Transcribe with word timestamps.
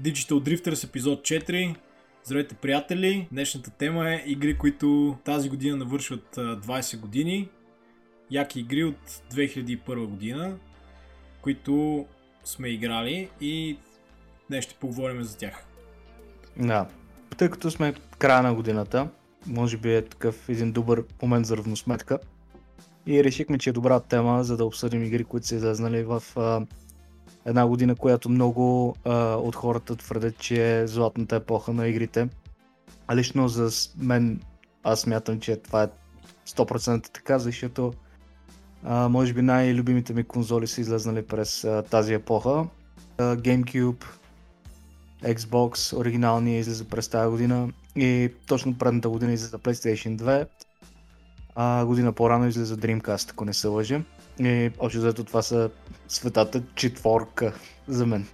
Digital 0.00 0.40
Drifters 0.40 0.84
епизод 0.84 1.22
4. 1.22 1.76
Здравейте, 2.24 2.54
приятели! 2.54 3.28
Днешната 3.32 3.70
тема 3.70 4.10
е 4.10 4.22
игри, 4.26 4.58
които 4.58 5.16
тази 5.24 5.48
година 5.48 5.76
навършват 5.76 6.36
20 6.36 7.00
години. 7.00 7.48
Яки 8.30 8.60
игри 8.60 8.84
от 8.84 9.10
2001 9.34 10.06
година, 10.06 10.56
които 11.42 12.06
сме 12.44 12.68
играли 12.68 13.28
и 13.40 13.76
днес 14.48 14.64
ще 14.64 14.74
поговорим 14.74 15.22
за 15.22 15.36
тях. 15.36 15.66
Да, 16.56 16.88
тъй 17.36 17.50
като 17.50 17.70
сме 17.70 17.94
края 18.18 18.42
на 18.42 18.54
годината, 18.54 19.08
може 19.46 19.76
би 19.76 19.94
е 19.94 20.04
такъв 20.04 20.48
един 20.48 20.72
добър 20.72 21.04
момент 21.22 21.46
за 21.46 21.56
равносметка. 21.56 22.18
И 23.06 23.24
решихме, 23.24 23.58
че 23.58 23.70
е 23.70 23.72
добра 23.72 24.00
тема, 24.00 24.44
за 24.44 24.56
да 24.56 24.64
обсъдим 24.64 25.04
игри, 25.04 25.24
които 25.24 25.46
са 25.46 25.54
излезнали 25.54 26.02
в 26.02 26.22
една 27.46 27.66
година, 27.66 27.94
която 27.94 28.28
много 28.28 28.96
а, 29.04 29.34
от 29.34 29.56
хората 29.56 29.96
твърдят, 29.96 30.38
че 30.38 30.80
е 30.80 30.86
златната 30.86 31.36
епоха 31.36 31.72
на 31.72 31.88
игрите. 31.88 32.28
А 33.06 33.16
лично 33.16 33.48
за 33.48 33.70
мен 33.98 34.40
аз 34.82 35.00
смятам, 35.00 35.40
че 35.40 35.56
това 35.56 35.82
е 35.82 35.88
100% 36.48 37.12
така, 37.12 37.38
защото 37.38 37.92
а, 38.84 39.08
може 39.08 39.32
би 39.32 39.42
най-любимите 39.42 40.14
ми 40.14 40.24
конзоли 40.24 40.66
са 40.66 40.80
излезнали 40.80 41.22
през 41.22 41.64
а, 41.64 41.82
тази 41.82 42.14
епоха. 42.14 42.66
А, 43.18 43.36
GameCube, 43.36 44.04
Xbox, 45.22 45.96
оригиналния 45.98 46.58
излиза 46.58 46.84
през 46.84 47.08
тази 47.08 47.30
година 47.30 47.68
и 47.96 48.32
точно 48.46 48.78
предната 48.78 49.08
година 49.08 49.32
излиза 49.32 49.58
PlayStation 49.58 50.16
2. 50.16 50.46
А, 51.54 51.84
година 51.84 52.12
по-рано 52.12 52.46
излиза 52.46 52.76
Dreamcast, 52.76 53.30
ако 53.30 53.44
не 53.44 53.52
се 53.52 53.68
лъжа. 53.68 54.02
И 54.38 54.70
общо 54.78 55.00
заето 55.00 55.24
това 55.24 55.42
са 55.42 55.70
светата 56.08 56.62
четворка 56.74 57.54
за 57.88 58.06
мен. 58.06 58.26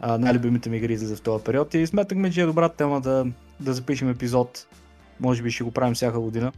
А, 0.00 0.18
най-любимите 0.18 0.70
ми 0.70 0.76
игри 0.76 0.96
за 0.96 1.16
в 1.16 1.20
този 1.20 1.44
период 1.44 1.74
и 1.74 1.86
сметахме, 1.86 2.30
че 2.30 2.42
е 2.42 2.46
добра 2.46 2.68
тема 2.68 3.00
да, 3.00 3.26
да 3.60 3.72
запишем 3.72 4.10
епизод. 4.10 4.66
Може 5.20 5.42
би 5.42 5.50
ще 5.50 5.64
го 5.64 5.70
правим 5.70 5.94
всяка 5.94 6.20
година, 6.20 6.52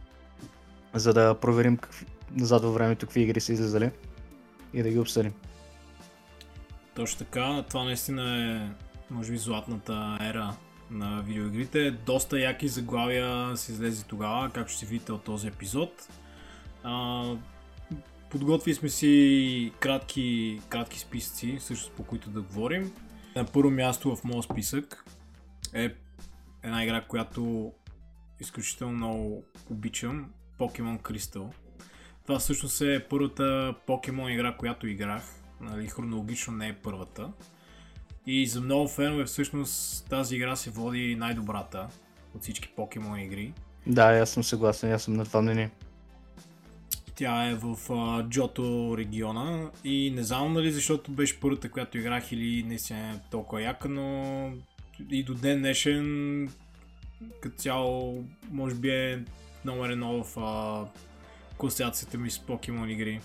за 0.93 1.13
да 1.13 1.35
проверим 1.35 1.77
какви, 1.77 2.05
назад 2.31 2.63
във 2.63 2.73
времето 2.73 3.05
какви 3.05 3.21
игри 3.21 3.39
са 3.39 3.53
излезали 3.53 3.91
и 4.73 4.83
да 4.83 4.89
ги 4.89 4.99
обсъдим. 4.99 5.33
Точно 6.95 7.17
така, 7.17 7.63
това 7.69 7.83
наистина 7.83 8.51
е 8.51 8.69
може 9.13 9.31
би 9.31 9.37
златната 9.37 10.17
ера 10.21 10.53
на 10.91 11.21
видеоигрите. 11.21 11.91
Доста 11.91 12.39
яки 12.39 12.67
заглавия 12.67 13.57
се 13.57 13.71
излезе 13.71 14.03
тогава, 14.03 14.49
както 14.49 14.73
ще 14.73 14.85
видите 14.85 15.11
от 15.11 15.23
този 15.23 15.47
епизод. 15.47 16.07
А, 16.83 17.23
подготвили 18.31 18.75
сме 18.75 18.89
си 18.89 19.71
кратки, 19.79 20.61
кратки 20.69 20.99
списъци, 20.99 21.57
също 21.59 21.91
по 21.91 22.03
които 22.03 22.29
да 22.29 22.41
говорим. 22.41 22.91
На 23.35 23.45
първо 23.45 23.71
място 23.71 24.15
в 24.15 24.23
моят 24.23 24.45
списък 24.45 25.05
е 25.73 25.93
една 26.63 26.83
игра, 26.83 27.01
която 27.01 27.71
изключително 28.39 28.93
много 28.93 29.43
обичам. 29.69 30.31
Pokemon 30.59 31.01
Crystal. 31.01 31.53
Това 32.25 32.39
всъщност 32.39 32.81
е 32.81 33.05
първата 33.09 33.75
Pokemon 33.87 34.29
игра, 34.29 34.57
която 34.57 34.87
играх. 34.87 35.23
Нали, 35.61 35.87
хронологично 35.87 36.53
не 36.53 36.67
е 36.67 36.73
първата. 36.73 37.31
И 38.25 38.47
за 38.47 38.61
много 38.61 38.87
фенове 38.87 39.25
всъщност 39.25 40.09
тази 40.09 40.35
игра 40.35 40.55
се 40.55 40.69
води 40.69 41.15
най-добрата 41.15 41.87
от 42.35 42.41
всички 42.41 42.73
покемон 42.75 43.19
игри. 43.19 43.53
Да, 43.87 44.03
аз 44.03 44.29
съм 44.29 44.43
съгласен, 44.43 44.91
аз 44.91 45.03
съм 45.03 45.13
на 45.13 45.25
това 45.25 45.41
мнение. 45.41 45.71
Тя 47.21 47.49
е 47.49 47.55
в 47.55 47.77
Джото 48.29 48.95
региона 48.97 49.69
и 49.83 50.11
не 50.15 50.23
знам 50.23 50.53
нали 50.53 50.71
защото 50.71 51.11
беше 51.11 51.39
първата, 51.39 51.71
която 51.71 51.97
играх 51.97 52.31
или 52.31 52.63
не 52.63 52.79
си 52.79 52.93
е 52.93 53.19
толкова 53.31 53.61
яка, 53.61 53.89
но 53.89 54.51
и 55.09 55.23
до 55.23 55.33
ден 55.33 55.59
днешен 55.59 56.49
като 57.41 57.55
цяло 57.55 58.23
може 58.51 58.75
би 58.75 58.89
е 58.89 59.23
номер 59.65 59.89
едно 59.89 60.23
в 60.23 60.35
uh, 60.35 60.87
класацията 61.57 62.17
ми 62.17 62.29
с 62.29 62.39
покемон 62.39 62.89
игри. 62.89 63.21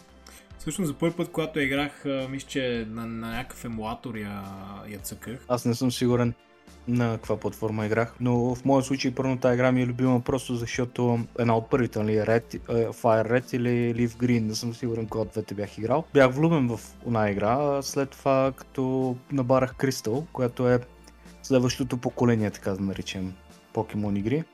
Всъщност 0.58 0.88
за 0.88 0.94
първи 0.94 1.16
път, 1.16 1.32
когато 1.32 1.60
играх, 1.60 2.04
мисля, 2.30 2.48
че 2.48 2.86
на, 2.90 3.06
на 3.06 3.30
някакъв 3.30 3.64
емулатор 3.64 4.14
я, 4.14 4.44
я 4.88 4.98
цъках. 4.98 5.44
Аз 5.48 5.64
не 5.64 5.74
съм 5.74 5.92
сигурен 5.92 6.34
на 6.88 7.12
каква 7.12 7.36
платформа 7.36 7.86
играх, 7.86 8.14
но 8.20 8.54
в 8.54 8.64
моя 8.64 8.82
случай 8.82 9.14
първо 9.14 9.36
тази 9.36 9.54
игра 9.54 9.72
ми 9.72 9.82
е 9.82 9.86
любима 9.86 10.20
просто 10.20 10.54
защото 10.54 11.20
една 11.38 11.56
от 11.56 11.70
първите, 11.70 11.98
нали, 11.98 12.12
Red, 12.12 12.58
Fire 12.92 13.30
Red 13.30 13.54
или 13.56 13.94
Leaf 13.94 14.10
Green, 14.10 14.40
не 14.40 14.54
съм 14.54 14.74
сигурен 14.74 15.06
кой 15.06 15.20
от 15.20 15.28
двете 15.28 15.54
бях 15.54 15.78
играл. 15.78 16.04
Бях 16.14 16.32
влюбен 16.32 16.68
в 16.68 16.80
една 17.06 17.30
игра, 17.30 17.82
след 17.82 18.10
това 18.10 18.52
като 18.56 19.16
набарах 19.32 19.74
Crystal, 19.74 20.24
която 20.32 20.68
е 20.68 20.80
следващото 21.42 21.96
поколение, 21.96 22.50
така 22.50 22.70
да 22.70 22.80
наречем, 22.80 23.34
покемон 23.72 24.16
игри. 24.16 24.44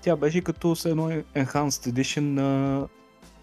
Тя 0.00 0.16
беше 0.16 0.40
като 0.40 0.76
с 0.76 0.84
едно 0.84 1.10
Enhanced 1.10 1.92
Edition 1.92 2.20
на 2.20 2.80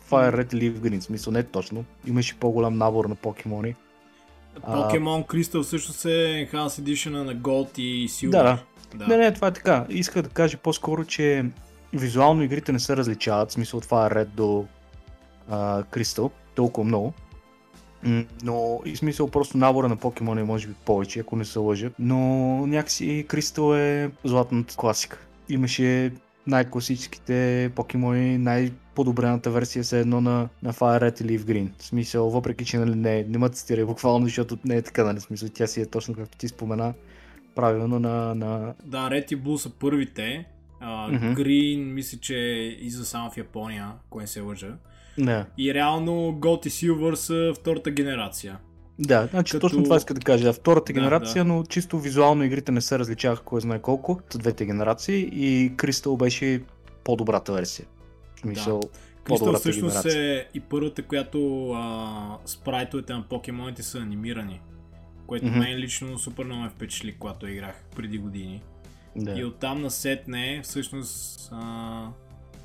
Fire 0.09 0.35
Red 0.35 0.53
Leaf 0.53 0.73
Green, 0.73 0.99
смисъл 0.99 1.33
не 1.33 1.43
точно. 1.43 1.85
Имаше 2.07 2.39
по-голям 2.39 2.77
набор 2.77 3.05
на 3.05 3.15
покемони. 3.15 3.75
Покемон 4.61 5.23
Crystal 5.23 5.63
всъщност 5.63 6.05
е 6.05 6.09
Enhanced 6.09 6.81
Edition 6.81 7.09
на 7.09 7.35
Gold 7.35 7.79
и 7.79 8.09
Silver. 8.09 8.29
Да, 8.29 8.59
да. 8.95 9.07
Не, 9.07 9.17
не, 9.17 9.33
това 9.33 9.47
е 9.47 9.53
така. 9.53 9.85
Исках 9.89 10.23
да 10.23 10.29
кажа 10.29 10.57
по-скоро, 10.57 11.05
че 11.05 11.45
визуално 11.93 12.43
игрите 12.43 12.71
не 12.71 12.79
се 12.79 12.97
различават, 12.97 13.49
в 13.49 13.53
смисъл 13.53 13.77
от 13.77 13.85
Fire 13.85 14.13
Red 14.13 14.25
до 14.25 14.65
а, 15.49 15.83
Crystal, 15.83 16.31
толкова 16.55 16.87
много. 16.87 17.13
Но 18.43 18.81
и 18.85 18.95
смисъл 18.95 19.27
просто 19.27 19.57
набора 19.57 19.87
на 19.87 19.95
покемони 19.95 20.43
може 20.43 20.67
би 20.67 20.73
повече, 20.85 21.19
ако 21.19 21.35
не 21.35 21.45
се 21.45 21.59
лъжат. 21.59 21.93
Но 21.99 22.17
някакси 22.67 23.25
Crystal 23.29 23.77
е 23.77 24.11
златната 24.23 24.75
класика. 24.75 25.19
Имаше 25.49 26.11
най-класическите 26.47 27.71
покемони, 27.75 28.37
най-подобрената 28.95 29.51
версия 29.51 29.83
се 29.83 29.99
едно 29.99 30.21
на, 30.21 30.49
на 30.63 30.73
Fire 30.73 31.01
Red 31.01 31.21
или 31.21 31.37
в 31.37 31.45
Green. 31.45 31.69
В 31.77 31.83
смисъл, 31.83 32.29
въпреки 32.29 32.65
че 32.65 32.77
нали, 32.77 32.95
не, 32.95 33.23
не 33.23 33.37
ме 33.37 33.49
цитира 33.49 33.85
буквално, 33.85 34.25
защото 34.25 34.57
не 34.65 34.75
е 34.75 34.81
така, 34.81 35.03
нали, 35.03 35.19
смисъл, 35.19 35.49
тя 35.53 35.67
си 35.67 35.81
е 35.81 35.85
точно 35.85 36.13
както 36.13 36.37
ти 36.37 36.47
спомена, 36.47 36.93
правилно 37.55 37.99
на... 37.99 38.35
на... 38.35 38.73
Да, 38.85 39.09
Red 39.09 39.33
и 39.33 39.37
Blue 39.37 39.57
са 39.57 39.69
първите. 39.69 40.45
Uh, 40.81 41.11
mm-hmm. 41.11 41.35
Green 41.35 41.93
мисля, 41.93 42.17
че 42.21 42.35
и 42.81 42.89
за 42.89 43.05
само 43.05 43.31
в 43.31 43.37
Япония, 43.37 43.91
ако 44.07 44.19
не 44.19 44.27
се 44.27 44.41
лъжа. 44.41 44.75
Yeah. 45.19 45.45
И 45.57 45.73
реално 45.73 46.11
Gold 46.11 46.67
и 46.67 46.69
Silver 46.69 47.13
са 47.13 47.53
втората 47.59 47.91
генерация. 47.91 48.57
Да, 48.99 49.27
значи 49.31 49.51
като... 49.51 49.67
точно 49.67 49.83
това 49.83 49.97
иска 49.97 50.13
да 50.13 50.21
кажа. 50.21 50.53
Втората 50.53 50.93
да, 50.93 50.99
генерация, 50.99 51.43
да. 51.43 51.53
но 51.53 51.63
чисто 51.63 51.99
визуално 51.99 52.43
игрите 52.43 52.71
не 52.71 52.81
се 52.81 52.99
различаваха 52.99 53.43
кой 53.43 53.61
знае 53.61 53.79
колко 53.79 54.11
от 54.11 54.39
двете 54.39 54.65
генерации 54.65 55.29
и 55.33 55.71
Crystal 55.75 56.17
беше 56.17 56.61
по-добрата 57.03 57.53
версия. 57.53 57.85
Смисъл, 58.41 58.79
да. 58.79 58.87
Crystal 59.23 59.59
всъщност 59.59 60.03
генерация. 60.03 60.39
е 60.39 60.47
и 60.53 60.59
първата, 60.59 61.03
която 61.03 61.71
а, 61.71 62.37
спрайтовете 62.45 63.13
на 63.13 63.23
покемоните 63.23 63.83
са 63.83 63.97
анимирани. 63.97 64.61
Което 65.27 65.45
mm-hmm. 65.45 65.59
мен 65.59 65.77
лично 65.77 66.19
супер 66.19 66.43
много 66.43 66.61
ме 66.61 66.69
впечатли, 66.69 67.15
когато 67.19 67.47
играх 67.47 67.83
преди 67.95 68.17
години. 68.17 68.61
Да. 69.15 69.39
И 69.39 69.43
оттам 69.45 69.81
насетне, 69.81 70.61
всъщност, 70.63 71.49
а, 71.51 72.07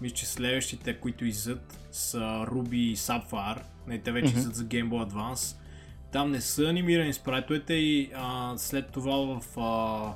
мисля, 0.01 0.15
че 0.15 0.27
следващите, 0.27 0.95
които 0.95 1.25
излизат 1.25 1.79
са 1.93 2.19
Ruby 2.19 2.75
и 2.75 2.97
Sapphire. 2.97 3.63
Не, 3.87 3.99
те 3.99 4.13
вече 4.13 4.27
mm-hmm. 4.27 4.31
излизат 4.31 4.55
за 4.55 4.65
Game 4.65 4.89
Boy 4.89 5.11
Advance 5.11 5.57
там 6.13 6.31
не 6.31 6.41
са 6.41 6.65
анимирани 6.65 7.13
спрайтовете 7.13 7.75
и 7.75 8.11
а, 8.15 8.55
след 8.57 8.91
това 8.91 9.17
в 9.17 9.61
а, 9.61 10.15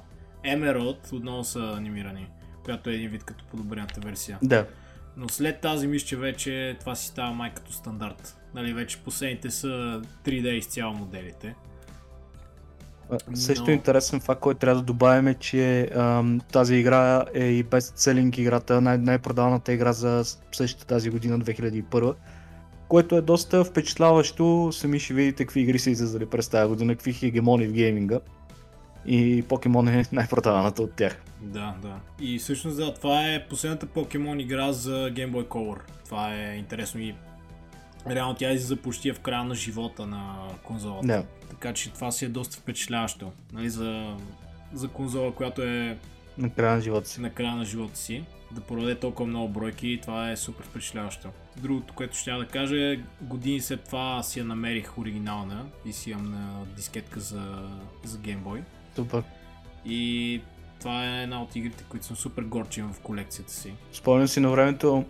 Emerald 0.49 1.13
отново 1.13 1.45
са 1.45 1.75
анимирани, 1.77 2.27
която 2.65 2.91
е 2.91 2.95
един 2.95 3.11
вид 3.11 3.25
като 3.25 3.45
подобрената 3.45 4.01
версия. 4.01 4.39
Да. 4.43 4.67
Но 5.17 5.29
след 5.29 5.61
тази 5.61 5.87
мисля, 5.87 6.07
че 6.07 6.17
вече 6.17 6.77
това 6.81 6.95
си 6.95 7.07
става 7.07 7.33
май 7.33 7.55
като 7.55 7.73
стандарт. 7.73 8.37
Нали, 8.55 8.73
вече 8.73 8.99
последните 8.99 9.51
са 9.51 10.03
3D 10.25 10.49
изцяло 10.49 10.95
моделите. 10.95 11.55
Но... 13.11 13.37
Също 13.37 13.71
интересен 13.71 14.21
факт, 14.21 14.41
който 14.41 14.61
трябва 14.61 14.81
да 14.81 14.87
добавим 14.87 15.29
е, 15.29 15.35
че 15.35 15.91
ам, 15.97 16.41
тази 16.53 16.75
игра 16.75 17.25
е 17.35 17.45
и 17.45 17.63
бестселинг 17.63 18.39
играта, 18.39 18.81
най- 18.81 18.99
най-продаваната 18.99 19.73
игра 19.73 19.93
за 19.93 20.25
същата 20.53 20.87
тази 20.87 21.11
година, 21.11 21.39
2001 21.39 22.15
което 22.89 23.17
е 23.17 23.21
доста 23.21 23.65
впечатляващо. 23.65 24.71
Сами 24.73 25.01
ще 25.01 25.15
видите 25.15 25.45
какви 25.45 25.61
игри 25.61 25.79
са 25.79 25.91
излизали 25.91 26.27
през 26.27 26.49
тази 26.49 26.69
година, 26.69 26.95
какви 26.95 27.13
хегемони 27.13 27.67
в 27.67 27.73
гейминга. 27.73 28.21
И 29.07 29.45
покемон 29.49 29.89
е 29.89 30.05
най-продаваната 30.13 30.83
от 30.83 30.93
тях. 30.93 31.23
Да, 31.41 31.75
да. 31.83 31.97
И 32.21 32.39
всъщност 32.39 32.77
да, 32.77 32.95
това 32.95 33.29
е 33.29 33.47
последната 33.49 33.87
покемон 33.87 34.41
игра 34.41 34.73
за 34.73 35.11
Game 35.11 35.31
Boy 35.31 35.49
Color. 35.49 35.79
Това 36.05 36.35
е 36.35 36.57
интересно 36.57 37.01
и 37.01 37.15
реално 38.11 38.35
тя 38.35 38.53
излиза 38.53 38.77
почти 38.77 39.13
в 39.13 39.21
края 39.21 39.45
на 39.45 39.55
живота 39.55 40.07
на 40.07 40.37
конзолата. 40.63 41.07
Да. 41.07 41.25
Така 41.51 41.73
че 41.73 41.93
това 41.93 42.11
си 42.11 42.25
е 42.25 42.29
доста 42.29 42.57
впечатляващо. 42.57 43.33
Нали, 43.53 43.71
за, 43.71 44.17
за 44.73 44.89
конзола, 44.89 45.35
която 45.35 45.63
е 45.63 45.99
На 46.39 46.51
края 46.51 46.75
на 46.75 46.81
живота 46.81 47.09
си. 47.09 47.21
на 47.21 47.31
края 47.31 47.57
на 47.57 47.65
живота 47.65 47.99
си, 47.99 48.25
да 48.51 48.61
продаде 48.61 48.95
толкова 48.95 49.27
много 49.27 49.49
бройки 49.49 49.99
това 50.03 50.31
е 50.31 50.37
супер 50.37 50.65
впечатляващо. 50.65 51.29
Другото, 51.57 51.95
което 51.95 52.17
ще 52.17 52.33
да 52.33 52.47
кажа 52.47 52.97
години 53.21 53.61
след 53.61 53.85
това 53.85 54.23
си 54.23 54.39
я 54.39 54.45
намерих 54.45 54.99
оригинална 54.99 55.67
и 55.87 55.93
си 55.93 56.11
имам 56.11 56.31
на 56.31 56.65
дискетка 56.77 57.21
за, 57.21 57.69
за 58.05 58.19
Game 58.19 58.43
Boy. 58.43 58.63
Супер. 58.97 59.23
И 59.87 60.41
това 60.81 61.05
е 61.05 61.23
една 61.23 61.43
от 61.43 61.57
игрите, 61.57 61.85
които 61.89 62.07
съм 62.07 62.17
супер 62.17 62.43
горчен 62.43 62.93
в 62.93 63.01
колекцията 63.01 63.53
си. 63.53 63.73
Спомням 63.93 64.29
си 64.29 64.41
на 64.41 64.51
времето, 64.51 65.05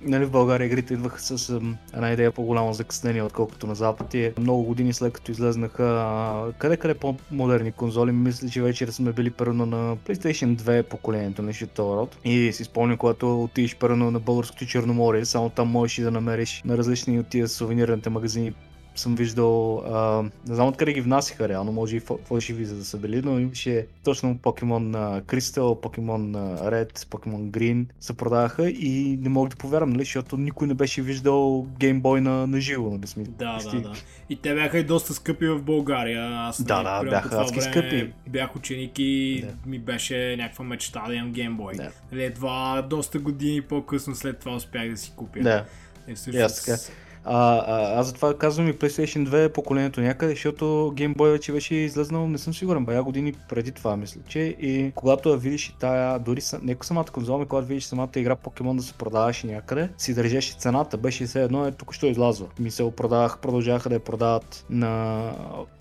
нали, 0.00 0.24
в 0.24 0.30
България 0.30 0.66
игрите 0.66 0.94
идваха 0.94 1.20
с 1.20 1.50
ам, 1.50 1.76
една 1.94 2.12
идея 2.12 2.32
по-голямо 2.32 2.72
закъснение, 2.72 3.22
отколкото 3.22 3.66
на 3.66 3.74
Запад. 3.74 4.14
И 4.14 4.32
много 4.38 4.62
години 4.62 4.92
след 4.92 5.12
като 5.12 5.30
излезнаха 5.30 6.52
къде-къде 6.58 6.94
по-модерни 6.94 7.72
конзоли, 7.72 8.12
мисля, 8.12 8.48
че 8.48 8.62
вече 8.62 8.92
сме 8.92 9.12
били 9.12 9.30
първо 9.30 9.52
на 9.52 9.96
PlayStation 9.96 10.56
2 10.56 10.82
поколението, 10.82 11.42
нещо 11.42 11.66
този 11.66 11.96
род. 11.96 12.16
И 12.24 12.52
си 12.52 12.64
спомням, 12.64 12.98
когато 12.98 13.42
отидеш 13.42 13.76
първо 13.76 13.96
на 13.96 14.20
българското 14.20 14.66
Черноморие, 14.66 15.24
само 15.24 15.50
там 15.50 15.68
можеш 15.68 15.98
и 15.98 16.02
да 16.02 16.10
намериш 16.10 16.62
на 16.64 16.78
различни 16.78 17.18
от 17.18 17.26
тия 17.26 17.48
сувенирните 17.48 18.10
магазини 18.10 18.52
съм 18.94 19.14
виждал, 19.14 19.78
а, 19.78 20.22
не 20.48 20.54
знам 20.54 20.68
откъде 20.68 20.92
ги 20.92 21.00
внасяха 21.00 21.48
реално, 21.48 21.72
може 21.72 21.96
и 21.96 22.00
фал- 22.00 22.18
фалшиви 22.24 22.64
за 22.64 22.76
да 22.76 22.84
са 22.84 22.98
били, 22.98 23.22
но 23.24 23.38
имаше 23.38 23.86
точно 24.04 24.38
Покемон 24.38 24.92
Crystal, 25.22 25.80
Покемон 25.80 26.32
Red, 26.58 27.08
Покемон 27.08 27.50
Green 27.50 27.86
се 28.00 28.16
продаваха 28.16 28.70
и 28.70 29.18
не 29.20 29.28
мога 29.28 29.48
да 29.48 29.56
повярвам, 29.56 29.90
нали, 29.90 30.04
защото 30.04 30.36
никой 30.36 30.66
не 30.66 30.74
беше 30.74 31.02
виждал 31.02 31.66
Boy 31.80 32.20
на, 32.20 32.46
на 32.46 32.60
живо, 32.60 32.90
нали 32.90 33.06
сме. 33.06 33.22
Да, 33.24 33.58
да, 33.72 33.80
да. 33.80 33.92
И 34.30 34.36
те 34.36 34.54
бяха 34.54 34.78
и 34.78 34.84
доста 34.84 35.14
скъпи 35.14 35.46
в 35.48 35.62
България. 35.62 36.28
Аз 36.32 36.62
Да, 36.62 36.82
нали, 36.82 37.04
да, 37.04 37.10
бяха 37.10 37.40
адски 37.40 37.60
скъпи. 37.60 38.12
Бях 38.28 38.56
ученик 38.56 38.92
и 38.98 39.44
Да. 39.46 39.70
ми 39.70 39.78
беше 39.78 40.36
някаква 40.38 40.64
мечта 40.64 41.04
да 41.06 41.14
имам 41.14 41.32
Boy. 41.34 41.76
Да. 41.76 41.90
Нали, 42.12 42.24
едва 42.24 42.86
доста 42.90 43.18
години 43.18 43.62
по-късно 43.62 44.14
след 44.14 44.38
това 44.38 44.54
успях 44.54 44.90
да 44.90 44.96
си 44.96 45.12
купя. 45.16 45.40
Да. 45.40 45.64
И 46.08 46.36
И 46.36 46.40
аз 46.40 46.64
така. 46.64 46.78
А, 47.24 47.56
а, 47.56 48.00
аз 48.00 48.06
затова 48.06 48.38
казвам 48.38 48.68
и 48.68 48.72
PlayStation 48.72 49.28
2 49.28 49.44
е 49.44 49.48
поколението 49.48 50.00
някъде, 50.00 50.32
защото 50.32 50.64
Game 50.96 51.16
Boy 51.16 51.30
вече 51.30 51.52
беше 51.52 51.74
излезнал, 51.74 52.28
не 52.28 52.38
съм 52.38 52.54
сигурен, 52.54 52.84
бая 52.84 53.02
години 53.02 53.34
преди 53.48 53.72
това 53.72 53.96
мисля, 53.96 54.20
че 54.28 54.40
и 54.40 54.92
когато 54.94 55.28
я 55.28 55.36
видиш 55.36 55.68
и 55.68 55.78
тая, 55.78 56.18
дори 56.18 56.40
са, 56.40 56.60
не 56.62 56.76
самата 56.82 57.04
конзола, 57.04 57.46
когато 57.46 57.68
видиш 57.68 57.84
самата 57.84 58.08
игра 58.16 58.36
Покемон 58.36 58.76
да 58.76 58.82
се 58.82 58.92
продаваше 58.92 59.46
някъде, 59.46 59.88
си 59.98 60.14
държеше 60.14 60.54
цената, 60.58 60.96
беше 60.96 61.26
все 61.26 61.42
едно, 61.42 61.66
е 61.66 61.72
тук 61.72 61.94
що 61.94 62.06
излязва. 62.06 62.46
Ми 62.58 62.70
се 62.70 62.92
продавах, 62.96 63.38
продължаваха 63.38 63.88
да 63.88 63.94
я 63.94 64.00
продават 64.00 64.64
на 64.70 65.22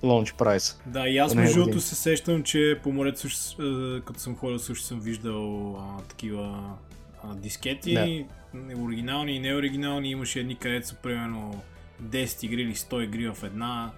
launch 0.04 0.36
price. 0.36 0.76
Да, 0.86 1.08
и 1.08 1.18
аз 1.18 1.36
между 1.36 1.60
другото 1.60 1.82
се 1.82 1.96
сещам, 1.96 2.44
че 2.44 2.80
по 2.84 2.92
морето 2.92 3.28
е, 3.28 4.02
като 4.02 4.20
съм 4.20 4.36
ходил 4.36 4.60
също 4.60 4.86
съм 4.86 5.00
виждал 5.00 5.76
а, 5.76 6.02
такива 6.10 6.76
а, 7.24 7.36
дискети, 7.36 8.26
Да. 8.54 8.76
оригинални 8.78 9.32
и 9.32 9.40
неоригинални, 9.40 10.10
имаше 10.12 10.40
едни 10.40 10.56
където 10.56 10.88
са 10.88 10.96
примерно 10.96 11.62
10 12.04 12.44
игри 12.46 12.62
или 12.62 12.76
100 12.76 13.04
игри 13.04 13.30
в 13.30 13.38
една, 13.44 13.92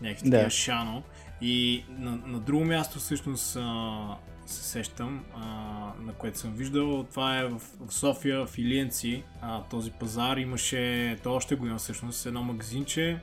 някакви 0.00 0.30
Да. 0.30 0.36
такива 0.36 0.50
шано. 0.50 1.02
И 1.40 1.84
на, 1.88 2.18
на 2.26 2.40
друго 2.40 2.64
място 2.64 2.98
всъщност 2.98 3.56
а, 3.60 4.16
се 4.46 4.64
сещам, 4.64 5.24
а, 5.34 5.40
на 6.00 6.12
което 6.18 6.38
съм 6.38 6.52
виждал, 6.52 7.04
това 7.10 7.38
е 7.38 7.44
в, 7.44 7.60
в 7.80 7.94
София, 7.94 8.46
в 8.46 8.58
Илиенци, 8.58 9.22
а, 9.42 9.62
този 9.62 9.90
пазар 9.90 10.36
имаше, 10.36 11.16
то 11.22 11.34
още 11.34 11.54
го 11.54 11.66
има 11.66 11.78
всъщност, 11.78 12.26
едно 12.26 12.42
магазинче, 12.42 13.18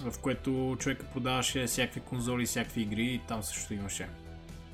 в 0.00 0.18
което 0.18 0.76
човека 0.78 1.06
продаваше 1.12 1.66
всякакви 1.66 2.00
конзоли, 2.00 2.46
всякакви 2.46 2.80
игри 2.82 3.04
и 3.04 3.20
там 3.28 3.42
също 3.42 3.74
имаше. 3.74 4.08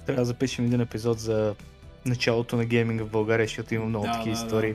Трябва 0.07 0.21
да 0.23 0.25
запишем 0.27 0.65
един 0.65 0.81
епизод 0.81 1.21
за 1.21 1.55
началото 2.07 2.57
на 2.57 2.65
гейминга 2.65 3.05
в 3.05 3.11
България, 3.11 3.47
защото 3.47 3.75
има 3.75 3.85
много 3.85 4.07
Да, 4.07 4.13
такива 4.13 4.37
да, 4.37 4.41
да. 4.41 4.47
истории. 4.47 4.75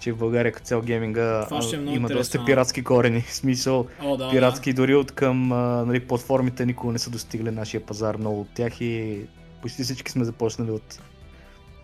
Че 0.00 0.12
в 0.12 0.16
България 0.16 0.52
като 0.52 0.66
цял 0.66 0.82
гейминга 0.82 1.46
е 1.72 1.94
има 1.94 2.08
доста 2.08 2.44
пиратски 2.44 2.84
корени. 2.84 3.20
В 3.28 3.34
смисъл, 3.34 3.86
О, 4.02 4.16
да, 4.16 4.30
пиратски 4.30 4.72
дори 4.72 4.94
от 4.94 5.12
към 5.12 5.52
а, 5.52 5.84
нали, 5.84 6.00
платформите 6.00 6.66
никога 6.66 6.92
не 6.92 6.98
са 6.98 7.10
достигали 7.10 7.50
нашия 7.50 7.86
пазар 7.86 8.16
много 8.16 8.40
от 8.40 8.48
тях 8.54 8.80
и 8.80 9.20
почти 9.62 9.82
всички 9.82 10.12
сме 10.12 10.24
започнали 10.24 10.70
от 10.70 11.02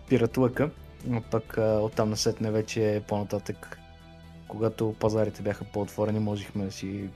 пиратлъка, 0.09 0.69
но 1.07 1.21
пък 1.21 1.57
а, 1.57 1.79
оттам 1.81 2.09
насетне 2.09 2.51
вече 2.51 3.01
по-нататък, 3.07 3.79
когато 4.47 4.95
пазарите 4.99 5.41
бяха 5.41 5.63
по-отворени, 5.63 6.19
можехме 6.19 6.65
да 6.65 6.71
си 6.71 7.09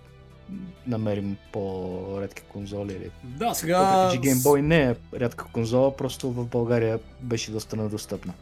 намерим 0.88 1.38
по-редки 1.54 2.42
конзоли. 2.42 2.92
Или... 2.94 3.12
Да, 3.24 3.54
сега... 3.54 3.80
Въпреки, 4.04 4.24
че 4.24 4.30
Game 4.30 4.38
Boy 4.40 4.62
не 4.62 4.84
е 4.84 4.96
рядка 5.20 5.46
конзола, 5.54 5.98
просто 5.98 6.32
в 6.32 6.46
България 6.46 7.00
беше 7.22 7.52
доста 7.52 7.76
недостъпна. 7.76 8.34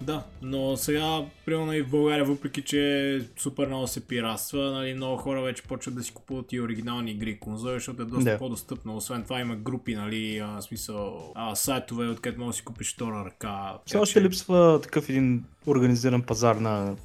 Да, 0.00 0.22
но 0.42 0.76
сега, 0.76 1.20
примерно 1.44 1.72
и 1.72 1.82
в 1.82 1.90
България, 1.90 2.24
въпреки 2.24 2.62
че 2.62 3.20
супер 3.36 3.66
много 3.66 3.86
се 3.86 4.06
пиратства, 4.06 4.70
нали, 4.70 4.94
много 4.94 5.16
хора 5.16 5.42
вече 5.42 5.62
почват 5.62 5.94
да 5.94 6.02
си 6.02 6.14
купуват 6.14 6.52
и 6.52 6.60
оригинални 6.60 7.10
игри 7.10 7.30
и 7.30 7.38
конзоли, 7.40 7.74
защото 7.74 8.02
е 8.02 8.04
доста 8.04 8.24
Да. 8.24 8.38
по-достъпно. 8.38 8.96
Освен 8.96 9.22
това 9.22 9.40
има 9.40 9.56
групи, 9.56 9.94
нали, 9.94 10.38
а, 10.38 10.62
смисъл, 10.62 11.32
а, 11.34 11.54
сайтове, 11.54 12.08
откъдето 12.08 12.40
можеш 12.40 12.56
да 12.56 12.58
си 12.58 12.64
купиш 12.64 12.94
втора 12.94 13.24
ръка. 13.24 13.78
Все 13.86 13.98
още 13.98 14.12
че- 14.12 14.22
липсва 14.24 14.80
такъв 14.82 15.08
един 15.08 15.44
организиран 15.66 16.22
пазар 16.22 16.56
на 16.56 16.96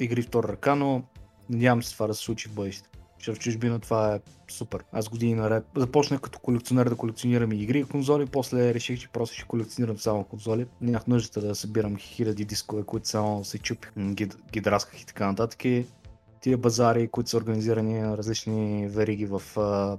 игри 0.00 0.22
втора 0.22 0.48
ръка, 0.48 0.74
но 0.74 1.02
надявам 1.50 1.82
се 1.82 1.92
това 1.92 2.06
да 2.06 2.14
се 2.14 2.22
случи 2.22 2.48
в 2.48 2.52
бъдеще. 2.54 2.88
Защото 3.18 3.36
в 3.36 3.42
чужбина 3.42 3.78
това 3.78 4.14
е 4.14 4.20
супер. 4.48 4.84
Аз 4.92 5.08
години 5.08 5.34
наред 5.34 5.64
започнах 5.76 6.20
като 6.20 6.38
колекционер 6.38 6.88
да 6.88 6.96
колекционирам 6.96 7.52
игри 7.52 7.78
и 7.78 7.84
конзоли, 7.84 8.26
после 8.26 8.74
реших, 8.74 9.00
че 9.00 9.08
просто 9.08 9.36
ще 9.36 9.44
колекционирам 9.44 9.98
само 9.98 10.24
конзоли. 10.24 10.66
Нямах 10.80 11.06
нуждата 11.06 11.40
да 11.40 11.54
събирам 11.54 11.96
хиляди 11.96 12.44
дискове, 12.44 12.82
които 12.82 13.08
само 13.08 13.44
се 13.44 13.58
чупих, 13.58 13.92
ги, 13.98 14.28
ги 14.52 14.60
драсках 14.60 15.00
и 15.00 15.06
така 15.06 15.26
нататък. 15.26 15.64
Тия 16.40 16.58
базари, 16.58 17.08
които 17.08 17.30
са 17.30 17.36
организирани 17.36 18.00
на 18.00 18.16
различни 18.16 18.88
вериги 18.88 19.26
в 19.26 19.42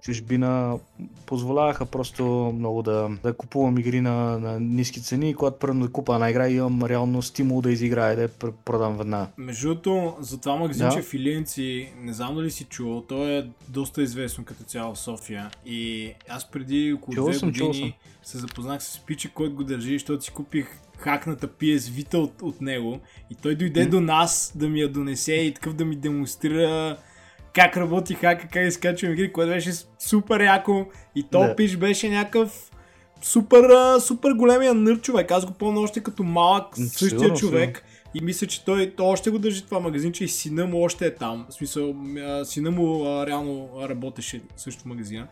чужбина, 0.01 0.79
позволяваха 1.25 1.85
просто 1.85 2.23
много 2.55 2.83
да, 2.83 3.09
да 3.23 3.33
купувам 3.33 3.77
игри 3.77 4.01
на, 4.01 4.39
на 4.39 4.59
ниски 4.59 5.01
цени 5.01 5.29
и 5.29 5.33
когато 5.33 5.59
първо 5.59 5.79
да 5.79 5.91
купа 5.91 6.13
една 6.13 6.29
игра 6.29 6.49
имам 6.49 6.83
реално 6.83 7.21
стимул 7.21 7.61
да 7.61 7.71
изиграя 7.71 8.15
да 8.15 8.21
я 8.21 8.29
пр- 8.29 8.53
продам 8.65 8.97
веднага. 8.97 9.27
Между 9.37 9.67
другото, 9.67 10.17
за 10.19 10.39
това 10.39 10.55
магазинче 10.55 10.97
Да. 10.97 11.03
в 11.03 11.13
Илиенци, 11.13 11.93
не 12.01 12.13
знам 12.13 12.35
дали 12.35 12.51
си 12.51 12.63
чувал, 12.63 13.01
то 13.01 13.27
е 13.27 13.49
доста 13.67 14.01
известно 14.01 14.45
като 14.45 14.63
цяло 14.63 14.95
в 14.95 14.99
София. 14.99 15.51
И 15.65 16.11
аз 16.29 16.51
преди 16.51 16.93
около 16.93 17.15
Чувал 17.15 17.29
две 17.29 17.39
съм, 17.39 17.53
чувал 17.53 17.71
години 17.71 17.97
се 18.23 18.37
запознах 18.37 18.83
с 18.83 18.99
пича, 18.99 19.29
който 19.33 19.55
го 19.55 19.63
държи, 19.63 19.93
защото 19.93 20.23
си 20.23 20.31
купих 20.31 20.67
хакната 20.99 21.47
PS 21.47 21.77
Vita 21.77 22.15
от, 22.15 22.41
от 22.41 22.61
него. 22.61 22.99
И 23.31 23.35
той 23.35 23.55
дойде 23.55 23.85
до 23.85 24.01
нас 24.01 24.51
да 24.55 24.69
ми 24.69 24.81
я 24.81 24.89
донесе 24.89 25.33
и 25.33 25.53
такъв 25.53 25.73
да 25.73 25.85
ми 25.85 25.95
демонстрира 25.95 26.97
как 27.53 27.77
работи 27.77 28.13
хака, 28.13 28.47
как 28.47 28.67
изкачвам 28.67 29.11
игри, 29.11 29.33
което 29.33 29.51
беше 29.51 29.71
супер 29.99 30.39
яко. 30.43 30.85
И 31.15 31.23
то 31.31 31.39
Да. 31.39 31.55
пич 31.55 31.75
беше 31.77 32.09
някакъв 32.09 32.71
супер, 33.21 33.69
супер 33.99 34.31
големия 34.31 34.73
нърд 34.73 35.01
човек. 35.01 35.31
Аз 35.31 35.45
го 35.45 35.53
помня 35.53 35.79
още 35.81 36.03
като 36.03 36.23
малък, 36.23 36.77
М, 36.77 36.85
същия 36.85 37.09
сигурно, 37.09 37.35
човек. 37.37 37.83
И 38.13 38.21
мисля, 38.21 38.47
че 38.47 38.65
той, 38.65 38.93
той 38.97 39.05
още 39.05 39.29
го 39.29 39.39
държи 39.39 39.65
това 39.65 39.79
магазинче 39.79 40.23
и 40.23 40.27
сина 40.27 40.65
му 40.65 40.83
още 40.83 41.05
е 41.05 41.15
там. 41.15 41.45
В 41.49 41.53
смисъл, 41.53 41.95
сина 42.43 42.71
му 42.71 43.05
а, 43.05 43.27
реално 43.27 43.69
работеше 43.89 44.41
също 44.57 44.81
в 44.81 44.85
магазина. 44.85 45.27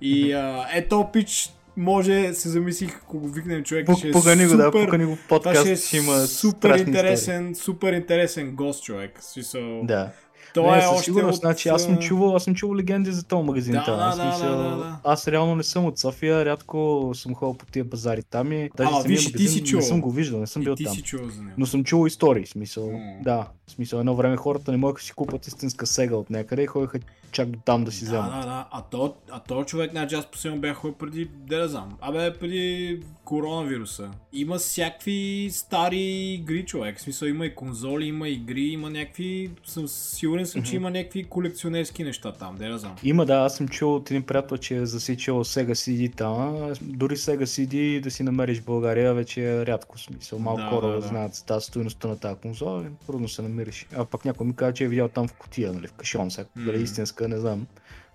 И 0.00 0.32
а, 0.32 0.66
ето 0.74 1.08
пич, 1.12 1.50
може, 1.76 2.34
се 2.34 2.48
замислих, 2.48 2.96
ако 2.96 3.18
го 3.18 3.28
викнем 3.28 3.64
човек, 3.64 3.88
ще 3.98 4.08
е 4.08 4.12
Покани 4.12 4.46
го, 4.46 4.56
да, 4.56 4.64
супер, 4.64 4.84
покани 4.84 5.04
го 5.04 5.18
това 5.28 5.40
ще 5.40 5.50
е 5.50 5.64
подкаст, 5.64 5.86
ще 5.86 5.96
има 5.96 6.26
супер 6.26 6.78
интересен, 6.78 7.54
супер 7.54 7.92
интересен 7.92 8.54
гост 8.54 8.84
човек. 8.84 9.18
Смисъл, 9.20 9.60
истории. 9.62 9.80
Да. 9.84 10.10
той 10.54 10.76
не, 10.76 10.84
е 10.84 10.86
още 10.86 11.04
сигурност, 11.04 11.36
от... 11.36 11.40
значи 11.40 11.68
аз 11.68 11.82
съм 11.82 11.94
а, 11.94 11.98
чувал, 11.98 12.36
аз 12.36 12.44
съм 12.44 12.54
чувал 12.54 12.76
легенди 12.76 13.12
за 13.12 13.22
този 13.22 13.46
магазин. 13.46 13.72
Да, 13.72 13.84
там. 13.84 13.96
да, 13.96 14.04
Аз 14.04 14.16
да, 14.16 14.26
мисля, 14.26 14.48
да, 14.48 14.56
да, 14.56 14.76
да. 14.76 14.98
Аз 15.04 15.28
реално 15.28 15.54
не 15.54 15.62
съм 15.62 15.84
от 15.84 15.98
София, 15.98 16.44
рядко 16.44 17.10
съм 17.14 17.34
ходил 17.34 17.54
по 17.54 17.66
тия 17.66 17.84
базари 17.84 18.22
там 18.22 18.52
и 18.52 18.70
даже 18.76 18.90
самия 18.90 19.02
виж, 19.08 19.22
и 19.22 19.24
ти 19.26 19.32
магазин 19.32 19.48
си 19.48 19.64
чувал. 19.64 19.80
не 19.80 19.88
съм 19.88 20.00
го 20.00 20.10
виждал, 20.10 20.40
не 20.40 20.46
съм 20.46 20.62
бил 20.62 20.72
И 20.72 20.76
ти 20.76 20.84
там. 20.84 20.94
си 20.94 21.02
чувал 21.02 21.28
за 21.30 21.42
него. 21.42 21.54
Но 21.58 21.66
съм 21.66 21.84
чувал 21.84 22.06
истории, 22.06 22.46
смисъл. 22.46 22.90
М. 22.90 22.98
Да, 23.22 23.48
смисъл 23.68 23.98
едно 23.98 24.14
време 24.14 24.36
хората 24.36 24.70
не 24.70 24.76
могат 24.76 24.96
да 24.96 25.02
си 25.02 25.12
купат 25.12 25.46
истинска 25.46 25.86
сега 25.86 26.16
от 26.16 26.30
някъде 26.30 26.62
и 26.62 26.66
ходиха 26.66 26.98
чак 27.36 27.48
до 27.48 27.58
там 27.64 27.84
да 27.84 27.92
си 27.92 28.04
Да, 28.04 28.10
да, 28.10 28.46
да. 28.46 28.68
А 28.70 28.82
то, 28.82 29.14
а 29.30 29.40
то 29.40 29.64
човек, 29.64 29.90
значи 29.90 30.14
аз 30.14 30.26
последно 30.26 30.60
бях 30.60 30.76
ходил 30.76 30.94
преди, 30.94 31.30
да 31.46 31.58
не 31.58 31.68
знам, 31.68 31.96
абе 32.00 32.32
преди 32.32 33.00
коронавируса. 33.24 34.10
Има 34.32 34.58
всякакви 34.58 35.48
стари 35.52 36.32
игри, 36.34 36.64
човек. 36.64 36.98
В 36.98 37.00
смисъл 37.00 37.26
има 37.26 37.46
и 37.46 37.54
конзоли, 37.54 38.06
има 38.06 38.28
игри, 38.28 38.62
има 38.62 38.90
някакви, 38.90 39.50
съм 39.64 39.88
сигурен 39.88 40.46
съм, 40.46 40.62
че 40.62 40.76
има 40.76 40.90
някакви 40.90 41.24
колекционерски 41.24 42.04
неща 42.04 42.32
там, 42.32 42.56
да 42.56 42.68
не 42.68 42.78
знам. 42.78 42.96
Има, 43.02 43.26
да, 43.26 43.34
аз 43.34 43.56
съм 43.56 43.68
чул 43.68 43.94
от 43.94 44.10
един 44.10 44.22
приятел, 44.22 44.56
че 44.56 44.76
е 44.76 44.86
засичал 44.86 45.44
Sega 45.44 45.72
CD 45.72 46.16
там. 46.16 46.72
Дори 46.82 47.16
Sega 47.16 47.42
CD 47.42 48.00
да 48.00 48.10
си 48.10 48.22
намериш 48.22 48.60
в 48.60 48.64
България 48.64 49.14
вече 49.14 49.50
е 49.52 49.66
рядко. 49.66 49.98
Смисъл, 49.98 50.38
малко 50.38 50.60
Да, 50.60 50.68
хора 50.68 50.86
да, 50.86 51.00
да. 51.00 51.08
знаят 51.08 51.44
тази 51.46 51.66
стоеността 51.66 52.08
на 52.08 52.18
тази 52.18 52.40
конзола, 52.40 52.84
трудно 53.06 53.28
се 53.28 53.42
намериш. 53.42 53.86
А 53.96 54.04
пък 54.04 54.24
някой 54.24 54.46
ми 54.46 54.56
каза, 54.56 54.72
че 54.72 54.84
е 54.84 54.88
видял 54.88 55.08
там 55.08 55.28
в 55.28 55.32
котия, 55.32 55.72
нали, 55.72 55.86
в 55.86 55.92
кашон, 55.92 56.30
сега, 56.30 56.48
дали 56.56 56.76
е 56.76 56.80
Не 57.28 57.38
знам. 57.38 57.66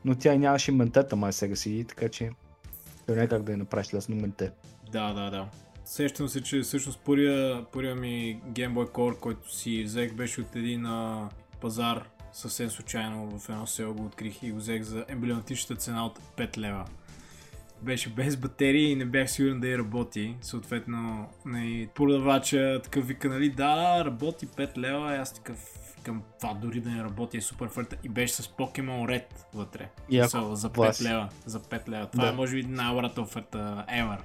Но 0.06 0.16
тя 0.16 0.36
нямаше 0.36 0.72
ментета 0.72 1.16
май 1.16 1.32
Sega 1.32 1.54
CD, 1.54 1.88
така 1.88 2.10
че 2.10 2.30
той 3.06 3.16
не 3.16 3.24
е 3.24 3.28
как 3.28 3.44
да 3.44 3.52
я 3.52 3.58
направиш 3.58 3.94
лесно 3.94 4.16
менте. 4.16 4.52
Да, 4.92 5.14
да, 5.14 5.30
да. 5.30 5.48
сещам 5.86 6.28
се, 6.28 6.44
че 6.44 6.62
всъщност 6.62 7.00
първия, 7.00 7.66
първия 7.72 7.96
ми 7.96 8.42
Game 8.52 8.74
Boy 8.74 8.92
Color, 8.92 9.20
който 9.20 9.56
си 9.56 9.84
взех, 9.84 10.14
беше 10.14 10.42
от 10.42 10.56
един 10.56 10.86
а, 10.86 11.30
пазар 11.62 12.08
съвсем 12.34 12.70
случайно 12.70 13.40
в 13.40 13.50
едно 13.50 13.68
село 13.68 13.94
го 13.94 14.06
открих 14.06 14.44
и 14.44 14.52
го 14.52 14.58
взех 14.58 14.84
за 14.84 15.06
емблематичната 15.08 15.76
цена 15.76 16.06
от 16.06 16.20
5 16.38 16.58
лева. 16.58 16.86
Беше 17.82 18.10
без 18.10 18.38
батерии 18.38 18.92
и 18.92 18.96
не 18.96 19.06
бях 19.06 19.32
сигурен 19.32 19.60
да 19.60 19.68
я 19.68 19.78
работи. 19.78 20.36
Съответно, 20.42 21.30
нали, 21.46 21.90
продавача 21.96 22.82
такъв 22.84 23.08
вика, 23.08 23.30
нали, 23.30 23.50
да, 23.50 24.06
работи 24.06 24.48
5 24.48 24.78
лева, 24.78 25.14
и 25.16 25.18
аз 25.18 25.34
такъв 25.34 25.60
към 26.04 26.24
това 26.42 26.54
дори 26.54 26.80
да 26.80 26.90
не 26.90 27.04
работи 27.04 27.38
е 27.38 27.42
супер 27.42 27.68
фърта 27.68 27.96
и 28.04 28.10
беше 28.10 28.34
с 28.34 28.48
Pokemon 28.48 29.06
Red 29.08 29.26
вътре. 29.54 29.90
Яко, 30.10 30.30
So, 30.38 30.54
за 30.54 30.70
5 30.70 30.74
клас. 30.74 31.02
лева. 31.02 31.30
За 31.46 31.60
5 31.60 31.90
лева. 31.90 32.06
Това 32.08 32.24
Да. 32.26 32.30
е 32.32 32.36
може 32.36 32.56
би 32.56 32.64
най-добрата 32.64 33.22
оферта 33.22 33.86
ever. 33.90 34.18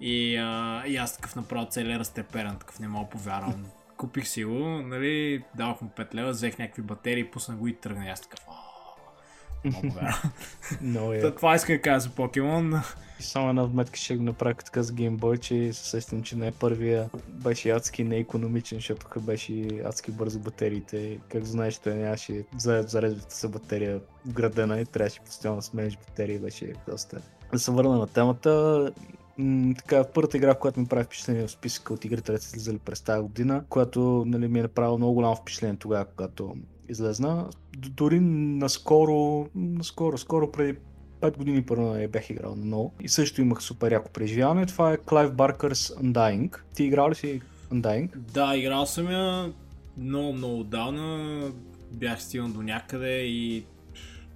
И, 0.00 0.36
а, 0.36 0.82
и 0.86 0.96
аз 0.96 1.16
такъв 1.16 1.36
направо 1.36 1.66
целия 1.70 1.98
разтеперен, 1.98 2.56
такъв 2.56 2.80
не 2.80 2.88
мога 2.88 3.10
повярвам. 3.10 3.66
Купих 3.96 4.28
си 4.28 4.44
го, 4.44 4.58
нали, 4.82 5.44
давах 5.54 5.80
му 5.80 5.90
5 5.96 6.14
лева, 6.14 6.30
взех 6.30 6.58
някакви 6.58 6.82
батерии, 6.82 7.30
пуснах 7.30 7.58
го 7.58 7.68
и 7.68 7.74
тръгна. 7.76 8.06
Аз 8.06 8.20
такъв, 8.20 8.40
«О, 8.48 8.52
повярвам. 9.62 10.32
Много 10.80 11.12
е. 11.12 11.20
Та, 11.20 11.34
Това 11.34 11.54
иска 11.54 11.72
да 11.72 11.82
кажа 11.82 12.00
за 12.00 12.10
покемон. 12.10 12.82
И 13.20 13.22
Само 13.22 13.48
една 13.48 13.62
вметка 13.62 13.98
ще 13.98 14.16
го 14.16 14.22
направя 14.22 14.54
така 14.54 14.82
с 14.82 14.92
Boy, 14.92 15.38
че 15.40 15.72
се 15.72 15.90
сещам, 15.90 16.22
че 16.22 16.36
не 16.36 16.46
е 16.46 16.52
първия 16.52 17.10
беше 17.28 17.70
адски 17.70 18.04
неекономичен, 18.04 18.78
защото 18.78 19.06
тук 19.06 19.22
беше 19.22 19.68
адски 19.84 20.10
бързо 20.10 20.38
батериите. 20.38 21.18
Как 21.28 21.44
знаеш, 21.44 21.78
той 21.78 21.94
нямаше 21.94 22.44
за 22.58 22.84
зареждащата 22.88 23.34
се 23.34 23.48
батерия 23.48 24.00
вградена 24.26 24.80
и 24.80 24.86
трябваше 24.86 25.20
постоянно 25.20 25.58
да 25.58 25.62
смениш 25.62 25.96
батерии, 25.96 26.38
беше 26.38 26.72
доста. 26.88 27.20
Да 27.52 27.58
се 27.58 27.70
върна 27.70 27.98
на 27.98 28.06
темата, 28.06 28.92
м- 29.38 29.74
така, 29.78 30.04
първата 30.14 30.36
игра, 30.36 30.54
която 30.54 30.80
ми 30.80 30.86
прави 30.86 31.04
впечатление 31.04 31.46
в 31.46 31.50
списъка 31.50 31.94
от 31.94 32.04
игрите, 32.04 32.32
които 32.32 32.44
са 32.44 32.48
излизали 32.56 32.78
през 32.78 33.00
тази 33.00 33.22
година, 33.22 33.64
която 33.68 34.24
нали, 34.26 34.48
ми 34.48 34.58
е 34.58 34.62
направила 34.62 34.98
много 34.98 35.14
голямо 35.14 35.36
впечатление 35.36 35.76
тогава, 35.76 36.04
когато 36.04 36.54
излезна. 36.88 37.48
Дори 37.76 38.20
наскоро, 38.20 39.46
наскоро, 39.54 40.18
скоро 40.18 40.52
преди 40.52 40.78
5 41.20 41.36
години 41.36 41.62
първо 41.62 41.96
я 41.96 42.08
бях 42.08 42.30
играл 42.30 42.54
на 42.56 42.64
ново. 42.64 42.92
И 43.00 43.08
също 43.08 43.40
имах 43.40 43.62
супер 43.62 43.92
яко 43.92 44.10
преживяване. 44.12 44.66
Това 44.66 44.92
е 44.92 44.96
Clive 44.96 45.30
Barker's 45.32 46.02
Undying. 46.02 46.56
Ти 46.74 46.84
играл 46.84 47.10
ли 47.10 47.14
си 47.14 47.40
Undying? 47.72 48.16
Да, 48.16 48.56
играл 48.56 48.86
съм 48.86 49.10
я 49.10 49.52
много, 49.96 50.32
много 50.32 50.60
отдавна. 50.60 51.40
Бях 51.90 52.22
стигнал 52.22 52.48
до 52.48 52.62
някъде 52.62 53.18
и 53.20 53.64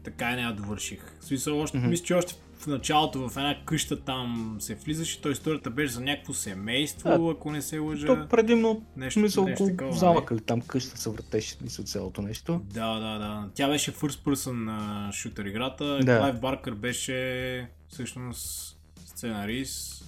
така 0.02 0.32
и 0.32 0.36
не 0.36 0.42
я 0.42 0.52
довърших. 0.52 1.16
В 1.20 1.24
смисъл, 1.24 1.60
още, 1.60 1.78
Мгм. 1.78 1.88
мисля, 1.88 2.04
че 2.04 2.14
още 2.14 2.34
в 2.62 2.66
началото 2.66 3.28
в 3.28 3.36
една 3.36 3.56
къща 3.64 4.00
там 4.00 4.56
се 4.60 4.74
влизаше, 4.74 5.20
то 5.22 5.30
историята 5.30 5.70
беше 5.70 5.92
за 5.92 6.00
някакво 6.00 6.32
семейство, 6.32 7.08
Да. 7.08 7.30
ако 7.30 7.50
не 7.50 7.62
се 7.62 7.78
лъжа. 7.78 8.06
То 8.06 8.28
предимно, 8.28 8.82
нещо, 8.96 9.20
мисъл, 9.20 9.44
нещо 9.44 9.66
такова, 9.66 9.92
замъка 9.92 10.34
ли 10.34 10.40
там 10.40 10.60
къща 10.60 10.96
се 10.98 11.10
въртеше 11.10 11.56
мисля 11.62 11.84
цялото 11.84 12.22
нещо. 12.22 12.60
Да, 12.74 12.94
да, 12.94 13.18
да. 13.18 13.48
Тя 13.54 13.68
беше 13.68 13.92
first 13.92 14.24
person 14.24 14.52
на 14.52 15.10
шутер 15.12 15.44
играта. 15.44 15.98
Да. 16.02 16.18
Клайв 16.18 16.40
Баркър 16.40 16.74
беше 16.74 17.68
всъщност 17.88 18.78
сценарист, 19.06 20.04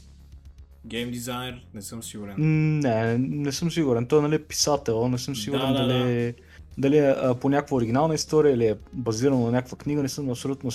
гейм 0.87 1.11
дизайнер, 1.11 1.67
не 1.75 1.83
съм 1.83 2.03
сигурен. 2.03 2.35
Не, 2.79 3.19
не 3.19 3.53
съм 3.53 3.71
сигурен. 3.71 4.07
Той 4.07 4.23
нали, 4.23 4.35
е 4.35 4.43
писател, 4.43 5.09
не 5.09 5.19
съм 5.19 5.37
сигурен 5.37 5.73
Да, 5.73 5.83
да, 5.83 5.89
дали, 5.89 6.23
е- 6.27 6.35
дали 6.79 6.99
е 6.99 7.15
а, 7.23 7.35
по 7.35 7.49
някаква 7.49 7.77
оригинална 7.77 8.15
история 8.15 8.55
или 8.55 8.67
е 8.67 8.77
базирано 8.93 9.45
на 9.45 9.51
някаква 9.51 9.79
книга, 9.79 10.03
не 10.03 10.09
съм 10.09 10.31
абсолютно... 10.31 10.71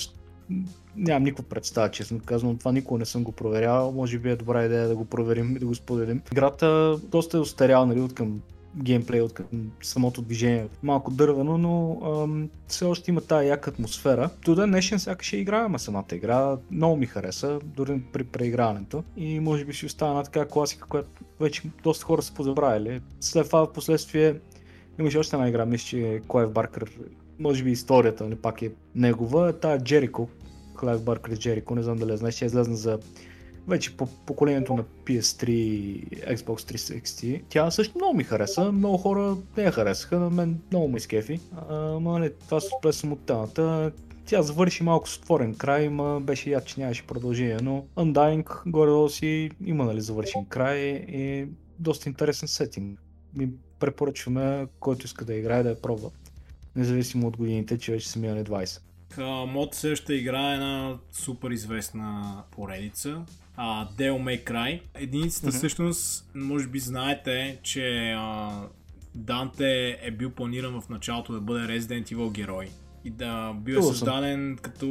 Нямам 0.96 1.22
никаква 1.22 1.44
представа, 1.44 1.90
честно 1.90 2.20
казвам. 2.24 2.58
Това 2.58 2.72
никога 2.72 2.98
не 2.98 3.04
съм 3.04 3.24
го 3.24 3.32
проверявал. 3.32 3.92
Може 3.92 4.18
би 4.18 4.30
е 4.30 4.36
добра 4.36 4.64
идея 4.64 4.88
да 4.88 4.96
го 4.96 5.04
проверим 5.04 5.56
и 5.56 5.58
да 5.58 5.66
го 5.66 5.74
споделим. 5.74 6.22
Играта 6.32 6.98
доста 7.04 7.36
е 7.36 7.40
устаряла, 7.40 7.86
нали, 7.86 8.00
от 8.00 8.14
към 8.14 8.40
геймплей, 8.76 9.20
от 9.20 9.32
към 9.32 9.46
самото 9.82 10.22
движение. 10.22 10.68
Малко 10.82 11.10
дървено, 11.10 11.58
но 11.58 12.00
ам, 12.22 12.48
все 12.66 12.84
още 12.84 13.10
има 13.10 13.20
тая 13.20 13.48
яка 13.48 13.70
атмосфера. 13.70 14.30
До 14.44 14.54
ден 14.54 14.70
днешен 14.70 14.98
сякаш 14.98 15.32
я 15.32 15.40
играем 15.40 15.78
самата 15.78 16.04
игра. 16.12 16.56
Много 16.70 16.96
ми 16.96 17.06
хареса, 17.06 17.58
дори 17.64 18.02
при 18.12 18.24
преиграването. 18.24 19.04
И 19.16 19.40
може 19.40 19.64
би 19.64 19.72
ще 19.72 19.86
остана 19.86 20.10
една 20.10 20.22
така 20.22 20.44
класика, 20.44 20.86
която 20.88 21.08
вече 21.40 21.62
доста 21.82 22.04
хора 22.04 22.22
са 22.22 22.34
позабравили. 22.34 23.00
След 23.20 23.46
това 23.46 23.66
в 23.66 23.72
последствие 23.72 24.36
имаше 24.98 25.18
още 25.18 25.36
една 25.36 25.48
игра, 25.48 25.66
мисля, 25.66 25.86
че 25.86 26.22
Клайв 26.28 26.50
Баркър, 26.50 26.90
може 27.38 27.64
би 27.64 27.70
историята 27.70 28.26
не 28.26 28.36
пак 28.36 28.62
е 28.62 28.72
негова, 28.94 29.52
тая 29.52 29.78
Джерико, 29.78 30.28
Клайв 30.80 31.02
Баркър 31.02 31.36
Джерико, 31.36 31.74
не 31.74 31.82
знам 31.82 31.98
дали 31.98 32.16
знаеш, 32.16 32.36
тя 32.36 32.46
излезна 32.46 32.76
за 32.76 32.98
вече 33.68 33.96
по 33.96 34.06
поколението 34.06 34.74
на 34.74 34.84
PS3 34.84 35.48
и 35.48 36.06
Xbox 36.10 36.76
360. 36.76 37.42
Тя 37.48 37.70
също 37.70 37.98
много 37.98 38.16
ми 38.16 38.24
хареса, 38.24 38.72
много 38.72 38.96
хора 38.96 39.36
не 39.56 39.62
я 39.62 39.72
харесаха, 39.72 40.18
на 40.18 40.30
мен 40.30 40.60
много 40.70 40.88
ме 40.88 40.96
изкефи. 40.96 41.40
Ама 41.68 42.18
не, 42.18 42.30
това 42.30 42.60
се 42.60 42.68
сплесвам 42.78 43.12
от 43.12 43.26
темата. 43.26 43.92
Тя 44.26 44.42
завърши 44.42 44.82
малко 44.82 45.08
с 45.08 45.16
отворен 45.16 45.54
край, 45.54 45.88
ма 45.88 46.20
беше 46.20 46.50
яд, 46.50 46.66
че 46.66 46.80
нямаше 46.80 47.06
продължение, 47.06 47.58
но 47.62 47.84
Undying 47.96 48.62
горе 48.66 49.10
си 49.10 49.50
има 49.64 49.84
нали 49.84 50.00
завършен 50.00 50.46
край 50.46 50.78
и 51.08 51.46
доста 51.78 52.08
интересен 52.08 52.48
сетинг. 52.48 53.00
Ми 53.34 53.50
препоръчваме, 53.78 54.66
който 54.80 55.06
иска 55.06 55.24
да 55.24 55.34
играе, 55.34 55.62
да 55.62 55.68
я 55.68 55.82
пробва. 55.82 56.10
Независимо 56.76 57.26
от 57.26 57.36
годините, 57.36 57.78
че 57.78 57.92
вече 57.92 58.08
са 58.08 58.18
минали 58.18 58.44
20. 58.44 58.80
А, 59.18 59.46
Мод 59.46 59.74
също 59.74 60.12
игра 60.12 60.50
е 60.50 60.54
една 60.54 60.98
супер 61.12 61.50
известна 61.50 62.42
поредица. 62.50 63.22
А, 63.56 63.88
Devil 63.88 64.22
May 64.22 64.44
Cry. 64.44 64.80
Единицата 64.94 65.46
Мгм. 65.48 65.56
всъщност, 65.56 66.30
може 66.34 66.66
би 66.68 66.78
знаете, 66.78 67.58
че 67.62 68.12
а, 68.16 68.50
Данте 69.14 69.98
е 70.02 70.10
бил 70.10 70.30
планиран 70.30 70.80
в 70.80 70.88
началото 70.88 71.32
да 71.32 71.40
бъде 71.40 71.78
Resident 71.80 72.14
Evil 72.14 72.32
герой. 72.32 72.68
И 73.04 73.10
да 73.10 73.52
бил 73.52 73.78
е 73.78 73.82
създаден 73.82 74.58
като, 74.62 74.86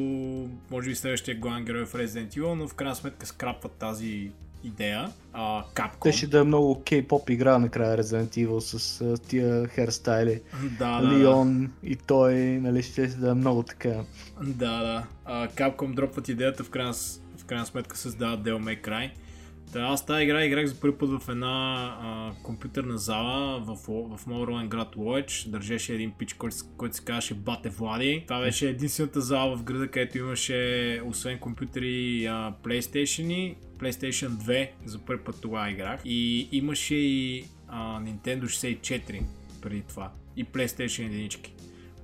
може 0.72 0.90
би, 0.90 0.96
следващия 0.96 1.36
главен 1.36 1.66
герой 1.66 1.86
в 1.86 1.94
Resident 1.94 2.30
Evil, 2.30 2.54
но 2.54 2.68
в 2.68 2.74
крайна 2.74 2.96
сметка 2.96 3.26
скрапват 3.26 3.72
тази 3.72 4.32
идея. 4.63 5.12
А, 5.34 5.63
Capcom. 5.75 6.01
Те 6.04 6.12
ще 6.12 6.28
да 6.28 6.39
е 6.39 6.44
много 6.44 6.84
кей-поп 6.86 7.30
игра 7.30 7.60
накрая 7.60 7.98
Resident 7.98 8.48
Evil 8.48 8.60
с 8.60 9.01
а, 9.01 9.18
тия 9.18 9.68
херстайли. 9.68 10.42
Да, 10.80 11.01
да, 11.01 11.08
да. 11.08 11.20
Лион 11.20 11.72
и 11.84 11.96
той, 11.96 12.36
нали, 12.36 12.84
ще 12.84 13.08
да 13.08 13.30
е 13.30 13.34
много 13.34 13.63
така. 13.63 14.04
Да, 14.44 14.84
да. 14.84 15.04
А, 15.25 15.48
Capcom 15.48 15.94
дропват 15.94 16.30
идеята, 16.30 16.63
в 16.63 16.70
крайна, 16.70 16.94
в 17.38 17.46
крайна 17.46 17.66
сметка 17.66 17.98
създават 17.98 18.39
Devil 18.39 18.60
May 18.60 18.82
Cry. 18.88 19.12
Та, 19.74 19.80
аз 19.80 20.06
тази 20.06 20.24
игра 20.24 20.46
играх 20.46 20.66
за 20.66 20.80
първи 20.80 20.98
път 20.98 21.10
в 21.10 21.30
една 21.30 21.86
а, 22.01 22.32
компютърна 22.44 22.98
зала 22.98 23.60
в, 23.60 23.78
в 24.18 24.28
моят 24.28 24.48
роден 24.48 24.70
град 24.70 24.96
Лойч. 24.96 25.46
Държеше 25.48 25.94
един 25.94 26.12
пич, 26.12 26.34
който, 26.34 26.56
който 26.78 26.96
се 26.96 27.04
казваше 27.04 27.34
Бате 27.34 27.70
Влади. 27.70 28.24
Това 28.28 28.42
беше 28.42 28.70
единствената 28.70 29.22
зала 29.22 29.58
в 29.58 29.63
града, 29.63 29.88
където 29.88 30.18
имаше 30.18 31.01
освен 31.06 31.39
компютъри 31.39 32.25
а, 32.25 32.54
PlayStation, 32.63 33.56
PlayStation 33.79 34.27
2 34.29 34.69
за 34.86 35.00
първи 35.00 35.24
път 35.24 35.41
тогава 35.41 35.71
играх. 35.71 36.01
И 36.05 36.50
имаше 36.51 36.95
и 36.95 37.45
а, 37.67 38.01
Nintendo 38.01 38.43
64 38.43 39.21
преди 39.62 39.81
това. 39.81 40.12
И 40.36 40.45
PlayStation 40.45 41.05
единички. 41.05 41.53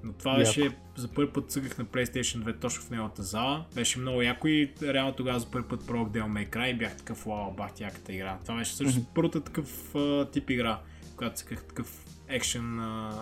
Но 0.04 0.14
това 0.14 0.32
Яко. 0.32 0.40
беше 0.40 0.72
за 0.96 1.08
първи 1.08 1.32
път 1.32 1.52
цъгах 1.52 1.78
на 1.78 1.86
PlayStation 1.86 2.38
2 2.38 2.62
точно 2.62 2.84
в 2.84 2.90
неговата 2.90 3.24
зала. 3.24 3.66
Беше 3.76 4.00
много 4.00 4.22
яко 4.22 4.48
и 4.48 4.72
реално 4.82 5.14
тогава 5.14 5.40
за 5.40 5.52
първи 5.52 5.68
път 5.68 5.88
пробвах 5.88 6.12
Devil 6.24 6.28
May 6.28 6.50
Cry 6.50 6.72
и 6.72 6.78
бях 6.78 6.98
такъв 6.98 7.24
вау, 7.26 7.52
бах 7.52 7.72
яката 7.80 8.14
игра. 8.14 8.38
Това 8.46 8.58
беше 8.58 8.76
също 8.76 9.00
Мгм. 9.00 9.10
първата 9.16 9.42
такъв 9.42 9.96
а, 9.96 10.26
тип 10.32 10.50
игра, 10.50 10.80
когато 11.16 11.36
цъках 11.36 11.64
такъв 11.64 12.06
екшен, 12.28 12.80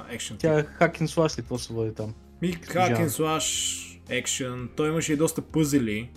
екшен 0.10 0.38
Тя 0.38 0.60
е 0.60 0.64
хакин 0.64 1.08
слаш 1.08 1.38
ли, 1.38 1.42
какво 1.42 1.58
се 1.58 1.74
води 1.74 1.94
там? 1.96 2.14
Ми, 2.42 2.54
hack 2.54 3.08
and 3.08 3.08
slash, 3.08 4.00
екшен. 4.10 4.70
Той 4.76 4.90
имаше 4.90 5.14
и 5.14 5.18
доста 5.18 5.42
пъзели, 5.42 6.10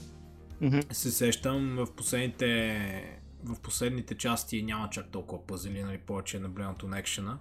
Мгм. 0.60 0.78
се 0.90 1.10
сещам 1.10 1.76
в 1.76 1.92
последните 1.96 3.20
в 3.44 3.60
последните 3.60 4.14
части 4.14 4.62
няма 4.62 4.90
чак 4.90 5.08
толкова 5.10 5.46
пъзели, 5.46 5.82
нали, 5.82 5.98
повече 5.98 6.36
е 6.36 6.40
наблюдането 6.40 6.88
на 6.88 6.98
екшена. 6.98 7.38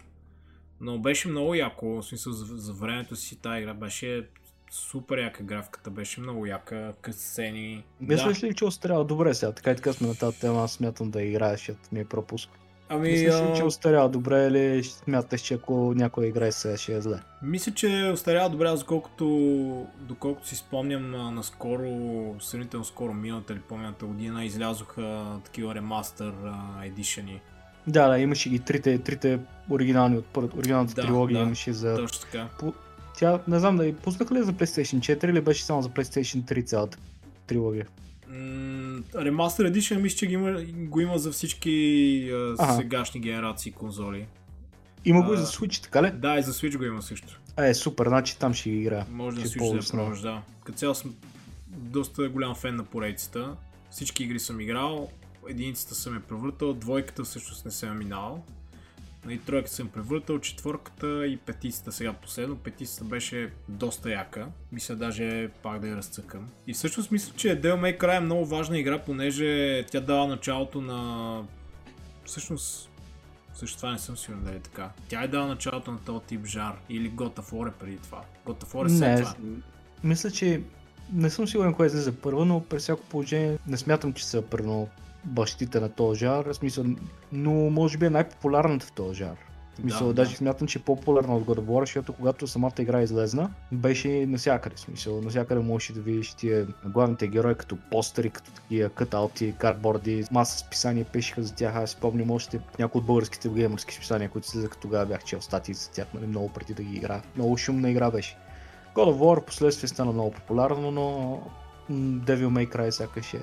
Но 0.82 1.00
беше 1.00 1.28
много 1.28 1.56
яко, 1.56 1.86
в 1.86 2.04
смисъл 2.04 2.34
за, 2.34 2.58
за 2.58 2.74
времето 2.74 3.16
си 3.16 3.42
тази 3.42 3.62
игра 3.62 3.74
беше 3.74 4.28
супер 4.72 5.18
яка 5.18 5.44
графиката, 5.44 5.90
беше 5.90 6.22
много 6.22 6.46
яка, 6.46 6.94
късцени. 7.02 7.86
Мислиш 8.00 8.44
ли, 8.44 8.56
че 8.56 8.66
остарява 8.66 9.06
добре 9.06 9.34
сега? 9.34 9.52
Така 9.52 9.72
и 9.72 9.76
така 9.76 9.94
сме 9.94 10.08
на 10.08 10.16
тази 10.16 10.40
тема, 10.40 10.64
аз 10.64 10.74
смятам 10.74 11.12
да 11.12 11.22
играеш, 11.22 11.72
ми 11.92 12.00
е 12.00 12.06
пропуск. 12.06 12.50
Ами, 12.90 13.10
Мислиш 13.12 13.34
ли, 13.34 13.54
че 13.58 13.64
остарява 13.64 14.10
добре 14.10 14.48
или 14.48 14.84
смяташ, 14.84 15.42
че 15.42 15.54
ако 15.54 15.94
някой 15.96 16.28
играе 16.28 16.52
сега 16.52 16.78
ще 16.78 16.96
е 16.96 17.02
зле? 17.02 17.20
мисля, 17.42 17.72
че 17.72 18.12
остарява 18.14 18.50
добре, 18.50 18.68
аз 18.68 18.80
доколкото, 18.80 19.88
доколкото 20.00 20.48
си 20.48 20.56
спомням 20.56 21.12
наскоро, 21.36 21.90
сравнително 22.40 22.86
скоро 22.86 23.14
миналата 23.14 23.54
или 23.54 23.60
помната 23.60 24.06
година, 24.06 24.46
излязоха 24.46 25.26
такива 25.46 25.76
ремастър 25.76 26.34
а, 26.46 26.86
едишъни. 26.86 27.42
Да, 27.88 28.08
да, 28.08 28.20
имаше 28.20 28.50
ги 28.50 28.60
трите, 28.60 28.98
трите 29.00 29.40
оригинални 29.70 30.18
от 30.18 30.38
оригиналната 30.38 30.94
Да, 30.94 31.02
трилогия 31.02 31.40
да. 31.40 31.46
имаше 31.46 31.74
за... 31.74 31.96
Точно 31.96 32.22
така. 32.22 32.48
Тя, 33.18 33.40
не 33.48 33.60
знам, 33.60 33.78
да 33.78 33.96
пуснаха 33.96 34.36
ли 34.36 34.44
за 34.44 34.54
PlayStation 34.54 35.00
4 35.00 35.30
или 35.30 35.42
беше 35.42 35.64
само 35.64 35.82
за 35.82 35.90
PlayStation 35.90 36.42
3 36.42 36.66
цялата 36.66 36.98
трилогия? 37.48 37.88
Remaster 38.30 39.72
Edition 39.72 39.96
мисля, 39.98 40.18
че 40.18 40.26
има, 40.26 40.62
го 40.74 41.00
има 41.00 41.18
за 41.18 41.32
всички 41.32 41.72
а, 42.34 42.56
Ага. 42.60 42.74
сегашни 42.74 43.20
генерации 43.22 43.72
конзоли. 43.72 44.26
Има 45.06 45.22
го 45.24 45.34
и 45.34 45.36
А. 45.36 45.40
за 45.40 45.46
Switch, 45.48 45.84
така 45.84 46.04
ли? 46.04 46.12
Да, 46.12 46.40
и 46.40 46.44
за 46.44 46.54
Switch 46.54 46.78
го 46.78 46.84
има 46.84 47.02
също. 47.02 47.40
Е, 47.58 47.74
супер, 47.74 48.08
значи 48.08 48.40
там 48.40 48.54
ще 48.54 48.70
ги 48.70 48.76
играя. 48.78 49.06
Може 49.12 49.38
на 49.38 49.44
е 49.44 49.46
Switch 49.46 49.58
да 49.60 49.66
я 49.66 49.72
по-лесно. 49.72 50.00
пробваш, 50.00 50.20
да. 50.20 50.42
Като 50.64 50.78
цяло 50.78 50.96
съм 50.96 51.16
доста 51.68 52.30
голям 52.30 52.56
фен 52.56 52.76
на 52.76 52.84
поредицата. 52.84 53.56
Всички 53.92 54.24
игри 54.24 54.40
съм 54.40 54.62
играл, 54.62 55.10
единицата 55.50 55.96
съм 55.96 56.14
я 56.14 56.20
превъртал, 56.20 56.74
двойката 56.74 57.24
всъщност 57.24 57.66
не 57.66 57.72
съм 57.72 57.90
я 57.90 57.96
минал. 57.96 58.44
И 59.30 59.38
тройката 59.38 59.74
съм 59.76 59.88
превъртал, 59.88 60.40
четвърката 60.40 61.28
и 61.28 61.38
петицата 61.38 61.92
сега 61.92 62.14
последно. 62.14 62.58
Петицата 62.58 63.04
беше 63.04 63.52
доста 63.70 64.12
яка. 64.12 64.48
Мисля 64.72 64.96
даже 64.96 65.50
пак 65.64 65.80
да 65.80 65.88
я 65.88 65.98
разцъкам. 65.98 66.48
И 66.68 66.74
всъщност 66.74 67.12
мисля, 67.12 67.34
че 67.36 67.62
Devil 67.62 67.76
May 67.76 68.00
Cry 68.00 68.18
е 68.18 68.20
много 68.20 68.46
важна 68.46 68.80
игра, 68.80 69.00
понеже 69.00 69.84
тя 69.92 70.00
дава 70.00 70.28
началото 70.28 70.82
на... 70.82 71.42
Всъщност, 72.26 72.90
също 73.54 73.78
това 73.78 73.92
не 73.92 74.00
съм 74.00 74.18
сигурен 74.18 74.44
да 74.44 74.52
е 74.52 74.60
така. 74.60 74.90
Тя 75.08 75.24
е 75.24 75.28
дала 75.28 75.48
началото 75.48 75.92
на 75.92 76.00
този 76.00 76.26
тип 76.26 76.46
жар. 76.46 76.80
Или 76.90 77.12
God 77.12 77.40
of 77.40 77.52
War 77.52 77.70
е 77.70 77.74
преди 77.80 77.98
това. 77.98 78.22
God 78.46 78.64
of 78.64 78.74
War 78.74 78.86
е 78.86 78.90
след 78.90 79.20
това. 79.20 79.36
мисля, 80.04 80.32
че 80.32 80.62
не 81.14 81.30
съм 81.30 81.48
сигурен 81.48 81.74
кое 81.74 81.88
излезе 81.88 82.16
първо, 82.16 82.46
но 82.46 82.64
при 82.64 82.80
всяко 82.80 83.04
положение 83.04 83.58
не 83.68 83.78
смятам, 83.78 84.14
че 84.14 84.26
са 84.26 84.42
първо 84.42 84.90
бащите 85.26 85.80
на 85.80 85.90
този 85.90 86.20
жар, 86.20 86.54
смисъл, 86.54 86.86
но 87.32 87.52
може 87.52 87.98
би 87.98 88.06
е 88.06 88.10
най-популярната 88.10 88.86
в 88.86 88.92
този 88.92 89.18
жар. 89.18 89.36
В 89.74 89.78
смисъл, 89.78 90.08
Да, 90.08 90.14
даже 90.14 90.32
да. 90.32 90.38
смятам, 90.38 90.68
че 90.68 90.80
е 90.80 90.82
по-популярна 90.82 91.36
от 91.36 91.44
God 91.44 91.60
of 91.60 91.66
War, 91.66 91.80
защото 91.82 92.14
когато 92.14 92.48
самата 92.48 92.72
игра 92.80 93.02
излезна, 93.02 93.50
беше 93.72 94.26
навсякъде. 94.26 94.78
Смисъл, 94.78 95.22
навсякъде 95.22 95.62
можеш 95.62 95.92
да 95.92 96.02
видиш 96.02 96.34
тия 96.34 96.68
главните 96.86 97.28
герои 97.28 97.56
като 97.56 97.78
постери, 97.92 98.30
като 98.30 98.52
такива 98.52 98.90
каталти, 98.90 99.54
картборди, 99.58 100.24
маса 100.32 100.58
списания 100.58 101.06
пишеха 101.06 101.44
за 101.44 101.56
тях. 101.56 101.76
Аз 101.76 101.90
спомням 101.90 102.32
още 102.32 102.60
някои 102.80 103.00
от 103.00 103.06
българските 103.06 103.50
геймърски 103.50 103.96
списания, 103.96 104.30
които 104.30 104.48
слизаха 104.48 104.78
тогава 104.78 105.06
бях 105.06 105.24
чел 105.24 105.42
статии 105.42 105.74
за 105.74 105.92
тях, 105.92 106.08
нали, 106.14 106.28
много 106.28 106.50
преди 106.50 106.74
да 106.74 106.84
ги 106.84 106.96
игра. 106.96 107.22
Много 107.36 107.58
шумна 107.58 107.92
игра 107.92 108.12
беше. 108.12 108.38
God 108.96 109.14
of 109.14 109.18
War 109.18 109.46
последствие 109.46 109.88
стана 109.88 110.12
много 110.12 110.32
популярно, 110.32 110.92
но 110.92 111.40
Devil 111.98 112.48
May 112.48 112.76
Cry 112.76 112.90
сякаш 112.90 113.34
е... 113.34 113.42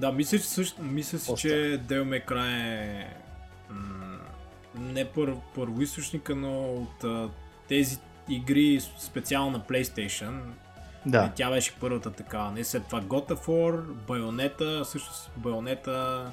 Да, 0.00 0.12
мисля, 0.12 0.38
че 0.38 0.44
също, 0.44 0.82
мисля 0.82 1.18
си, 1.18 1.32
че 1.36 1.80
May 1.88 2.26
Cry 2.26 2.72
е 2.72 3.16
м- 3.70 4.18
не 4.74 5.04
пър, 5.04 5.34
първоисточника, 5.54 6.34
но 6.34 6.74
от 6.74 7.04
а, 7.04 7.28
тези 7.68 7.98
игри 8.28 8.80
специално 8.98 9.50
на 9.50 9.60
PlayStation. 9.60 10.40
Да, 11.06 11.26
И 11.26 11.36
тя 11.36 11.50
беше 11.50 11.74
първата 11.80 12.10
така. 12.10 12.50
Не 12.50 12.64
след 12.64 12.86
това 12.86 13.02
God 13.02 13.28
of 13.30 13.46
War, 13.46 13.82
Bayonetta, 14.06 14.82
също 14.82 15.10
Bayonetta, 15.40 16.26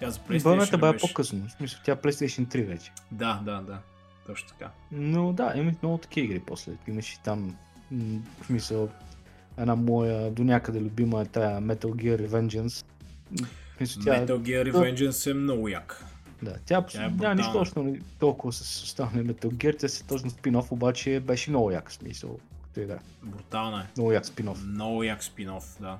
тя 0.00 0.10
за 0.10 0.20
PlayStation 0.20 0.76
ли 0.76 0.80
бе 0.80 0.92
беше. 0.92 1.06
по-късно, 1.06 1.48
в 1.48 1.52
смисъл 1.52 1.80
тя 1.84 1.96
PlayStation 1.96 2.46
3 2.46 2.66
вече. 2.66 2.92
Да, 3.12 3.40
да, 3.44 3.60
да. 3.60 3.78
Точно 4.26 4.48
така. 4.48 4.70
Но 4.92 5.32
да, 5.32 5.52
имах 5.56 5.74
много 5.82 5.98
такива 5.98 6.24
игри 6.24 6.40
после. 6.46 6.72
Имаше 6.88 7.20
там, 7.20 7.56
в 8.42 8.46
смисъл, 8.46 8.88
една 9.58 9.76
моя 9.76 10.30
до 10.30 10.44
някъде 10.44 10.80
любима 10.80 11.20
е 11.22 11.24
тая 11.24 11.60
Metal 11.62 11.86
Gear 11.86 12.28
Revengeance. 12.28 12.86
Тя, 13.78 13.84
Metal 13.84 14.38
Gear 14.38 14.72
Revengeance 14.72 15.30
е 15.30 15.34
много 15.34 15.68
як. 15.68 16.04
да, 16.42 16.56
тя, 16.66 16.82
тя 16.82 17.04
е 17.04 17.10
няма 17.10 17.34
нищо 17.34 17.52
точно 17.52 17.82
нали, 17.82 18.02
толкова 18.18 18.52
с 18.52 18.82
останали 18.82 19.26
Metal 19.28 19.48
Gear, 19.48 19.78
тя 19.78 19.88
си 19.88 20.06
точно 20.06 20.30
спин-оф, 20.30 20.72
обаче 20.72 21.20
беше 21.20 21.50
много 21.50 21.70
як 21.70 21.92
смисъл, 21.92 22.38
като 22.62 22.80
игра. 22.80 22.98
Брутална 23.22 23.80
е. 23.80 23.86
Много 23.96 24.12
як 24.12 24.24
спин-оф. 24.24 24.64
Много 24.66 25.02
як 25.02 25.22
спин-оф, 25.22 25.80
да. 25.80 25.98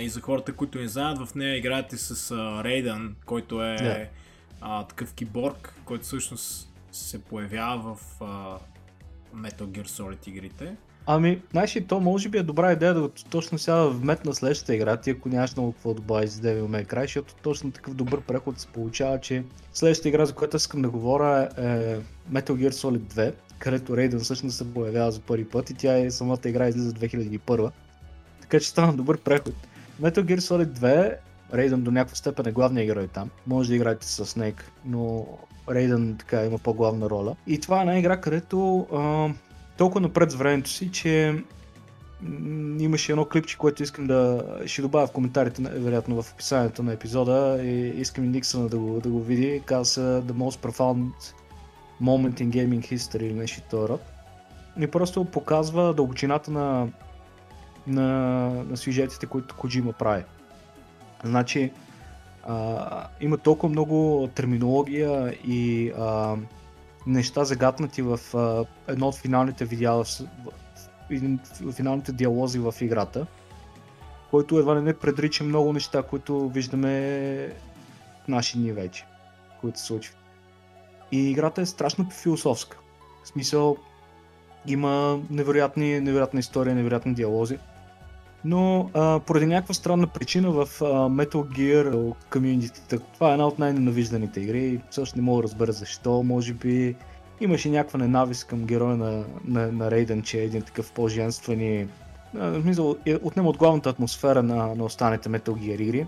И 0.00 0.08
за 0.08 0.20
хората, 0.20 0.52
които 0.52 0.78
не 0.78 0.88
знаят, 0.88 1.18
в 1.26 1.34
нея 1.34 1.56
играете 1.56 1.96
с 1.96 2.32
Рейдън, 2.64 3.16
който 3.24 3.64
е 3.64 3.76
Да. 3.76 4.06
а, 4.60 4.84
такъв 4.84 5.14
киборг, 5.14 5.74
който 5.84 6.04
всъщност 6.04 6.68
се 6.92 7.22
появява 7.22 7.94
в 7.94 8.16
а, 8.20 8.58
Metal 9.36 9.66
Gear 9.66 9.86
Solid 9.86 10.28
игрите. 10.28 10.76
Ами, 11.10 11.42
знаеш 11.50 11.76
ли, 11.76 11.84
то 11.84 12.00
може 12.00 12.28
би 12.28 12.38
е 12.38 12.42
добра 12.42 12.72
идея 12.72 12.94
да 12.94 13.08
точно 13.08 13.58
сега 13.58 13.84
вметна 13.84 14.34
следващата 14.34 14.74
игра, 14.74 14.96
ти 14.96 15.10
ако 15.10 15.28
нямаш 15.28 15.56
много 15.56 15.72
какво 15.72 15.88
да 15.88 15.94
добавиш 15.94 16.30
за 16.30 16.42
Devil 16.42 16.62
May 16.62 16.86
Cry, 16.86 17.02
защото 17.02 17.34
точно 17.42 17.70
такъв 17.70 17.94
добър 17.94 18.20
преход 18.20 18.60
се 18.60 18.66
получава, 18.66 19.20
че 19.20 19.44
следващата 19.74 20.08
игра, 20.08 20.26
за 20.26 20.34
която 20.34 20.56
искам 20.56 20.82
да 20.82 20.90
говоря 20.90 21.48
е 21.56 21.96
Metal 22.32 22.52
Gear 22.52 22.70
Solid 22.70 22.98
2, 22.98 23.32
където 23.58 23.92
Raiden 23.92 24.18
всъщност 24.18 24.56
се 24.56 24.74
появява 24.74 25.12
за 25.12 25.20
първи 25.20 25.44
път 25.44 25.70
и 25.70 25.74
тя 25.74 25.98
е 25.98 26.10
самата 26.10 26.38
игра 26.44 26.68
излиза 26.68 26.92
2001. 26.92 27.70
Така 28.40 28.60
че 28.60 28.68
стана 28.68 28.96
добър 28.96 29.18
преход. 29.18 29.54
Metal 30.02 30.22
Gear 30.22 30.38
Solid 30.38 30.78
2, 30.78 31.16
Raiden 31.52 31.76
до 31.76 31.90
някаква 31.90 32.16
степен 32.16 32.46
е 32.46 32.52
главният 32.52 32.86
герой 32.86 33.08
там. 33.08 33.30
Може 33.46 33.68
да 33.68 33.76
играете 33.76 34.06
с 34.06 34.26
Snake, 34.26 34.62
но 34.84 35.26
Raiden 35.66 36.18
така 36.18 36.44
има 36.44 36.58
по-главна 36.58 37.10
роля. 37.10 37.36
И 37.46 37.60
това 37.60 37.78
е 37.78 37.80
една 37.80 37.98
игра, 37.98 38.20
където 38.20 38.86
толкова 39.78 40.00
напред 40.00 40.30
с 40.30 40.34
времето 40.34 40.70
си, 40.70 40.92
че 40.92 41.42
имаше 42.78 43.12
едно 43.12 43.24
клипче, 43.24 43.58
което 43.58 43.82
искам 43.82 44.06
да 44.06 44.44
ще 44.66 44.82
добавя 44.82 45.06
в 45.06 45.12
коментарите, 45.12 45.62
вероятно 45.62 46.22
в 46.22 46.32
описанието 46.32 46.82
на 46.82 46.92
епизода 46.92 47.58
и 47.62 47.88
искам 47.88 48.24
и 48.24 48.28
Никсън 48.28 48.68
да 48.68 48.78
го, 48.78 49.00
да 49.00 49.08
го 49.08 49.20
види. 49.20 49.62
Казва 49.64 49.84
се 49.84 50.00
The 50.00 50.32
Most 50.32 50.66
Profound 50.66 51.10
Moment 52.02 52.34
in 52.34 52.48
Gaming 52.48 52.92
History 52.92 53.22
или 53.22 53.34
нещо 53.34 53.62
този 53.70 53.88
род. 53.88 54.00
И 54.80 54.86
просто 54.86 55.24
показва 55.24 55.94
дълбочината 55.94 56.50
на, 56.50 56.88
на, 57.86 58.04
на 58.64 58.76
сюжетите, 58.76 59.26
които 59.26 59.54
Коджима 59.54 59.92
прави. 59.92 60.24
Значи, 61.24 61.72
а, 62.42 63.06
има 63.20 63.38
толкова 63.38 63.68
много 63.68 64.28
терминология 64.34 65.34
и 65.46 65.92
а, 65.98 66.36
неща 67.08 67.44
загатнати 67.44 68.02
в 68.02 68.20
а, 68.34 68.64
едно 68.88 69.08
от 69.08 69.16
финалните 69.16 69.64
видеа, 69.64 69.92
в, 69.92 70.04
в, 71.60 71.72
финалните 71.72 72.12
диалози 72.12 72.58
в 72.58 72.74
играта, 72.80 73.26
който 74.30 74.58
едва 74.58 74.74
не 74.80 74.94
предрича 74.94 75.44
много 75.44 75.72
неща, 75.72 76.02
които 76.02 76.48
виждаме 76.48 77.52
наши 78.28 78.58
дни 78.58 78.72
вече, 78.72 79.06
които 79.60 79.78
се 79.78 79.84
случват. 79.84 80.16
И 81.12 81.30
играта 81.30 81.60
е 81.60 81.66
страшно 81.66 82.10
философска. 82.10 82.78
В 83.24 83.28
смисъл, 83.28 83.76
има 84.66 85.20
невероятни, 85.30 86.00
невероятна 86.00 86.40
история, 86.40 86.74
невероятни 86.74 87.14
диалози. 87.14 87.58
Но 88.44 88.90
а, 88.94 89.20
поради 89.20 89.46
някаква 89.46 89.74
странна 89.74 90.06
причина 90.06 90.50
в 90.50 90.60
а, 90.60 90.84
Metal 90.86 91.34
Gear 91.34 92.14
комьюнитите, 92.32 92.98
това 92.98 93.30
е 93.30 93.32
една 93.32 93.46
от 93.46 93.58
най-ненавижданите 93.58 94.40
игри 94.40 94.64
и 94.64 94.80
също 94.90 95.16
не 95.16 95.22
мога 95.22 95.42
да 95.42 95.48
разбера 95.48 95.72
защо, 95.72 96.22
може 96.22 96.54
би 96.54 96.96
имаше 97.40 97.70
някаква 97.70 97.98
ненавист 97.98 98.46
към 98.46 98.64
героя 98.64 98.96
на, 98.96 99.24
на, 99.44 99.72
на 99.72 99.90
Рейден, 99.90 100.22
че 100.22 100.40
е 100.40 100.44
един 100.44 100.62
такъв 100.62 100.92
по-женствен 100.92 101.60
и 101.60 101.86
а, 102.38 102.50
в 102.50 102.62
смисъл, 102.62 102.96
е, 103.06 103.16
отнема 103.22 103.48
от 103.48 103.58
главната 103.58 103.90
атмосфера 103.90 104.42
на, 104.42 104.74
на 104.74 104.84
останалите 104.84 105.28
Metal 105.28 105.50
Gear 105.50 105.80
игри, 105.80 106.06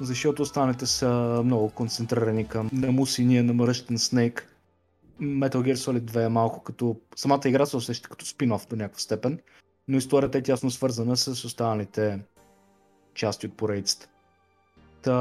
защото 0.00 0.42
останалите 0.42 0.86
са 0.86 1.40
много 1.44 1.70
концентрирани 1.70 2.48
към 2.48 2.70
намусения, 2.72 3.44
намръщен 3.44 3.98
Снейк. 3.98 4.50
Metal 5.20 5.56
Gear 5.56 5.74
Solid 5.74 6.00
2 6.00 6.26
е 6.26 6.28
малко 6.28 6.62
като... 6.62 6.96
Самата 7.16 7.40
игра 7.44 7.66
се 7.66 7.76
усеща 7.76 8.08
като 8.08 8.24
спин-оф 8.24 8.68
до 8.68 8.76
някаква 8.76 9.00
степен, 9.00 9.38
но 9.88 9.98
историята 9.98 10.38
е 10.38 10.42
тясно 10.42 10.70
свързана 10.70 11.16
с 11.16 11.44
останалите 11.44 12.20
части 13.14 13.46
от 13.46 13.56
поредицата. 13.56 14.08
Та, 15.02 15.12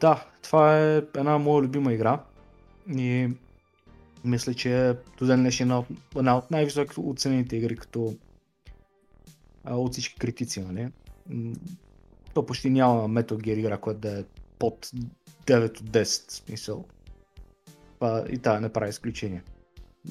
да, 0.00 0.26
това 0.42 0.80
е 0.80 0.96
една 0.96 1.38
моя 1.38 1.62
любима 1.62 1.92
игра 1.92 2.20
и 2.88 3.28
мисля, 4.24 4.54
че 4.54 4.96
до 5.18 5.26
ден 5.26 5.40
днешен 5.40 5.64
е 5.64 5.64
една 5.64 5.78
от, 5.78 5.86
една 6.16 6.38
от 6.38 6.50
най-високо 6.50 7.10
оценените 7.10 7.56
игри 7.56 7.76
като 7.76 8.14
а, 9.64 9.76
от 9.76 9.92
всички 9.92 10.18
критици, 10.18 10.60
нали? 10.60 10.88
То 12.34 12.46
почти 12.46 12.70
няма 12.70 13.08
Metal 13.08 13.34
Gear 13.34 13.58
игра, 13.58 13.78
която 13.78 14.00
да 14.00 14.18
е 14.20 14.24
под 14.58 14.90
9 15.46 15.80
от 15.80 15.90
10 15.90 16.28
в 16.28 16.32
смисъл. 16.32 16.84
И 18.28 18.38
тая 18.38 18.60
не 18.60 18.72
прави 18.72 18.90
изключение. 18.90 19.42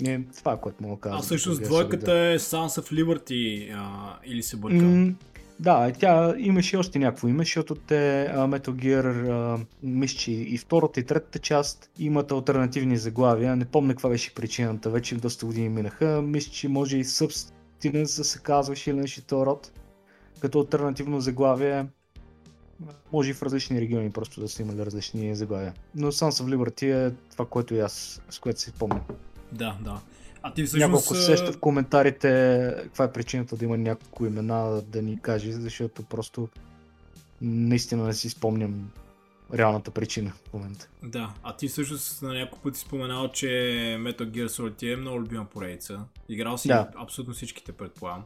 Не, 0.01 0.23
това 0.37 0.53
е 0.53 0.61
което 0.61 0.83
мога 0.83 0.95
да 0.95 1.01
кажа. 1.01 1.15
А 1.19 1.21
всъщност 1.21 1.63
двойката 1.63 2.11
е 2.11 2.39
Sons 2.39 2.81
of 2.81 3.03
Liberty 3.03 3.73
а, 3.77 4.15
или 4.25 4.43
се 4.43 4.57
бъркам? 4.57 5.05
М, 5.05 5.13
да, 5.59 5.91
тя 5.99 6.35
имаше 6.37 6.77
още 6.77 6.99
някакво 6.99 7.27
име, 7.27 7.43
защото 7.43 7.75
те 7.75 8.25
а, 8.25 8.47
Metal 8.47 8.69
Gear, 8.69 9.29
а, 9.31 9.65
мисля, 9.83 10.17
че 10.17 10.31
и 10.31 10.57
втората 10.57 10.99
и 10.99 11.03
третата 11.03 11.39
част 11.39 11.91
имат 11.99 12.31
альтернативни 12.31 12.97
заглавия. 12.97 13.55
Не 13.55 13.65
помня 13.65 13.93
каква 13.93 14.09
беше 14.09 14.35
причината, 14.35 14.89
вече 14.89 15.15
доста 15.15 15.45
години 15.45 15.69
минаха. 15.69 16.21
Мисля, 16.21 16.51
че 16.51 16.67
може 16.67 16.97
и 16.97 17.03
Substance 17.03 18.17
да 18.17 18.23
се 18.23 18.39
казваше 18.39 18.89
или 18.89 18.97
нещо 18.97 19.45
род. 19.45 19.71
Като 20.39 20.59
альтернативно 20.59 21.21
заглавие. 21.21 21.85
Може 23.13 23.29
и 23.29 23.33
в 23.33 23.43
различни 23.43 23.81
региони 23.81 24.11
просто 24.11 24.41
да 24.41 24.47
са 24.47 24.61
имали 24.61 24.85
различни 24.85 25.35
заглавия. 25.35 25.73
Но 25.95 26.11
Sons 26.11 26.43
of 26.43 26.55
Liberty 26.55 27.07
е 27.07 27.13
това, 27.31 27.45
което 27.45 27.75
и 27.75 27.79
аз, 27.79 28.21
с 28.29 28.39
което 28.39 28.61
си 28.61 28.71
помня. 28.79 29.01
Да, 29.53 29.77
да. 29.81 29.99
А 30.41 30.53
ти 30.53 30.63
всъщност... 30.63 30.91
Няколко 30.91 31.13
а, 31.13 31.17
се 31.17 31.25
сещат 31.25 31.55
в 31.55 31.59
коментарите 31.59 32.73
каква 32.83 33.05
е 33.05 33.11
причината 33.11 33.55
да 33.55 33.65
има 33.65 33.77
няколко 33.77 34.25
имена 34.25 34.81
да 34.81 35.01
ни 35.01 35.19
каже, 35.21 35.51
защото 35.51 36.03
просто 36.03 36.49
наистина 37.41 38.03
не 38.03 38.13
си 38.13 38.29
спомням 38.29 38.91
реалната 39.53 39.91
причина 39.91 40.33
в 40.49 40.53
момента. 40.53 40.89
Да, 41.03 41.33
а 41.43 41.55
ти 41.55 41.67
всъщност 41.67 42.21
на 42.21 42.33
няколко 42.33 42.63
пъти 42.63 42.79
споменал, 42.79 43.31
че 43.31 43.45
Metal 43.99 44.29
Gear 44.29 44.47
Solid 44.47 44.75
ти 44.75 44.91
е 44.91 44.95
много 44.95 45.21
любима 45.21 45.45
поредица. 45.45 45.99
Играл 46.29 46.57
си 46.57 46.67
Да. 46.67 46.89
абсолютно 46.95 47.33
всичките, 47.33 47.71
предполагам. 47.71 48.23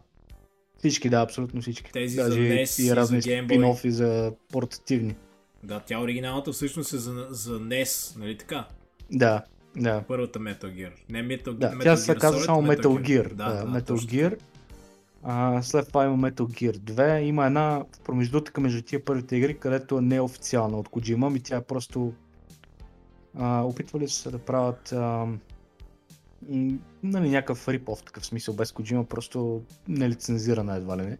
Всички, 0.77 1.09
да, 1.09 1.21
абсолютно 1.21 1.61
всички. 1.61 1.91
Тези 1.91 2.15
Даже 2.15 2.31
за 2.31 2.39
NES 2.39 2.81
и 2.81 2.85
и 2.85 2.87
за 2.87 2.95
разни 2.95 3.21
Game 3.21 3.47
Boy. 3.47 3.57
спин-офи 3.57 3.89
за 3.89 4.33
портативни. 4.51 5.15
Да, 5.63 5.79
тя 5.79 5.99
оригиналната 5.99 6.51
всъщност 6.51 6.93
е 6.93 6.97
за, 6.97 7.27
за 7.29 7.59
NES, 7.59 8.19
нали 8.19 8.37
така? 8.37 8.67
Да, 9.11 9.43
да. 9.77 10.03
Първата 10.07 10.39
Metal 10.39 10.63
Gear. 10.63 10.91
Не 11.09 11.23
Metal, 11.23 11.53
Да, 11.53 11.71
Metal 11.71 11.83
тя 11.83 11.97
се 11.97 12.11
Gear 12.11 12.19
казва 12.19 12.39
Solid, 12.39 12.45
само 12.45 12.61
Metal 12.61 12.87
Gear. 12.87 13.33
Да, 13.33 13.53
да, 13.53 13.65
Metal 13.65 13.87
точно. 13.87 14.09
Gear. 14.09 14.39
А, 15.23 15.61
след 15.61 15.87
това 15.87 16.05
има 16.05 16.31
Metal 16.31 16.41
Gear 16.41 16.77
2. 16.77 17.19
Има 17.19 17.45
една 17.45 17.85
промеждутъка 18.03 18.61
между 18.61 18.81
тия 18.81 19.05
първите 19.05 19.35
игри, 19.35 19.57
където 19.57 19.97
е 19.97 20.01
неофициална 20.01 20.77
от 20.77 20.89
Kojima, 20.89 21.37
и 21.37 21.39
тя 21.39 21.55
е 21.55 21.61
просто 21.61 22.13
а, 23.37 23.61
опитвали 23.61 24.07
се 24.07 24.31
да 24.31 24.37
правят 24.37 24.91
а, 24.91 25.27
нали, 27.03 27.29
някакъв 27.29 27.67
рип-оф, 27.67 28.03
такъв 28.03 28.25
смисъл, 28.25 28.55
без 28.55 28.71
Kojima, 28.71 29.03
просто 29.03 29.61
нелицензирана 29.87 30.75
едва 30.75 30.97
ли 30.97 31.01
не. 31.01 31.17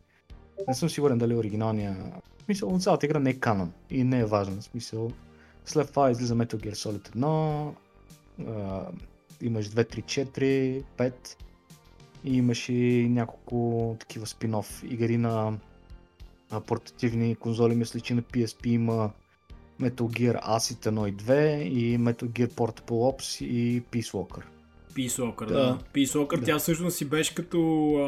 Не 0.67 0.74
съм 0.74 0.89
сигурен 0.89 1.17
дали 1.17 1.36
оригиналния... 1.36 1.98
В 2.38 2.43
смисъл, 2.43 2.80
цялата 2.80 3.06
игра 3.06 3.20
не 3.20 3.30
е 3.30 3.39
канон 3.39 3.72
и 3.89 4.04
не 4.04 4.20
е 4.20 4.26
важна. 4.26 4.62
В 4.62 4.63
смисъл, 4.63 5.12
след 5.65 5.89
това 5.89 6.12
излиза 6.12 6.36
Metal 6.36 6.56
Gear 6.56 6.74
Solid 6.74 7.10
1, 7.10 7.74
а, 8.47 8.86
имаш 9.41 9.69
2, 9.69 9.95
3, 10.02 10.04
4, 10.28 10.84
5 10.97 11.13
и 12.23 12.38
имаш 12.38 12.69
и 12.69 13.08
няколко 13.10 13.95
такива 14.00 14.26
спин-оф 14.26 14.84
игри 14.84 15.17
на, 15.17 15.58
на 16.52 16.62
портативни 16.62 17.36
конзоли. 17.36 17.76
Мисля, 17.76 18.00
че 18.00 18.13
на 18.13 18.21
PSP 18.21 18.67
има 18.67 19.12
Metal 19.82 19.91
Gear 19.91 20.43
Acid 20.47 20.89
1 20.91 21.10
и 21.10 21.13
2 21.13 21.62
и 21.62 22.00
Metal 22.00 22.23
Gear 22.26 22.47
Portable 22.47 22.82
Ops 22.89 23.45
и 23.45 23.84
Peace 23.84 24.12
Walker. 24.12 24.43
Peace 24.93 25.21
Walker, 25.21 25.45
да. 25.45 25.54
Да. 25.54 25.80
Peace 25.93 26.06
Walker, 26.17 26.39
Да. 26.39 26.45
тя 26.45 26.60
всъщност 26.60 26.97
си 26.97 27.06
беше 27.06 27.36
като 27.36 27.60
а, 27.93 28.08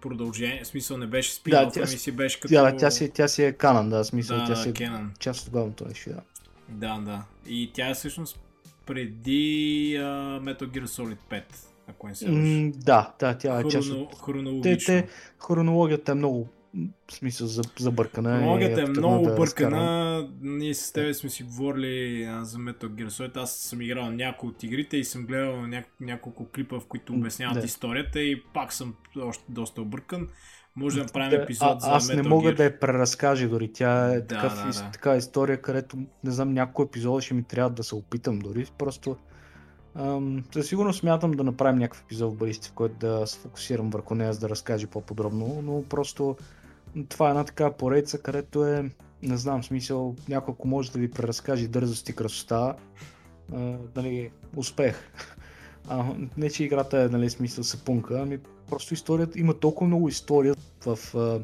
продължение, 0.00 0.64
в 0.64 0.66
смисъл 0.66 0.98
не 0.98 1.06
беше 1.06 1.32
спин-оф, 1.32 1.72
тя 1.72 1.80
ами 1.80 1.86
си- 1.88 2.12
беше 2.12 2.40
като... 2.40 2.54
Тя, 2.54 2.76
тя, 2.76 2.90
си, 2.90 3.10
тя 3.14 3.28
си 3.28 3.44
е 3.44 3.52
канон, 3.52 3.90
да, 3.90 3.98
в 3.98 4.06
смисъл, 4.06 4.36
да, 4.38 4.44
тя 4.44 4.56
си 4.56 4.72
да, 4.72 4.84
е 4.84 4.86
Canon. 4.88 5.18
част 5.18 5.46
от 5.46 5.52
главното 5.52 5.84
нещо, 5.88 6.10
да. 6.10 6.20
Да, 6.68 7.00
да. 7.00 7.24
И 7.46 7.70
тя 7.74 7.88
е 7.88 7.94
всъщност 7.94 8.38
преди 8.86 9.96
а, 9.96 10.02
Metal 10.40 10.64
Gear 10.64 10.84
Solid 10.84 11.18
5, 11.30 11.42
ако 11.86 12.08
не 12.08 12.14
се. 12.14 12.28
М, 12.28 12.72
да, 12.76 13.14
да, 13.20 13.38
тя 13.38 13.60
е 13.60 13.64
част 13.64 13.88
Хроно, 13.88 14.02
от... 14.02 14.10
Те, 14.10 14.16
хронологично. 14.16 14.86
те, 14.86 15.08
хронологията 15.40 16.12
е 16.12 16.14
много, 16.14 16.48
в 17.08 17.12
смисъл, 17.12 17.46
за- 17.46 17.62
забъркана. 17.78 18.30
и 18.30 18.38
Хронологията 18.38 18.80
е 18.80 18.84
трудно 18.84 19.00
много 19.00 19.24
да 19.24 19.36
разкарам. 19.36 19.70
бъркана. 19.72 20.28
Ние 20.40 20.74
с 20.74 20.92
тебе 20.92 21.14
сме 21.14 21.30
си 21.30 21.42
говорили 21.42 22.24
а, 22.24 22.44
за 22.44 22.58
Metal 22.58 22.88
Gear 22.88 23.08
Solid. 23.08 23.36
Аз 23.36 23.52
съм 23.52 23.82
играл 23.82 24.10
някои 24.10 24.48
от 24.48 24.62
игрите 24.62 24.96
и 24.96 25.04
съм 25.04 25.26
гледал 25.26 25.54
ня- 25.56 25.84
няколко 26.00 26.46
клипа, 26.46 26.80
в 26.80 26.86
които 26.86 27.12
обясняват 27.12 27.58
да. 27.58 27.64
историята 27.64 28.20
и 28.20 28.42
пак 28.44 28.72
съм 28.72 28.94
още 29.18 29.44
доста 29.48 29.82
объркан. 29.82 30.28
Може 30.76 30.96
да 30.96 31.02
направим 31.02 31.40
епизод 31.40 31.68
а, 31.76 31.80
за 31.80 31.90
аз 31.90 32.06
Metal 32.06 32.16
не 32.16 32.28
мога 32.28 32.50
Gear. 32.50 32.56
да 32.56 32.64
я 32.64 32.80
преразкажа 32.80 33.48
дори. 33.48 33.72
Тя 33.72 34.12
е 34.12 34.20
Да, 34.20 34.26
такъв, 34.26 34.54
да, 34.56 34.82
да. 34.82 34.90
така 34.92 35.16
история, 35.16 35.62
където 35.62 35.96
не 36.24 36.30
знам, 36.30 36.52
някой 36.52 36.84
епизод 36.84 37.22
ще 37.22 37.34
ми 37.34 37.42
трябва 37.42 37.70
да 37.70 37.84
се 37.84 37.94
опитам 37.94 38.38
дори. 38.38 38.66
Просто 38.78 39.16
ам, 39.94 40.44
със 40.52 40.66
сигурност 40.66 41.00
смятам 41.00 41.30
да 41.30 41.44
направим 41.44 41.78
някакъв 41.78 42.02
епизод 42.02 42.32
в 42.32 42.36
бъдеще, 42.36 42.68
в 42.68 42.72
който 42.72 42.94
да 42.94 43.26
се 43.26 43.38
фокусирам 43.38 43.90
върху 43.90 44.14
нея, 44.14 44.32
за 44.32 44.40
да 44.40 44.48
разкажа 44.48 44.86
по-подробно, 44.86 45.60
но 45.62 45.82
просто 45.82 46.36
това 47.08 47.26
е 47.26 47.30
една 47.30 47.44
такава 47.44 47.72
поредица, 47.72 48.18
където 48.18 48.66
е, 48.66 48.90
не 49.22 49.36
знам, 49.36 49.64
смисъл, 49.64 50.16
няколко 50.28 50.68
може 50.68 50.92
да 50.92 50.98
ви 50.98 51.10
преразкаже 51.10 51.68
дързост 51.68 52.08
и 52.08 52.16
красота, 52.16 52.74
а, 53.54 53.74
нали, 53.96 54.30
успех. 54.56 54.96
А, 55.88 56.04
не, 56.36 56.50
че 56.50 56.64
играта 56.64 57.02
е, 57.02 57.08
нали, 57.08 57.30
смисъл 57.30 57.64
сапунка, 57.64 58.20
ами 58.22 58.38
просто 58.70 58.94
историята, 58.94 59.38
има 59.38 59.54
толкова 59.54 59.86
много 59.86 60.08
история 60.08 60.54
в 60.86 60.98
а, 61.14 61.40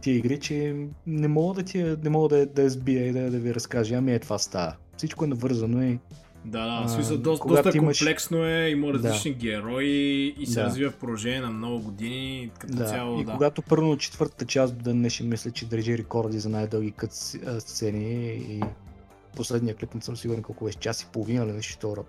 тия 0.00 0.16
игри, 0.16 0.40
че 0.40 0.76
не 1.06 1.28
мога 1.28 1.54
да, 1.54 1.62
ти, 1.62 1.96
не 2.02 2.10
мога 2.10 2.28
да, 2.28 2.46
да 2.46 2.62
я 2.62 2.70
сбия 2.70 3.06
и 3.06 3.12
да, 3.12 3.30
да 3.30 3.38
ви 3.38 3.54
разкажа, 3.54 3.94
ами 3.94 4.14
е 4.14 4.18
това 4.18 4.38
става. 4.38 4.74
Всичко 4.96 5.24
е 5.24 5.28
навързано 5.28 5.82
и 5.82 5.98
Да, 6.44 6.80
да, 6.80 6.86
в 6.86 6.90
смисъл 6.90 7.18
доста, 7.18 7.48
доста 7.48 7.68
имаш- 7.70 7.98
комплексно 7.98 8.44
е, 8.44 8.68
има 8.68 8.86
Да. 8.86 8.92
различни 8.94 9.32
герои 9.32 9.88
и 10.38 10.46
се 10.46 10.54
Да. 10.54 10.64
развива 10.66 10.90
в 10.90 10.96
продължение 10.96 11.40
на 11.40 11.50
много 11.50 11.80
години. 11.80 12.50
Като 12.58 12.74
да. 12.74 12.84
цяло, 12.84 13.20
и 13.20 13.24
да. 13.24 13.32
когато 13.32 13.62
първо 13.62 13.96
четвъртата 13.96 14.44
част 14.44 14.76
до 14.76 14.82
ден 14.82 14.98
днешен 14.98 15.28
мисля, 15.28 15.50
че 15.50 15.66
държи 15.66 15.98
рекорди 15.98 16.38
за 16.38 16.48
най-дълги 16.48 16.90
кът 16.90 17.12
сцени 17.58 18.26
и 18.26 18.60
последния 19.36 19.74
клип 19.74 19.94
не 19.94 20.00
съм 20.00 20.16
сигурен 20.16 20.42
колко 20.42 20.64
беше, 20.64 20.78
час 20.78 21.02
и 21.02 21.06
половина 21.06 21.44
или 21.44 21.52
нещо 21.52 21.74
второ. 21.74 22.04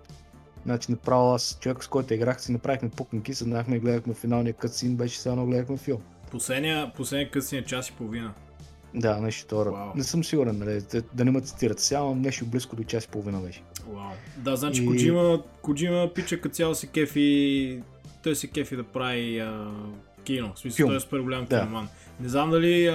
Значи 0.64 0.90
направо 0.90 1.34
аз, 1.34 1.58
човек 1.60 1.84
с 1.84 1.88
който 1.88 2.14
играх, 2.14 2.42
си 2.42 2.52
направихме 2.52 2.90
пукники, 2.90 3.34
седнахме 3.34 3.76
и 3.76 3.80
гледахме 3.80 4.14
финалния 4.14 4.54
кътсин, 4.54 4.96
беше 4.96 5.28
едно 5.28 5.46
гледахме 5.46 5.76
филм. 5.76 6.00
Последния, 6.30 6.92
последния 6.96 7.30
късен 7.30 7.58
е 7.58 7.64
час 7.64 7.88
и 7.88 7.92
половина. 7.92 8.32
Да, 8.94 9.20
нещо 9.20 9.44
второ. 9.44 9.72
Вау. 9.72 9.88
Не 9.94 10.02
съм 10.04 10.24
сигурен, 10.24 10.58
нали, 10.58 10.80
да, 10.92 11.02
да 11.14 11.24
не 11.24 11.30
ме 11.30 11.40
цитират. 11.40 11.80
Сега 11.80 12.04
нещо 12.04 12.46
близко 12.46 12.76
до 12.76 12.84
час 12.84 13.04
и 13.04 13.08
половина 13.08 13.40
беше. 13.40 13.62
Вау. 13.88 14.10
Да, 14.36 14.56
значи 14.56 14.82
И- 14.82 14.86
Коджима, 14.86 15.42
Коджима 15.62 16.10
пича 16.14 16.40
като 16.40 16.54
цяло 16.54 16.74
се 16.74 16.86
кефи, 16.86 17.82
той 18.22 18.36
се 18.36 18.46
кефи 18.46 18.76
да 18.76 18.82
прави 18.82 19.38
а, 19.38 19.70
кино, 20.24 20.52
в 20.54 20.58
смисъл 20.58 20.76
Филм. 20.76 20.88
той 20.88 20.96
е 20.96 21.00
супер 21.00 21.18
голям 21.18 21.46
Да. 21.50 21.60
киноман. 21.60 21.88
Не 22.20 22.28
знам 22.28 22.50
дали 22.50 22.86
а, 22.86 22.92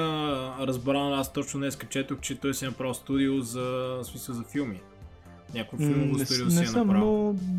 разбран, 0.59 1.13
аз 1.13 1.33
точно 1.33 1.59
днес 1.59 1.77
четох, 1.89 2.19
че 2.19 2.35
той 2.35 2.53
си 2.53 2.65
е 2.65 2.67
направил 2.67 2.93
студио 2.93 3.41
за, 3.41 3.61
в 3.61 4.03
смисъл 4.03 4.35
за 4.35 4.43
филми. 4.43 4.81
Някакво 5.53 5.77
М, 5.77 5.87
филмово 5.87 6.17
не, 6.17 6.25
студио 6.25 6.45
не 6.45 6.51
си 6.51 6.63
е 6.63 6.65
съм, 6.67 6.87
направил. 6.87 7.05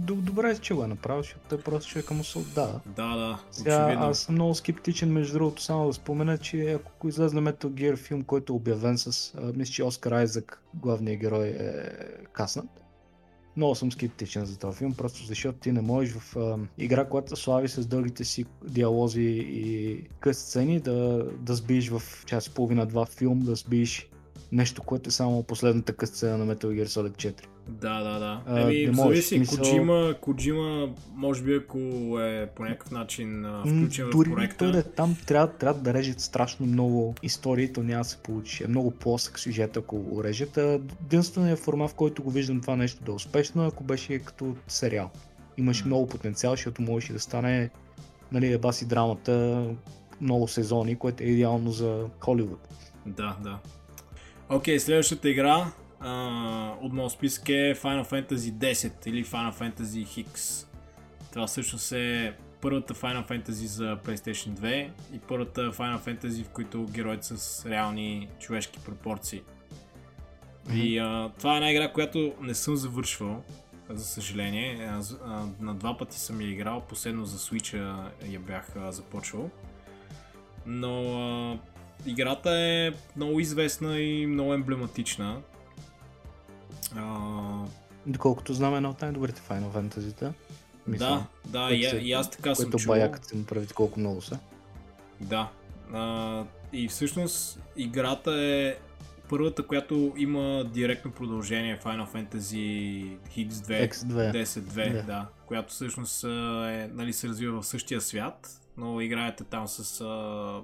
но 0.09 0.15
добре, 0.15 0.59
че 0.59 0.75
го 0.75 0.85
е 0.85 0.87
направил, 0.87 1.23
защото 1.23 1.41
той 1.49 1.59
просто 1.59 1.91
човека 1.91 2.15
му 2.15 2.25
се 2.25 2.39
отдава. 2.39 2.81
Да, 2.87 3.17
да, 3.17 3.39
Сега 3.51 3.85
очевидно. 3.85 4.07
аз 4.07 4.19
съм 4.19 4.35
много 4.35 4.55
скептичен, 4.55 5.13
между 5.13 5.33
другото, 5.33 5.63
само 5.63 5.87
да 5.87 5.93
спомена, 5.93 6.39
че 6.39 6.73
ако 6.73 7.09
излезе 7.09 7.37
Metal 7.37 7.67
Gear 7.67 7.97
филм, 7.97 8.23
който 8.23 8.53
е 8.53 8.57
обявен 8.57 8.99
с, 8.99 9.35
а, 9.35 9.53
мисля, 9.57 9.73
че 9.73 9.83
Оскар 9.85 10.13
Айзък, 10.13 10.63
главният 10.75 11.21
герой 11.21 11.47
е 11.47 11.73
каснат. 12.33 12.85
Много 13.57 13.75
съм 13.75 13.93
скептичен 13.93 14.45
за 14.45 14.59
този 14.59 14.79
филм, 14.79 14.95
просто 14.95 15.27
защото 15.27 15.59
ти 15.59 15.73
не 15.73 15.81
можеш 15.81 16.15
в 16.15 16.37
а, 16.37 16.59
игра, 16.79 17.05
която 17.05 17.37
слави 17.37 17.69
с 17.69 17.87
дългите 17.87 18.25
си 18.25 18.45
диалози 18.65 19.23
и 19.41 20.03
къси 20.21 20.41
сцени, 20.41 20.81
да, 20.81 21.27
да 21.41 21.55
сбиеш 21.55 21.89
в 21.89 22.03
час 22.27 22.47
и 22.47 22.51
половина-два 22.51 23.07
филм, 23.07 23.39
да 23.39 23.55
сбиеш 23.55 24.09
нещо, 24.53 24.83
което 24.83 25.09
е 25.09 25.13
само 25.13 25.43
последната 25.43 25.93
къс 25.93 26.11
сцена 26.11 26.39
на 26.39 26.55
Metal 26.57 26.67
Gear 26.67 26.87
Solid 26.87 27.33
4. 27.33 27.45
Да, 27.69 28.03
да, 28.03 28.19
да. 28.19 28.41
А, 28.47 28.61
Еми, 28.61 28.75
не 28.77 28.93
можеш, 28.93 29.03
зависи. 29.25 29.37
смисъл- 29.37 29.59
Коджима, 29.59 30.15
Коджима, 30.21 30.89
може 31.15 31.43
би 31.43 31.55
ако 31.57 31.79
е 32.21 32.51
по 32.57 32.63
някакъв 32.63 32.91
начин 32.91 33.45
а, 33.45 33.51
М, 33.51 33.67
включен 33.67 34.07
в 34.07 34.11
Дори 34.11 34.31
проекта. 34.31 34.57
той 34.57 34.73
да 34.73 34.79
е 34.79 34.83
там 34.83 35.17
трябва, 35.27 35.49
трябва 35.49 35.81
да 35.81 35.95
режат 35.95 36.21
страшно 36.21 36.67
много 36.67 37.15
истории, 37.23 37.73
то 37.73 37.83
няма 37.83 38.01
да 38.01 38.09
се 38.09 38.17
получи. 38.17 38.65
Е 38.65 38.69
много 38.69 38.91
плосък 38.91 39.39
сюжет, 39.39 39.77
ако 39.77 39.99
го 39.99 40.25
режат. 40.25 40.57
Единственият 40.57 41.59
формат, 41.59 41.91
в 41.91 41.95
който 41.95 42.23
го 42.23 42.31
виждам 42.31 42.61
това 42.61 42.77
нещо 42.77 43.05
да 43.05 43.13
е 43.13 43.15
успешно, 43.15 43.67
ако 43.67 43.85
беше 43.85 44.19
като 44.19 44.57
сериал. 44.69 45.11
Имаш 45.57 45.85
много 45.85 46.07
потенциал, 46.09 46.53
защото 46.53 46.83
можеше 46.83 47.13
да 47.13 47.21
стане 47.21 47.71
нали, 48.33 48.53
еба 48.53 48.73
си 48.73 48.87
драмата 48.87 49.65
много 50.21 50.49
сезони, 50.49 50.97
което 50.97 51.23
е 51.23 51.27
идеално 51.27 51.71
за 51.71 52.05
Холивуд. 52.21 52.69
Да, 53.07 53.37
да. 53.43 53.59
Окей, 54.51 54.81
следващата 54.81 55.29
игра 55.29 55.73
а, 56.01 56.75
от 56.81 56.93
моят 56.93 57.13
списък 57.13 57.49
е 57.49 57.75
Final 57.75 58.11
Fantasy 58.11 58.53
10 58.53 59.07
или 59.07 59.25
Final 59.25 59.55
Fantasy 59.55 60.25
X. 60.27 60.67
Това 61.33 61.47
всъщност 61.47 61.93
е 61.93 62.35
първата 62.61 62.95
Final 62.95 63.29
Fantasy 63.29 63.67
за 63.67 63.97
PlayStation 64.05 64.49
2 64.49 64.91
и 65.13 65.19
първата 65.19 65.73
Final 65.73 65.99
Fantasy, 65.99 66.45
в 66.45 66.49
които 66.49 66.87
героите 66.91 67.27
с 67.27 67.67
реални 67.67 68.29
човешки 68.39 68.79
пропорции. 68.85 69.43
И 70.75 70.99
а, 70.99 71.31
това 71.39 71.53
е 71.53 71.57
една 71.57 71.71
игра, 71.71 71.93
която 71.93 72.33
не 72.41 72.55
съм 72.55 72.77
завършвал, 72.77 73.43
за 73.91 74.05
съжаление. 74.05 74.89
А, 74.91 75.03
а, 75.25 75.47
на 75.61 75.75
два 75.75 75.97
пъти 75.97 76.19
съм 76.19 76.41
я 76.41 76.49
играл, 76.49 76.81
последно 76.89 77.25
за 77.25 77.39
Switch 77.39 78.03
я 78.29 78.41
бях 78.41 78.77
а, 78.77 78.93
започвал. 78.93 79.51
Но 80.67 81.21
а, 81.21 81.59
играта 82.07 82.51
е 82.51 82.93
много 83.17 83.41
известна 83.41 84.01
и 84.01 84.27
много 84.27 84.55
емблематична. 84.55 85.43
А, 86.97 87.65
Доколкото 88.07 88.55
знам, 88.55 88.75
е 88.75 88.77
една 88.77 88.91
от 88.91 89.03
най-добрите 89.03 89.41
Final 89.41 89.71
Fantasy-та. 89.71 90.33
да, 90.89 91.27
да, 91.47 91.71
и, 91.75 91.85
се- 91.85 91.97
и 91.97 92.13
аз 92.13 92.31
така 92.31 92.55
съм 92.55 92.65
Което 92.65 92.79
чувал. 92.79 92.97
баякът 92.99 93.25
се 93.25 93.37
му 93.37 93.45
прави 93.45 93.67
колко 93.67 94.01
много 94.01 94.23
са. 94.23 94.39
Да. 95.21 95.49
А, 95.93 96.45
и 96.73 96.89
всъщност 96.89 97.61
играта 97.77 98.33
е 98.35 98.77
първата, 99.29 99.67
която 99.67 100.13
има 100.17 100.65
директно 100.65 101.11
продължение 101.11 101.81
Final 101.85 102.09
Fantasy 102.09 103.17
X2, 103.29 103.91
X2. 103.91 104.33
10-2, 104.45 104.93
да. 104.93 105.03
Да. 105.03 105.27
която 105.47 105.73
всъщност 105.73 106.25
е, 106.25 106.27
нали, 106.93 107.13
се 107.13 107.29
развива 107.29 107.61
в 107.63 107.67
същия 107.67 108.01
свят, 108.01 108.51
но 108.77 109.01
играете 109.01 109.45
там 109.45 109.69
с 109.69 110.01
а, 110.01 110.61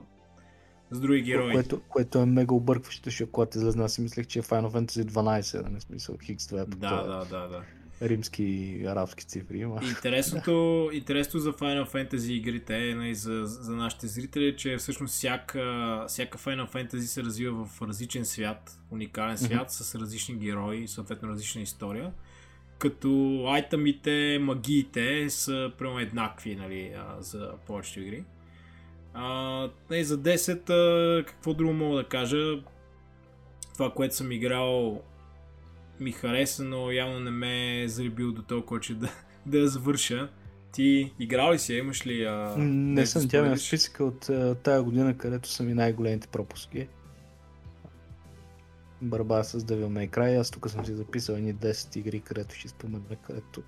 с 0.94 1.00
други 1.00 1.22
герои. 1.22 1.52
Което, 1.52 1.80
което 1.88 2.18
е 2.18 2.26
мега 2.26 2.54
объркващо, 2.54 3.04
защото 3.04 3.32
когато 3.32 3.58
излезна, 3.58 3.84
аз 3.84 3.92
си 3.92 4.00
мислех, 4.00 4.26
че 4.26 4.38
е 4.38 4.42
Final 4.42 4.70
Fantasy 4.70 5.04
12, 5.04 5.62
да 5.62 5.70
не 5.70 5.80
смисъл 5.80 6.16
Хикс, 6.24 6.46
това 6.46 6.60
е 6.60 6.64
по 6.64 6.76
Да, 6.76 6.88
този 6.88 7.08
да, 7.08 7.38
да, 7.38 7.48
да. 7.48 7.62
римски 8.08 8.44
и 8.44 8.86
арабски 8.86 9.24
цифри. 9.24 9.58
Има. 9.58 9.80
Интересното, 9.82 10.90
интересното 10.92 11.38
за 11.38 11.52
Final 11.52 11.92
Fantasy 11.92 12.30
игрите 12.30 12.90
е 12.90 12.94
нали, 12.94 13.14
за, 13.14 13.42
за 13.44 13.76
нашите 13.76 14.06
зрители, 14.06 14.46
е, 14.46 14.56
че 14.56 14.76
всъщност 14.76 15.14
всяка, 15.14 16.04
всяка 16.08 16.38
Final 16.38 16.72
Fantasy 16.72 16.98
се 16.98 17.22
развива 17.22 17.64
в 17.64 17.82
различен 17.82 18.24
свят, 18.24 18.78
уникален 18.90 19.38
свят, 19.38 19.70
mm-hmm. 19.70 19.82
с 19.82 19.94
различни 19.94 20.34
герои, 20.34 20.88
съответно 20.88 21.28
различна 21.28 21.62
история. 21.62 22.12
Като 22.78 23.42
айтамите, 23.48 24.38
магиите 24.40 25.30
са 25.30 25.72
прямо 25.78 25.98
еднакви 25.98 26.56
нали, 26.56 26.92
за 27.20 27.52
повечето 27.66 28.00
игри. 28.00 28.24
А, 29.14 29.70
не, 29.90 30.04
за 30.04 30.18
10 30.18 30.70
а, 30.70 31.24
какво 31.26 31.54
друго 31.54 31.72
мога 31.72 31.96
да 31.96 32.08
кажа? 32.08 32.36
Това, 33.74 33.90
което 33.90 34.14
съм 34.14 34.32
играл 34.32 35.02
ми 36.00 36.12
хареса, 36.12 36.64
но 36.64 36.90
явно 36.90 37.20
не 37.20 37.30
ме 37.30 37.82
е 37.82 37.88
заребил 37.88 38.32
до 38.32 38.42
толкова, 38.42 38.80
че 38.80 38.94
да, 38.94 39.08
да 39.46 39.58
я 39.58 39.68
завърша. 39.68 40.30
Ти 40.72 41.14
играл 41.20 41.52
ли 41.52 41.58
си? 41.58 41.74
Имаш 41.74 42.06
ли... 42.06 42.24
А, 42.24 42.54
не 42.58 43.06
съм, 43.06 43.28
тя 43.28 43.52
е 43.52 43.56
списъка 43.56 44.04
от 44.04 44.28
а, 44.28 44.54
тая 44.54 44.82
година, 44.82 45.16
където 45.16 45.48
са 45.48 45.62
ми 45.62 45.74
най-големите 45.74 46.28
пропуски. 46.28 46.88
Барба 49.02 49.44
с 49.44 49.60
Devil 49.60 49.86
May 49.86 50.10
Cry. 50.10 50.40
Аз 50.40 50.50
тук 50.50 50.70
съм 50.70 50.86
си 50.86 50.94
записал 50.94 51.34
едни 51.34 51.54
10 51.54 51.96
игри, 51.96 52.20
където 52.20 52.54
ще 52.54 52.68
спомена, 52.68 53.16
където 53.26 53.62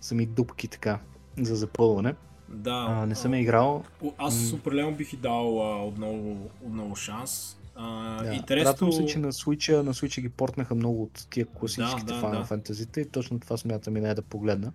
са 0.00 0.14
ми 0.14 0.26
дупки 0.26 0.68
така 0.68 1.00
за 1.38 1.56
запълване. 1.56 2.14
Да. 2.52 2.86
А, 2.88 3.06
не 3.06 3.14
съм 3.14 3.34
играл. 3.34 3.84
Аз 4.18 4.52
определено 4.52 4.92
бих 4.92 5.12
и 5.12 5.16
дал 5.16 5.62
а, 5.62 5.84
отново, 5.84 6.50
отново 6.66 6.96
шанс. 6.96 7.56
А, 7.74 8.22
да, 8.22 8.34
интересно... 8.34 8.92
се, 8.92 9.06
че 9.06 9.18
на 9.18 9.32
Switch, 9.32 9.82
на 9.82 9.94
Switch 9.94 10.20
ги 10.20 10.28
портнаха 10.28 10.74
много 10.74 11.02
от 11.02 11.26
тия 11.30 11.46
класическите 11.46 12.12
да, 12.12 12.20
да, 12.20 12.26
Final 12.26 12.48
да. 12.48 12.56
Fantasy 12.56 12.98
и 12.98 13.04
точно 13.04 13.40
това 13.40 13.56
смятам 13.56 13.96
и 13.96 14.00
не 14.00 14.14
да 14.14 14.22
погледна. 14.22 14.72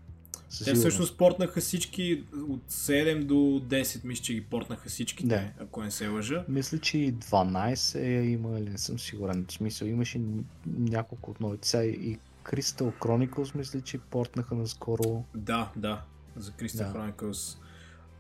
Те 0.66 0.74
всъщност 0.74 1.18
портнаха 1.18 1.62
всички 1.62 2.24
от 2.50 2.72
7 2.72 3.24
до 3.24 3.36
10, 3.36 4.06
мисля, 4.06 4.24
че 4.24 4.34
ги 4.34 4.42
портнаха 4.42 4.90
всички, 4.90 5.26
да. 5.26 5.44
ако 5.60 5.82
не 5.82 5.92
се 5.92 6.08
лъжа. 6.08 6.46
Мисля, 6.50 6.78
че 6.78 6.98
и 6.98 7.13
12 7.13 8.00
е 8.00 8.26
има 8.26 8.60
или 8.60 8.70
не 8.70 8.78
съм 8.78 9.00
сигурен. 9.00 9.46
В 9.50 9.52
смисъл 9.52 9.88
имаше 9.88 10.22
няколко 10.68 11.32
от 11.32 11.40
новите. 11.40 11.68
Сега 11.68 11.84
и 11.84 12.18
Crystal 12.46 12.94
Chronicles 13.00 13.56
мисля, 13.56 13.82
че 13.82 13.98
портнаха 13.98 14.56
наскоро. 14.56 15.24
Да, 15.36 15.72
да, 15.76 16.02
за 16.36 16.52
Crystal 16.52 16.78
да. 16.78 16.94
Chronicles. 16.94 17.58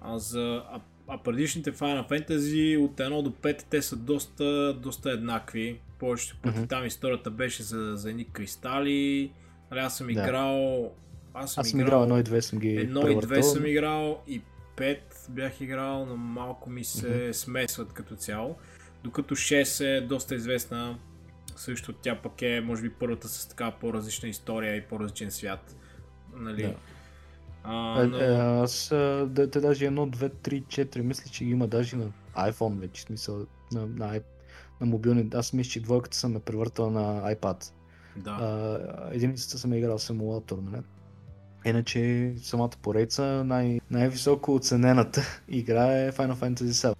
А 0.01 0.19
за 0.19 0.63
а 1.07 1.17
предишните 1.17 1.73
Final 1.73 2.09
Fantasy 2.09 2.77
от 2.79 2.97
1 2.97 3.21
до 3.21 3.29
5 3.29 3.63
те 3.69 3.81
са 3.81 3.95
доста, 3.95 4.73
доста 4.73 5.11
еднакви. 5.11 5.79
Повечето 5.99 6.37
пъти 6.41 6.57
mm-hmm. 6.57 6.69
там 6.69 6.85
историята 6.85 7.31
беше 7.31 7.63
за, 7.63 7.93
за 7.95 8.09
едни 8.09 8.25
кристали. 8.25 9.31
Нали, 9.71 9.81
аз 9.81 9.97
съм 9.97 10.07
да. 10.07 10.13
играл... 10.13 10.91
Аз 11.33 11.53
съм, 11.53 11.61
аз 11.61 11.69
съм 11.69 11.79
играл, 11.79 12.03
едно 12.03 12.19
и 12.19 12.23
две 12.23 12.41
съм 12.41 12.59
ги 12.59 12.75
Едно 12.75 13.07
и 13.07 13.19
две 13.19 13.43
съм 13.43 13.65
играл 13.65 14.21
и 14.27 14.41
5 14.77 14.97
бях 15.29 15.61
играл, 15.61 16.05
но 16.05 16.17
малко 16.17 16.69
ми 16.69 16.83
се 16.83 17.07
mm-hmm. 17.07 17.31
смесват 17.31 17.93
като 17.93 18.15
цяло. 18.15 18.55
Докато 19.03 19.35
6 19.35 19.85
е 19.85 20.01
доста 20.01 20.35
известна. 20.35 20.97
Също 21.55 21.93
тя 21.93 22.15
пък 22.15 22.41
е, 22.41 22.61
може 22.61 22.81
би, 22.81 22.89
първата 22.89 23.27
с 23.27 23.47
така 23.47 23.71
по-различна 23.71 24.29
история 24.29 24.75
и 24.75 24.81
по-различен 24.81 25.31
свят. 25.31 25.75
Нали? 26.35 26.61
Да. 26.61 26.73
А, 27.63 28.01
е, 28.01 28.05
но... 28.05 28.17
е, 28.17 28.27
аз, 28.63 28.87
да, 29.27 29.49
те 29.51 29.59
даже 29.59 29.85
едно, 29.85 30.05
две, 30.05 30.29
три, 30.29 30.63
четири, 30.67 31.03
мисля, 31.03 31.29
че 31.31 31.45
ги 31.45 31.51
има 31.51 31.67
даже 31.67 31.95
на 31.95 32.11
iPhone 32.35 32.79
вече, 32.79 33.01
смисъл 33.01 33.45
на, 33.71 33.85
на, 33.85 34.19
на 34.81 34.87
мобилни. 34.87 35.29
Аз 35.33 35.53
мисля, 35.53 35.71
че 35.71 35.81
двойката 35.81 36.17
съм 36.17 36.31
ме 36.31 36.39
превъртал 36.39 36.89
на 36.89 37.35
iPad. 37.35 37.71
Да. 38.15 38.31
А, 38.31 39.09
единицата 39.13 39.57
съм 39.57 39.73
играл 39.73 39.97
в 39.97 40.09
емулатор, 40.09 40.57
нали? 40.57 40.81
Иначе 41.65 42.33
самата 42.41 42.71
поредица 42.81 43.43
най- 43.43 43.79
най-високо 43.91 44.55
оценената 44.55 45.21
игра 45.47 45.97
е 45.97 46.11
Final 46.11 46.35
Fantasy 46.35 46.91
VII. 46.91 46.95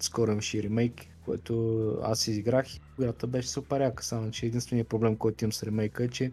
Скоро 0.00 0.32
имаше 0.32 0.62
ремейк, 0.62 1.06
който 1.24 1.82
аз 2.02 2.28
изиграх. 2.28 2.66
Играта 2.98 3.26
беше 3.26 3.48
супер 3.48 3.80
яка, 3.80 4.04
само 4.04 4.30
че 4.30 4.46
единственият 4.46 4.88
проблем, 4.88 5.16
който 5.16 5.44
имам 5.44 5.52
с 5.52 5.62
ремейка 5.62 6.04
е, 6.04 6.08
че 6.08 6.32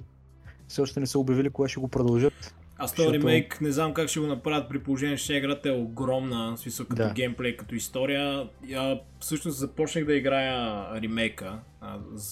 все 0.68 0.82
още 0.82 1.00
не 1.00 1.08
са 1.08 1.20
обявили 1.20 1.50
кога 1.50 1.70
ще 1.70 1.80
го 1.80 1.88
продължат. 1.88 2.56
Аз 2.80 2.94
този 2.94 3.08
Защото... 3.08 3.28
ремейк 3.28 3.62
не 3.62 3.72
знам 3.72 3.94
как 3.94 4.10
ще 4.10 4.20
го 4.20 4.28
направят 4.28 4.70
при 4.70 4.80
положение, 4.80 5.18
че 5.18 5.34
играта 5.34 5.70
е 5.70 5.72
огромна, 5.72 6.56
в 6.56 6.60
смисъл 6.60 6.86
като 6.86 7.04
да. 7.04 7.13
геймплей, 7.13 7.58
като 7.58 7.76
история. 7.76 8.50
Я 8.68 9.00
всъщност 9.20 9.58
започнах 9.58 10.06
да 10.06 10.13
играя 10.13 10.86
ремейка, 11.02 11.60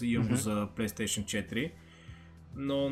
имам 0.01 0.27
mm-hmm. 0.27 0.33
за 0.33 0.67
PlayStation 0.77 1.49
4, 1.51 1.71
но 2.55 2.89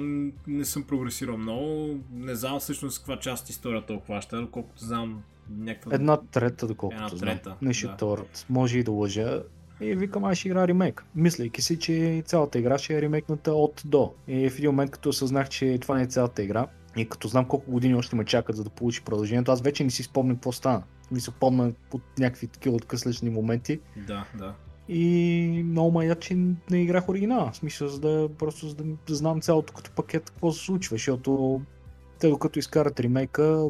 не 0.48 0.66
съм 0.66 0.84
прогресирал 0.84 1.38
много. 1.38 2.00
Не 2.14 2.36
знам 2.36 2.60
всъщност 2.60 3.00
каква 3.00 3.20
част 3.20 3.50
историята 3.50 3.94
обхваща, 3.94 4.42
доколкото 4.42 4.84
знам 4.84 5.24
някаква... 5.50 5.96
Една 5.96 6.18
трета, 6.18 6.68
доколкото 6.68 7.16
Една 7.16 7.20
трета, 7.20 7.44
знам. 7.50 7.58
Нещо 7.62 7.88
да. 7.88 7.94
втората. 7.94 8.46
Може 8.50 8.80
и 8.80 8.84
да 8.84 8.92
лъжа. 8.92 9.44
И 9.82 9.96
викам, 9.96 10.26
ай 10.26 10.36
ще 10.36 10.48
игра 10.48 10.68
ремейк. 10.68 11.06
Мислейки 11.16 11.62
си, 11.62 11.80
че 11.80 12.24
цялата 12.26 12.60
игра 12.60 12.78
ще 12.78 12.98
е 12.98 13.02
ремейкната 13.02 13.54
от 13.54 13.82
до. 13.86 14.14
И 14.28 14.50
в 14.50 14.58
един 14.58 14.70
момент, 14.70 14.92
като 14.92 15.10
осъзнах, 15.10 15.50
че 15.50 15.78
това 15.82 15.96
не 15.96 16.04
е 16.04 16.08
цялата 16.08 16.44
игра, 16.44 16.68
и 16.98 17.10
като 17.10 17.28
знам 17.28 17.46
колко 17.46 17.72
години 17.72 17.96
още 17.96 18.16
ме 18.16 18.26
чакат 18.26 18.56
за 18.56 18.64
да 18.64 18.70
получи 18.70 19.04
продължението, 19.04 19.52
аз 19.52 19.62
вече 19.62 19.84
не 19.84 19.90
си 19.90 20.04
спомням 20.04 20.36
какво 20.36 20.52
стана. 20.52 20.84
Ми 21.12 21.22
се 21.22 21.32
помня 21.32 21.74
от 21.94 22.02
някакви 22.20 22.48
такива 22.48 22.76
откъслечни 22.76 23.30
моменти. 23.30 23.80
Да, 24.08 24.26
да. 24.38 24.54
И 24.90 25.64
много 25.66 25.92
мая, 25.92 26.16
че 26.16 26.36
не 26.70 26.82
играх 26.84 27.10
оригинала. 27.10 27.52
В 27.52 27.56
смисъл, 27.56 27.88
за 27.88 28.00
да 28.00 28.30
просто 28.38 28.70
за 28.70 28.76
да 28.76 29.16
знам 29.16 29.42
цялото 29.42 29.74
като 29.74 29.92
пакет 29.92 30.30
какво 30.30 30.52
се 30.52 30.66
случва, 30.66 30.96
защото 30.96 31.62
те 32.20 32.30
докато 32.30 32.60
изкарат 32.60 33.00
ремейка, 33.00 33.70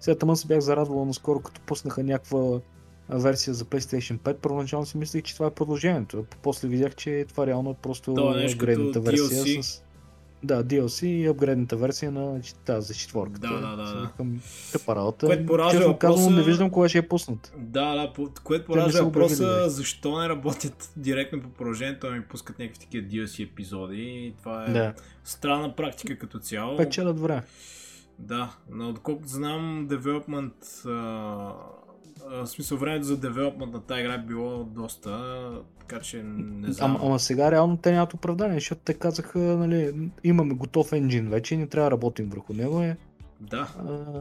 сега 0.00 0.18
тъмън 0.18 0.36
се 0.36 0.46
бях 0.46 0.60
зарадвал 0.60 1.04
наскоро, 1.04 1.40
като 1.40 1.60
пуснаха 1.60 2.02
някаква 2.02 2.60
версия 3.08 3.54
за 3.54 3.64
PlayStation 3.64 4.18
5, 4.18 4.36
първоначално 4.36 4.86
си 4.86 4.98
мислех, 4.98 5.22
че 5.22 5.34
това 5.34 5.46
е 5.46 5.50
продължението. 5.50 6.24
После 6.42 6.68
видях, 6.68 6.94
че 6.94 7.24
това 7.28 7.46
реално 7.46 7.70
е 7.70 7.74
просто 7.82 8.12
апгрейдната 8.12 9.00
версия 9.00 9.44
DLC. 9.44 9.60
с 9.60 9.83
да, 10.44 10.64
DLC 10.64 11.06
и 11.06 11.26
апгрейдната 11.26 11.76
версия 11.76 12.12
на 12.12 12.40
тази 12.64 12.86
за 12.86 12.94
четворката. 12.94 13.48
Да, 13.48 13.60
да, 13.60 13.76
да. 13.76 14.00
да. 14.00 14.10
Към 14.16 14.40
тъпа 14.72 14.96
работа. 14.96 15.26
Което 15.26 15.46
поражда 15.46 15.86
въпроса... 15.86 15.98
казвам, 15.98 16.34
не 16.34 16.42
виждам 16.42 16.70
кога 16.70 16.88
ще 16.88 16.98
е 16.98 17.08
пуснат. 17.08 17.52
Да, 17.56 17.94
да, 17.94 18.12
по... 18.12 18.28
което 18.44 18.66
поражда 18.66 19.02
въпроса 19.02 19.70
защо 19.70 20.20
не 20.20 20.28
работят 20.28 20.92
директно 20.96 21.42
по 21.42 21.48
продължението, 21.48 22.06
а 22.06 22.10
ми 22.10 22.22
пускат 22.22 22.58
някакви 22.58 22.80
такива 22.80 23.08
DLC 23.08 23.50
епизоди. 23.50 24.02
И 24.02 24.34
това 24.38 24.64
е 24.64 24.72
да. 24.72 24.94
странна 25.24 25.76
практика 25.76 26.18
като 26.18 26.38
цяло. 26.38 26.76
Печелят 26.76 27.20
време. 27.20 27.42
Да, 28.18 28.56
но 28.70 28.92
доколкото 28.92 29.28
знам, 29.28 29.88
Development 29.90 30.86
в 32.30 32.46
смисъл 32.46 32.78
времето 32.78 33.04
за 33.04 33.16
девелопмент 33.16 33.72
на 33.72 33.80
тази 33.80 34.00
игра 34.00 34.14
е 34.14 34.18
било 34.18 34.64
доста, 34.64 35.44
така 35.78 36.00
че 36.00 36.22
не 36.22 36.72
знам. 36.72 36.90
Ама, 36.90 37.00
ама 37.02 37.18
сега 37.18 37.50
реално 37.50 37.76
те 37.76 37.92
нямат 37.92 38.14
оправдание, 38.14 38.54
защото 38.54 38.80
те 38.84 38.94
казаха, 38.94 39.38
нали, 39.38 40.10
имаме 40.24 40.54
готов 40.54 40.92
енджин 40.92 41.28
вече, 41.28 41.56
не 41.56 41.66
трябва 41.66 41.90
да 41.90 41.96
работим 41.96 42.28
върху 42.28 42.52
него. 42.54 42.80
Е, 42.80 42.96
да. 43.40 43.68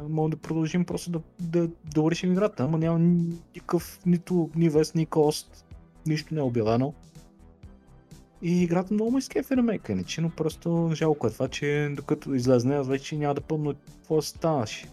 може 0.09 0.31
да 0.31 0.37
продължим 0.37 0.85
просто 0.85 1.11
да, 1.11 1.21
да, 1.39 1.69
да 1.95 2.01
вършим 2.01 2.31
играта, 2.31 2.63
ама 2.63 2.77
няма 2.77 2.99
никакъв 2.99 3.99
нито 4.05 4.49
ни 4.55 4.69
вест, 4.69 4.95
ни 4.95 5.05
кост, 5.05 5.65
нищо 6.05 6.33
не 6.33 6.39
е 6.39 6.43
обявено. 6.43 6.93
И 8.41 8.63
играта 8.63 8.93
много 8.93 9.11
ме 9.11 9.19
изкефи 9.19 9.55
ремейка, 9.57 9.91
иначе, 9.91 10.21
но 10.21 10.29
просто 10.29 10.89
жалко 10.93 11.27
е 11.27 11.29
това, 11.29 11.47
че 11.47 11.93
докато 11.95 12.33
излезне, 12.33 12.75
аз 12.75 12.87
вече 12.87 13.17
няма 13.17 13.33
да 13.33 13.41
помня 13.41 13.73
какво 13.73 14.21
станаше 14.21 14.87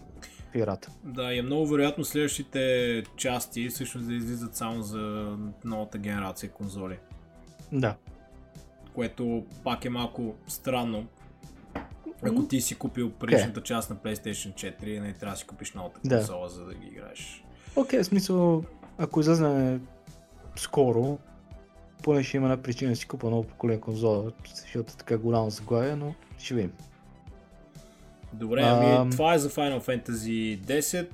играта. 0.55 0.91
Да, 1.03 1.33
и 1.33 1.39
е 1.39 1.41
много 1.41 1.67
вероятно 1.67 2.05
следващите 2.05 3.03
части 3.17 3.69
всъщност 3.69 4.07
да 4.07 4.13
излизат 4.13 4.55
само 4.55 4.81
за 4.81 5.37
новата 5.65 5.97
генерация 5.97 6.51
конзоли. 6.51 6.97
Да. 7.71 7.95
Което 8.93 9.45
пак 9.63 9.85
е 9.85 9.89
малко 9.89 10.35
странно. 10.47 11.07
Ако 12.23 12.47
ти 12.47 12.61
си 12.61 12.75
купил 12.75 13.11
предишната 13.11 13.59
okay. 13.59 13.63
част 13.63 13.89
на 13.89 13.95
PlayStation 13.95 14.53
4, 14.53 14.99
не 14.99 15.13
трябва 15.13 15.33
да 15.33 15.39
си 15.39 15.47
купиш 15.47 15.73
новата 15.73 15.99
конзола, 16.09 16.43
да. 16.43 16.49
за 16.49 16.65
да 16.65 16.73
ги 16.73 16.87
играеш. 16.87 17.43
Окей, 17.75 17.99
okay, 17.99 18.03
в 18.03 18.05
смисъл, 18.05 18.63
ако 18.97 19.19
излезне 19.19 19.79
скоро, 20.55 21.17
поне 22.03 22.23
ще 22.23 22.37
има 22.37 22.45
една 22.45 22.63
причина 22.63 22.91
да 22.91 22.95
си 22.95 23.07
купа 23.07 23.29
ново 23.29 23.43
поколение 23.43 23.81
конзола, 23.81 24.31
защото 24.55 24.93
е 24.93 24.97
така 24.97 25.17
голямо 25.17 25.49
заглавие, 25.49 25.95
но 25.95 26.13
ще 26.37 26.53
видим. 26.53 26.71
Добре, 28.33 28.61
ами 28.61 28.85
а... 28.85 29.09
това 29.09 29.33
е 29.33 29.39
за 29.39 29.49
Final 29.49 29.85
Fantasy 29.85 30.59
10. 30.59 31.07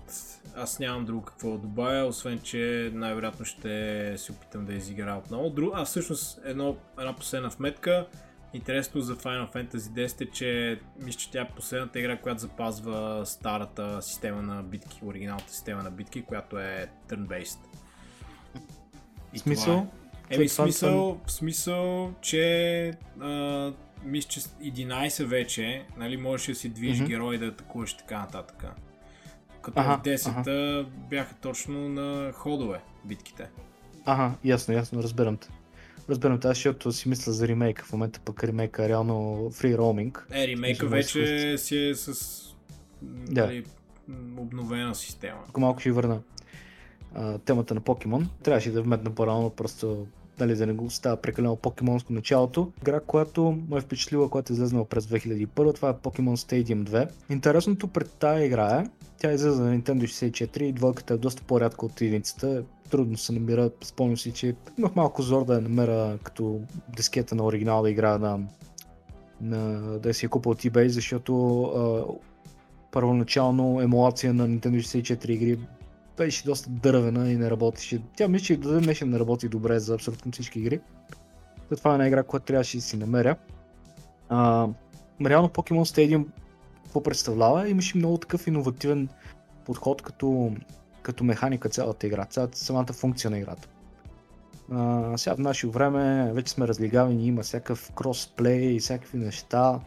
Аз 0.56 0.80
нямам 0.80 1.06
друго 1.06 1.22
какво 1.22 1.52
да 1.52 1.58
добавя, 1.58 2.06
освен 2.06 2.40
че 2.40 2.92
най-вероятно 2.94 3.46
ще 3.46 4.14
се 4.18 4.32
опитам 4.32 4.66
да 4.66 4.74
изигра 4.74 5.16
отново. 5.18 5.50
Друг... 5.50 5.72
А 5.76 5.86
всъщност 5.86 6.40
едно, 6.46 6.76
една 7.00 7.16
последна 7.16 7.50
вметка. 7.50 8.08
Интересно 8.54 9.02
за 9.02 9.16
Final 9.16 9.54
Fantasy 9.54 10.08
10 10.08 10.22
е, 10.22 10.32
че 10.32 10.80
мисля, 11.00 11.20
че 11.20 11.32
тя 11.32 11.42
е 11.42 11.50
последната 11.56 12.00
игра, 12.00 12.18
която 12.18 12.42
запазва 12.42 13.22
старата 13.26 14.02
система 14.02 14.42
на 14.42 14.64
битки, 14.64 15.00
оригиналната 15.06 15.52
система 15.52 15.84
на 15.84 15.92
битки, 15.92 16.22
която 16.22 16.60
е 16.60 16.88
turn-based. 17.10 17.60
И 19.34 19.40
Смисъл? 19.40 19.88
е. 20.32 20.36
Еми, 20.36 20.50
смисъл, 20.50 21.22
в 21.26 21.32
смисъл, 21.32 22.14
че 22.22 22.94
а, 23.22 23.72
мисля, 24.08 24.30
че 24.30 24.42
с 24.42 24.48
11 24.48 25.24
вече, 25.26 25.86
нали, 25.98 26.18
можеш 26.18 26.48
да 26.48 26.56
си 26.56 26.70
движиш 26.70 27.00
Мгм. 27.00 27.08
герой 27.08 27.38
да 27.38 27.46
атакуваш 27.46 27.92
и 27.92 27.98
така 27.98 28.20
нататък. 28.20 28.66
Като 29.62 29.80
Аха, 29.80 29.98
в 29.98 30.02
10-та 30.02 30.86
бяха 31.10 31.36
точно 31.36 31.90
на 31.90 32.32
ходове 32.32 32.80
битките. 33.06 33.50
Ага, 34.06 34.32
ясно, 34.44 34.74
ясно, 34.74 35.04
разбирам 35.04 35.38
те. 35.38 35.48
Разбирам 36.10 36.40
те, 36.40 36.48
аз 36.48 36.58
защото 36.58 36.92
си 36.92 37.10
мисля 37.10 37.32
за 37.32 37.48
ремейка, 37.48 37.86
в 37.86 37.94
момента 37.94 38.20
пък 38.20 38.44
ремейка 38.44 38.86
е 38.86 38.90
реално 38.90 39.50
фри 39.52 39.78
роуминг. 39.78 40.28
Е, 40.32 40.48
ремейка 40.48 40.88
вече 40.88 41.58
си 41.58 41.78
е 41.90 41.96
с 41.96 42.38
Да. 43.02 43.64
м, 44.08 44.42
обновена 44.42 44.96
система. 44.96 45.40
Ако 45.50 45.60
малко 45.60 45.80
ще 45.80 45.92
върна 45.92 46.22
а, 47.16 47.38
темата 47.38 47.74
на 47.76 47.82
покемон, 47.82 48.30
трябваше 48.44 48.72
да 48.72 48.82
вметна 48.82 49.16
по-рано, 49.16 49.50
просто 49.50 50.08
дали 50.38 50.56
да 50.56 50.66
не 50.66 50.74
го 50.74 50.90
става 50.90 51.18
прекалено 51.18 51.56
покемонско 51.56 52.14
началото. 52.14 52.72
Игра, 52.82 53.00
която 53.00 53.58
ме 53.70 53.78
е 53.78 53.82
впечатлила, 53.82 54.30
която 54.30 54.54
е 54.54 54.56
излезнала 54.56 54.86
през 54.86 55.06
2001, 55.06 55.76
това 55.76 55.90
е 55.90 55.94
Pokemon 55.94 56.36
Stadium 56.36 56.84
2. 56.84 57.10
Интересното 57.30 57.88
пред 57.88 58.12
тази 58.12 58.46
игра 58.46 58.80
е, 58.80 58.90
тя 59.18 59.32
излезе 59.32 59.62
на 59.62 59.80
Nintendo 59.80 60.04
64 60.04 60.62
и 60.62 60.72
двойката 60.72 61.14
е 61.14 61.18
доста 61.18 61.44
по-рядко 61.44 61.86
от 61.86 62.02
единицата. 62.02 62.64
Трудно 62.90 63.18
се 63.18 63.34
намира, 63.34 63.72
спомням 63.84 64.18
си, 64.18 64.32
че 64.32 64.56
имах 64.78 64.96
малко 64.96 65.22
зор 65.22 65.46
да 65.46 65.54
я 65.54 65.62
намеря 65.62 66.18
като 66.24 66.62
дискета 66.96 67.36
на 67.36 67.46
оригинална 67.46 67.90
игра 67.90 68.18
на, 68.18 68.40
на 69.42 69.80
да 70.00 70.14
си 70.14 70.26
я 70.26 70.30
купа 70.30 70.50
от 70.50 70.62
eBay, 70.62 70.88
защото 70.88 71.64
а, 71.64 72.06
първоначално 72.92 73.82
емулация 73.82 74.34
на 74.34 74.50
Nintendo 74.50 74.78
64 74.78 75.30
игри 75.30 75.60
беше 76.18 76.46
доста 76.46 76.70
дървена 76.70 77.32
и 77.32 77.36
не 77.36 77.52
работеше. 77.52 78.02
Тя 78.16 78.28
мисля, 78.28 78.46
че 78.46 78.58
до 78.58 78.80
ден 78.80 78.96
не 79.06 79.20
работи 79.20 79.50
добре 79.50 79.80
за 79.80 79.94
абсолютно 79.94 80.32
всички 80.32 80.60
игри. 80.60 80.80
Затова 81.70 81.92
е 81.92 81.94
една 81.94 82.08
игра, 82.08 82.24
която 82.24 82.46
трябваше 82.46 82.78
да 82.78 82.84
си 82.84 82.98
намеря. 82.98 83.36
А, 84.30 84.68
реално 85.26 85.50
Pokemon 85.50 85.84
Stadium 85.84 86.26
какво 86.84 87.04
представлява? 87.04 87.70
Имаше 87.70 87.98
много 87.98 88.18
такъв 88.18 88.48
иновативен 88.48 89.10
подход 89.66 90.02
като, 90.02 90.52
като 91.02 91.24
механика 91.24 91.70
цялата 91.70 92.08
игра, 92.08 92.26
цялата 92.26 92.58
самата 92.58 92.94
функция 92.94 93.32
на 93.32 93.38
играта. 93.38 93.68
А, 94.72 95.18
сега 95.18 95.36
в 95.36 95.40
наше 95.40 95.68
време 95.68 96.34
вече 96.34 96.54
сме 96.54 96.68
разлигавани, 96.68 97.28
има 97.28 97.44
всякакъв 97.44 97.92
кросплей 97.92 98.76
и 98.76 98.80
всякакви 98.80 99.18
неща, 99.18 99.80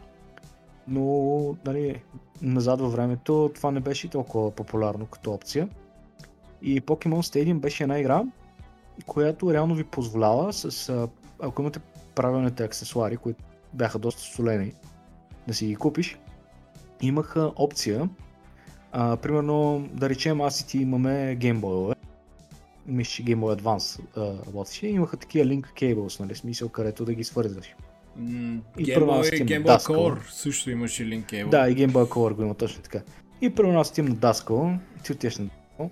но 0.87 1.55
нали, 1.65 2.03
назад 2.41 2.81
във 2.81 2.91
времето 2.91 3.51
това 3.55 3.71
не 3.71 3.79
беше 3.79 4.09
толкова 4.09 4.51
популярно 4.51 5.05
като 5.05 5.33
опция. 5.33 5.69
И 6.61 6.81
Pokemon 6.81 7.21
Stadium 7.21 7.59
беше 7.59 7.83
една 7.83 7.99
игра, 7.99 8.23
която 9.05 9.53
реално 9.53 9.75
ви 9.75 9.83
позволява 9.83 10.53
с, 10.53 11.07
ако 11.39 11.61
имате 11.61 11.79
правилните 12.15 12.63
аксесуари, 12.63 13.17
които 13.17 13.43
бяха 13.73 13.99
доста 13.99 14.21
солени, 14.21 14.73
да 15.47 15.53
си 15.53 15.65
ги 15.65 15.75
купиш, 15.75 16.17
имаха 17.01 17.51
опция, 17.55 18.09
а, 18.91 19.17
примерно 19.17 19.89
да 19.93 20.09
речем 20.09 20.41
аз 20.41 20.61
и 20.61 20.67
ти 20.67 20.77
имаме 20.77 21.35
геймбойове, 21.35 21.95
мисля, 22.87 23.11
че 23.11 23.23
Game 23.23 23.39
Boy 23.39 23.61
Advance 23.61 23.99
работеше, 24.47 24.87
имаха 24.87 25.17
такива 25.17 25.45
link 25.45 25.65
cables, 25.73 26.19
нали, 26.19 26.35
смисъл, 26.35 26.69
където 26.69 27.05
да 27.05 27.13
ги 27.13 27.23
свързваш. 27.23 27.75
М, 28.15 28.61
И 28.77 28.85
Game 28.85 28.99
Boy, 28.99 29.45
Game 29.45 29.63
Boy 29.63 29.77
Daskal. 29.77 29.95
Color 29.95 30.29
също 30.31 30.71
имаше 30.71 31.05
линк 31.05 31.25
кейбъл. 31.25 31.49
Да, 31.51 31.69
и 31.69 31.75
Game 31.75 31.91
Boy 31.91 32.09
Color 32.09 32.33
го 32.33 32.41
има 32.41 32.53
точно 32.53 32.83
така. 32.83 33.01
И 33.41 33.49
първо 33.49 33.79
аз 33.79 33.97
на 33.97 34.09
Daskal, 34.09 34.77
ти 35.03 35.11
отиваш 35.11 35.37
на 35.37 35.45
Daskal, 35.45 35.89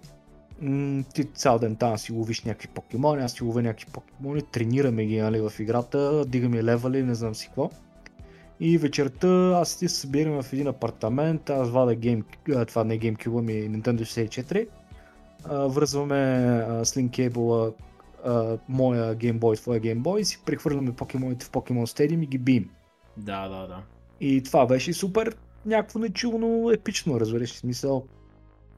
ти 1.13 1.24
цял 1.24 1.60
ден 1.60 1.76
там 1.76 1.98
си 1.98 2.13
ловиш 2.13 2.43
някакви 2.43 2.67
покемони, 2.67 3.24
аз 3.24 3.32
си 3.32 3.43
ловя 3.43 3.62
някакви 3.62 3.86
покемони, 3.91 4.41
тренираме 4.41 5.06
ги 5.06 5.22
нали, 5.22 5.41
в 5.41 5.54
играта, 5.60 6.26
дигаме 6.26 6.63
левели, 6.63 7.04
не 7.04 7.15
знам 7.15 7.36
си 7.36 7.48
какво. 7.48 7.69
И 8.60 8.78
вечерта 8.78 9.58
аз 9.62 9.78
ти 9.78 9.88
се 9.88 9.95
събираме 9.95 10.43
в 10.43 10.54
един 10.54 10.67
апартамент, 10.67 11.50
аз 11.50 11.69
вада 11.69 11.95
гейм, 11.95 12.24
това 12.67 12.84
не 12.84 12.93
е 12.93 13.00
GameCube, 13.00 13.39
ами 13.39 13.54
Nintendo 13.54 14.02
64. 14.02 14.67
А, 15.43 15.67
връзваме 15.67 16.84
линк 16.98 17.13
кейбъла 17.13 17.72
а, 18.26 18.58
моя 18.69 19.15
Game 19.15 19.39
Boy, 19.39 19.58
твоя 19.58 19.82
Game 19.82 20.02
Boy 20.02 20.19
и 20.19 20.26
си 20.26 20.41
прехвърляме 20.45 20.95
покемоните 20.95 21.45
в 21.45 21.52
Pokemon 21.52 21.86
Stadium 21.86 22.24
и 22.24 22.28
ги 22.28 22.38
бием. 22.38 22.69
Да, 23.17 23.48
да, 23.48 23.67
да. 23.67 23.84
И 24.22 24.43
това 24.43 24.65
беше 24.65 24.93
супер, 24.93 25.36
някакво 25.65 26.00
нечувано 26.00 26.72
епично, 26.72 27.19
разбираш, 27.19 27.54
в 27.54 27.58
смисъл. 27.58 28.06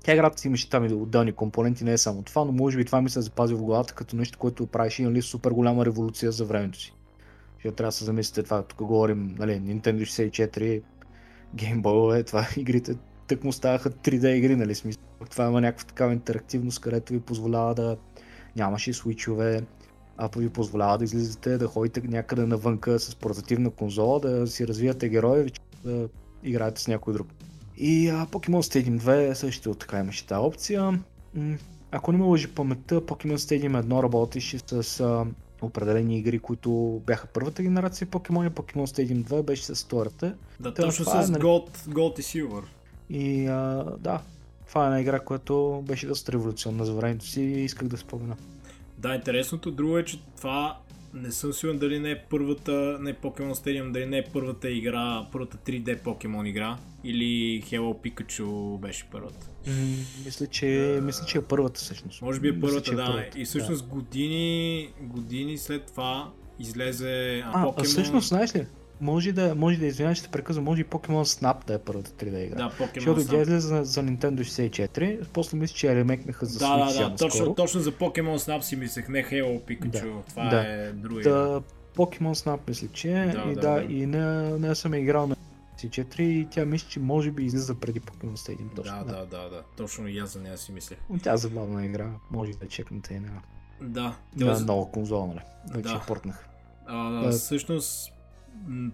Тя 0.03 0.13
играта 0.13 0.39
си 0.39 0.47
имаше 0.47 0.69
там 0.69 0.85
и 0.85 0.93
отделни 0.93 1.31
компоненти, 1.31 1.83
не 1.83 1.93
е 1.93 1.97
само 1.97 2.23
това, 2.23 2.45
но 2.45 2.51
може 2.51 2.77
би 2.77 2.85
това 2.85 3.01
ми 3.01 3.09
се 3.09 3.21
запази 3.21 3.53
в 3.53 3.63
главата 3.63 3.93
като 3.93 4.15
нещо, 4.15 4.39
което 4.39 4.67
правеше 4.67 5.03
нали, 5.03 5.21
супер 5.21 5.51
голяма 5.51 5.85
революция 5.85 6.31
за 6.31 6.45
времето 6.45 6.79
си. 6.79 6.93
Защото 7.55 7.75
трябва 7.75 7.87
да 7.87 7.95
се 7.95 8.05
замислите 8.05 8.43
това, 8.43 8.63
тук 8.63 8.77
говорим, 8.77 9.35
нали, 9.39 9.51
Nintendo 9.51 10.01
64, 10.01 10.81
Game 11.55 11.81
Boy, 11.81 12.19
е, 12.19 12.23
това 12.23 12.47
игрите 12.57 12.95
тък 13.27 13.43
му 13.43 13.53
ставаха 13.53 13.89
3D 13.89 14.27
игри, 14.27 14.55
нали, 14.55 14.75
смисъл. 14.75 15.03
Това 15.29 15.47
има 15.47 15.61
някаква 15.61 15.87
такава 15.87 16.13
интерактивност, 16.13 16.79
където 16.79 17.13
ви 17.13 17.19
позволява 17.19 17.75
да 17.75 17.97
нямаше 18.55 18.93
свичове, 18.93 19.61
а 20.17 20.29
ви 20.37 20.49
позволява 20.49 20.97
да 20.97 21.03
излизате, 21.03 21.57
да 21.57 21.67
ходите 21.67 22.01
някъде 22.01 22.45
навънка 22.45 22.99
с 22.99 23.15
портативна 23.15 23.69
конзола, 23.69 24.19
да 24.19 24.47
си 24.47 24.67
развивате 24.67 25.09
герои, 25.09 25.51
да 25.85 26.09
играете 26.43 26.81
с 26.81 26.87
някой 26.87 27.13
друг. 27.13 27.27
И 27.77 28.09
а, 28.09 28.25
Pokemon 28.25 28.61
Stadium 28.61 28.99
2 28.99 29.33
също 29.33 29.75
така 29.75 29.99
имаше 29.99 30.25
тази 30.27 30.39
опция. 30.39 30.99
Ако 31.91 32.11
не 32.11 32.17
ме 32.17 32.23
лъжи 32.23 32.47
паметта, 32.47 33.01
Pokemon 33.01 33.35
Stadium 33.35 33.81
1 33.83 34.03
работеше 34.03 34.59
с 34.59 34.99
а, 34.99 35.25
определени 35.61 36.17
игри, 36.17 36.39
които 36.39 37.01
бяха 37.05 37.27
първата 37.27 37.63
генерация 37.63 38.07
Pokemon 38.07 38.47
и 38.47 38.49
Pokemon 38.49 38.85
Stadium 38.85 39.23
2 39.23 39.43
беше 39.43 39.63
с 39.63 39.85
втората. 39.85 40.35
Да, 40.59 40.73
Та, 40.73 40.83
точно 40.83 41.05
това 41.05 41.19
е, 41.21 41.23
с 41.23 41.29
нали- 41.29 41.43
Gold, 41.43 41.69
Gold 41.77 42.19
и 42.19 42.23
Silver. 42.23 42.63
И 43.09 43.47
а, 43.47 43.85
да, 43.99 44.21
това 44.67 44.83
е 44.83 44.85
една 44.85 45.01
игра, 45.01 45.19
която 45.19 45.83
беше 45.87 46.07
доста 46.07 46.31
революционна 46.31 46.85
за 46.85 46.93
времето 46.93 47.25
си 47.25 47.41
и 47.41 47.63
исках 47.63 47.87
да 47.87 47.97
спомена. 47.97 48.35
Да, 48.97 49.15
интересното 49.15 49.71
друго 49.71 49.97
е, 49.97 50.05
че 50.05 50.19
това 50.37 50.77
не 51.13 51.31
съм 51.31 51.53
сигурен 51.53 51.79
дали 51.79 51.99
не 51.99 52.11
е 52.11 52.19
първата, 52.29 52.97
не 53.01 53.09
е 53.09 53.13
Pokemon 53.13 53.53
Stadium, 53.53 53.91
дали 53.91 54.05
не 54.05 54.17
е 54.17 54.23
първата 54.33 54.69
игра, 54.69 55.27
първата 55.31 55.57
3D 55.57 56.01
Pokemon 56.03 56.47
игра 56.47 56.77
или 57.03 57.61
Hello 57.63 58.11
Pikachu 58.11 58.79
беше 58.79 59.05
първата. 59.11 59.47
Мисля, 60.25 60.47
че, 60.47 60.99
мисля, 61.03 61.25
че 61.25 61.37
е 61.37 61.41
първата 61.41 61.79
всъщност. 61.79 62.21
Може 62.21 62.39
би 62.39 62.47
е 62.47 62.51
Мисля, 62.51 62.61
първата, 62.61 62.89
че 62.89 62.95
да. 62.95 63.05
първата, 63.05 63.39
И 63.39 63.45
всъщност 63.45 63.87
години, 63.87 64.89
години 65.01 65.57
след 65.57 65.85
това 65.85 66.31
излезе 66.59 67.39
а, 67.45 67.51
А, 67.53 67.65
Pokemon... 67.65 67.73
а 67.81 67.83
всъщност, 67.83 68.27
знаеш 68.27 68.55
ли, 68.55 68.65
може 69.01 69.31
да, 69.31 69.55
може 69.55 69.77
да 69.77 69.85
извинявай, 69.85 70.15
че 70.15 70.23
те 70.23 70.29
прекъсвам, 70.29 70.65
може 70.65 70.81
и 70.81 70.85
Pokemon 70.85 71.23
Snap 71.41 71.65
да 71.65 71.73
е 71.73 71.79
първата 71.79 72.11
3D 72.11 72.37
игра. 72.37 72.55
Да, 72.55 72.71
Pokemon 72.71 72.93
Защото 72.95 73.15
тя 73.19 73.41
излезе 73.41 73.59
за, 73.59 73.83
за 73.83 74.01
Nintendo 74.01 74.39
64, 74.39 75.25
после 75.25 75.57
мисля, 75.57 75.75
че 75.75 75.87
я 75.87 75.95
ремекнаха 75.95 76.45
за 76.45 76.59
Да, 76.59 76.65
Switch 76.65 76.97
да, 76.97 77.09
да, 77.09 77.15
точно, 77.15 77.55
точно 77.55 77.81
за 77.81 77.91
Pokemon 77.91 78.37
Snap 78.37 78.61
си 78.61 78.75
мислех, 78.75 79.09
не 79.09 79.23
Hello 79.23 79.61
Pikachu, 79.61 79.89
Да, 80.15 80.21
това 80.23 80.45
да. 80.45 80.61
е 80.63 80.91
друга. 80.91 81.21
Та, 81.21 81.61
Pokemon 81.95 82.33
Snap 82.35 82.59
мисля, 82.67 82.87
че 82.87 83.11
е, 83.11 83.25
Да, 83.25 83.43
и 83.43 83.55
да, 83.55 83.61
да, 83.61 83.71
да. 83.77 83.83
и 83.83 84.05
не, 84.05 84.25
не 84.59 84.75
съм 84.75 84.93
играл 84.93 85.27
на 85.27 85.35
64 85.77 86.19
и 86.21 86.47
тя 86.51 86.65
мисля, 86.65 86.87
че 86.89 86.99
може 86.99 87.31
би 87.31 87.43
излиза 87.43 87.75
преди 87.75 88.01
Pokemon 88.01 88.35
Stadium. 88.35 88.75
Точно, 88.75 88.93
Да, 88.97 89.03
да, 89.05 89.25
да, 89.27 89.49
да, 89.49 89.61
точно 89.77 90.07
и 90.07 90.19
аз 90.19 90.29
за 90.29 90.39
нея 90.39 90.57
си 90.57 90.71
мислех. 90.71 90.97
Тя 91.23 91.33
е 91.33 91.37
забавна 91.37 91.85
игра, 91.85 92.09
може 92.31 92.51
да 92.51 92.67
чекнете 92.67 93.13
и 93.13 93.19
на, 93.19 93.29
Да, 93.81 94.01
на 94.35 94.45
тоест- 94.45 94.65
нова 94.65 94.91
конзола, 94.91 95.27
нали? 95.27 95.39
Вече 95.69 95.89
Да. 95.89 96.01
портнах. 96.07 96.47
А, 96.85 97.27
А, 97.27 97.31
всъщност, 97.31 98.09
м, 98.09 98.15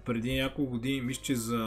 преди 0.06 0.36
няколко 0.36 0.72
години, 0.72 1.02
мисля, 1.02 1.22
че 1.24 1.36
за... 1.36 1.58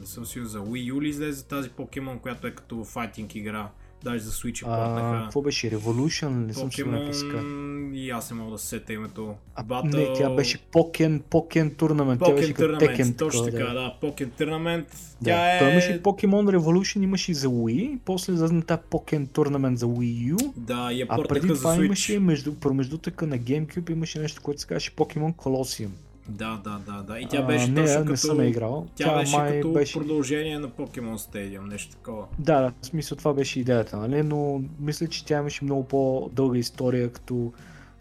Не 0.00 0.06
съм 0.06 0.26
сигурен, 0.26 0.48
за 0.48 0.58
Wii 0.60 0.92
U 0.92 1.02
ли 1.02 1.08
излезе 1.08 1.44
тази 1.44 1.70
покемон, 1.70 2.18
която 2.18 2.46
е 2.46 2.50
като 2.50 2.84
файтинг 2.84 3.34
игра. 3.34 3.68
Даже 4.04 4.18
за 4.24 4.30
Switch 4.30 4.62
я 4.62 4.72
А, 4.72 4.94
портнаха. 4.94 5.24
какво 5.24 5.42
беше? 5.42 5.70
Revolution? 5.70 6.28
Не 6.28 6.54
съм 6.54 6.72
сигурен. 6.72 7.94
И 7.94 8.10
аз 8.10 8.30
не 8.30 8.36
мога 8.36 8.52
да 8.52 8.58
се 8.58 8.66
сета 8.66 8.92
името. 8.92 9.34
А, 9.54 9.64
Battle... 9.64 9.96
Не, 9.96 10.12
тя 10.12 10.30
беше 10.30 10.58
Pokken, 10.58 11.20
Pokken 11.22 11.74
Tournament. 11.76 12.18
Тя 12.26 12.32
беше 12.34 12.54
Pokken 12.54 12.56
като 12.56 12.84
Tekken. 12.84 12.96
Tournament, 12.96 13.18
точно 13.18 13.44
така, 13.44 13.64
да. 13.64 13.94
Pokken 14.02 14.30
Tournament. 14.40 14.86
Да. 15.20 15.24
Тя 15.24 15.56
е... 15.56 15.58
Той 15.58 15.70
имаше 15.70 16.02
Pokemon 16.02 16.58
Revolution, 16.58 17.02
имаше 17.02 17.32
и 17.32 17.34
за 17.34 17.48
Wii, 17.48 17.98
после 18.04 18.32
излезе 18.32 18.60
тази 18.60 18.80
Pokken 18.90 19.26
Tournament 19.28 19.74
за 19.74 19.86
Wii 19.86 20.34
U, 20.34 20.52
Да, 20.56 20.90
я 20.90 21.06
а 21.08 21.22
преди 21.28 21.48
за 21.48 21.54
това 21.54 21.76
Switch. 21.76 21.84
имаше 21.86 22.18
между, 22.18 22.54
промеждутъка 22.54 23.26
на 23.26 23.38
GameCube 23.38 23.90
имаше 23.90 24.18
нещо, 24.18 24.42
което 24.42 24.60
се 24.60 24.66
казваше 24.66 24.90
Pokemon 24.96 25.34
Colosseum. 25.34 25.90
Да, 26.28 26.60
да, 26.64 26.80
да, 26.86 27.02
да. 27.02 27.18
И 27.18 27.26
тя 27.28 27.38
А, 27.38 27.42
беше 27.42 27.68
не, 27.68 27.82
точно 27.82 28.00
не 28.00 28.04
като... 28.06 28.16
съм 28.16 28.40
я 28.40 28.48
играл. 28.48 28.86
Тя, 28.94 29.04
Тя 29.04 29.18
беше 29.18 29.36
май 29.36 29.56
като 29.56 29.72
беше- 29.72 29.98
продължение 29.98 30.58
на 30.58 30.68
Pokemon 30.68 31.16
Stadium, 31.16 31.68
нещо 31.68 31.90
такова. 31.92 32.26
Да, 32.38 32.60
да, 32.60 32.72
в 32.82 32.86
смисъл 32.86 33.18
това 33.18 33.34
беше 33.34 33.60
идеята, 33.60 33.96
нали? 33.96 34.22
но 34.22 34.62
мисля, 34.80 35.06
че 35.06 35.24
тя 35.24 35.38
имаше 35.38 35.64
много 35.64 35.84
по-дълга 35.84 36.58
история 36.58 37.10
като 37.10 37.52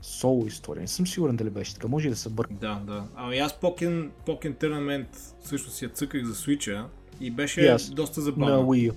соло 0.01 0.45
история. 0.45 0.81
Не 0.81 0.87
съм 0.87 1.07
сигурен 1.07 1.35
дали 1.35 1.49
беше 1.49 1.73
така, 1.73 1.87
може 1.87 2.07
и 2.07 2.11
да 2.11 2.15
се 2.15 2.29
бърка. 2.29 2.53
Да, 2.53 2.81
да. 2.85 3.03
Ами 3.15 3.37
аз 3.37 3.53
Pokken, 3.53 4.09
Pokken 4.25 4.53
Tournament 4.55 5.07
всъщност 5.43 5.81
я 5.81 5.89
цъках 5.89 6.23
за 6.23 6.33
Switch 6.35 6.85
и 7.19 7.31
беше 7.31 7.67
аз. 7.67 7.89
доста 7.89 8.19
На 8.19 8.23
забавна. 8.23 8.57
Wii 8.57 8.91
U. 8.91 8.93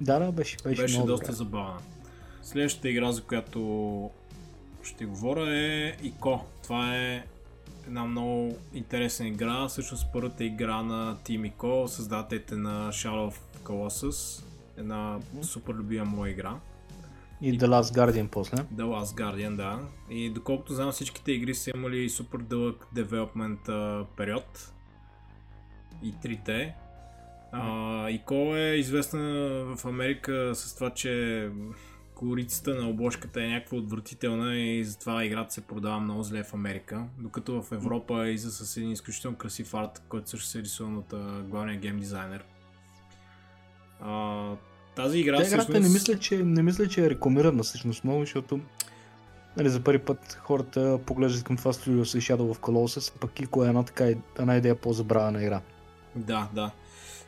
Да, 0.00 0.18
да, 0.18 0.32
беше, 0.32 0.56
беше, 0.64 0.82
беше 0.82 0.94
много 0.94 1.06
доста 1.06 1.26
добра. 1.26 1.36
забавна. 1.36 1.78
Следващата 2.42 2.88
игра, 2.88 3.12
за 3.12 3.22
която 3.22 4.10
ще 4.82 5.04
говоря 5.04 5.56
е 5.56 5.92
ИКО. 6.02 6.40
Това 6.62 6.96
е 6.96 7.24
една 7.86 8.04
много 8.04 8.58
интересна 8.74 9.28
игра. 9.28 9.68
Всъщност 9.68 10.06
първата 10.12 10.44
игра 10.44 10.82
на 10.82 11.16
ICO, 11.16 11.86
създателите 11.86 12.56
на 12.56 12.92
Shadow 12.92 13.30
of 13.30 13.36
Colossus. 13.62 14.44
Една 14.76 15.18
супер 15.42 15.74
любима 15.74 16.04
моя 16.04 16.30
игра. 16.32 16.56
И 17.40 17.58
The 17.58 17.66
Last 17.66 17.82
Guardian 17.82 18.28
после. 18.28 18.56
The 18.56 18.82
Last 18.82 19.20
Guardian, 19.20 19.56
да. 19.56 19.78
И 20.10 20.30
доколкото 20.30 20.74
знам 20.74 20.92
всичките 20.92 21.32
игри 21.32 21.54
са 21.54 21.70
имали 21.74 22.10
супер 22.10 22.38
дълъг 22.38 22.86
девелопмент 22.92 23.60
период. 24.16 24.72
И 26.02 26.14
трите. 26.22 26.74
Uh, 27.54 28.10
Ико 28.10 28.56
е 28.56 28.74
известна 28.76 29.20
в 29.76 29.84
Америка 29.84 30.52
с 30.54 30.74
това, 30.74 30.90
че 30.90 31.50
колорицата 32.24 32.74
на 32.74 32.88
обложката 32.88 33.42
е 33.42 33.48
някаква 33.48 33.78
отвратителна 33.78 34.56
и 34.56 34.84
затова 34.84 35.24
играта 35.24 35.54
се 35.54 35.60
продава 35.60 36.00
много 36.00 36.22
зле 36.22 36.42
в 36.42 36.54
Америка. 36.54 37.04
Докато 37.18 37.62
в 37.62 37.72
Европа 37.72 38.26
е 38.26 38.30
иза 38.30 38.50
с 38.50 38.76
един 38.76 38.90
изключително 38.90 39.36
красив 39.36 39.74
арт, 39.74 40.02
който 40.08 40.30
също 40.30 40.48
се 40.48 40.62
рисува 40.62 40.98
от 40.98 41.14
главния 41.48 41.78
гейм 41.78 41.98
дизайнер. 41.98 42.44
Uh, 44.04 44.56
тази 44.96 45.18
игра 45.18 45.36
Та 45.36 45.46
играта 45.46 45.62
всъщност... 45.62 45.82
не, 45.82 45.88
мисля, 45.88 46.18
че, 46.18 46.36
не 46.36 46.62
мисля, 46.62 46.88
че 46.88 47.04
е 47.04 47.10
рекламирана 47.10 47.62
всъщност 47.62 48.04
много, 48.04 48.20
защото 48.20 48.60
нали, 49.56 49.68
за 49.68 49.80
първи 49.80 49.98
път 49.98 50.38
хората 50.42 50.98
поглеждат 51.06 51.44
към 51.44 51.56
това 51.56 51.72
студио 51.72 52.04
с 52.04 52.18
Shadow 52.18 52.54
of 52.54 52.58
Colossus, 52.58 53.18
пък 53.20 53.40
Ико 53.40 53.64
е 53.64 53.68
една, 53.68 53.82
така, 53.82 54.04
една 54.38 54.56
идея 54.56 54.74
по-забравена 54.74 55.42
игра. 55.42 55.60
Да, 56.16 56.48
да. 56.54 56.70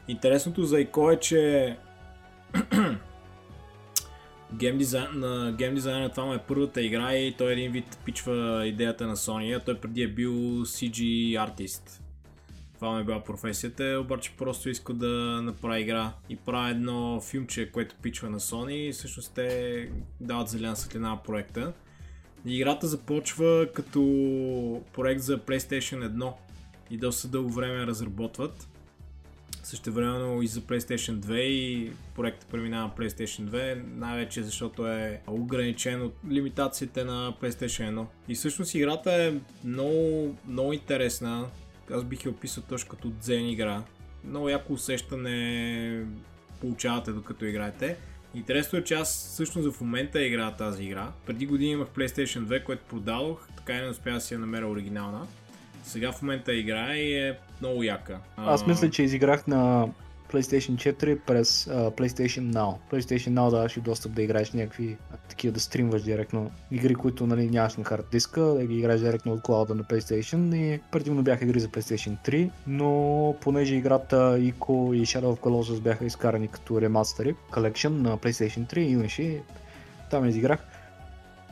Интересното 0.08 0.64
за 0.64 0.80
Ико 0.80 1.10
е, 1.10 1.20
че 1.20 1.76
гейм 4.54 4.78
дизайн, 4.78 5.18
на 6.00 6.10
това 6.10 6.24
му 6.24 6.34
е 6.34 6.44
първата 6.48 6.82
игра 6.82 7.14
и 7.14 7.32
той 7.32 7.52
един 7.52 7.72
вид 7.72 7.98
пичва 8.04 8.66
идеята 8.66 9.06
на 9.06 9.16
Sony, 9.16 9.56
а 9.56 9.60
той 9.60 9.80
преди 9.80 10.02
е 10.02 10.08
бил 10.08 10.32
CG 10.64 11.34
артист. 11.42 12.02
Това 12.74 12.94
ми 12.94 13.00
е 13.00 13.04
била 13.04 13.24
професията, 13.24 13.98
обаче 14.00 14.32
просто 14.38 14.68
иска 14.68 14.92
да 14.94 15.42
направи 15.42 15.80
игра 15.80 16.12
и 16.28 16.36
прави 16.36 16.70
едно 16.70 17.20
филмче, 17.20 17.70
което 17.72 17.94
пичва 18.02 18.30
на 18.30 18.40
Sony 18.40 18.72
и 18.72 18.92
всъщност 18.92 19.32
те 19.34 19.90
дават 20.20 20.48
зелена 20.48 20.76
светлина 20.76 21.08
на 21.08 21.22
проекта. 21.22 21.72
Играта 22.46 22.86
започва 22.86 23.66
като 23.74 24.00
проект 24.94 25.20
за 25.20 25.38
PlayStation 25.38 26.08
1 26.08 26.32
и 26.90 26.96
доста 26.96 27.28
дълго 27.28 27.50
време 27.50 27.86
разработват. 27.86 28.68
Също 29.66 29.92
времено 29.92 30.42
и 30.42 30.46
за 30.46 30.60
PlayStation 30.60 31.12
2 31.12 31.34
и 31.34 31.92
проектът 32.14 32.48
преминава 32.48 32.86
на 32.86 32.94
PlayStation 32.94 33.44
2, 33.44 33.82
най-вече 33.94 34.42
защото 34.42 34.86
е 34.86 35.20
ограничен 35.26 36.02
от 36.02 36.14
лимитациите 36.30 37.04
на 37.04 37.32
PlayStation 37.42 37.90
1. 37.90 38.06
И 38.28 38.34
всъщност 38.34 38.74
играта 38.74 39.12
е 39.12 39.34
много, 39.64 40.34
много 40.48 40.72
интересна, 40.72 41.46
аз 41.90 42.04
бих 42.04 42.24
я 42.24 42.30
описал 42.30 42.64
точно 42.68 42.90
като 42.90 43.08
дзен 43.08 43.48
игра. 43.48 43.82
Много 44.24 44.48
яко 44.48 44.72
усещане 44.72 46.06
получавате 46.60 47.12
докато 47.12 47.44
играете. 47.44 47.96
Интересно 48.34 48.78
е, 48.78 48.84
че 48.84 48.94
аз 48.94 49.28
всъщност 49.32 49.72
в 49.72 49.80
момента 49.80 50.22
играя 50.22 50.56
тази 50.56 50.84
игра. 50.84 51.12
Преди 51.26 51.46
години 51.46 51.72
имах 51.72 51.88
PlayStation 51.88 52.40
2, 52.40 52.64
което 52.64 52.84
продадох, 52.88 53.48
така 53.56 53.78
и 53.78 53.80
не 53.80 53.88
успях 53.88 54.14
да 54.14 54.20
си 54.20 54.34
я 54.34 54.40
намеря 54.40 54.68
оригинална. 54.68 55.26
Сега 55.86 56.12
в 56.12 56.22
момента 56.22 56.54
играя 56.54 56.96
и 56.96 57.28
е 57.28 57.38
много 57.60 57.82
яка. 57.82 58.18
Аз 58.36 58.66
мисля, 58.66 58.90
че 58.90 59.02
изиграх 59.02 59.46
на 59.46 59.88
PlayStation 60.32 60.94
4 60.94 61.18
през 61.26 61.64
uh, 61.64 61.90
PlayStation 61.90 62.52
Now. 62.52 62.76
PlayStation 62.92 63.30
Now 63.30 63.50
даваш 63.50 63.76
и 63.76 63.80
достъп 63.80 64.12
да 64.12 64.22
играеш 64.22 64.52
някакви 64.52 64.96
такива 65.28 65.54
да 65.54 65.60
стримваш 65.60 66.02
директно 66.02 66.50
игри, 66.70 66.94
които 66.94 67.26
нали, 67.26 67.50
нямаш 67.50 67.76
на 67.76 67.84
хард 67.84 68.06
диска, 68.12 68.40
да 68.40 68.66
ги 68.66 68.78
играеш 68.78 69.00
директно 69.00 69.32
от 69.32 69.42
клауда 69.42 69.74
на 69.74 69.84
PlayStation 69.84 70.56
и 70.56 70.80
предимно 70.92 71.22
бяха 71.22 71.44
игри 71.44 71.60
за 71.60 71.68
PlayStation 71.68 72.16
3, 72.28 72.50
но 72.66 73.34
понеже 73.40 73.74
играта 73.74 74.38
Ico 74.38 74.94
и 74.94 75.06
Shadow 75.06 75.36
of 75.36 75.40
Colossus 75.40 75.80
бяха 75.80 76.04
изкарани 76.04 76.48
като 76.48 76.80
ремастери, 76.80 77.34
Collection 77.52 77.88
на 77.88 78.18
PlayStation 78.18 78.72
3 78.74 78.78
имаше 78.78 79.42
там 80.10 80.28
изиграх. 80.28 80.66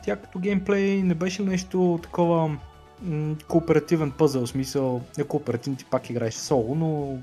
Тя 0.03 0.15
като 0.15 0.39
геймплей 0.39 1.03
не 1.03 1.13
беше 1.13 1.43
нещо 1.43 1.99
такова 2.03 2.57
м- 3.01 3.35
кооперативен 3.47 4.11
пъзъл, 4.11 4.47
смисъл, 4.47 5.01
не 5.17 5.23
кооперативен, 5.23 5.75
ти 5.77 5.85
пак 5.85 6.09
играеш 6.09 6.33
соло, 6.33 6.75
но 6.75 7.17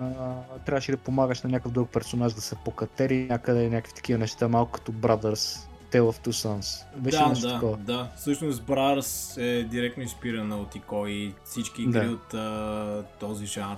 а, 0.00 0.34
трябваше 0.66 0.92
да 0.92 0.98
помагаш 0.98 1.42
на 1.42 1.50
някакъв 1.50 1.72
друг 1.72 1.90
персонаж 1.90 2.32
да 2.32 2.40
се 2.40 2.56
покатери 2.64 3.26
някъде 3.30 3.68
някакви 3.68 3.94
такива 3.94 4.18
неща, 4.18 4.48
малко 4.48 4.72
като 4.72 4.92
Brothers, 4.92 5.68
Tale 5.92 6.00
of 6.00 6.26
Two 6.26 6.30
Sons. 6.30 6.84
Беше 6.96 7.18
да, 7.18 7.28
нещо 7.28 7.46
да, 7.46 7.54
такова. 7.54 7.76
да. 7.76 8.10
Всъщност 8.16 8.62
Brothers 8.62 9.42
е 9.42 9.64
директно 9.64 10.02
инспирана 10.02 10.56
от 10.58 10.74
Ико 10.74 11.06
и 11.06 11.34
всички 11.44 11.82
игри 11.82 12.06
Да. 12.06 12.12
от 12.12 12.34
а, 12.34 13.04
този 13.20 13.46
жанр. 13.46 13.76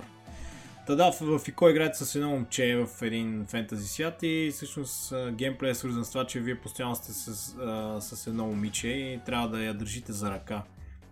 Та 0.86 0.94
да, 0.94 1.12
в, 1.12 1.38
в 1.38 1.48
Ико 1.48 1.68
играете 1.68 2.04
с 2.04 2.14
едно 2.14 2.30
момче 2.30 2.76
в 2.76 3.02
един 3.02 3.46
фентази 3.48 3.88
свят 3.88 4.18
и 4.22 4.50
всъщност 4.54 5.14
геймплей 5.32 5.70
е 5.70 5.74
свързан 5.74 6.04
с 6.04 6.08
това, 6.10 6.24
че 6.26 6.40
вие 6.40 6.60
постоянно 6.60 6.94
сте 6.94 7.12
с, 7.12 7.54
а, 7.58 8.00
с 8.00 8.26
едно 8.26 8.46
момиче 8.46 8.88
и 8.88 9.20
трябва 9.26 9.48
да 9.48 9.64
я 9.64 9.74
държите 9.74 10.12
за 10.12 10.30
ръка. 10.30 10.62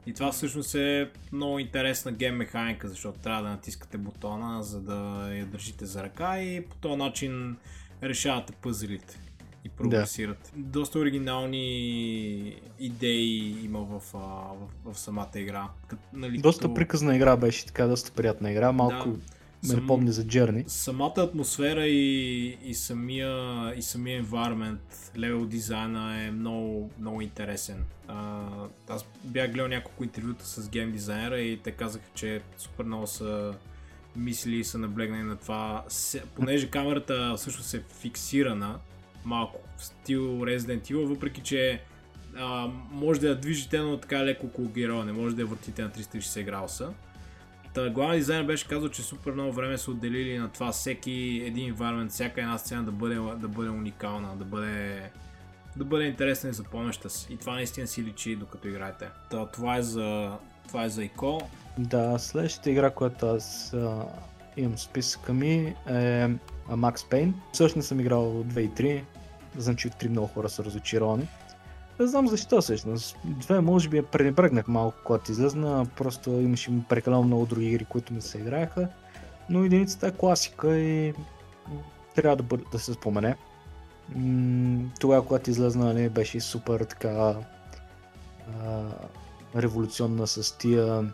И 0.07 0.13
това 0.13 0.33
всъщност 0.33 0.75
е 0.75 1.11
много 1.33 1.59
интересна 1.59 2.13
гейм 2.13 2.37
механика, 2.37 2.89
защото 2.89 3.19
трябва 3.19 3.43
да 3.43 3.49
натискате 3.49 3.99
бутона, 3.99 4.63
за 4.63 4.81
да 4.81 5.29
я 5.35 5.47
държите 5.47 5.87
за 5.87 6.03
ръка 6.03 6.43
и 6.43 6.67
по 6.67 6.75
този 6.77 6.97
начин 6.97 7.57
решавате 8.03 8.53
пъзелите 8.53 9.19
и 9.65 9.69
прогресирате. 9.69 10.51
Доста 10.57 10.99
оригинални 10.99 12.61
идеи 12.79 13.65
има 13.65 13.81
в, 13.81 14.03
а, 14.15 14.19
в, 14.19 14.93
в 14.93 14.99
самата 14.99 15.31
игра. 15.35 15.69
Като, 15.87 16.03
нали, 16.13 16.39
Доста 16.39 16.63
като... 16.63 16.75
приказна 16.75 17.17
игра 17.17 17.37
беше, 17.37 17.67
така 17.67 17.87
доста 17.87 18.13
приятна 18.13 18.51
игра, 18.51 18.73
малко 18.73 19.09
Да. 19.11 19.17
Ме 19.63 19.69
Сам- 19.69 19.81
напомня 19.81 20.13
за 20.13 20.25
Journey. 20.25 20.65
Самата 20.67 21.15
атмосфера 21.17 21.87
и, 21.87 22.59
и, 22.65 22.75
самия, 22.75 23.75
и 23.77 23.83
самия 23.83 24.25
environment, 24.25 24.79
левел 25.19 25.47
дизайна 25.47 26.23
е 26.25 26.31
много, 26.31 26.91
много 26.99 27.21
интересен. 27.21 27.85
А, 28.09 28.45
аз 28.89 29.05
бях 29.25 29.53
гледал 29.53 29.69
няколко 29.69 30.05
интервюта 30.05 30.47
с 30.47 30.69
гейм 30.69 30.93
дизайнера 30.93 31.41
и 31.41 31.57
те 31.57 31.71
казаха, 31.71 32.05
че 32.15 32.43
супер 32.59 32.85
много 32.85 33.07
са 33.07 33.55
мисли 34.17 34.57
и 34.57 34.65
са 34.65 34.79
наблегнали 34.79 35.23
на 35.23 35.37
това. 35.37 35.85
Се, 35.89 36.23
понеже 36.35 36.71
камерата 36.71 37.35
всъщност 37.37 37.75
е 37.75 37.83
фиксирана 38.01 38.79
малко 39.25 39.61
в 39.77 39.85
стил 39.85 40.21
Resident 40.21 40.81
Evil, 40.83 41.05
въпреки 41.05 41.41
че 41.41 41.83
а, 42.37 42.71
може 42.91 43.21
да 43.21 43.29
я 43.29 43.41
движите, 43.41 43.79
но 43.79 43.97
така 43.97 44.25
леко 44.25 44.47
около 44.47 44.69
героя, 44.69 45.05
не 45.05 45.13
може 45.13 45.37
да 45.37 45.43
я 45.43 45.47
въртите 45.47 45.83
на 45.83 45.91
360 45.91 46.45
градуса. 46.45 46.93
Та, 47.75 47.91
главният 47.91 48.21
дизайнер 48.21 48.47
беше 48.47 48.69
казал, 48.69 48.89
че 48.89 49.03
супер 49.03 49.33
много 49.33 49.53
време 49.53 49.79
са 49.79 49.91
отделили 49.91 50.39
на 50.39 50.49
това 50.49 50.73
всеки 50.73 51.43
един 51.47 51.75
environment, 51.75 52.09
всяка 52.09 52.41
една 52.41 52.59
сцена 52.59 52.83
да 52.83 52.93
бъде, 52.93 53.15
да 53.15 53.49
бъде 53.49 53.71
уникална, 53.71 54.37
да 54.37 54.45
бъде, 54.45 55.03
да 55.77 55.85
бъде 55.85 56.05
интересна 56.05 56.51
и 56.51 56.53
запомняща 56.53 57.11
се. 57.11 57.33
И 57.33 57.37
това 57.37 57.53
наистина 57.53 57.87
си 57.87 58.03
личи 58.03 58.37
докато 58.37 58.69
играете. 58.69 59.09
Та, 59.31 59.47
това 59.47 59.77
е 59.77 59.83
за, 59.83 60.33
това 60.69 60.85
е 60.85 60.89
за 60.89 61.05
ИКО. 61.05 61.41
Да, 61.79 62.19
следващата 62.19 62.71
игра, 62.71 62.91
която 62.91 63.27
аз 63.27 63.75
а, 63.75 64.07
имам 64.57 64.79
списъка 64.79 65.33
ми 65.33 65.75
е 65.87 66.29
Max 66.69 66.97
Payne. 66.97 67.33
Също 67.53 67.79
не 67.79 67.83
съм 67.83 68.01
играл 68.01 68.41
от 68.41 68.47
2 68.47 68.61
и 68.61 68.71
3. 68.71 69.03
Знам, 69.57 69.75
от 69.75 69.93
3 69.93 70.09
много 70.09 70.27
хора 70.27 70.49
са 70.49 70.65
разочаровани. 70.65 71.29
Не 72.03 72.09
знам 72.09 72.29
защо 72.29 72.61
всъщност. 72.61 73.17
Две 73.25 73.61
може 73.61 73.89
би 73.89 73.97
я 73.97 74.03
пренебрегнах 74.03 74.69
малко, 74.69 74.99
когато 75.05 75.33
излезна. 75.33 75.87
Просто 75.97 76.31
имаше 76.31 76.71
прекалено 76.89 77.23
много 77.23 77.47
други 77.47 77.67
игри, 77.67 77.85
които 77.85 78.15
ми 78.15 78.23
се 78.23 78.39
играеха. 78.39 78.89
Но 79.51 79.65
единицата 79.65 80.07
е 80.07 80.13
класика 80.13 80.79
и 80.79 81.15
трябва 82.15 82.37
да, 82.37 82.43
бъде, 82.43 82.65
да 82.73 82.79
се 82.79 82.93
спомене. 82.93 83.37
Тогава, 85.01 85.27
когато 85.27 85.51
излезна, 85.51 85.85
нали, 85.85 86.09
беше 86.09 86.41
супер 86.41 86.81
така 86.81 87.09
а, 87.09 88.85
революционна 89.57 90.27
с 90.27 90.59
тия 90.59 91.13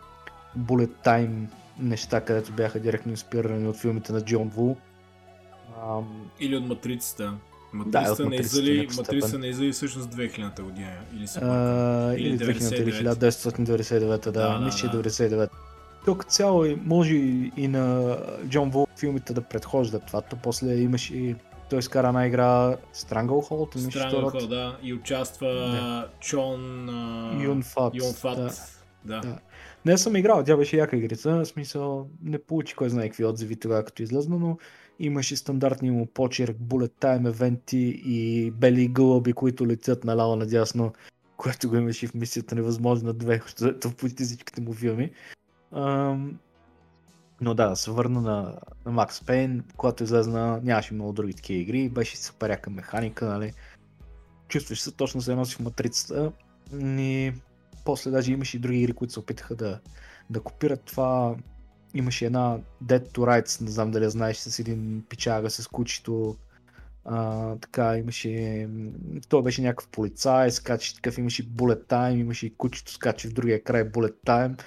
bullet 0.59 1.05
time 1.05 1.47
неща, 1.79 2.21
където 2.21 2.51
бяха 2.51 2.79
директно 2.79 3.11
инспирирани 3.11 3.67
от 3.67 3.77
филмите 3.77 4.13
на 4.13 4.21
Джон 4.21 4.49
Вул. 4.49 4.77
Или 6.39 6.55
от 6.55 6.67
Матрицата. 6.67 7.33
Да, 7.73 7.77
Матрицата 7.77 8.23
Матрицата 8.23 8.57
излили, 8.59 8.77
някаква 8.77 9.01
Матрицата 9.01 9.27
степен. 9.27 9.41
не 9.41 9.47
излили 9.47 9.71
всъщност 9.71 10.09
2000 10.09 10.61
година. 10.61 10.91
Или 11.17 11.27
се 11.27 11.39
а, 11.43 12.13
Или 12.17 12.27
или 12.27 12.37
2000 12.39 12.75
или 12.75 12.91
99. 12.93 13.13
1999, 13.13 13.99
да, 14.19 14.31
Да, 14.31 14.31
да, 14.31 14.65
мисля, 14.65 14.87
е 14.87 14.97
да. 14.97 15.03
99. 15.03 15.49
Тук 16.05 16.25
цяло 16.25 16.65
може 16.85 17.15
и 17.57 17.67
на 17.67 18.17
Джон 18.47 18.69
Вул 18.69 18.87
филмите 18.99 19.33
да 19.33 19.41
предхождат 19.41 20.05
това. 20.05 20.21
То 20.21 20.35
после 20.35 20.75
имаше 20.75 21.15
и 21.15 21.35
той 21.69 21.79
изкара 21.79 22.07
една 22.07 22.27
игра 22.27 22.77
Stranglehold, 22.95 23.99
втората. 24.07 24.47
да. 24.47 24.77
И 24.83 24.93
участва 24.93 25.47
Да. 25.53 26.07
Чон... 26.19 26.89
а, 26.89 27.43
Юн 27.43 27.63
Фат. 27.63 27.95
Юн 27.95 28.13
Фат. 28.13 28.37
Да. 28.37 28.51
Да. 29.05 29.21
Да. 29.21 29.37
Не 29.85 29.97
съм 29.97 30.15
играл, 30.15 30.43
тя 30.43 30.57
беше 30.57 30.77
яка 30.77 30.97
игрица, 30.97 31.31
в 31.31 31.45
смисъл 31.45 32.07
не 32.23 32.39
получи 32.39 32.75
кой 32.75 32.89
знае 32.89 33.07
какви 33.07 33.25
отзиви 33.25 33.55
тогава 33.55 33.83
като 33.83 34.03
излезна, 34.03 34.39
но 34.39 34.57
имаше 34.99 35.35
стандартния 35.35 35.93
му 35.93 36.05
почерк, 36.05 36.57
bullet 36.57 36.91
time 37.01 37.27
евенти 37.27 38.01
и 38.05 38.51
бели 38.51 38.87
гълъби, 38.87 39.33
които 39.33 39.67
летят 39.67 40.03
наляво 40.03 40.35
надясно. 40.35 40.93
което 41.37 41.69
го 41.69 41.75
имаше 41.75 42.07
в 42.07 42.13
мисията 42.13 42.55
невъзможно 42.55 43.13
две, 43.13 43.41
в 43.83 43.95
почти 43.95 44.23
всичките 44.23 44.61
му 44.61 44.73
филми. 44.73 45.11
Ам, 45.71 46.39
но 47.41 47.53
да, 47.53 47.75
се 47.75 47.91
върна 47.91 48.21
на, 48.21 48.59
на 48.85 48.91
Макс 48.91 49.25
Пейн, 49.25 49.63
когато 49.77 50.03
излезна, 50.03 50.59
нямаше 50.63 50.93
много 50.93 51.13
други 51.13 51.33
такива 51.33 51.59
игри, 51.59 51.89
беше 51.89 52.17
супер 52.17 52.59
механика, 52.69 53.25
нали. 53.25 53.53
Чувстваш 54.47 54.81
се 54.81 54.91
точно 54.91 55.21
се 55.21 55.35
носи 55.35 55.55
в 55.55 55.59
матрицата 55.59 56.31
и 56.81 57.33
после 57.85 58.11
даже 58.11 58.31
имаше 58.31 58.57
и 58.57 58.59
други 58.59 58.79
игри, 58.79 58.93
които 58.93 59.13
се 59.13 59.19
опитаха 59.19 59.55
да, 59.55 59.79
да 60.29 60.41
копират 60.41 60.83
това. 60.83 61.35
Имаше 61.93 62.25
една 62.25 62.57
Dead 62.83 63.07
to 63.11 63.17
Rights, 63.17 63.61
не 63.61 63.71
знам 63.71 63.91
дали 63.91 64.09
знаеш, 64.09 64.37
с 64.37 64.59
един 64.59 65.03
пичага 65.09 65.49
с 65.49 65.67
кучето. 65.67 66.37
А, 67.05 67.55
така, 67.55 67.97
имаше... 67.97 68.67
То 69.29 69.41
беше 69.41 69.61
някакъв 69.61 69.87
полицай, 69.87 70.51
скача 70.51 70.95
такъв, 70.95 71.17
имаше 71.17 71.49
Bullet 71.49 71.85
Time, 71.85 72.15
имаше 72.19 72.45
и 72.45 72.53
кучето 72.57 72.91
скача 72.91 73.27
в 73.27 73.33
другия 73.33 73.63
край 73.63 73.83
Bullet 73.83 74.15
Time. 74.25 74.61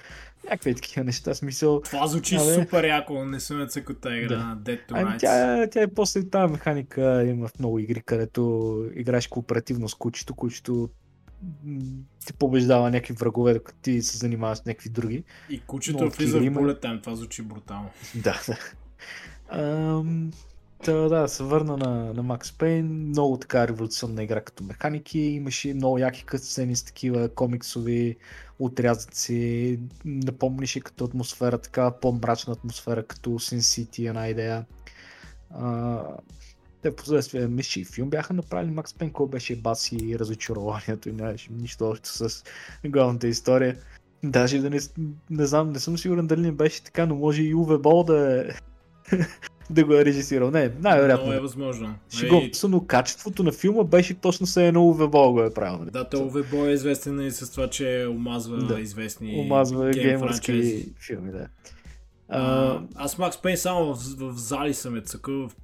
Някакви 0.45 0.75
такива 0.75 1.05
неща, 1.05 1.35
смисъл. 1.35 1.81
Това 1.81 2.07
звучи 2.07 2.37
Абе... 2.37 2.55
супер 2.55 2.85
яко, 2.85 3.25
не 3.25 3.41
съм 3.41 3.69
цъкота 3.69 4.17
игра 4.17 4.37
да. 4.37 4.45
на 4.45 4.57
Dead 4.57 4.89
to 4.89 4.93
Rights. 4.93 5.19
Тя, 5.19 5.67
тя 5.71 5.83
е 5.83 5.89
после 5.89 6.29
тази 6.31 6.53
механика, 6.53 7.25
има 7.25 7.49
в 7.49 7.59
много 7.59 7.79
игри, 7.79 8.01
където 8.01 8.85
играеш 8.95 9.27
кооперативно 9.27 9.89
с 9.89 9.95
кучето, 9.95 10.35
кучето 10.35 10.89
ти 12.27 12.33
побеждава 12.33 12.91
някакви 12.91 13.15
врагове, 13.15 13.55
докато 13.55 13.79
ти 13.83 14.03
се 14.03 14.19
занимаваш 14.19 14.59
с 14.59 14.65
някакви 14.65 14.91
други. 14.91 15.25
И 15.51 15.61
кучето 15.61 16.11
влиза 16.11 16.39
в 16.39 16.43
Bullet 16.43 16.83
Time, 16.83 17.03
това 17.03 17.17
звучи 17.17 17.43
брутално. 17.43 17.91
Да, 18.15 18.43
да. 18.47 18.59
Ам, 19.59 20.31
Та, 20.85 20.93
да, 20.93 21.29
се 21.29 21.43
върна 21.43 21.77
на, 21.77 21.89
на 21.89 22.25
Max 22.25 22.43
Payne, 22.45 22.83
много 22.83 23.37
така 23.37 23.69
революционна 23.69 24.23
игра 24.23 24.41
като 24.41 24.65
механики, 24.65 25.19
имаше 25.19 25.75
много 25.75 25.99
яки 25.99 26.25
късцени 26.25 26.77
с 26.77 26.85
такива 26.85 27.29
комиксови 27.29 28.17
отрязъци, 28.59 29.81
напомнише 30.05 30.81
като 30.81 31.05
атмосфера, 31.05 31.59
така 31.59 31.91
по-мрачна 31.91 32.53
атмосфера 32.53 33.07
като 33.07 33.31
Sin 33.31 33.59
City, 33.59 34.09
една 34.09 34.29
идея. 34.29 34.65
А, 35.51 36.01
те 36.83 36.97
последствие 36.97 37.49
мисля, 37.49 37.81
и 37.81 37.85
филм 37.85 38.11
бяха 38.11 38.35
направили 38.35 38.71
Макс 38.71 38.95
Пен, 38.95 39.11
кой 39.11 39.29
беше 39.29 39.57
баси 39.57 39.97
и 40.03 40.19
разочарованието 40.19 41.09
и 41.09 41.13
нямаше 41.13 41.53
нищо 41.53 41.89
общо 41.89 42.09
с 42.09 42.45
главната 42.87 43.29
история. 43.29 43.77
Даже 44.25 44.59
да 44.59 44.71
не, 44.71 44.79
не 45.31 45.47
знам, 45.47 45.73
не 45.73 45.79
съм 45.79 45.99
сигурен 45.99 46.27
дали 46.27 46.41
не 46.41 46.53
беше 46.53 46.85
така, 46.85 47.07
но 47.07 47.15
може 47.15 47.43
и 47.43 47.55
Уве 47.55 47.79
Бол 47.79 48.05
да 48.05 48.41
е 48.41 48.45
да 49.71 49.85
го 49.85 49.95
е 49.95 50.05
режисирал. 50.05 50.51
Не, 50.51 50.73
най-вероятно. 50.81 51.27
Много 51.27 51.39
е 51.39 51.41
възможно. 51.41 51.95
Шегото, 52.17 52.69
но 52.69 52.87
качеството 52.87 53.43
на 53.43 53.53
филма 53.53 53.85
беше 53.85 54.15
точно 54.15 54.47
се 54.47 54.67
едно 54.67 54.89
Уве 54.89 55.07
Бол 55.07 55.33
го 55.33 55.43
е 55.43 55.55
правил. 55.55 55.91
Да, 55.93 56.09
то 56.09 56.25
Уве 56.25 56.43
Бол 56.43 56.67
е 56.67 56.71
известен 56.73 57.21
и 57.21 57.31
с 57.31 57.51
това, 57.51 57.71
че 57.71 58.07
омазва 58.11 58.57
да. 58.57 58.81
известни 58.81 59.41
омазва 59.41 59.91
геймърски 59.91 60.87
филми, 61.07 61.33
да. 61.33 61.47
А, 62.29 62.81
аз 62.95 63.19
Макс 63.19 63.43
Пейн 63.43 63.57
само 63.57 63.95
в, 63.95 63.99
в 64.19 64.39
зали 64.39 64.75
съм 64.75 64.97
е 64.97 65.01
цъкъл, 65.01 65.49
в 65.49 65.57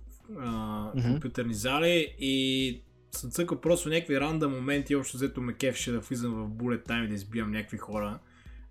компютърни 1.03 1.55
зали 1.55 2.14
и 2.18 2.83
съм 3.11 3.31
цъкал 3.31 3.61
просто 3.61 3.89
някакви 3.89 4.20
рандъм 4.20 4.55
моменти, 4.55 4.97
общо 4.97 5.16
взето 5.16 5.41
ме 5.41 5.53
кефше 5.53 5.93
да 5.93 6.01
влизам 6.01 6.33
в 6.35 6.51
Bullet 6.51 6.89
Time 6.89 7.05
и 7.05 7.09
да 7.09 7.14
избивам 7.14 7.51
някакви 7.51 7.79
хора. 7.79 8.18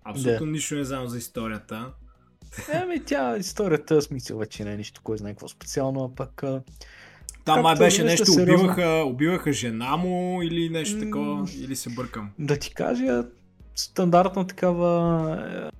Абсолютно 0.04 0.46
да. 0.46 0.52
нищо 0.52 0.74
не 0.74 0.84
знам 0.84 1.08
за 1.08 1.18
историята. 1.18 1.92
Еми, 2.72 3.04
тя 3.04 3.36
историята, 3.36 4.02
смисъл 4.02 4.38
вече 4.38 4.64
не 4.64 4.72
е 4.72 4.76
нищо, 4.76 5.00
кой 5.04 5.18
знае 5.18 5.32
какво 5.32 5.48
специално, 5.48 6.04
а 6.04 6.14
пък... 6.14 6.42
Там 7.44 7.62
май 7.62 7.76
беше 7.76 8.04
нещо, 8.04 8.32
убиваха, 8.42 9.04
убиваха 9.06 9.52
жена 9.52 9.96
му 9.96 10.42
или 10.42 10.68
нещо 10.68 11.00
такова, 11.00 11.48
или 11.58 11.76
се 11.76 11.90
бъркам. 11.90 12.30
Да 12.38 12.56
ти 12.56 12.74
кажа, 12.74 13.24
стандартна 13.74 14.46
такава 14.46 15.70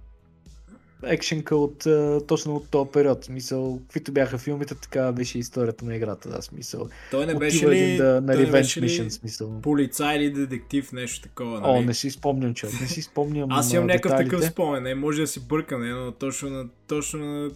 екшенка 1.03 1.57
от, 1.57 1.87
точно 2.27 2.57
от 2.57 2.71
този 2.71 2.91
период. 2.93 3.25
Смисъл, 3.25 3.81
каквито 3.83 4.13
бяха 4.13 4.39
филмите, 4.39 4.75
така 4.75 5.13
беше 5.13 5.39
историята 5.39 5.85
на 5.85 5.97
играта, 5.97 6.29
да, 6.29 6.43
смисъл. 6.43 6.89
Той 7.11 7.27
не 7.27 7.35
беше 7.35 7.69
ли, 7.69 7.97
да, 7.97 8.21
на 8.21 8.37
Revenge 8.37 8.51
беше 8.51 8.81
Mission, 8.81 9.09
смисъл. 9.09 9.61
полицай 9.63 10.17
или 10.17 10.31
детектив, 10.31 10.93
нещо 10.93 11.23
такова, 11.23 11.61
нали? 11.61 11.79
О, 11.79 11.83
не 11.83 11.95
си 11.95 12.11
спомням, 12.11 12.55
че 12.55 12.67
не 12.81 12.87
си 12.87 13.03
спомням 13.03 13.49
Аз 13.53 13.73
имам 13.73 13.87
някакъв 13.87 14.13
такъв 14.17 14.45
спомен, 14.45 14.83
не 14.83 14.95
може 14.95 15.21
да 15.21 15.27
си 15.27 15.41
бъркам, 15.41 15.83
не, 15.83 15.91
но 15.91 16.13
точно 16.13 16.51
на, 16.51 16.69
точно 16.89 17.27
на 17.27 17.51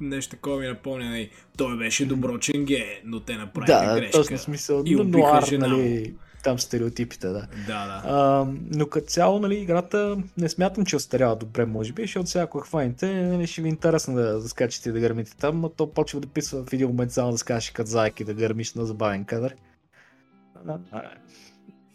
нещо 0.00 0.30
такова 0.30 0.60
ми 0.60 0.66
напомня, 0.66 1.10
нали? 1.10 1.30
Той 1.56 1.78
беше 1.78 2.06
доброчен 2.06 2.64
ге, 2.64 3.00
но 3.04 3.20
те 3.20 3.36
направиха 3.36 3.78
да, 3.78 4.00
грешка. 4.00 4.18
Да, 4.18 4.22
точно 4.22 4.38
смисъл, 4.38 4.82
и 4.86 4.94
но 4.94 5.04
нуар, 5.04 5.48
нали, 5.52 6.14
там 6.42 6.58
стереотипите, 6.58 7.28
да. 7.28 7.46
Да, 7.66 7.86
да. 7.86 8.02
А, 8.04 8.46
но 8.70 8.86
като 8.86 9.06
цяло, 9.06 9.38
нали, 9.38 9.54
играта 9.54 10.16
не 10.36 10.48
смятам, 10.48 10.84
че 10.84 10.96
остарява 10.96 11.36
добре, 11.36 11.66
може 11.66 11.92
би, 11.92 12.02
защото 12.02 12.26
сега 12.26 12.44
ако 12.44 12.58
хваните, 12.58 13.12
нали, 13.12 13.46
ще 13.46 13.62
ви 13.62 13.68
е 13.68 13.70
интересно 13.70 14.14
да, 14.14 14.40
да 14.40 14.48
скачате 14.48 14.88
и 14.88 14.92
да 14.92 15.00
гърмите 15.00 15.36
там, 15.36 15.60
но 15.60 15.68
то 15.68 15.92
почва 15.92 16.20
да 16.20 16.28
писва 16.28 16.64
в 16.64 16.72
един 16.72 16.88
момент 16.88 17.12
само 17.12 17.32
да 17.32 17.38
скачаш 17.38 17.70
като 17.70 17.90
зайки 17.90 18.24
да 18.24 18.34
гърмиш 18.34 18.74
на 18.74 18.86
забавен 18.86 19.24
кадър. 19.24 19.56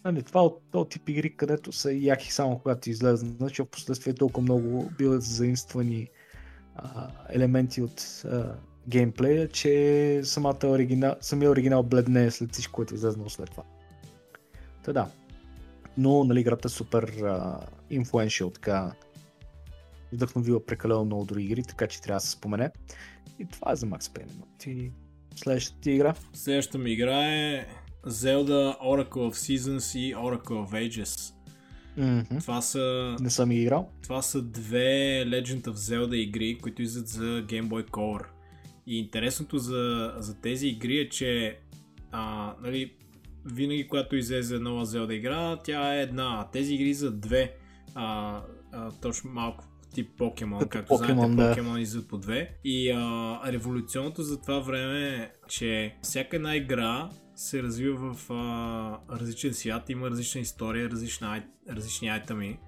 Нали, 0.05 0.23
това 0.23 0.43
от 0.43 0.61
този 0.71 0.89
тип 0.89 1.09
игри, 1.09 1.35
където 1.35 1.71
са 1.71 1.93
яки 1.93 2.33
само 2.33 2.59
когато 2.59 2.89
излезнат, 2.89 3.37
значи 3.37 3.61
в 3.61 3.65
последствие 3.65 4.13
толкова 4.13 4.41
много 4.41 4.91
биват 4.97 5.21
заимствани 5.21 6.07
а, 6.75 7.07
елементи 7.29 7.81
от 7.81 8.23
а, 8.25 8.55
геймплея, 8.87 9.47
че 9.47 10.21
самата 10.23 10.65
оригинал, 10.65 11.15
самия 11.21 11.51
оригинал 11.51 11.83
бледне 11.83 12.31
след 12.31 12.51
всичко, 12.53 12.73
което 12.73 12.93
е 12.93 12.97
излезнало 12.97 13.29
след 13.29 13.51
това. 13.51 13.63
Та 14.85 14.93
да. 14.93 15.07
Но 15.97 16.23
нали, 16.23 16.39
играта 16.39 16.67
е 16.67 16.69
супер 16.69 17.11
uh, 17.11 18.53
така 18.53 18.91
вдъхновила 20.13 20.65
прекалено 20.65 21.05
много 21.05 21.25
други 21.25 21.45
игри, 21.45 21.63
така 21.63 21.87
че 21.87 22.01
трябва 22.01 22.17
да 22.17 22.25
се 22.25 22.31
спомене. 22.31 22.71
И 23.39 23.45
това 23.45 23.71
е 23.71 23.75
за 23.75 23.85
Max 23.85 23.99
Payne. 23.99 24.31
Ти 24.59 24.91
следващата 25.35 25.81
ти 25.81 25.91
игра? 25.91 26.13
Следващата 26.33 26.77
ми 26.77 26.91
игра 26.91 27.33
е 27.33 27.67
Zelda 28.05 28.79
Oracle 28.81 29.09
of 29.09 29.33
Seasons 29.33 29.99
и 29.99 30.15
Oracle 30.15 30.47
of 30.47 30.89
Ages. 30.89 31.33
Mm-hmm. 31.97 32.39
Това 32.41 32.61
са... 32.61 33.15
Не 33.19 33.29
съм 33.29 33.51
играл. 33.51 33.89
Това 34.03 34.21
са 34.21 34.41
две 34.41 35.23
Legend 35.27 35.61
of 35.61 35.73
Zelda 35.73 36.15
игри, 36.15 36.57
които 36.61 36.81
излизат 36.81 37.07
за 37.07 37.23
Game 37.23 37.67
Boy 37.67 37.89
Color. 37.89 38.25
И 38.87 38.99
интересното 38.99 39.57
за, 39.57 40.13
за 40.17 40.41
тези 40.41 40.67
игри 40.67 40.99
е, 40.99 41.09
че 41.09 41.59
а, 42.11 42.53
нали, 42.61 42.93
винаги 43.45 43.87
когато 43.87 44.15
излезе 44.15 44.59
нова 44.59 44.85
Zelda 44.85 45.11
игра, 45.11 45.57
тя 45.63 45.95
е 45.95 46.01
една. 46.01 46.49
Тези 46.51 46.73
игри 46.73 46.93
за 46.93 47.11
две. 47.11 47.55
А, 47.95 48.41
а, 48.71 48.91
точно 49.01 49.31
малко 49.31 49.63
тип 49.93 50.09
покемон, 50.17 50.59
Като 50.59 50.69
както 50.69 50.93
Pokemon, 50.93 51.33
знаете, 51.33 51.51
покемон 51.51 51.73
да. 51.73 51.79
излизат 51.79 52.07
по 52.07 52.17
две. 52.17 52.57
И 52.63 52.91
а, 52.91 53.41
революционното 53.51 54.23
за 54.23 54.41
това 54.41 54.59
време 54.59 55.07
е, 55.07 55.31
че 55.47 55.95
всяка 56.01 56.35
една 56.35 56.55
игра 56.55 57.09
се 57.35 57.63
развива 57.63 58.13
в 58.13 58.31
а, 58.31 59.17
различен 59.19 59.53
свят, 59.53 59.89
има 59.89 60.09
различна 60.09 60.41
история, 60.41 60.89
различна, 60.89 61.43
различни 61.69 62.09
айтами. 62.09 62.59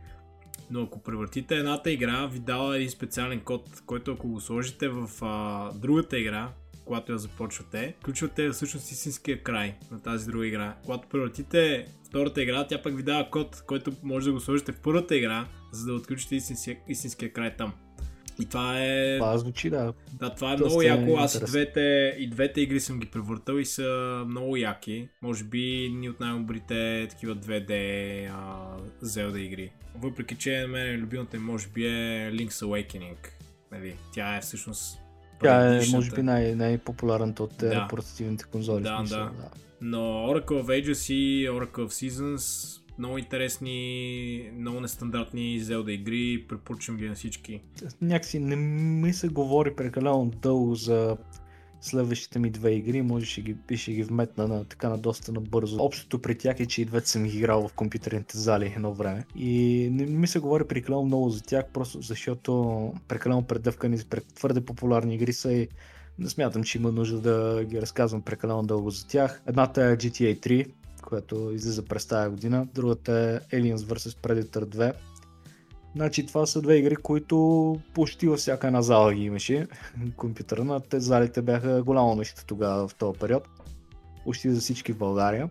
Но 0.71 0.81
ако 0.81 1.03
превъртите 1.03 1.55
едната 1.55 1.91
игра, 1.91 2.25
ви 2.27 2.39
дава 2.39 2.75
един 2.75 2.89
специален 2.89 3.39
код, 3.39 3.81
който 3.85 4.11
ако 4.11 4.27
го 4.27 4.41
сложите 4.41 4.89
в 4.89 5.09
а, 5.21 5.71
другата 5.73 6.19
игра, 6.19 6.49
когато 6.87 7.11
я 7.11 7.17
започвате, 7.17 7.95
включвате 7.99 8.49
всъщност 8.49 8.91
истинския 8.91 9.43
край 9.43 9.75
на 9.91 10.01
тази 10.01 10.25
друга 10.25 10.47
игра. 10.47 10.75
Когато 10.85 11.07
превратите 11.07 11.85
втората 12.07 12.41
игра, 12.41 12.67
тя 12.67 12.81
пък 12.81 12.95
ви 12.95 13.03
дава 13.03 13.29
код, 13.29 13.63
който 13.67 13.91
може 14.03 14.25
да 14.25 14.33
го 14.33 14.39
сложите 14.39 14.71
в 14.71 14.79
първата 14.79 15.15
игра, 15.15 15.47
за 15.71 15.85
да 15.85 15.93
отключите 15.93 16.35
истинския, 16.35 16.77
истинския 16.87 17.33
край 17.33 17.55
там. 17.55 17.73
И 18.39 18.45
това 18.45 18.83
е... 18.83 19.17
Това 19.17 19.37
звучи, 19.37 19.69
да. 19.69 19.93
Да, 20.13 20.35
това 20.35 20.53
е 20.53 20.55
Доста 20.55 20.67
много 20.67 20.81
яко. 20.81 21.17
Аз 21.17 21.35
и 21.35 21.45
двете, 21.45 22.15
и 22.19 22.29
двете 22.29 22.61
игри 22.61 22.79
съм 22.79 22.99
ги 22.99 23.05
превъртал 23.05 23.55
и 23.55 23.65
са 23.65 24.23
много 24.27 24.57
яки. 24.57 25.09
Може 25.21 25.43
би 25.43 25.89
ни 25.93 26.09
от 26.09 26.19
най-добрите 26.19 27.07
такива 27.09 27.35
2D 27.35 27.71
а, 28.31 29.05
Zelda 29.05 29.37
игри. 29.37 29.71
Въпреки, 29.95 30.35
че 30.35 30.65
мен 30.69 30.99
любимата 30.99 31.39
може 31.39 31.67
би 31.67 31.85
е 31.85 32.31
Link's 32.33 32.49
Awakening. 32.49 33.27
Нали, 33.71 33.95
тя 34.13 34.37
е 34.37 34.41
всъщност 34.41 34.99
тя 35.41 35.75
е, 35.75 35.81
може 35.91 36.11
би, 36.11 36.23
най- 36.23 36.55
най-популярната 36.55 37.43
от 37.43 37.57
да. 37.59 37.87
портативните 37.89 38.43
конзоли. 38.43 38.83
Да, 38.83 38.97
смисъл, 38.97 39.19
да. 39.19 39.25
да. 39.25 39.49
Но 39.81 39.97
Oracle 39.97 40.63
of 40.63 40.65
Ages 40.65 41.13
и 41.13 41.49
Oracle 41.49 41.87
of 41.87 42.09
Seasons 42.09 42.77
много 42.99 43.17
интересни, 43.17 44.51
много 44.59 44.79
нестандартни 44.79 45.61
Zelda 45.61 45.91
игри, 45.91 46.45
препоръчвам 46.49 46.97
ги 46.97 47.09
на 47.09 47.15
всички. 47.15 47.61
Някакси 48.01 48.39
не 48.39 48.55
ми 48.55 49.13
се 49.13 49.27
говори 49.27 49.75
прекалено 49.75 50.31
дълго 50.41 50.75
за 50.75 51.17
следващите 51.81 52.39
ми 52.39 52.49
две 52.49 52.71
игри, 52.71 53.01
може 53.01 53.25
ще 53.25 53.41
ги, 53.41 53.77
ще 53.77 53.91
ги 53.91 54.03
вметна 54.03 54.47
на, 54.47 54.63
така 54.63 54.89
на 54.89 54.97
доста 54.97 55.31
набързо. 55.31 55.83
Общото 55.83 56.21
при 56.21 56.37
тях 56.37 56.59
е, 56.59 56.65
че 56.65 56.81
и 56.81 56.85
двете 56.85 57.09
съм 57.09 57.23
ги 57.23 57.37
играл 57.37 57.67
в 57.67 57.73
компютърните 57.73 58.37
зали 58.37 58.73
едно 58.75 58.93
време. 58.93 59.25
И 59.35 59.89
не, 59.91 60.05
ми 60.05 60.27
се 60.27 60.39
говори 60.39 60.63
прекалено 60.67 61.03
много 61.03 61.29
за 61.29 61.43
тях, 61.43 61.65
просто 61.73 62.01
защото 62.01 62.93
прекалено 63.07 63.43
предъвкани, 63.43 63.97
твърде 64.35 64.61
популярни 64.61 65.15
игри 65.15 65.33
са 65.33 65.53
и 65.53 65.67
не 66.19 66.29
смятам, 66.29 66.63
че 66.63 66.77
има 66.77 66.91
нужда 66.91 67.21
да 67.21 67.63
ги 67.63 67.81
разказвам 67.81 68.21
прекалено 68.21 68.63
дълго 68.63 68.89
за 68.89 69.07
тях. 69.07 69.41
Едната 69.47 69.85
е 69.85 69.97
GTA 69.97 70.39
3, 70.39 70.71
която 71.01 71.51
излиза 71.53 71.85
през 71.85 72.05
тази 72.05 72.29
година. 72.29 72.67
Другата 72.73 73.41
е 73.51 73.55
Aliens 73.55 73.77
vs 73.77 74.17
Predator 74.27 74.65
2. 74.65 74.93
Значи 75.95 76.25
това 76.25 76.45
са 76.45 76.61
две 76.61 76.75
игри, 76.75 76.95
които 76.95 77.77
почти 77.93 78.27
във 78.27 78.39
всяка 78.39 78.67
една 78.67 78.81
зала 78.81 79.13
ги 79.13 79.23
имаше. 79.23 79.67
Компютъра 80.17 80.63
на 80.63 80.79
те 80.79 80.99
залите 80.99 81.41
бяха 81.41 81.83
голямо 81.83 82.15
нещо 82.15 82.45
тогава 82.45 82.87
в 82.87 82.95
този 82.95 83.19
период. 83.19 83.43
Почти 84.23 84.49
за 84.49 84.61
всички 84.61 84.93
в 84.93 84.97
България. 84.97 85.49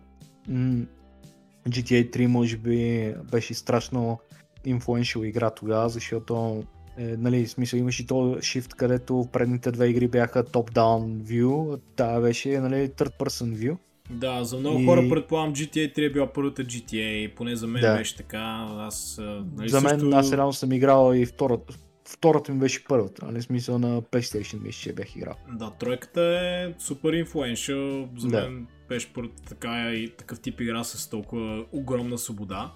GTA 1.69 2.15
3 2.15 2.25
може 2.25 2.57
би 2.57 3.13
беше 3.31 3.53
страшно 3.53 4.19
influential 4.65 5.25
игра 5.25 5.49
тогава, 5.49 5.89
защото 5.89 6.63
е, 6.97 7.17
нали, 7.17 7.47
смисъл 7.47 7.77
имаше 7.77 8.07
то 8.07 8.15
shift, 8.15 8.75
където 8.75 9.27
предните 9.33 9.71
две 9.71 9.87
игри 9.87 10.07
бяха 10.07 10.43
top-down 10.43 11.21
view, 11.23 11.79
тази 11.95 12.21
беше 12.21 12.59
нали, 12.59 12.89
third-person 12.89 13.55
view. 13.55 13.77
Да, 14.09 14.43
за 14.43 14.57
много 14.57 14.79
и... 14.79 14.85
хора 14.85 15.09
предполагам 15.09 15.53
GTA 15.53 15.97
3 15.97 16.05
е 16.05 16.09
била 16.09 16.33
първата 16.33 16.63
GTA, 16.63 17.35
поне 17.35 17.55
за 17.55 17.67
мен 17.67 17.81
да. 17.81 17.97
беше 17.97 18.15
така. 18.15 18.67
Аз, 18.69 19.21
нали, 19.57 19.69
за 19.69 19.81
мен 19.81 19.99
също... 19.99 20.15
аз 20.15 20.33
реално 20.33 20.53
съм 20.53 20.71
играл 20.71 21.13
и 21.15 21.25
втората, 21.25 21.77
втората 22.05 22.51
ми 22.51 22.59
беше 22.59 22.83
първата, 22.83 23.25
нали, 23.25 23.41
смисъл 23.41 23.79
на 23.79 24.01
PlayStation 24.01 24.63
мисля, 24.63 24.79
че 24.81 24.93
бях 24.93 25.15
играл. 25.15 25.35
Да, 25.51 25.69
тройката 25.69 26.21
е 26.21 26.73
супер 26.79 27.09
influential, 27.09 28.07
за 28.17 28.27
да. 28.27 28.41
мен 28.41 28.67
беше 28.89 29.13
първата 29.13 29.43
така 29.43 29.93
и 29.93 30.09
такъв 30.09 30.39
тип 30.39 30.61
игра 30.61 30.83
с 30.83 31.09
толкова 31.09 31.65
огромна 31.71 32.17
свобода. 32.17 32.71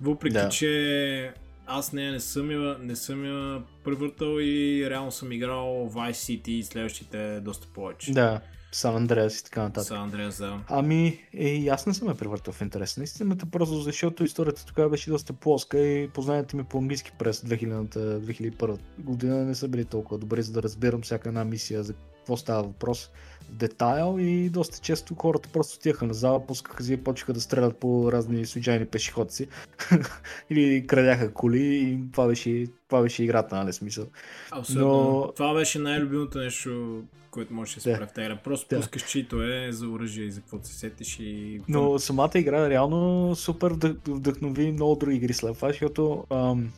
Въпреки, 0.00 0.34
да. 0.34 0.48
че 0.48 1.32
аз 1.66 1.92
нея 1.92 2.12
не 2.12 2.20
съм 2.20 2.50
я, 2.50 2.76
не 2.80 2.96
съм 2.96 3.24
я 3.24 3.62
превъртал 3.84 4.38
и 4.40 4.86
реално 4.90 5.12
съм 5.12 5.32
играл 5.32 5.90
Vice 5.94 6.10
City 6.10 6.48
и 6.48 6.62
следващите 6.62 7.40
доста 7.40 7.66
повече. 7.74 8.12
Да, 8.12 8.40
Сан 8.76 8.96
Андреас 8.96 9.40
и 9.40 9.44
така 9.44 9.62
нататък. 9.62 9.88
Сан 9.88 10.02
Андреас, 10.02 10.38
да. 10.38 10.60
Ами, 10.68 11.20
е, 11.34 11.68
аз 11.68 11.86
не 11.86 11.94
съм 11.94 12.08
я 12.08 12.14
превъртал 12.14 12.54
в 12.54 12.60
интерес 12.60 12.96
на 12.96 13.04
истината, 13.04 13.46
просто 13.46 13.74
защото 13.74 14.24
историята 14.24 14.66
тогава 14.66 14.90
беше 14.90 15.10
доста 15.10 15.32
плоска 15.32 15.78
и 15.78 16.08
познанията 16.08 16.56
ми 16.56 16.64
по 16.64 16.78
английски 16.78 17.12
през 17.18 17.40
2000-2001 17.40 18.78
година 18.98 19.44
не 19.44 19.54
са 19.54 19.68
били 19.68 19.84
толкова 19.84 20.18
добри, 20.18 20.42
за 20.42 20.52
да 20.52 20.62
разбирам 20.62 21.02
всяка 21.02 21.28
една 21.28 21.44
мисия 21.44 21.82
за 21.82 21.94
какво 21.94 22.36
става 22.36 22.62
въпрос 22.62 23.10
детайл 23.50 24.16
и 24.20 24.50
доста 24.50 24.78
често 24.78 25.14
хората 25.14 25.48
просто 25.52 25.76
отиваха 25.76 26.06
на 26.06 26.14
зала, 26.14 26.46
пускаха 26.46 26.82
си 26.82 26.92
и 26.92 26.96
почнаха 26.96 27.32
да 27.32 27.40
стрелят 27.40 27.76
по 27.76 28.12
разни 28.12 28.46
случайни 28.46 28.86
пешеходци 28.86 29.48
или 30.50 30.86
крадяха 30.86 31.32
коли 31.32 31.62
и 31.64 31.98
това 32.12 32.26
беше, 32.26 32.66
това 32.88 33.02
беше 33.02 33.24
играта, 33.24 33.56
нали 33.56 33.72
смисъл. 33.72 34.06
Абсолютно. 34.50 34.88
Но... 34.88 35.32
Това 35.36 35.54
беше 35.54 35.78
най-любимото 35.78 36.38
нещо, 36.38 37.02
което 37.36 37.54
можеш 37.54 37.74
да 37.74 37.80
се 37.80 37.90
да. 37.90 38.06
в 38.06 38.12
тази 38.12 38.34
Просто 38.44 38.66
да. 38.70 38.76
пускаш 38.76 39.04
чито 39.04 39.42
е 39.42 39.68
за 39.72 39.88
оръжие 39.88 40.24
и 40.24 40.30
за 40.30 40.40
какво 40.40 40.58
се 40.62 40.74
сетиш 40.74 41.18
и... 41.20 41.60
Но 41.68 41.98
самата 41.98 42.30
игра 42.34 42.70
реално 42.70 43.34
супер 43.36 43.70
вдъхнови 44.08 44.72
много 44.72 44.96
други 44.96 45.16
игри 45.16 45.32
след 45.32 45.56
това, 45.56 45.68
защото 45.68 46.24
ам, 46.30 46.72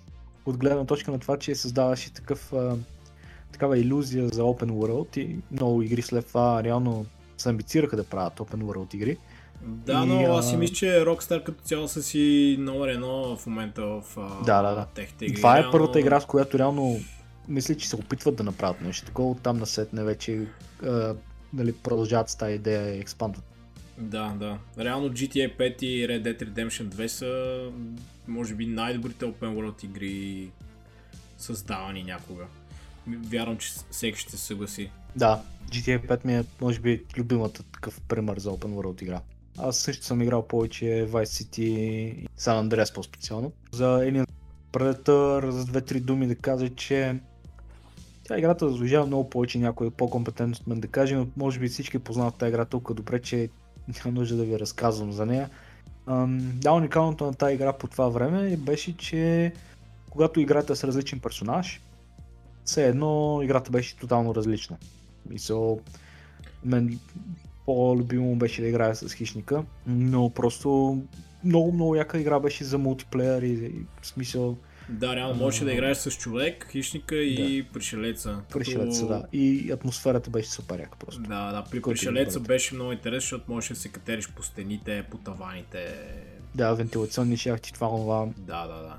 от 0.46 0.56
гледна 0.56 0.84
точка 0.84 1.10
на 1.10 1.18
това, 1.18 1.36
че 1.36 1.54
създаваше 1.54 2.12
такъв 2.12 2.52
ам, 2.52 2.84
такава 3.52 3.78
иллюзия 3.78 4.28
за 4.28 4.42
Open 4.42 4.70
World 4.70 5.18
и 5.18 5.36
много 5.52 5.82
игри 5.82 6.02
след 6.02 6.26
това 6.26 6.64
реално 6.64 7.06
се 7.36 7.48
амбицираха 7.48 7.96
да 7.96 8.04
правят 8.04 8.38
Open 8.38 8.62
World 8.62 8.94
игри. 8.94 9.16
Да, 9.62 10.02
и, 10.04 10.06
но 10.06 10.36
аз 10.36 10.50
си 10.50 10.56
мисля, 10.56 10.74
че 10.74 10.86
Rockstar 10.86 11.42
като 11.42 11.62
цяло 11.64 11.88
са 11.88 12.02
си 12.02 12.56
номер 12.60 12.88
едно 12.88 13.36
в 13.36 13.46
момента 13.46 13.82
в 13.82 14.02
да, 14.46 14.62
да, 14.62 14.74
да. 14.74 14.86
техните 14.94 15.24
игри. 15.24 15.36
Това 15.36 15.56
е 15.58 15.60
реално... 15.60 15.72
първата 15.72 16.00
игра, 16.00 16.20
с 16.20 16.26
която 16.26 16.58
реално 16.58 17.00
мисля, 17.48 17.74
че 17.74 17.88
се 17.88 17.96
опитват 17.96 18.36
да 18.36 18.44
направят 18.44 18.80
нещо 18.80 19.06
такова, 19.06 19.40
там 19.40 19.58
на 19.58 19.66
сетне 19.66 20.04
вече 20.04 20.46
а, 20.82 21.14
нали, 21.52 21.72
продължават 21.72 22.30
с 22.30 22.36
тази 22.36 22.54
идея 22.54 22.96
и 22.96 23.00
експандват. 23.00 23.44
Да, 23.98 24.34
да. 24.38 24.58
Реално 24.78 25.08
GTA 25.08 25.56
5 25.56 25.82
и 25.82 26.08
Red 26.08 26.22
Dead 26.22 26.44
Redemption 26.44 26.84
2 26.84 27.06
са 27.06 27.70
може 28.28 28.54
би 28.54 28.66
най-добрите 28.66 29.24
Open 29.24 29.54
World 29.54 29.84
игри 29.84 30.50
създавани 31.38 32.02
някога 32.02 32.44
вярвам, 33.08 33.58
че 33.58 33.72
всеки 33.90 34.18
ще 34.18 34.30
се 34.30 34.38
съгласи. 34.38 34.90
Да, 35.16 35.42
GTA 35.66 36.06
5 36.08 36.26
ми 36.26 36.36
е, 36.36 36.44
може 36.60 36.80
би, 36.80 37.04
любимата 37.18 37.62
такъв 37.62 38.00
пример 38.00 38.38
за 38.38 38.50
Open 38.50 38.74
World 38.74 39.02
игра. 39.02 39.20
Аз 39.58 39.78
също 39.78 40.04
съм 40.04 40.22
играл 40.22 40.48
повече 40.48 40.84
Vice 40.84 41.44
City 41.44 41.60
и 41.60 42.28
San 42.38 42.68
Andreas 42.68 42.94
по-специално. 42.94 43.52
За 43.72 43.84
Alien 43.84 44.26
Predator, 44.72 45.48
за 45.48 45.64
две-три 45.64 46.00
думи 46.00 46.26
да 46.26 46.34
кажа, 46.34 46.68
че 46.68 47.20
тя 48.28 48.38
играта 48.38 48.70
заслужава 48.70 49.06
много 49.06 49.30
повече 49.30 49.58
някой 49.58 49.86
е 49.86 49.90
по-компетентен 49.90 50.60
от 50.60 50.66
мен 50.66 50.80
да 50.80 50.88
каже, 50.88 51.16
но 51.16 51.26
може 51.36 51.60
би 51.60 51.68
всички 51.68 51.98
познават 51.98 52.34
тази 52.34 52.48
игра 52.48 52.64
толкова 52.64 52.94
добре, 52.94 53.22
че 53.22 53.48
няма 54.04 54.18
нужда 54.18 54.36
да 54.36 54.44
ви 54.44 54.58
разказвам 54.58 55.12
за 55.12 55.26
нея. 55.26 55.50
да, 56.36 56.72
уникалното 56.72 57.26
на 57.26 57.34
тази 57.34 57.54
игра 57.54 57.72
по 57.72 57.86
това 57.86 58.08
време 58.08 58.56
беше, 58.56 58.96
че 58.96 59.52
когато 60.10 60.40
играта 60.40 60.72
е 60.72 60.76
с 60.76 60.84
различен 60.84 61.20
персонаж, 61.20 61.80
все 62.64 62.88
едно 62.88 63.40
играта 63.42 63.70
беше 63.70 63.96
тотално 63.96 64.34
различна. 64.34 64.76
Мисъл, 65.30 65.80
мен 66.64 66.98
по-любимо 67.66 68.36
беше 68.36 68.62
да 68.62 68.68
играя 68.68 68.96
с 68.96 69.14
хищника, 69.14 69.64
но 69.86 70.30
просто 70.30 70.98
много, 71.44 71.72
много 71.72 71.94
яка 71.94 72.18
игра 72.18 72.40
беше 72.40 72.64
за 72.64 72.78
мултиплеер 72.78 73.42
и, 73.42 73.52
и 73.52 73.86
в 74.00 74.06
смисъл... 74.06 74.56
Да, 74.88 75.16
реално 75.16 75.34
можеше 75.34 75.64
да 75.64 75.72
играеш 75.72 75.96
с 75.96 76.10
човек, 76.10 76.68
хищника 76.72 77.16
и 77.16 77.62
да. 77.62 77.72
пришелеца. 77.72 78.40
Пришелеца, 78.52 79.00
като... 79.00 79.12
да. 79.12 79.26
И 79.32 79.72
атмосферата 79.72 80.30
беше 80.30 80.50
супер 80.50 80.80
яка 80.80 80.98
просто. 80.98 81.22
Да, 81.22 81.52
да, 81.52 81.64
при 81.70 81.82
пришелеца 81.82 82.40
беше 82.40 82.74
много 82.74 82.92
интересно, 82.92 83.20
защото 83.20 83.52
можеше 83.52 83.72
да 83.72 83.80
се 83.80 83.88
катериш 83.88 84.28
по 84.28 84.42
стените, 84.42 85.04
по 85.10 85.18
таваните. 85.18 85.94
Да, 86.54 86.74
вентилационни 86.74 87.36
шахти, 87.36 87.72
това, 87.72 87.88
това. 87.88 88.26
Да, 88.36 88.66
да, 88.66 88.82
да. 88.82 88.96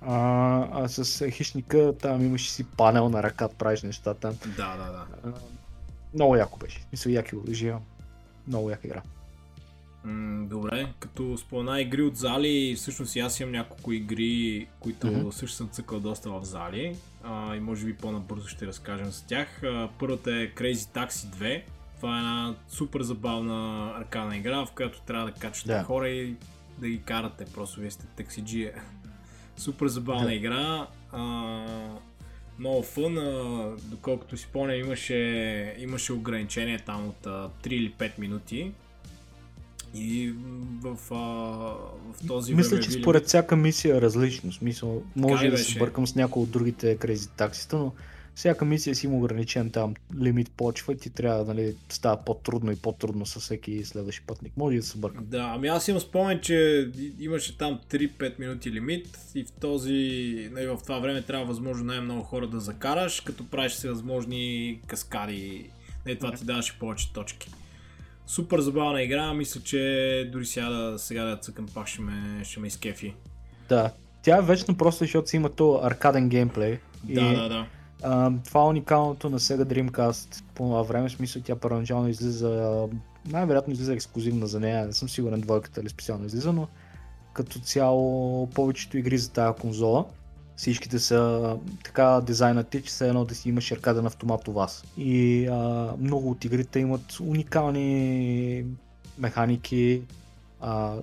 А, 0.00 0.68
а 0.72 0.88
с 0.88 1.30
хищника 1.30 1.94
там 2.00 2.26
имаше 2.26 2.50
си 2.50 2.64
панел 2.64 3.08
на 3.08 3.22
ръка, 3.22 3.48
правиш 3.48 3.82
нещата. 3.82 4.34
Да, 4.56 4.76
да, 4.76 4.92
да. 4.92 5.06
А, 5.24 5.32
много 6.14 6.36
яко 6.36 6.58
беше. 6.58 6.80
Мисля, 6.92 7.10
яки 7.10 7.36
оръжия. 7.36 7.78
Много 8.48 8.70
яка 8.70 8.86
игра. 8.86 9.02
М, 10.04 10.46
добре, 10.48 10.92
като 10.98 11.38
спомена 11.38 11.80
игри 11.80 12.02
от 12.02 12.16
зали, 12.16 12.74
всъщност 12.76 13.16
аз 13.16 13.40
имам 13.40 13.52
няколко 13.52 13.92
игри, 13.92 14.66
които 14.80 15.06
mm-hmm. 15.06 15.30
също 15.30 15.56
съм 15.56 15.68
цъкал 15.68 16.00
доста 16.00 16.30
в 16.30 16.44
зали 16.44 16.96
а, 17.24 17.56
и 17.56 17.60
може 17.60 17.86
би 17.86 17.96
по-набързо 17.96 18.48
ще 18.48 18.66
разкажем 18.66 19.06
за 19.06 19.26
тях. 19.26 19.62
А, 19.62 19.88
първата 19.98 20.30
е 20.30 20.50
Crazy 20.50 20.72
Taxi 20.72 21.26
2. 21.36 21.62
Това 21.96 22.16
е 22.16 22.18
една 22.18 22.54
супер 22.68 23.02
забавна 23.02 23.90
аркадна 23.96 24.36
игра, 24.36 24.66
в 24.66 24.72
която 24.72 25.00
трябва 25.00 25.26
да 25.26 25.32
качвате 25.32 25.72
yeah. 25.72 25.84
хора 25.84 26.08
и 26.08 26.34
да 26.78 26.88
ги 26.88 27.02
карате. 27.02 27.44
Просто 27.54 27.80
вие 27.80 27.90
сте 27.90 28.06
таксиджия. 28.06 28.72
Супер 29.56 29.86
забавна 29.86 30.26
да. 30.26 30.34
игра. 30.34 30.86
А, 31.12 31.22
много 32.58 32.82
фън, 32.82 33.18
а, 33.18 33.70
доколкото 33.82 34.36
си 34.36 34.42
спомням 34.44 34.80
имаше, 34.80 35.76
имаше 35.78 36.12
ограничение 36.12 36.78
там 36.78 37.08
от 37.08 37.26
а, 37.26 37.50
3 37.64 37.68
или 37.68 37.94
5 37.98 38.18
минути. 38.18 38.72
И 39.94 40.34
в, 40.82 41.14
а, 41.14 41.16
в 42.12 42.26
този 42.26 42.54
Мисля, 42.54 42.80
че 42.80 42.90
според 42.90 43.26
всяка 43.26 43.56
мисия 43.56 43.96
е 43.96 44.00
различно. 44.00 44.52
Смисъл, 44.52 45.02
може 45.16 45.48
да 45.48 45.58
се 45.58 45.78
бъркам 45.78 46.06
с 46.06 46.14
някои 46.14 46.42
от 46.42 46.50
другите 46.50 46.96
крези 46.96 47.28
таксита, 47.28 47.78
но 47.78 47.92
всяка 48.34 48.64
мисия 48.64 48.94
си 48.94 49.06
има 49.06 49.16
ограничен 49.16 49.70
там 49.70 49.94
лимит 50.20 50.50
почва 50.50 50.92
и 50.92 50.96
ти 50.96 51.10
трябва 51.10 51.44
нали, 51.44 51.76
става 51.88 52.24
по-трудно 52.24 52.72
и 52.72 52.76
по-трудно 52.76 53.26
с 53.26 53.40
всеки 53.40 53.84
следващ 53.84 54.26
пътник. 54.26 54.56
Може 54.56 54.76
да 54.76 54.82
се 54.82 54.98
бърка. 54.98 55.22
Да, 55.22 55.52
ами 55.54 55.68
аз 55.68 55.88
имам 55.88 56.00
спомен, 56.00 56.40
че 56.40 56.90
имаше 57.20 57.58
там 57.58 57.80
3-5 57.90 58.38
минути 58.38 58.72
лимит 58.72 59.18
и 59.34 59.44
в 59.44 59.52
този, 59.52 60.48
нали, 60.52 60.66
в 60.66 60.78
това 60.82 60.98
време 60.98 61.22
трябва 61.22 61.46
възможно 61.46 61.84
най-много 61.84 62.22
хора 62.22 62.46
да 62.46 62.60
закараш, 62.60 63.20
като 63.20 63.46
правиш 63.46 63.72
се 63.72 63.88
възможни 63.88 64.80
каскади. 64.86 65.70
Не, 66.06 66.14
това 66.14 66.32
ти 66.32 66.44
даваше 66.44 66.78
повече 66.78 67.12
точки. 67.12 67.50
Супер 68.26 68.60
забавна 68.60 69.02
игра, 69.02 69.34
мисля, 69.34 69.60
че 69.60 70.30
дори 70.32 70.46
сега 70.46 70.68
да, 70.68 70.98
сега 70.98 71.24
да 71.24 71.36
цъкам 71.36 71.66
пак 71.74 71.86
ще 71.86 72.02
ме, 72.02 72.44
ще 72.44 72.60
ме 72.60 72.66
изкефи. 72.66 73.14
Да, 73.68 73.90
тя 74.22 74.38
е 74.38 74.42
вечно 74.42 74.76
просто, 74.76 75.04
защото 75.04 75.28
си 75.28 75.36
има 75.36 75.48
то 75.48 75.80
аркаден 75.82 76.28
геймплей. 76.28 76.78
Да, 77.04 77.20
и... 77.20 77.36
да, 77.36 77.48
да 77.48 77.66
а, 78.02 78.32
това 78.44 78.60
е 78.60 78.64
уникалното 78.64 79.30
на 79.30 79.38
Sega 79.40 79.64
Dreamcast 79.64 80.44
по 80.54 80.64
това 80.64 80.82
време, 80.82 81.08
в 81.08 81.12
смисъл 81.12 81.42
тя 81.42 81.56
първоначално 81.56 82.08
излиза, 82.08 82.86
най-вероятно 83.26 83.72
излиза 83.72 83.94
ексклюзивна 83.94 84.46
за 84.46 84.60
нея, 84.60 84.86
не 84.86 84.92
съм 84.92 85.08
сигурен 85.08 85.40
двойката 85.40 85.82
ли 85.82 85.88
специално 85.88 86.26
излиза, 86.26 86.52
но 86.52 86.68
като 87.32 87.58
цяло 87.58 88.46
повечето 88.46 88.98
игри 88.98 89.18
за 89.18 89.32
тази 89.32 89.60
конзола, 89.60 90.04
всичките 90.60 90.98
са 90.98 91.56
така 91.84 92.20
дизайнати, 92.26 92.82
че 92.82 92.88
все 92.88 93.08
едно 93.08 93.24
да 93.24 93.34
си 93.34 93.48
имаш 93.48 93.72
аркаден 93.72 94.06
автомат 94.06 94.48
у 94.48 94.52
вас. 94.52 94.84
И 94.96 95.46
а, 95.46 95.94
много 95.98 96.30
от 96.30 96.44
игрите 96.44 96.78
имат 96.78 97.20
уникални 97.20 98.64
механики, 99.18 100.02
а, 100.60 100.96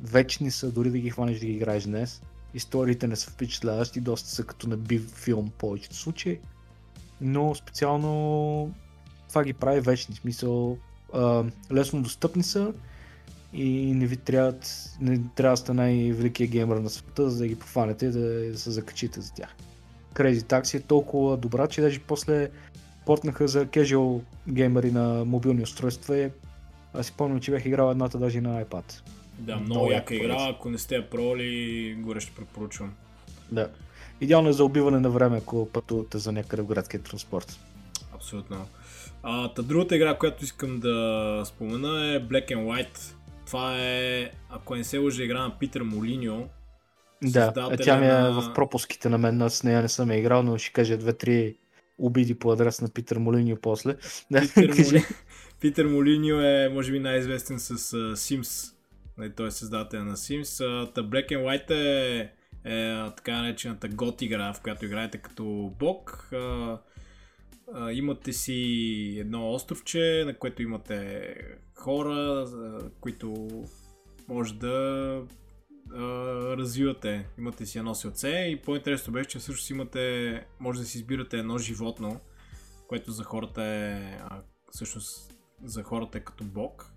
вечни 0.00 0.50
са, 0.50 0.70
дори 0.70 0.90
да 0.90 0.98
ги 0.98 1.10
хванеш 1.10 1.38
да 1.38 1.46
ги 1.46 1.52
играеш 1.52 1.84
днес. 1.84 2.22
Историите 2.54 3.06
не 3.06 3.16
са 3.16 3.30
впечатляващи, 3.30 4.00
доста 4.00 4.28
са 4.28 4.44
като 4.44 4.68
на 4.68 4.76
бив 4.76 5.10
филм 5.14 5.46
в 5.48 5.58
повечето 5.58 5.96
случаи, 5.96 6.40
но 7.20 7.54
специално 7.54 8.74
това 9.28 9.44
ги 9.44 9.52
прави 9.52 9.80
вечни, 9.80 10.14
смисъл 10.14 10.78
а, 11.14 11.44
лесно 11.72 12.02
достъпни 12.02 12.42
са 12.42 12.72
и 13.54 13.94
не 13.94 14.06
ви 14.06 14.16
трябва, 14.16 14.54
не 15.00 15.20
трябва 15.34 15.52
да 15.52 15.56
сте 15.56 15.72
най-великият 15.72 16.50
геймър 16.50 16.76
на 16.76 16.90
света, 16.90 17.30
за 17.30 17.38
да 17.38 17.48
ги 17.48 17.58
пофанете 17.58 18.06
и 18.06 18.10
да, 18.10 18.58
се 18.58 18.70
закачите 18.70 19.20
за 19.20 19.32
тях. 19.34 19.54
Crazy 20.14 20.38
Taxi 20.38 20.74
е 20.74 20.80
толкова 20.80 21.36
добра, 21.36 21.66
че 21.66 21.80
даже 21.80 22.00
после 22.00 22.50
портнаха 23.06 23.48
за 23.48 23.66
casual 23.66 24.20
геймери 24.48 24.90
на 24.90 25.24
мобилни 25.24 25.62
устройства 25.62 26.18
и 26.18 26.30
аз 26.94 27.06
си 27.06 27.12
помня, 27.16 27.40
че 27.40 27.50
бях 27.50 27.64
играл 27.64 27.90
едната 27.90 28.18
даже 28.18 28.40
на 28.40 28.64
iPad. 28.64 28.84
Да, 29.38 29.56
много 29.56 29.92
яка 29.92 30.14
игра, 30.14 30.48
ако 30.50 30.70
не 30.70 30.78
сте 30.78 30.94
я 30.94 31.10
проли, 31.10 31.96
горе 31.98 32.20
ще 32.20 32.32
препоръчвам. 32.32 32.94
Да. 33.52 33.70
Идеално 34.20 34.48
е 34.48 34.52
за 34.52 34.64
убиване 34.64 35.00
на 35.00 35.10
време, 35.10 35.36
ако 35.36 35.68
пътувате 35.72 36.18
за 36.18 36.32
някъде 36.32 36.62
в 36.62 36.66
градския 36.66 37.02
транспорт. 37.02 37.58
Абсолютно. 38.14 38.66
А, 39.22 39.48
та 39.48 39.62
другата 39.62 39.96
игра, 39.96 40.14
която 40.14 40.44
искам 40.44 40.80
да 40.80 41.42
спомена 41.46 42.14
е 42.14 42.20
Black 42.20 42.48
and 42.48 42.64
White. 42.64 43.14
Това 43.46 43.76
е, 43.78 44.30
ако 44.50 44.74
не 44.74 44.84
се 44.84 44.98
лъжа, 44.98 45.22
игра 45.22 45.42
на 45.42 45.58
Питър 45.58 45.82
Молиньо. 45.82 46.48
Да, 47.22 47.70
тя 47.82 47.96
ми 47.96 48.06
е 48.06 48.12
на... 48.12 48.40
в 48.40 48.54
пропуските 48.54 49.08
на 49.08 49.18
мен, 49.18 49.42
аз 49.42 49.62
нея 49.62 49.82
не 49.82 49.88
съм 49.88 50.10
я 50.10 50.18
играл, 50.18 50.42
но 50.42 50.58
ще 50.58 50.72
кажа 50.72 50.98
две-три 50.98 51.56
обиди 51.98 52.34
по 52.34 52.52
адрес 52.52 52.80
на 52.80 52.88
Питър 52.88 53.18
Молиньо 53.18 53.56
после. 53.62 53.96
Питър, 54.54 54.84
Моли... 54.84 55.04
Питър 55.60 55.86
Молиньо 55.86 56.40
е, 56.40 56.68
може 56.68 56.92
би, 56.92 57.00
най-известен 57.00 57.60
с 57.60 57.76
uh, 57.76 58.12
Sims. 58.12 58.74
Той 59.36 59.46
е 59.46 59.50
създател 59.50 60.04
на 60.04 60.16
Sims. 60.16 60.42
Uh, 60.42 60.92
Black 60.92 61.32
and 61.32 61.44
White 61.44 61.70
е, 61.70 62.30
е 62.64 63.10
така 63.16 63.42
наречената 63.42 63.88
гот 63.88 64.22
игра, 64.22 64.52
в 64.52 64.60
която 64.60 64.84
играете 64.84 65.18
като 65.18 65.72
бог. 65.78 66.28
Uh, 66.32 66.78
имате 67.92 68.32
си 68.32 69.16
едно 69.20 69.52
островче, 69.52 70.22
на 70.26 70.38
което 70.38 70.62
имате 70.62 71.34
хора, 71.74 72.46
които 73.00 73.48
може 74.28 74.54
да 74.54 75.22
развивате. 76.56 77.28
Имате 77.38 77.66
си 77.66 77.78
едно 77.78 77.94
селце 77.94 78.28
и 78.28 78.62
по-интересно 78.64 79.12
беше, 79.12 79.28
че 79.28 79.38
всъщност 79.38 79.70
имате, 79.70 80.46
може 80.60 80.80
да 80.80 80.86
си 80.86 80.98
избирате 80.98 81.38
едно 81.38 81.58
животно, 81.58 82.20
което 82.88 83.12
за 83.12 83.24
хората 83.24 83.62
е, 83.64 84.18
всъщност 84.70 85.34
за 85.64 85.82
хората 85.82 86.18
е 86.18 86.24
като 86.24 86.44
бог. 86.44 86.90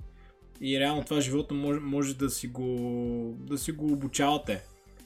И 0.61 0.79
реално 0.79 1.03
това 1.03 1.21
животно 1.21 1.57
може, 1.57 1.79
може 1.79 2.17
да, 2.17 2.29
си 2.29 2.47
го, 2.47 3.37
да 3.39 3.57
си 3.57 3.71
го 3.71 3.93
обучавате. 3.93 4.63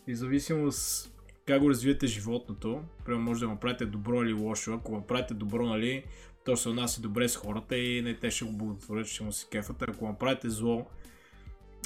И 0.07 0.15
зависимост 0.15 1.10
как 1.45 1.61
го 1.61 1.69
развиете 1.69 2.07
животното, 2.07 2.83
примерно 3.05 3.25
може 3.25 3.39
да 3.39 3.47
го 3.47 3.59
правите 3.59 3.85
добро 3.85 4.23
или 4.23 4.33
лошо. 4.33 4.73
Ако 4.73 4.91
го 4.91 5.07
правите 5.07 5.33
добро, 5.33 5.65
нали, 5.65 6.03
то 6.45 6.57
се 6.57 6.69
отнася 6.69 7.01
добре 7.01 7.29
с 7.29 7.35
хората 7.35 7.77
и 7.77 8.01
не, 8.01 8.13
те 8.13 8.31
ще 8.31 8.45
го 8.45 8.51
благотворят, 8.51 9.07
ще 9.07 9.23
му 9.23 9.31
се 9.31 9.47
кефат. 9.51 9.81
Ако 9.81 10.07
го 10.07 10.17
правите 10.17 10.49
зло, 10.49 10.85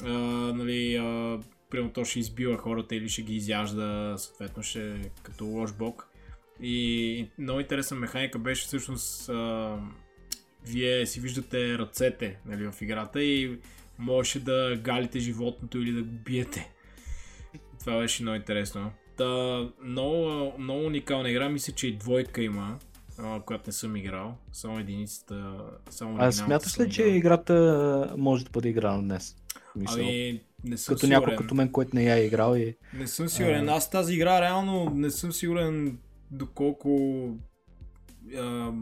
а, 0.04 0.08
нали, 0.52 0.96
а, 0.96 1.40
примерно 1.70 1.92
то 1.92 2.04
ще 2.04 2.18
избива 2.18 2.58
хората 2.58 2.96
или 2.96 3.08
ще 3.08 3.22
ги 3.22 3.34
изяжда, 3.34 4.14
съответно 4.18 4.62
ще 4.62 5.10
като 5.22 5.44
лош 5.44 5.72
бог. 5.72 6.08
И 6.60 7.28
много 7.38 7.60
интересна 7.60 7.96
механика 7.96 8.38
беше 8.38 8.66
всъщност 8.66 9.28
а, 9.28 9.78
вие 10.66 11.06
си 11.06 11.20
виждате 11.20 11.78
ръцете 11.78 12.38
нали, 12.46 12.70
в 12.72 12.82
играта 12.82 13.22
и 13.22 13.58
можеше 13.98 14.40
да 14.40 14.76
галите 14.76 15.18
животното 15.18 15.78
или 15.78 15.92
да 15.92 16.02
го 16.02 16.12
биете. 16.12 16.72
Това 17.80 17.98
беше 17.98 18.22
много 18.22 18.36
интересно. 18.36 18.92
Та, 19.16 19.68
много, 19.84 20.52
много 20.58 20.86
уникална 20.86 21.30
игра, 21.30 21.48
мисля, 21.48 21.72
че 21.72 21.86
и 21.86 21.96
двойка 21.96 22.42
има, 22.42 22.78
а, 23.18 23.40
която 23.40 23.64
не 23.66 23.72
съм 23.72 23.96
играл. 23.96 24.36
Само 24.52 24.78
единицата. 24.78 25.56
Само 25.90 26.16
а 26.20 26.32
смяташ 26.32 26.80
ли, 26.80 26.90
че 26.90 27.02
играта 27.02 28.14
може 28.18 28.44
да 28.44 28.50
бъде 28.50 28.68
играна 28.68 29.02
днес? 29.02 29.36
Мисъл. 29.76 30.00
Ами, 30.00 30.40
не 30.64 30.76
съм 30.76 30.94
като 30.94 31.06
някой 31.06 31.36
като 31.36 31.54
мен, 31.54 31.72
който 31.72 31.96
не 31.96 32.04
я 32.04 32.16
е 32.16 32.26
играл 32.26 32.56
и... 32.56 32.76
Не 32.94 33.06
съм 33.06 33.28
сигурен. 33.28 33.68
Аз 33.68 33.90
тази 33.90 34.14
игра 34.14 34.40
реално 34.40 34.90
не 34.94 35.10
съм 35.10 35.32
сигурен 35.32 35.98
доколко... 36.30 37.30
А, 38.36 38.72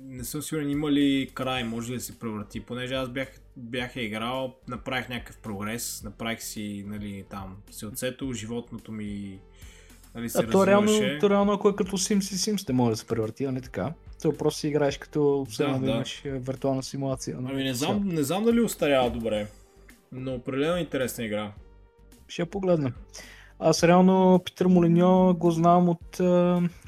не 0.00 0.24
съм 0.24 0.42
сигурен 0.42 0.70
има 0.70 0.92
ли 0.92 1.30
край, 1.34 1.64
може 1.64 1.92
ли 1.92 1.96
да 1.96 2.00
се 2.00 2.18
преврати. 2.18 2.60
Понеже 2.60 2.94
аз 2.94 3.08
бях, 3.08 3.40
бях 3.56 3.96
я 3.96 4.02
играл, 4.02 4.56
направих 4.68 5.08
някакъв 5.08 5.38
прогрес, 5.38 6.02
направих 6.04 6.42
си 6.42 6.84
нали, 6.86 7.24
там 7.30 7.56
селцето, 7.70 8.32
животното 8.32 8.92
ми 8.92 9.40
нали, 10.16 10.30
а 10.34 10.50
то 10.50 10.66
реално, 10.66 10.92
то 11.20 11.30
реално, 11.30 11.52
ако 11.52 11.68
е 11.68 11.76
като 11.76 11.98
Sims 11.98 12.32
и 12.32 12.36
Sims, 12.36 12.68
не 12.68 12.74
може 12.74 12.90
да 12.90 12.96
се 12.96 13.06
превърти, 13.06 13.44
а 13.44 13.52
не 13.52 13.60
така. 13.60 13.92
То 14.22 14.32
просто 14.32 14.60
си 14.60 14.68
играеш 14.68 14.98
като 14.98 15.46
да, 15.58 15.72
да, 15.72 15.78
да 15.78 15.90
имаш 15.90 16.22
виртуална 16.24 16.82
симулация. 16.82 17.36
Ами 17.38 17.64
не 17.64 17.74
знам, 17.74 18.08
не 18.08 18.22
знам 18.22 18.44
дали 18.44 18.60
остарява 18.60 19.10
добре. 19.10 19.46
Но 20.12 20.34
определено 20.34 20.76
интересна 20.76 21.24
игра. 21.24 21.52
Ще 22.28 22.42
я 22.42 22.46
погледна. 22.46 22.92
Аз 23.58 23.82
реално 23.82 24.40
Питър 24.44 24.66
Молиньо 24.66 25.34
го 25.34 25.50
знам 25.50 25.88
от 25.88 26.20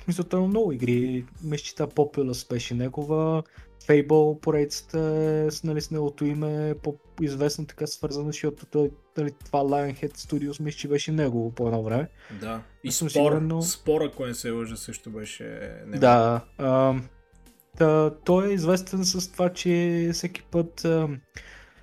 мисълта 0.09 0.41
на 0.41 0.47
много 0.47 0.73
игри. 0.73 1.25
Мисля, 1.45 1.87
Populous 1.87 2.51
беше 2.51 2.75
негова. 2.75 3.43
Fable 3.89 4.41
поредицата 4.41 4.99
е 5.47 5.51
с, 5.51 5.65
нали, 5.65 5.81
с 5.81 5.91
неговото 5.91 6.25
име 6.25 6.75
по-известно 6.83 7.67
така 7.67 7.87
свързано, 7.87 8.27
защото 8.27 8.67
той, 8.67 8.91
нали, 9.17 9.33
това 9.45 9.61
Lionhead 9.61 10.17
Studios 10.17 10.61
мисля, 10.61 10.79
че 10.79 10.89
беше 10.89 11.13
негово 11.13 11.51
по 11.51 11.67
едно 11.67 11.83
време. 11.83 12.09
Да. 12.41 12.63
И 12.85 12.93
спор, 12.93 13.09
сигурен, 13.09 13.47
но... 13.47 13.63
спор, 13.63 14.01
ако 14.01 14.27
не 14.27 14.35
се 14.35 14.51
лъжа, 14.51 14.77
също 14.77 15.11
беше 15.11 15.45
негово. 15.87 16.01
Да. 16.01 16.45
А, 16.59 16.95
да, 17.79 18.15
той 18.25 18.49
е 18.49 18.55
известен 18.55 19.05
с 19.05 19.33
това, 19.33 19.49
че 19.49 20.11
всеки 20.13 20.43
път 20.43 20.85
а, 20.85 21.09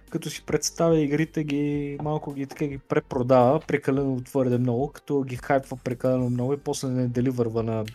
като 0.09 0.29
си 0.29 0.43
представя 0.45 0.99
игрите 0.99 1.43
ги 1.43 1.97
малко 2.03 2.33
ги 2.33 2.45
така 2.45 2.67
ги 2.67 2.77
препродава 2.77 3.59
прекалено 3.59 4.21
твърде 4.23 4.57
много, 4.57 4.91
като 4.91 5.23
ги 5.23 5.35
хайпва 5.35 5.77
прекалено 5.83 6.29
много 6.29 6.53
и 6.53 6.57
после 6.57 6.87
не 6.87 7.07
деливърва 7.07 7.63
на 7.63 7.85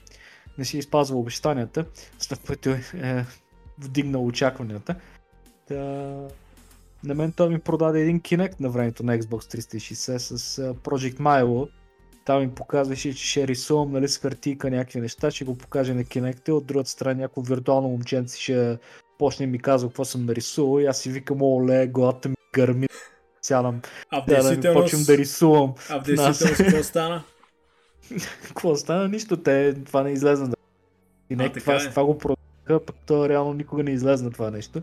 не 0.59 0.65
си 0.65 0.79
изпазва 0.79 1.19
обещанията, 1.19 1.85
след 2.19 2.41
което 2.47 2.71
е, 2.71 2.83
е 2.95 3.25
вдигнал 3.81 4.27
очакванията. 4.27 4.95
Та, 5.69 5.77
на 7.05 7.15
мен 7.15 7.33
той 7.33 7.49
ми 7.49 7.59
продаде 7.59 8.01
един 8.01 8.21
Kinect 8.21 8.61
на 8.61 8.71
времето 8.71 9.03
на 9.03 9.19
Xbox 9.19 9.57
360 9.59 10.17
с 10.17 10.57
Project 10.75 11.17
Milo. 11.17 11.69
Там 12.25 12.41
ми 12.41 12.51
показваше, 12.51 13.15
че 13.15 13.27
ще 13.27 13.49
рисувам 13.49 13.93
нали, 13.93 14.09
с 14.09 14.19
хартийка 14.19 14.71
някакви 14.71 15.01
неща, 15.01 15.31
ще 15.31 15.45
го 15.45 15.59
покаже 15.59 15.95
на 15.95 16.05
Kinect 16.05 16.49
от 16.49 16.67
другата 16.67 16.91
страна 16.91 17.15
някакво 17.15 17.43
виртуално 17.43 17.89
момченце 17.89 18.41
ще 18.41 18.79
почне 19.19 19.47
ми 19.47 19.59
казва 19.59 19.89
какво 19.89 20.05
съм 20.05 20.27
нарисувал 20.27 20.81
и 20.81 20.87
аз 20.87 20.99
си 20.99 21.11
викам, 21.11 21.43
оле, 21.43 21.87
главата 21.87 22.29
ми 22.29 22.35
гърми. 22.55 22.87
Сядам, 23.43 23.81
а 24.11 24.23
в 24.23 24.27
действителност... 24.27 24.63
да, 24.63 24.69
да 24.69 24.81
почвам 24.81 25.03
да 25.05 25.19
рисувам. 25.19 25.75
А 25.91 26.01
в 26.01 26.03
действителност 26.03 26.57
какво 26.57 26.83
стана? 26.83 27.23
какво 28.47 28.77
стана? 28.77 29.09
Нищо, 29.09 29.37
те, 29.37 29.75
това 29.85 30.03
не 30.03 30.11
излезна. 30.11 30.49
Да. 30.49 30.57
И 31.31 31.37
не, 31.37 31.53
това, 31.53 31.75
е. 31.75 31.79
това 31.79 32.05
го 32.05 32.19
продаха, 32.71 32.87
пък 32.87 32.97
то 33.07 33.29
реално 33.29 33.53
никога 33.53 33.83
не 33.83 33.91
излезна 33.91 34.31
това 34.31 34.51
нещо. 34.51 34.83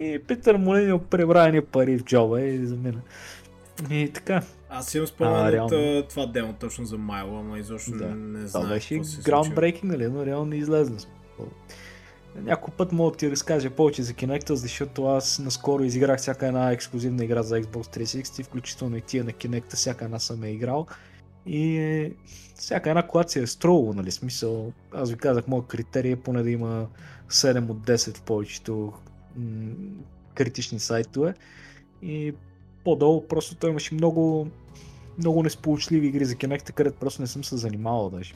И 0.00 0.18
Питър 0.28 0.56
Молиньо 0.56 0.98
прибра 0.98 1.62
пари 1.72 1.98
в 1.98 2.04
джоба 2.04 2.40
и 2.40 2.66
замина. 2.66 3.00
И 3.90 4.10
така. 4.14 4.42
Аз 4.70 4.94
имам 4.94 5.06
спомен 5.06 5.60
от 5.60 6.08
това 6.08 6.26
демо 6.26 6.54
точно 6.60 6.84
за 6.84 6.98
Майло, 6.98 7.38
ама 7.38 7.58
изобщо 7.58 7.90
да. 7.90 8.14
не 8.14 8.46
знам. 8.46 8.62
Това 8.62 8.74
беше 8.74 8.94
groundbreaking, 8.94 9.84
нали, 9.84 10.08
но 10.08 10.26
реално 10.26 10.44
не 10.44 10.56
излезна. 10.56 10.96
Някой 12.36 12.74
път 12.76 12.92
мога 12.92 13.10
да 13.10 13.16
ти 13.16 13.30
разкажа 13.30 13.70
повече 13.70 14.02
за 14.02 14.12
Kinect, 14.12 14.54
защото 14.54 15.06
аз 15.06 15.38
наскоро 15.38 15.84
изиграх 15.84 16.18
всяка 16.18 16.46
една 16.46 16.72
ексклюзивна 16.72 17.24
игра 17.24 17.42
за 17.42 17.60
Xbox 17.60 17.98
360, 18.02 18.44
включително 18.44 18.96
и 18.96 19.00
тия 19.00 19.24
на 19.24 19.32
Kinect, 19.32 19.74
всяка 19.74 20.04
една 20.04 20.18
съм 20.18 20.42
е 20.42 20.50
играл. 20.50 20.86
И 21.48 22.12
всяка 22.54 22.90
една, 22.90 23.24
си 23.28 23.38
е 23.38 23.46
струва, 23.46 23.94
нали, 23.94 24.10
смисъл, 24.10 24.72
аз 24.92 25.10
ви 25.10 25.16
казах, 25.16 25.48
моят 25.48 25.66
критерий 25.66 26.12
е 26.12 26.16
поне 26.16 26.42
да 26.42 26.50
има 26.50 26.86
7 27.30 27.70
от 27.70 27.78
10 27.78 28.16
в 28.16 28.22
повечето 28.22 28.92
м- 29.36 29.74
критични 30.34 30.80
сайтове. 30.80 31.34
И 32.02 32.34
по-долу 32.84 33.26
просто 33.28 33.54
той 33.54 33.70
имаше 33.70 33.94
много, 33.94 34.48
много 35.18 35.42
несполучливи 35.42 36.06
игри 36.06 36.24
за 36.24 36.34
Kinect, 36.34 36.72
където 36.72 36.98
просто 36.98 37.22
не 37.22 37.28
съм 37.28 37.44
се 37.44 37.56
занимавал 37.56 38.10
даже. 38.10 38.34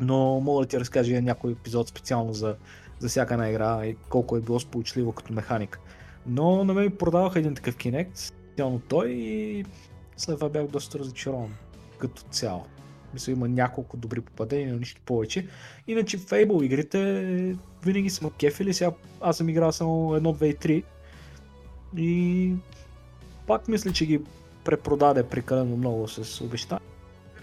Но 0.00 0.40
мога 0.40 0.64
да 0.64 0.68
ти 0.68 0.80
разкажа 0.80 1.22
някой 1.22 1.52
епизод 1.52 1.88
специално 1.88 2.32
за 2.32 2.56
за 2.98 3.08
всяка 3.08 3.34
една 3.34 3.50
игра 3.50 3.86
и 3.86 3.96
колко 4.08 4.36
е 4.36 4.40
било 4.40 4.60
сполучливо 4.60 5.12
като 5.12 5.32
механика. 5.32 5.78
Но 6.26 6.64
на 6.64 6.74
мен 6.74 6.96
продаваха 6.96 7.38
един 7.38 7.54
такъв 7.54 7.76
Kinect, 7.76 8.08
специално 8.14 8.80
той 8.88 9.10
и 9.10 9.64
след 10.16 10.36
това 10.36 10.48
бях 10.48 10.66
доста 10.66 10.98
разочарован 10.98 11.54
като 11.98 12.22
цяло. 12.22 12.66
Мисля, 13.14 13.32
има 13.32 13.48
няколко 13.48 13.96
добри 13.96 14.20
попадения, 14.20 14.72
но 14.72 14.78
нищо 14.78 15.00
повече. 15.04 15.46
Иначе 15.86 16.18
Fable 16.18 16.64
игрите 16.64 17.56
винаги 17.84 18.10
са 18.10 18.30
кефили. 18.30 18.74
Сега 18.74 18.90
аз 19.20 19.36
съм 19.36 19.48
играл 19.48 19.72
само 19.72 19.90
1, 19.90 20.20
2 20.20 20.44
и 20.44 20.82
3. 21.96 22.00
И 22.00 22.54
пак 23.46 23.68
мисля, 23.68 23.92
че 23.92 24.06
ги 24.06 24.20
препродаде 24.64 25.28
прекалено 25.28 25.76
много 25.76 26.08
с 26.08 26.40
обещания. 26.40 26.88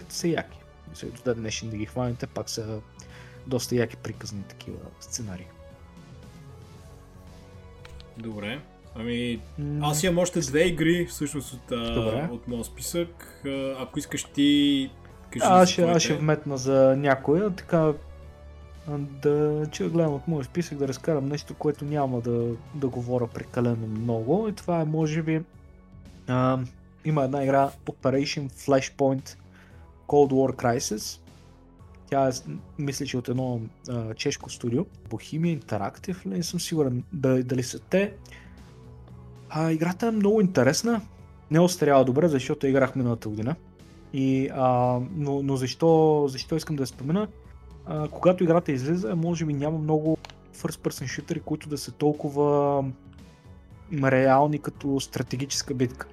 Са 0.08 0.28
яки. 0.28 0.58
Мисля, 0.90 1.08
до 1.24 1.34
днешен 1.34 1.70
да 1.70 1.76
ги 1.76 1.86
хваните, 1.86 2.26
пак 2.26 2.50
са 2.50 2.80
доста 3.46 3.76
яки 3.76 3.96
приказни 3.96 4.42
такива 4.42 4.78
сценарии. 5.00 5.46
Добре. 8.18 8.60
Ами, 8.94 9.40
аз 9.80 10.02
имам 10.02 10.18
още 10.18 10.40
две 10.40 10.64
игри, 10.66 11.06
всъщност, 11.06 11.52
от, 11.52 11.94
Добре. 11.94 12.28
от 12.32 12.48
моят 12.48 12.66
списък. 12.66 13.42
Ако 13.78 13.98
искаш 13.98 14.24
ти... 14.24 14.90
Кажи 15.30 15.44
Аз 15.48 15.68
ще, 15.68 15.82
аз 15.82 16.02
ще 16.02 16.14
вметна 16.14 16.58
за 16.58 16.96
някоя, 16.96 17.50
така 17.50 17.92
да 19.22 19.66
че 19.70 19.82
да 19.82 19.90
гледам 19.90 20.14
от 20.14 20.28
моя 20.28 20.44
списък, 20.44 20.78
да 20.78 20.88
разкарам 20.88 21.28
нещо, 21.28 21.54
което 21.54 21.84
няма 21.84 22.20
да, 22.20 22.54
да 22.74 22.88
говоря 22.88 23.26
прекалено 23.26 23.86
много. 23.86 24.48
И 24.48 24.52
това 24.52 24.80
е, 24.80 24.84
може 24.84 25.22
би, 25.22 25.42
а, 26.28 26.58
има 27.04 27.24
една 27.24 27.42
игра 27.44 27.70
Operation 27.86 28.50
Flashpoint 28.50 29.36
Cold 30.06 30.32
War 30.32 30.54
Crisis. 30.56 31.20
Тя 32.10 32.28
е, 32.28 32.32
мисля, 32.78 33.06
че 33.06 33.16
от 33.16 33.28
едно 33.28 33.60
а, 33.88 34.14
чешко 34.14 34.50
студио. 34.50 34.84
Bohemia 34.84 35.60
Interactive, 35.60 36.26
не 36.26 36.42
съм 36.42 36.60
сигурен 36.60 37.04
дали, 37.12 37.42
дали 37.42 37.62
са 37.62 37.78
те. 37.78 38.12
А, 39.56 39.72
играта 39.72 40.06
е 40.06 40.10
много 40.10 40.40
интересна. 40.40 41.00
Не 41.50 41.60
остарява 41.60 42.04
добре, 42.04 42.28
защото 42.28 42.66
играх 42.66 42.96
миналата 42.96 43.28
година. 43.28 43.56
И, 44.12 44.48
а, 44.54 44.98
но, 45.16 45.42
но 45.42 45.56
защо, 45.56 46.24
защо 46.28 46.56
искам 46.56 46.76
да 46.76 46.82
я 46.82 46.86
спомена? 46.86 47.28
А, 47.86 48.08
когато 48.08 48.44
играта 48.44 48.72
излиза, 48.72 49.16
може 49.16 49.44
би 49.44 49.54
няма 49.54 49.78
много 49.78 50.18
first 50.56 50.88
person 50.88 51.06
шутери, 51.06 51.40
които 51.40 51.68
да 51.68 51.78
са 51.78 51.92
толкова 51.92 52.84
реални 54.02 54.58
като 54.58 55.00
стратегическа 55.00 55.74
битка. 55.74 56.06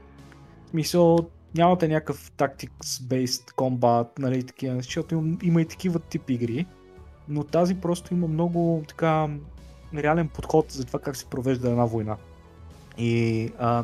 В 0.65 0.69
смисъл, 0.69 1.17
нямате 1.55 1.87
някакъв 1.87 2.31
tactics-based 2.31 3.53
combat, 3.53 4.19
нали, 4.19 4.43
такива, 4.43 4.75
защото 4.75 5.15
има, 5.15 5.37
има 5.43 5.61
и 5.61 5.65
такива 5.65 5.99
тип 5.99 6.29
игри, 6.29 6.65
но 7.27 7.43
тази 7.43 7.75
просто 7.75 8.13
има 8.13 8.27
много 8.27 8.83
така 8.87 9.29
реален 9.95 10.27
подход 10.27 10.71
за 10.71 10.85
това 10.85 10.99
как 10.99 11.15
се 11.15 11.25
провежда 11.25 11.69
една 11.69 11.85
война. 11.85 12.17
И 12.97 13.51
а, 13.59 13.83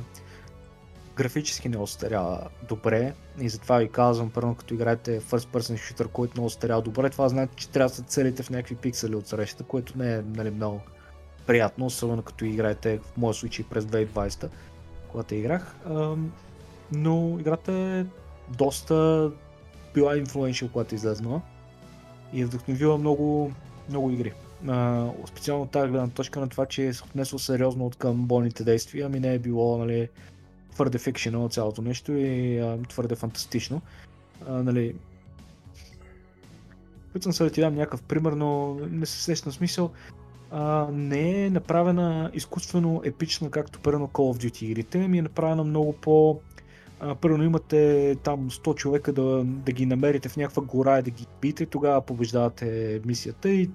графически 1.15 1.69
не 1.69 1.77
остарява 1.77 2.47
добре 2.69 3.13
и 3.39 3.49
затова 3.49 3.77
ви 3.77 3.89
казвам, 3.89 4.29
първо 4.29 4.55
като 4.55 4.73
играете 4.73 5.21
first 5.21 5.47
person 5.47 5.73
shooter, 5.73 6.07
който 6.07 6.41
не 6.41 6.47
остарява 6.47 6.81
добре, 6.81 7.09
това 7.09 7.29
значи, 7.29 7.53
че 7.55 7.69
трябва 7.69 7.89
да 7.89 7.95
се 7.95 8.03
целите 8.03 8.43
в 8.43 8.49
някакви 8.49 8.75
пиксели 8.75 9.15
от 9.15 9.27
среща, 9.27 9.63
което 9.63 9.97
не 9.97 10.15
е 10.15 10.21
нали, 10.21 10.49
много 10.49 10.81
приятно, 11.47 11.85
особено 11.85 12.21
като 12.21 12.45
играете 12.45 12.99
в 12.99 13.17
моя 13.17 13.33
случай 13.33 13.65
през 13.69 13.85
2020, 13.85 14.49
когато 15.11 15.35
играх. 15.35 15.75
Ам, 15.89 16.31
но 16.91 17.37
играта 17.39 17.71
е 17.71 18.05
доста 18.57 19.31
била 19.93 20.15
influential, 20.15 20.71
когато 20.71 20.95
излезнала 20.95 21.41
и 22.33 22.41
е 22.41 22.45
вдъхновила 22.45 22.97
много, 22.97 23.51
много 23.89 24.11
игри. 24.11 24.33
Специално 25.25 25.67
тази 25.67 25.89
гледна 25.91 26.09
точка 26.09 26.39
на 26.39 26.49
това, 26.49 26.65
че 26.65 26.87
е 26.87 26.93
се 26.93 27.03
отнесло 27.03 27.39
сериозно 27.39 27.85
от 27.85 27.95
към 27.95 28.25
бойните 28.25 28.63
действия, 28.63 29.05
ами 29.05 29.19
не 29.19 29.33
е 29.33 29.39
било 29.39 29.77
нали, 29.77 30.09
твърде 30.71 30.97
фикшено 30.97 31.49
цялото 31.49 31.81
нещо 31.81 32.11
и 32.11 32.59
а, 32.59 32.77
твърде 32.89 33.15
фантастично. 33.15 33.81
А, 34.47 34.63
нали, 34.63 34.95
Опитвам 37.09 37.33
се 37.33 37.43
да 37.43 37.49
ти 37.49 37.61
дам 37.61 37.75
някакъв 37.75 38.01
пример, 38.03 38.31
но 38.31 38.75
не 38.91 39.05
се 39.05 39.23
сещам 39.23 39.51
смисъл. 39.51 39.91
А, 40.51 40.87
не 40.91 41.45
е 41.45 41.49
направена 41.49 42.31
изкуствено 42.33 43.01
епично, 43.03 43.49
както 43.49 43.79
първо 43.79 44.07
Call 44.07 44.37
of 44.37 44.47
Duty 44.47 44.63
игрите, 44.63 45.07
ми 45.07 45.17
е 45.17 45.21
направена 45.21 45.63
много 45.63 45.93
по... 45.93 46.39
Първо 47.21 47.43
имате 47.43 48.15
там 48.23 48.49
100 48.49 48.75
човека 48.75 49.13
да, 49.13 49.43
да 49.45 49.71
ги 49.71 49.85
намерите 49.85 50.29
в 50.29 50.37
някаква 50.37 50.63
гора 50.63 50.99
и 50.99 51.01
да 51.03 51.09
ги 51.09 51.25
бите, 51.41 51.65
тогава 51.65 52.01
побеждавате 52.01 53.01
мисията 53.05 53.49
и, 53.49 53.69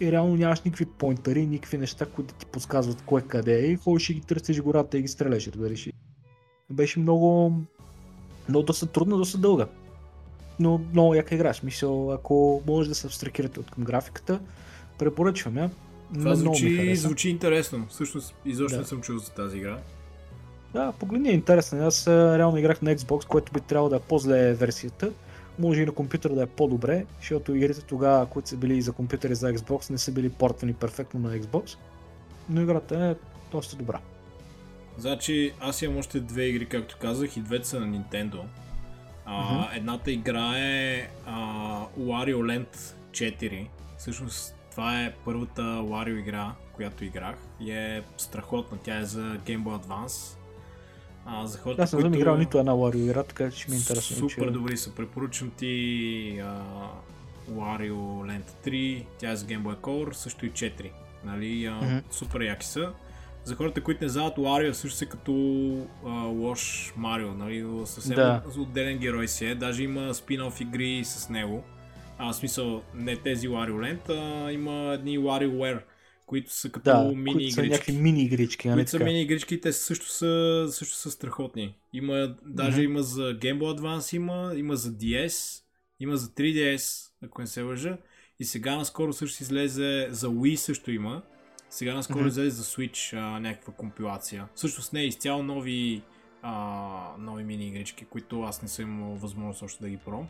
и 0.00 0.12
реално 0.12 0.36
нямаш 0.36 0.62
никакви 0.62 0.84
поинтери, 0.84 1.46
никакви 1.46 1.78
неща, 1.78 2.06
които 2.06 2.34
ти 2.34 2.46
подсказват 2.46 3.02
кое 3.02 3.22
къде 3.22 3.58
е 3.60 3.66
и 3.66 3.76
ходиш 3.76 4.10
и 4.10 4.14
ги 4.14 4.20
търсиш 4.20 4.60
гората 4.60 4.98
и 4.98 5.02
ги 5.02 5.08
стреляш, 5.08 5.46
разбираш. 5.48 5.88
Беше 6.70 6.98
много, 6.98 7.52
много 8.48 8.66
доста 8.66 8.86
трудна, 8.86 9.16
доста 9.16 9.38
дълга. 9.38 9.66
Но 10.60 10.80
много 10.92 11.14
яка 11.14 11.34
игра. 11.34 11.52
В 11.52 11.56
Смисъл, 11.56 12.12
ако 12.12 12.62
може 12.66 12.88
да 12.88 12.94
се 12.94 13.06
абстракирате 13.06 13.60
от 13.60 13.70
към 13.70 13.84
графиката, 13.84 14.40
препоръчвам 14.98 15.56
я. 15.56 15.70
Това 16.14 16.20
Много 16.20 16.36
звучи, 16.36 16.96
звучи 16.96 17.28
интересно. 17.30 17.86
Всъщност, 17.90 18.34
изобщо 18.44 18.76
Да. 18.76 18.80
не 18.82 18.86
съм 18.86 19.00
чул 19.00 19.18
за 19.18 19.30
тази 19.30 19.58
игра. 19.58 19.78
Да, 20.72 20.92
погледни, 20.92 21.28
е 21.28 21.32
интересно. 21.32 21.86
Аз 21.86 22.08
реално 22.08 22.58
играх 22.58 22.82
на 22.82 22.96
Xbox, 22.96 23.26
което 23.26 23.52
би 23.52 23.60
трябвало 23.60 23.88
да 23.88 23.96
е 23.96 24.00
по-зле 24.00 24.54
версията. 24.54 25.10
Може 25.58 25.82
и 25.82 25.86
на 25.86 25.92
компютъра 25.92 26.34
да 26.34 26.42
е 26.42 26.46
по-добре, 26.46 27.06
защото 27.20 27.54
игрите 27.54 27.80
тогава, 27.80 28.26
които 28.26 28.48
са 28.48 28.56
били 28.56 28.82
за 28.82 28.92
компютъри 28.92 29.34
за 29.34 29.52
Xbox, 29.52 29.90
не 29.90 29.98
са 29.98 30.12
били 30.12 30.28
портвани 30.28 30.74
перфектно 30.74 31.20
на 31.20 31.38
Xbox. 31.38 31.76
Но 32.48 32.60
играта 32.62 33.04
е 33.06 33.14
доста 33.52 33.76
добра. 33.76 34.00
Значи, 34.98 35.52
аз 35.60 35.82
имам 35.82 35.98
още 35.98 36.20
две 36.20 36.44
игри, 36.44 36.66
както 36.66 36.96
казах, 37.00 37.36
и 37.36 37.40
двете 37.40 37.68
са 37.68 37.80
на 37.80 37.86
Nintendo. 37.86 38.40
А, 39.24 39.52
Мгм. 39.54 39.62
Едната 39.74 40.10
игра 40.12 40.58
е 40.58 41.08
а, 41.26 41.36
Wario 41.98 42.36
Land 42.36 42.76
4. 43.10 43.66
Всъщност, 43.98 44.56
това 44.70 45.02
е 45.02 45.14
първата 45.24 45.62
Wario 45.62 46.18
игра, 46.18 46.52
която 46.72 47.04
играх. 47.04 47.36
И 47.60 47.70
е 47.70 48.02
страхотна. 48.16 48.78
Тя 48.82 48.98
е 48.98 49.04
за 49.04 49.20
Game 49.20 49.62
Boy 49.62 49.84
Advance. 49.84 50.36
А, 51.26 51.46
за 51.46 51.58
хората, 51.58 51.82
Аз 51.82 51.92
не 51.92 52.00
съм 52.00 52.10
които... 52.10 52.18
играл 52.18 52.36
нито 52.36 52.58
една 52.58 52.72
Wario 52.72 52.96
игра, 53.04 53.22
така 53.22 53.50
че 53.50 53.70
ми 53.70 53.76
е 53.76 53.78
интересно. 53.78 54.16
Супер 54.16 54.44
че... 54.46 54.50
добри 54.50 54.76
са. 54.76 54.94
Препоръчвам 54.94 55.50
ти 55.50 56.40
а, 56.44 56.62
Wario 57.50 57.92
Land 57.94 58.66
3. 58.66 59.04
Тя 59.18 59.30
е 59.30 59.36
за 59.36 59.46
Game 59.46 59.62
Boy 59.62 59.76
Color, 59.76 60.12
също 60.12 60.46
и 60.46 60.50
4. 60.52 60.90
Нали, 61.24 61.66
а, 61.66 61.74
Мгм. 61.74 61.98
Супер 62.10 62.40
яки 62.40 62.66
са. 62.66 62.92
За 63.44 63.54
хората, 63.54 63.82
които 63.82 64.04
не 64.04 64.08
знаят, 64.08 64.36
Wario 64.36 64.72
също 64.72 65.04
е 65.04 65.08
като 65.08 65.32
а, 66.06 66.10
лош 66.10 66.92
Марио, 66.96 67.34
нали? 67.34 67.66
Съвсем 67.84 68.16
Да. 68.16 68.42
отделен 68.58 68.98
герой 68.98 69.28
си 69.28 69.46
е. 69.46 69.54
Даже 69.54 69.82
има 69.82 70.14
спин-оф 70.14 70.60
игри 70.60 71.04
с 71.04 71.28
него. 71.28 71.64
А, 72.18 72.32
в 72.32 72.36
смисъл, 72.36 72.82
не 72.94 73.16
тези 73.16 73.48
Wario 73.48 73.72
Land, 73.72 74.10
а 74.10 74.52
има 74.52 74.72
едни 74.94 75.18
WarioWare, 75.18 75.80
които 76.26 76.52
са 76.52 76.70
като 76.70 76.84
Да, 76.84 77.04
мини 77.04 77.24
които 77.32 77.50
са 77.50 77.60
игрички. 77.60 77.70
някакви 77.72 77.92
мини 77.92 78.22
игрички, 78.22 78.68
нали 78.68 78.78
Които 78.78 78.90
са 78.90 78.98
мини 78.98 79.22
игрички, 79.22 79.60
те 79.60 79.72
също 79.72 80.08
са, 80.08 80.66
също 80.70 80.94
са 80.96 81.10
страхотни. 81.10 81.74
Има, 81.92 82.36
даже 82.44 82.76
Мгм. 82.76 82.84
има 82.84 83.02
за 83.02 83.22
Game 83.22 83.58
Boy 83.58 83.80
Advance, 83.80 84.16
има, 84.16 84.52
има 84.56 84.76
за 84.76 84.92
DS, 84.92 85.62
има 86.00 86.16
за 86.16 86.28
3DS, 86.28 87.10
ако 87.22 87.40
не 87.40 87.46
се 87.46 87.62
лъжа. 87.62 87.98
И 88.40 88.44
сега 88.44 88.76
наскоро 88.76 89.12
също 89.12 89.42
излезе, 89.42 90.08
за 90.10 90.28
Wii 90.28 90.54
също 90.54 90.90
има. 90.90 91.22
Сега 91.70 91.94
наскоро 91.94 92.18
Мгм. 92.18 92.28
излезе 92.28 92.50
за 92.50 92.64
Switch 92.64 93.16
а, 93.16 93.40
някаква 93.40 93.72
компилация. 93.72 94.48
Всъщност 94.54 94.92
не, 94.92 95.04
изцяло 95.04 95.42
нови, 95.42 96.02
а, 96.42 97.14
нови 97.18 97.44
мини 97.44 97.68
игрички, 97.68 98.04
които 98.04 98.42
аз 98.42 98.62
не 98.62 98.68
съм 98.68 98.84
имал 98.84 99.14
възможност 99.14 99.62
още 99.62 99.84
да 99.84 99.90
ги 99.90 99.96
пробвам. 99.96 100.28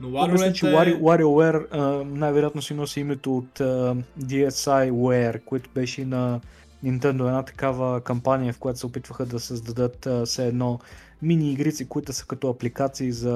Но 0.00 0.10
Да, 0.10 0.16
Wario 0.18 0.32
мисля, 0.32 0.52
че 0.52 0.66
е... 0.66 0.70
Wario, 0.70 1.00
WarioWare 1.00 1.72
най-вероятно 2.04 2.62
си 2.62 2.74
носи 2.74 3.00
името 3.00 3.36
от 3.36 3.60
а, 3.60 3.96
DSiWare, 4.20 5.44
което 5.44 5.70
беше 5.74 6.04
на 6.04 6.40
Nintendo 6.84 7.26
една 7.26 7.42
такава 7.42 8.00
кампания, 8.00 8.52
в 8.52 8.58
която 8.58 8.78
се 8.78 8.86
опитваха 8.86 9.26
да 9.26 9.40
създадат 9.40 10.06
а, 10.06 10.26
все 10.26 10.46
едно 10.46 10.78
мини 11.22 11.52
игрици, 11.52 11.88
които 11.88 12.12
са 12.12 12.26
като 12.26 12.48
апликации 12.48 13.12
за 13.12 13.30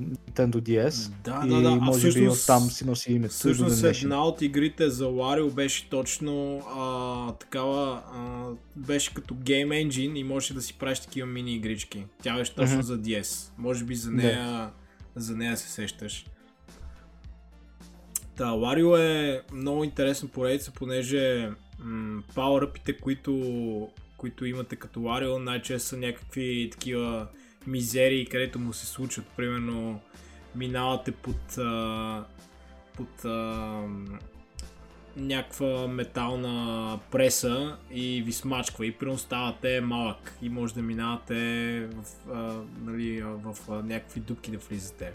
Nintendo 0.00 0.54
DS. 0.56 1.10
Да, 1.24 1.42
и 1.46 1.48
да, 1.48 1.60
да. 1.60 1.70
Може 1.76 2.06
би 2.06 2.10
всъщност- 2.10 2.42
оттам 2.42 2.62
си 2.62 2.86
носи 2.86 3.12
името. 3.12 3.34
Всъщност 3.34 3.84
една 3.84 4.24
от 4.24 4.42
игрите 4.42 4.90
за 4.90 5.04
Wario 5.04 5.52
беше 5.52 5.90
точно 5.90 6.58
а, 6.76 7.32
такава, 7.32 8.02
а, 8.14 8.44
беше 8.76 9.14
като 9.14 9.34
Game 9.34 9.86
Engine 9.88 10.18
и 10.18 10.24
можеше 10.24 10.54
да 10.54 10.62
си 10.62 10.74
правиш 10.74 11.00
такива 11.00 11.26
мини 11.26 11.54
игрички. 11.54 12.04
Тя 12.22 12.36
беше 12.36 12.54
точно 12.54 12.74
Мгм. 12.76 12.82
за 12.82 12.98
DS. 12.98 13.50
Може 13.58 13.84
би 13.84 13.94
за 13.94 14.10
нея, 14.10 14.70
за 15.16 15.36
нея 15.36 15.56
се 15.56 15.68
сещаш. 15.68 16.26
Та, 18.36 18.44
Wario 18.44 18.98
е 18.98 19.42
много 19.52 19.84
интересна 19.84 20.28
поредица, 20.28 20.72
понеже 20.72 21.50
м- 21.78 22.22
power-upите, 22.34 23.00
които, 23.00 23.88
които 24.16 24.46
имате 24.46 24.76
като 24.76 25.00
Wario, 25.00 25.38
най-често 25.38 25.88
са 25.88 25.96
някакви 25.96 26.68
такива 26.72 27.26
мизерии, 27.66 28.26
където 28.26 28.58
му 28.58 28.72
се 28.72 28.86
случват. 28.86 29.26
Примерно, 29.36 30.00
минавате 30.54 31.12
под, 31.12 31.58
а, 31.58 32.24
под 32.96 33.24
а, 33.24 33.82
някаква 35.16 35.88
метална 35.88 36.98
преса 37.10 37.76
и 37.90 38.22
ви 38.22 38.32
смачква 38.32 38.86
и 38.86 38.92
примерно 38.92 39.18
ставате 39.18 39.80
малък 39.80 40.38
и 40.42 40.48
може 40.48 40.74
да 40.74 40.82
минавате 40.82 41.80
в, 41.86 42.04
а, 42.32 42.54
нали, 42.84 43.22
в 43.22 43.56
а, 43.68 43.72
някакви 43.72 44.20
дупки 44.20 44.50
да 44.50 44.58
влизате. 44.58 45.12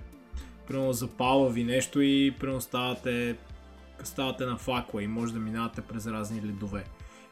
Примерно 0.68 0.94
запалва 0.94 1.50
ви 1.50 1.64
нещо 1.64 2.02
и 2.02 2.36
примерно 2.40 2.62
ставате, 2.62 3.36
ставате 4.04 4.46
на 4.46 4.58
факла 4.58 5.04
и 5.04 5.08
може 5.08 5.34
да 5.34 5.40
минавате 5.40 5.82
през 5.82 6.08
разни 6.08 6.42
ледове. 6.42 6.84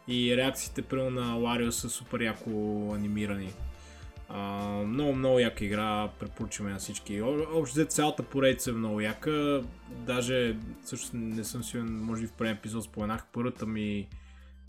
И 0.07 0.37
реакциите 0.37 0.81
примерно 0.81 1.21
на 1.21 1.37
Wario 1.37 1.69
са 1.69 1.89
супер 1.89 2.21
яко 2.21 2.49
анимирани. 2.95 3.53
А, 4.29 4.67
много, 4.85 5.13
много 5.13 5.39
яка 5.39 5.65
игра, 5.65 6.09
препоръчваме 6.19 6.71
на 6.71 6.77
всички. 6.79 7.21
Общо 7.21 7.73
взето 7.73 7.91
цялата 7.91 8.23
поредица 8.23 8.69
е 8.69 8.73
много 8.73 9.01
яка. 9.01 9.63
Даже, 9.89 10.57
също 10.83 11.17
не 11.17 11.43
съм 11.43 11.63
сигурен, 11.63 12.03
може 12.03 12.21
би 12.21 12.27
в 12.27 12.31
преден 12.31 12.55
епизод 12.55 12.83
споменах 12.83 13.25
първата 13.33 13.65
ми 13.65 14.07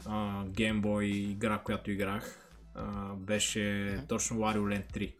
а, 0.06 0.44
Game 0.44 0.80
Boy 0.80 1.04
игра, 1.04 1.58
която 1.58 1.90
играх. 1.90 2.50
а, 2.74 3.14
беше 3.14 3.96
точно 4.08 4.36
Wario 4.36 4.58
Land 4.58 4.92
3. 4.92 5.14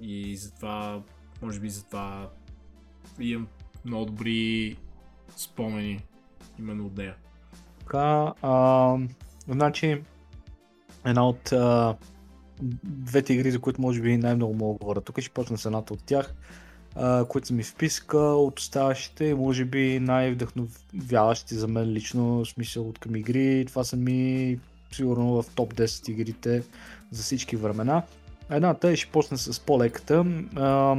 И 0.00 0.36
затова, 0.36 1.02
може 1.42 1.60
би 1.60 1.70
затова 1.70 2.30
имам 3.20 3.48
много 3.84 4.04
добри 4.04 4.76
спомени 5.36 6.04
именно 6.58 6.86
от 6.86 6.96
нея. 6.96 7.14
Така, 7.78 8.32
а, 8.42 8.96
значи, 9.48 10.02
една 11.04 11.28
от 11.28 11.52
а, 11.52 11.96
двете 12.84 13.32
игри, 13.32 13.50
за 13.50 13.58
които 13.58 13.80
може 13.80 14.00
би 14.00 14.16
най-много 14.16 14.54
мога 14.54 14.78
говоря. 14.78 15.00
Тук 15.00 15.20
ще 15.20 15.30
почна 15.30 15.58
с 15.58 15.66
едната 15.66 15.92
от 15.92 16.04
тях, 16.04 16.34
а, 16.94 17.24
които 17.24 17.48
са 17.48 17.54
ми 17.54 17.62
в 17.62 17.66
списка 17.66 18.18
от 18.18 18.58
оставащите, 18.58 19.34
може 19.34 19.64
би 19.64 20.00
най-вдъхновяващи 20.00 21.54
за 21.54 21.68
мен 21.68 21.92
лично, 21.92 22.44
смисъл 22.44 22.88
от 22.88 22.98
към 22.98 23.16
игри. 23.16 23.64
Това 23.66 23.84
са 23.84 23.96
ми 23.96 24.58
сигурно 24.92 25.42
в 25.42 25.44
топ 25.54 25.74
10 25.74 26.08
игрите 26.08 26.62
за 27.10 27.22
всички 27.22 27.56
времена. 27.56 28.02
Едната 28.50 28.90
е, 28.90 28.96
ще 28.96 29.10
почна 29.12 29.38
с 29.38 29.60
по-леката. 29.60 30.24
А, 30.56 30.96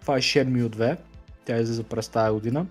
това 0.00 0.16
е 0.16 0.20
Shenmue 0.20 0.68
2. 0.68 0.96
Тя 1.44 1.56
излезе 1.56 1.82
през 1.82 2.08
тази 2.08 2.32
година. 2.32 2.66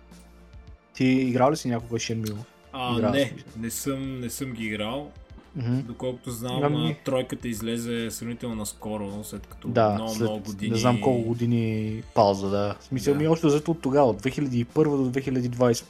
Ти 0.93 1.05
играл 1.05 1.51
ли 1.51 1.57
си 1.57 1.67
някога 1.67 1.99
Shenmue? 1.99 2.35
А, 2.73 2.97
Играл 2.97 3.11
не, 3.11 3.33
не 3.57 3.69
съм, 3.69 4.19
не 4.19 4.29
съм 4.29 4.51
ги 4.51 4.65
играл. 4.65 5.11
Мгм. 5.55 5.79
Доколкото 5.79 6.31
знам, 6.31 6.63
Ами- 6.63 6.97
тройката 7.05 7.47
излезе 7.47 8.11
сравнително 8.11 8.55
наскоро, 8.55 9.23
след 9.23 9.47
като 9.47 9.67
Да, 9.67 9.89
много, 9.89 10.09
след 10.09 10.21
много 10.21 10.43
години. 10.43 10.71
не 10.71 10.77
знам 10.77 11.01
колко 11.01 11.21
години 11.21 12.03
пауза, 12.13 12.49
да. 12.49 12.75
В 12.79 12.83
смисъл 12.83 13.13
Да. 13.13 13.19
ми 13.19 13.27
още 13.27 13.49
зато 13.49 13.71
от 13.71 13.81
тогава, 13.81 14.09
от 14.09 14.21
2001 14.21 14.65
до 14.97 15.11
2020. 15.11 15.85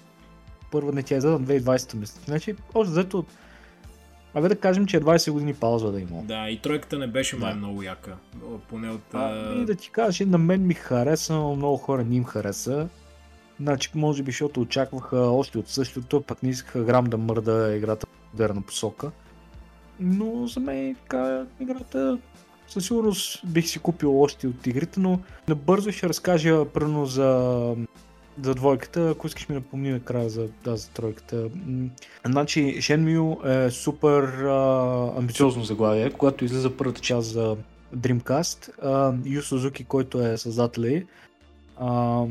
Първа 0.72 0.92
не 0.92 1.04
тя 1.04 1.16
е 1.16 1.22
за 1.22 1.40
2020 1.40 1.94
мисля. 1.94 2.22
Значи, 2.26 2.56
още 2.74 2.94
зато 2.94 3.20
от... 3.20 3.28
Абе 4.34 4.50
да 4.50 4.56
кажем, 4.56 4.86
че 4.86 4.98
е 4.98 5.02
20 5.02 5.32
години 5.32 5.54
пауза 5.54 5.92
да 5.92 6.00
има. 6.00 6.22
Да, 6.24 6.50
и 6.50 6.60
тройката 6.60 6.98
не 6.98 7.08
беше 7.08 7.36
май 7.36 7.52
Да. 7.52 7.58
много 7.58 7.84
яка. 7.84 8.16
Поне 8.70 8.90
от... 8.90 9.02
А, 9.14 9.54
и 9.54 9.66
да 9.66 9.76
ти 9.76 9.90
кажа, 9.90 10.26
на 10.26 10.38
мен 10.38 10.68
ми 10.68 10.74
хареса, 10.74 11.34
но 11.34 11.56
много 11.56 11.78
хора 11.78 12.04
не 12.04 12.16
им 12.16 12.24
хареса. 12.24 12.88
Значи, 13.60 13.90
може 13.96 14.24
би, 14.24 14.32
защото 14.32 14.62
очакваха 14.62 15.18
още 15.20 15.58
от 15.58 15.70
същото, 15.70 16.22
пък 16.22 16.44
не 16.44 16.50
искаха 16.50 16.84
грам 16.84 17.06
да 17.06 17.18
мърда 17.18 17.76
играта 17.76 18.08
в 18.08 18.34
модерна 18.34 18.62
посока. 18.62 19.12
Но 20.00 20.48
за 20.48 20.60
мен 20.60 20.96
така, 20.96 21.46
играта 21.60 22.18
със 22.68 22.86
сигурност 22.86 23.48
бих 23.48 23.68
си 23.68 23.80
купил 23.80 24.22
още 24.22 24.48
от 24.48 24.68
игрите, 24.68 25.00
но 25.00 25.20
набързо 25.48 25.92
ще 25.92 26.10
разкажа 26.10 26.66
пръвно 26.66 27.06
за, 27.06 27.76
за 28.42 28.56
двойката, 28.56 29.10
ако 29.10 29.28
искаш 29.28 29.50
ми 29.50 29.56
напомни 29.56 29.92
накрая 29.92 30.30
за, 30.30 30.48
да, 30.64 30.78
за 30.78 30.90
тройката. 30.90 31.50
Значи 32.26 32.60
Shenmue 32.60 33.66
е 33.68 33.72
супер 33.72 34.24
а, 34.24 35.12
амбициозно 35.18 35.64
заглавие, 35.64 36.10
когато 36.10 36.46
излиза 36.46 36.78
първата 36.78 37.02
част 37.02 37.28
за 37.28 37.58
Dreamcast. 37.96 38.70
А, 38.82 39.14
Ю 39.26 39.42
Сузуки, 39.42 39.84
който 39.84 40.22
е 40.22 40.38
създател 40.38 40.82
й, 40.82 41.06
а, 41.78 42.24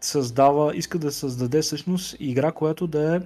създава, 0.00 0.76
иска 0.76 0.98
да 0.98 1.12
създаде 1.12 1.62
всъщност 1.62 2.16
игра, 2.20 2.52
която 2.52 2.86
да 2.86 3.16
е 3.16 3.20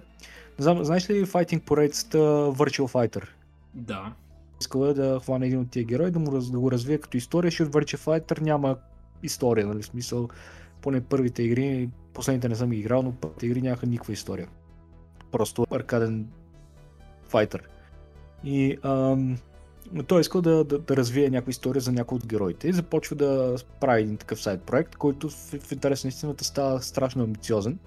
знаеш 0.59 1.11
ли 1.11 1.26
Fighting 1.26 1.61
поредицата 1.61 2.18
Virtual 2.18 2.92
Fighter? 2.92 3.22
Да. 3.77 4.12
Искала 4.61 4.89
е 4.89 4.95
да 4.95 5.20
хване 5.22 5.47
един 5.47 5.61
от 5.61 5.70
тия 5.70 5.85
герои, 5.85 6.11
да, 6.11 6.18
му, 6.18 6.41
да 6.41 6.61
го 6.61 6.72
развие 6.72 6.99
като 6.99 7.16
история, 7.16 7.51
защото 7.51 7.70
в 7.70 7.74
Virtua 7.74 7.97
Fighter 7.97 8.41
няма 8.41 8.77
история, 9.22 9.66
нали? 9.66 9.83
Смисъл, 9.83 10.29
поне 10.81 11.01
първите 11.01 11.43
игри, 11.43 11.91
последните 12.14 12.49
не 12.49 12.55
съм 12.55 12.70
ги 12.70 12.79
играл, 12.79 13.03
но 13.03 13.12
първите 13.12 13.47
игри 13.47 13.62
нямаха 13.62 13.87
никаква 13.87 14.12
история. 14.12 14.49
Просто 15.33 15.66
аркаден 15.70 16.29
файтър. 17.29 17.68
И 18.45 18.79
ам, 18.83 19.39
той 20.07 20.20
искал 20.20 20.41
да, 20.43 20.64
да, 20.64 20.79
да 20.79 20.97
развие 20.97 21.31
някаква 21.31 21.51
история 21.51 21.81
за 21.81 21.93
някой 21.93 22.16
от 22.16 22.27
героите 22.27 22.68
и 22.68 22.72
започва 22.72 23.16
да 23.16 23.57
прави 23.81 24.03
един 24.03 24.16
такъв 24.16 24.43
сайт 24.43 24.62
проект, 24.62 24.97
който 24.97 25.31
в, 25.31 25.35
в 25.61 25.72
интерес 25.72 26.05
на 26.05 26.09
истината 26.09 26.45
става 26.45 26.83
страшно 26.83 27.24
амбициозен. 27.24 27.79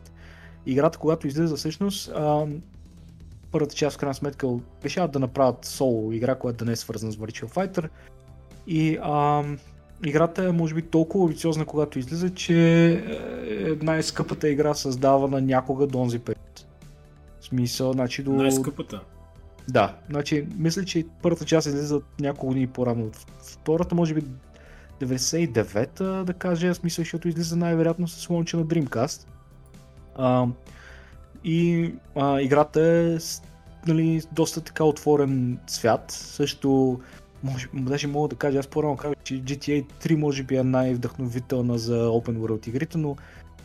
Играта, 0.66 1.00
когато 1.00 1.28
излиза 1.28 1.56
всъщност, 1.56 2.12
ам, 2.16 2.62
първата 3.52 3.76
част 3.76 3.98
в 3.98 4.00
крайна 4.00 4.14
сметка 4.14 4.48
решават 4.84 5.12
да 5.12 5.20
направят 5.20 5.66
соло 5.66 6.12
игра, 6.12 6.36
която 6.36 6.58
да 6.58 6.66
не 6.66 6.72
е 6.72 6.76
свързана 6.76 7.12
с 7.12 7.18
Virtual 7.18 7.54
Fighter. 7.54 7.90
И 8.68 8.98
ам, 9.04 9.58
играта 10.06 10.44
е 10.44 10.52
може 10.52 10.76
би 10.76 10.82
толкова 10.82 11.26
амбициозна, 11.26 11.66
когато 11.66 12.00
излиза, 12.00 12.30
че 12.30 12.92
е 13.48 13.86
най-скъпата 13.86 14.50
игра 14.50 14.74
създавана 14.74 15.42
някога 15.42 15.88
до 15.88 16.00
онзи 16.00 16.20
период. 16.20 16.66
В 17.40 17.46
смисъл, 17.46 17.94
значи 17.94 18.24
до... 18.24 18.32
Най-скъпата. 18.32 19.02
Да, 19.70 19.96
значи 20.10 20.48
мисля, 20.58 20.86
че 20.86 21.06
първата 21.22 21.46
част 21.46 21.68
излиза 21.68 22.02
няколко 22.20 22.48
години 22.48 22.68
по-рано 22.68 23.06
от 23.06 23.16
втората, 23.42 23.96
може 23.96 24.14
би 24.14 24.24
99-та, 25.02 26.24
да 26.24 26.34
кажа, 26.34 26.74
в 26.74 26.78
смисъл, 26.78 27.04
защото 27.04 27.28
излиза 27.28 27.56
най-вероятно 27.56 28.08
с 28.08 28.30
лонча 28.30 28.58
на 28.58 28.66
Dreamcast. 28.66 29.28
А, 30.16 30.48
и 31.44 31.92
а, 32.16 32.42
играта 32.42 32.82
е 32.82 33.18
нали, 33.88 34.22
доста 34.32 34.62
така 34.62 34.84
отворен 34.84 35.60
свят. 35.68 36.12
Също, 36.12 37.00
може, 37.44 37.68
даже 37.74 38.08
мога 38.08 38.28
да 38.28 38.36
кажа, 38.36 38.60
аз 38.60 38.68
по-рано 38.68 38.98
казах, 38.98 39.18
че 39.24 39.34
GTA 39.34 39.86
3 40.04 40.16
може 40.16 40.44
би 40.44 40.56
е 40.56 40.64
най-вдъхновителна 40.64 41.78
за 41.78 42.08
Open 42.08 42.38
World 42.38 42.68
игрите, 42.68 42.98
но 42.98 43.16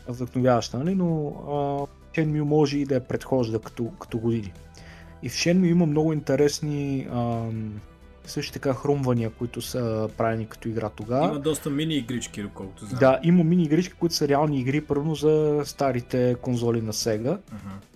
вдъхновяваща, 0.09 0.79
нали? 0.79 0.95
но 0.95 1.27
а, 1.27 1.51
Shenmue 2.15 2.43
може 2.43 2.79
и 2.79 2.85
да 2.85 2.95
я 2.95 3.01
предхожда 3.01 3.59
като, 3.59 3.91
като 4.01 4.19
години. 4.19 4.53
И 5.23 5.29
в 5.29 5.33
Shenmue 5.33 5.71
има 5.71 5.87
много 5.87 6.13
интересни 6.13 7.09
ам, 7.13 7.81
също 8.27 8.53
така 8.53 8.75
хрумвания, 8.75 9.31
които 9.31 9.63
са 9.63 10.09
правени 10.17 10.47
като 10.47 10.69
игра 10.69 10.89
тогава. 10.89 11.27
Има 11.27 11.39
доста 11.39 11.71
мини 11.71 11.95
игрички, 11.95 12.43
доколкото 12.43 12.87
знам. 12.87 12.99
Да, 12.99 13.21
има 13.23 13.45
мини 13.45 13.63
игрички, 13.63 13.95
които 13.95 14.15
са 14.15 14.29
реални 14.29 14.61
игри, 14.61 14.81
първо 14.81 15.15
за 15.15 15.63
старите 15.65 16.37
конзоли 16.43 16.83
на 16.83 16.93
Sega. 16.93 17.39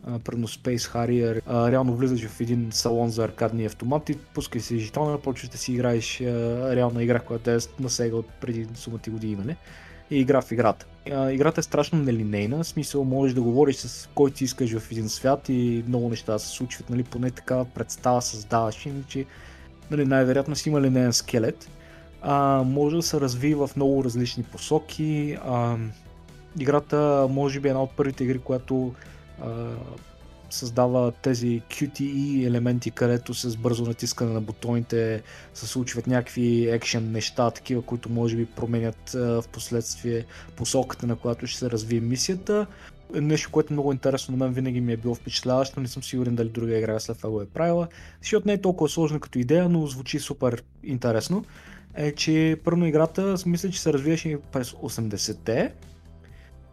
А, 0.06 0.18
Първо 0.18 0.42
Space 0.42 0.78
Harrier. 0.78 1.40
А, 1.46 1.70
реално 1.70 1.96
влизаш 1.96 2.26
в 2.26 2.40
един 2.40 2.68
салон 2.72 3.10
за 3.10 3.24
аркадни 3.24 3.64
автомати, 3.64 4.18
пускай 4.34 4.60
си 4.60 4.78
жетона, 4.78 5.18
почваш 5.18 5.48
да 5.48 5.58
си 5.58 5.72
играеш 5.72 6.20
а, 6.20 6.24
реална 6.76 7.02
игра, 7.02 7.20
която 7.20 7.50
е 7.50 7.58
на 7.80 7.88
Sega 7.88 8.12
от 8.12 8.26
преди 8.40 8.66
сумати 8.74 9.10
години, 9.10 9.36
нали? 9.36 9.56
И 10.10 10.20
игра 10.20 10.42
в 10.42 10.52
играта. 10.52 10.86
А, 11.12 11.30
играта 11.32 11.60
е 11.60 11.62
страшно 11.62 11.98
нелинейна, 11.98 12.64
в 12.64 12.66
смисъл 12.66 13.04
можеш 13.04 13.34
да 13.34 13.42
говориш 13.42 13.76
с 13.76 14.08
който 14.14 14.36
ти 14.36 14.44
искаш 14.44 14.78
в 14.78 14.92
един 14.92 15.08
свят 15.08 15.48
и 15.48 15.84
много 15.88 16.08
неща 16.08 16.38
се 16.38 16.48
случват, 16.48 16.90
нали? 16.90 17.02
Поне 17.02 17.30
такава 17.30 17.64
представа 17.64 18.22
създаваш, 18.22 18.86
иначе 18.86 19.24
нали, 19.90 20.04
най-вероятно 20.04 20.56
си 20.56 20.68
има 20.68 20.80
линейен 20.80 21.12
скелет. 21.12 21.70
А, 22.22 22.62
може 22.66 22.96
да 22.96 23.02
се 23.02 23.20
развива 23.20 23.66
в 23.66 23.76
много 23.76 24.04
различни 24.04 24.42
посоки. 24.42 25.38
А, 25.44 25.76
играта 26.60 27.26
може 27.30 27.60
би 27.60 27.68
е 27.68 27.70
една 27.70 27.82
от 27.82 27.90
първите 27.96 28.24
игри, 28.24 28.38
която 28.38 28.94
а, 29.42 29.70
създава 30.50 31.12
тези 31.12 31.62
QTE 31.70 32.46
елементи, 32.46 32.90
където 32.90 33.34
с 33.34 33.56
бързо 33.56 33.84
натискане 33.84 34.32
на 34.32 34.40
бутоните 34.40 35.22
се 35.54 35.66
случват 35.66 36.06
някакви 36.06 36.68
екшен 36.70 37.12
неща, 37.12 37.50
такива, 37.50 37.82
които 37.82 38.10
може 38.10 38.36
би 38.36 38.46
променят 38.46 39.10
в 39.12 39.44
последствие 39.52 40.24
посоката, 40.56 41.06
на 41.06 41.16
която 41.16 41.46
ще 41.46 41.58
се 41.58 41.70
развие 41.70 42.00
мисията. 42.00 42.66
Нещо, 43.14 43.50
което 43.50 43.72
е 43.72 43.74
много 43.74 43.92
интересно 43.92 44.36
на 44.36 44.44
мен 44.44 44.54
винаги 44.54 44.80
ми 44.80 44.92
е 44.92 44.96
било 44.96 45.14
впечатляващо, 45.14 45.80
не 45.80 45.88
съм 45.88 46.02
сигурен 46.02 46.34
дали 46.34 46.48
друга 46.48 46.78
игра 46.78 47.00
след 47.00 47.16
това 47.16 47.30
го 47.30 47.42
е 47.42 47.46
правила, 47.46 47.88
защото 48.22 48.48
не 48.48 48.52
е 48.52 48.60
толкова 48.60 48.88
сложна 48.88 49.20
като 49.20 49.38
идея, 49.38 49.68
но 49.68 49.86
звучи 49.86 50.18
супер 50.18 50.62
интересно, 50.84 51.44
е, 51.94 52.12
че 52.12 52.56
първо 52.64 52.84
играта 52.84 53.34
мисля, 53.46 53.70
че 53.70 53.80
се 53.80 53.92
развиваше 53.92 54.38
през 54.52 54.70
80-те 54.70 55.72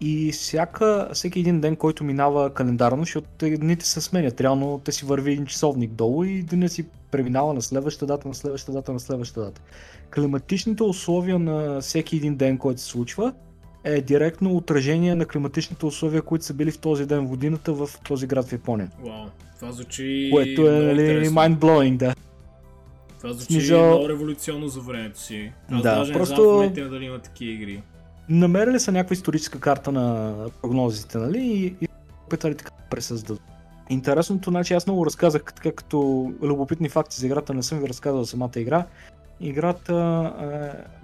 и 0.01 0.31
всяка, 0.31 1.09
всеки 1.13 1.39
един 1.39 1.61
ден, 1.61 1.75
който 1.75 2.03
минава 2.03 2.53
календарно, 2.53 3.03
защото 3.03 3.27
те- 3.37 3.57
дните 3.57 3.85
се 3.85 4.01
сменят, 4.01 4.41
реално 4.41 4.81
те 4.85 4.91
си 4.91 5.05
върви 5.05 5.31
един 5.31 5.45
часовник 5.45 5.91
долу 5.91 6.23
и 6.23 6.43
денят 6.43 6.71
си 6.71 6.85
преминава 7.11 7.53
на 7.53 7.61
следваща 7.61 8.05
дата, 8.05 8.27
на 8.27 8.33
следваща 8.33 8.71
дата, 8.71 8.93
на 8.93 8.99
следваща 8.99 9.41
дата. 9.41 9.61
Климатичните 10.15 10.83
условия 10.83 11.39
на 11.39 11.81
всеки 11.81 12.15
един 12.15 12.35
ден, 12.35 12.57
който 12.57 12.81
се 12.81 12.87
случва, 12.87 13.33
е 13.85 14.01
директно 14.01 14.55
отражение 14.57 15.15
на 15.15 15.25
климатичните 15.25 15.85
условия, 15.85 16.21
които 16.21 16.45
са 16.45 16.53
били 16.53 16.71
в 16.71 16.77
този 16.79 17.05
ден 17.05 17.25
в 17.25 17.29
годината 17.29 17.73
в 17.73 17.89
този 18.03 18.27
град 18.27 18.45
в 18.47 18.51
Япония. 18.51 18.91
Вау. 19.05 19.25
Това 19.59 19.71
звучи 19.71 20.29
Което 20.33 20.67
е 20.67 20.79
нали, 20.79 21.29
mind-blowing, 21.29 21.97
да. 21.97 22.15
Това 23.21 23.33
звучи 23.33 23.53
Смисъл- 23.53 23.87
много 23.87 24.09
революционно 24.09 24.67
за 24.67 24.79
времето 24.79 25.19
си. 25.19 25.51
Аз 25.71 25.81
Да, 25.81 25.95
даже 25.95 26.13
просто- 26.13 26.33
не 26.33 26.35
знам 26.37 26.47
в 26.47 26.53
момента 26.53 26.89
дали 26.89 27.05
има 27.05 27.19
такива 27.19 27.51
игри. 27.53 27.83
Намерили 28.29 28.79
са 28.79 28.91
някаква 28.91 29.13
историческа 29.13 29.59
карта 29.59 29.91
на 29.91 30.35
прогнозите, 30.61 31.17
нали? 31.17 31.39
И, 31.39 31.75
и 31.81 31.87
опитали 32.27 32.55
така 32.55 32.69
да 32.71 32.89
пресъздадат. 32.89 33.41
Интересното, 33.89 34.49
значи 34.49 34.73
аз 34.73 34.87
много 34.87 35.05
разказах 35.05 35.43
така 35.43 35.71
като 35.71 35.97
любопитни 36.41 36.89
факти 36.89 37.19
за 37.19 37.25
играта, 37.25 37.53
не 37.53 37.63
съм 37.63 37.79
ви 37.79 37.89
разказал 37.89 38.23
за 38.23 38.29
самата 38.29 38.51
игра. 38.55 38.85
Играта 39.39 39.93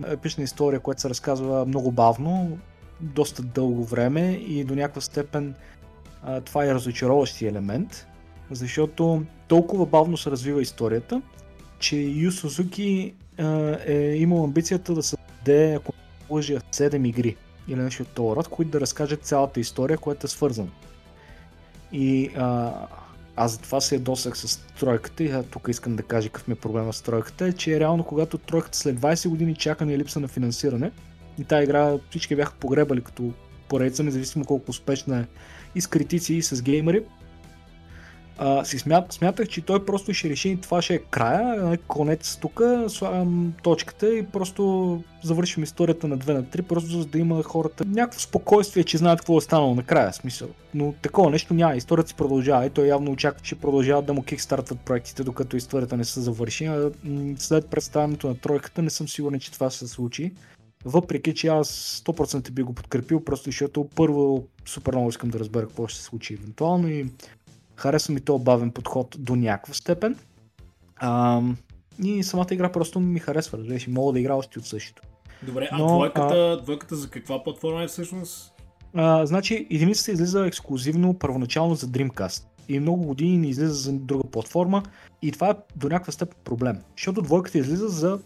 е 0.06 0.14
епична 0.14 0.44
история, 0.44 0.80
която 0.80 1.02
се 1.02 1.10
разказва 1.10 1.66
много 1.66 1.92
бавно, 1.92 2.58
доста 3.02 3.44
дълго 3.44 3.84
време 3.84 4.32
и 4.32 4.64
до 4.64 4.76
някаква 4.76 5.02
степен 5.02 5.56
а, 6.24 6.42
това 6.42 6.66
е 6.66 6.74
разочароващия 6.74 7.50
елемент, 7.50 8.08
защото 8.52 9.24
толкова 9.48 9.86
бавно 9.86 10.18
се 10.18 10.32
развива 10.32 10.62
историята, 10.62 11.22
че 11.80 11.98
Ю 11.98 12.32
Сузуки 12.32 13.14
е 13.86 14.16
имал 14.18 14.44
амбицията 14.44 14.94
да 14.94 15.04
създаде, 15.04 15.74
ако 15.74 15.94
лъжи, 16.30 16.58
7 16.58 17.08
игри 17.08 17.36
или 17.68 17.80
нещо 17.80 18.04
от 18.04 18.10
този 18.10 18.36
род, 18.36 18.48
които 18.48 18.72
да 18.72 18.82
разкажат 18.82 19.24
цялата 19.24 19.60
история, 19.60 19.98
която 19.98 20.26
е 20.26 20.30
свързана. 20.30 20.70
И 21.92 22.32
а, 22.38 22.74
аз 23.36 23.52
затова 23.52 23.82
се 23.82 23.96
ядосах 23.96 24.38
с 24.38 24.60
тройката 24.80 25.24
и 25.24 25.34
тук 25.52 25.68
искам 25.68 25.96
да 25.96 26.04
кажа 26.04 26.30
какъв 26.30 26.48
ми 26.48 26.52
е 26.52 26.56
проблема 26.56 26.94
с 26.94 27.02
тройката, 27.02 27.46
е, 27.46 27.54
че 27.54 27.80
реално 27.80 28.04
когато 28.04 28.38
тройката 28.38 28.78
след 28.78 29.00
20 29.00 29.30
години 29.30 29.56
чакане 29.56 29.94
и 29.94 29.98
липса 29.98 30.20
на 30.20 30.28
финансиране, 30.28 30.92
и 31.42 31.46
тази 31.46 31.64
игра 31.64 31.98
всички 32.10 32.36
бяха 32.36 32.54
погребали 32.54 33.02
като 33.02 33.34
поредица, 33.70 34.04
независимо 34.04 34.46
колко 34.46 34.72
успешна 34.72 35.20
е 35.20 35.26
и 35.76 35.82
с 35.82 35.88
критици, 35.88 36.34
и 36.34 36.42
с 36.42 36.62
геймери, 36.62 37.04
а, 38.44 38.66
си 38.66 38.80
смят, 38.80 39.14
смятах, 39.14 39.48
че 39.48 39.62
той 39.62 39.86
просто 39.86 40.14
ще 40.14 40.30
реши, 40.30 40.58
това 40.62 40.82
ще 40.82 40.94
е 40.94 41.00
края, 41.00 41.78
конец 41.88 42.38
тук, 42.42 42.62
слагам 42.88 43.54
точката 43.64 44.18
и 44.18 44.26
просто 44.26 45.04
завършим 45.24 45.64
историята 45.64 46.08
на 46.08 46.18
2 46.18 46.34
на 46.34 46.44
3, 46.44 46.62
просто 46.62 46.90
за 46.90 47.06
да 47.06 47.20
има 47.20 47.44
хората 47.44 47.86
някакво 47.86 48.20
спокойствие, 48.20 48.84
че 48.84 48.98
знаят 48.98 49.20
какво 49.20 49.38
е 49.38 49.42
станало 49.42 49.76
накрая, 49.76 50.14
смисъл. 50.14 50.48
Но 50.74 50.94
такова 51.02 51.30
нещо 51.30 51.54
няма, 51.54 51.76
историята 51.76 52.10
си 52.10 52.16
продължава 52.16 52.66
и 52.66 52.70
той 52.70 52.88
явно 52.88 53.12
очаква, 53.12 53.42
че 53.44 53.56
продължават 53.56 54.06
да 54.06 54.14
му 54.14 54.24
кикстартват 54.24 54.80
проектите, 54.80 55.24
докато 55.24 55.58
историята 55.58 55.98
не 55.98 56.06
се 56.06 56.22
завърши. 56.22 56.66
А 56.66 56.92
след 57.38 57.68
представянето 57.68 58.28
на 58.28 58.36
тройката 58.36 58.82
не 58.82 58.90
съм 58.90 59.08
сигурен, 59.08 59.40
че 59.40 59.52
това 59.52 59.70
се 59.70 59.88
случи. 59.88 60.32
Въпреки, 60.86 61.34
че 61.34 61.48
аз 61.48 62.02
100% 62.06 62.52
би 62.52 62.64
го 62.64 62.74
подкрепил, 62.74 63.24
просто 63.24 63.46
защото 63.46 63.90
първо 63.96 64.44
супер 64.66 64.94
много 64.94 65.10
искам 65.10 65.30
да 65.30 65.40
разбера 65.40 65.68
какво 65.68 65.88
ще 65.88 66.00
се 66.00 66.06
случи 66.06 66.34
евентуално 66.34 66.88
и 66.88 67.06
харесва 67.76 68.14
ми 68.14 68.22
този 68.22 68.44
бавен 68.44 68.72
подход 68.72 69.16
до 69.20 69.36
някаква 69.36 69.74
степен. 69.74 70.18
А, 70.96 71.42
и 72.04 72.24
самата 72.24 72.48
игра 72.52 72.72
просто 72.72 73.00
ми 73.00 73.20
харесва, 73.20 73.58
разбираш, 73.58 73.88
мога 73.88 74.14
да 74.14 74.20
игра 74.20 74.36
още 74.36 74.60
от 74.60 74.66
същото. 74.66 75.02
Добре, 75.44 75.70
а 75.72 75.78
Но, 75.78 75.88
двойката, 75.88 76.36
а... 76.36 76.62
двойката 76.64 76.96
за 76.96 77.10
каква 77.10 77.44
платформа 77.44 77.84
е 77.84 77.88
всъщност? 77.88 78.54
А, 78.94 79.26
значи, 79.26 79.68
единицата 79.72 80.12
излиза 80.12 80.46
ексклюзивно 80.46 81.14
първоначално 81.14 81.76
за 81.76 81.88
Dreamcast 81.88 82.44
и 82.70 82.80
много 82.80 83.06
години 83.06 83.38
не 83.38 83.48
излиза 83.48 83.74
за 83.74 83.94
друга 83.94 84.24
платформа 84.24 84.84
и 85.22 85.32
това 85.32 85.50
е 85.50 85.56
до 85.76 85.90
някаква 85.90 86.12
степен 86.12 86.38
проблем, 86.44 86.78
защото 86.98 87.22
двойката 87.22 87.58
излиза 87.58 87.88
за 87.88 88.20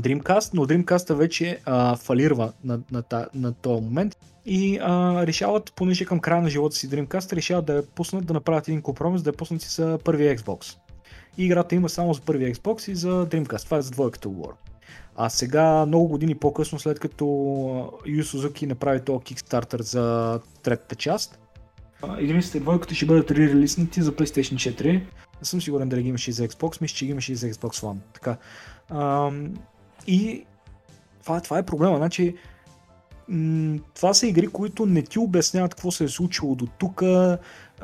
Dreamcast, 0.00 0.54
но 0.54 0.66
Dreamcast 0.66 1.14
вече 1.14 1.58
а, 1.64 1.96
фалирва 1.96 2.52
на, 2.64 2.80
на, 2.92 3.02
на, 3.12 3.28
на 3.34 3.52
този 3.52 3.82
момент 3.82 4.16
и 4.46 4.78
а, 4.82 5.26
решават, 5.26 5.72
понеже 5.76 6.04
към 6.04 6.20
края 6.20 6.42
на 6.42 6.50
живота 6.50 6.76
си 6.76 6.90
Dreamcast, 6.90 7.32
решават 7.32 7.66
да 7.66 7.72
я 7.74 7.86
пуснат, 7.86 8.26
да 8.26 8.34
направят 8.34 8.68
един 8.68 8.82
компромис, 8.82 9.22
да 9.22 9.30
я 9.30 9.36
пуснат 9.36 9.62
си 9.62 9.68
за 9.68 9.98
първия 10.04 10.36
Xbox. 10.36 10.76
И 11.38 11.44
играта 11.44 11.74
има 11.74 11.88
само 11.88 12.14
за 12.14 12.20
първия 12.20 12.54
Xbox 12.54 12.90
и 12.90 12.94
за 12.94 13.26
Dreamcast. 13.26 13.64
Това 13.64 13.76
е 13.76 13.82
за 13.82 13.90
двойката 13.90 14.28
говоря. 14.28 14.54
А 15.16 15.30
сега, 15.30 15.86
много 15.86 16.08
години 16.08 16.34
по-късно, 16.34 16.78
след 16.78 17.00
като 17.00 17.24
Yu 18.06 18.22
Suzuki 18.22 18.66
направи 18.66 19.00
този 19.00 19.18
Kickstarter 19.18 19.82
за 19.82 20.40
третата 20.62 20.94
част, 20.94 21.38
единицата 22.18 22.58
и 22.58 22.60
двойката 22.60 22.94
ще 22.94 23.06
бъдат 23.06 23.30
ререлиснати 23.30 24.02
за 24.02 24.12
PlayStation 24.12 24.54
4. 24.54 24.92
Не 24.92 25.02
съм 25.42 25.62
сигурен 25.62 25.88
дали 25.88 26.02
ги 26.02 26.08
имаше 26.08 26.30
и 26.30 26.32
за 26.32 26.48
Xbox, 26.48 26.80
мисля, 26.80 26.96
че 26.96 27.04
ги 27.04 27.10
имаше 27.10 27.32
и 27.32 27.36
за 27.36 27.50
Xbox 27.50 27.70
One. 27.70 27.96
Така. 28.12 28.36
И 30.08 30.44
това, 31.22 31.40
това 31.40 31.58
е 31.58 31.66
проблема. 31.66 31.96
Значи, 31.96 32.34
това 33.94 34.14
са 34.14 34.26
игри, 34.26 34.46
които 34.46 34.86
не 34.86 35.02
ти 35.02 35.18
обясняват 35.18 35.74
какво 35.74 35.90
се 35.90 36.04
е 36.04 36.08
случило 36.08 36.54
до 36.54 36.66
тук, 36.66 37.02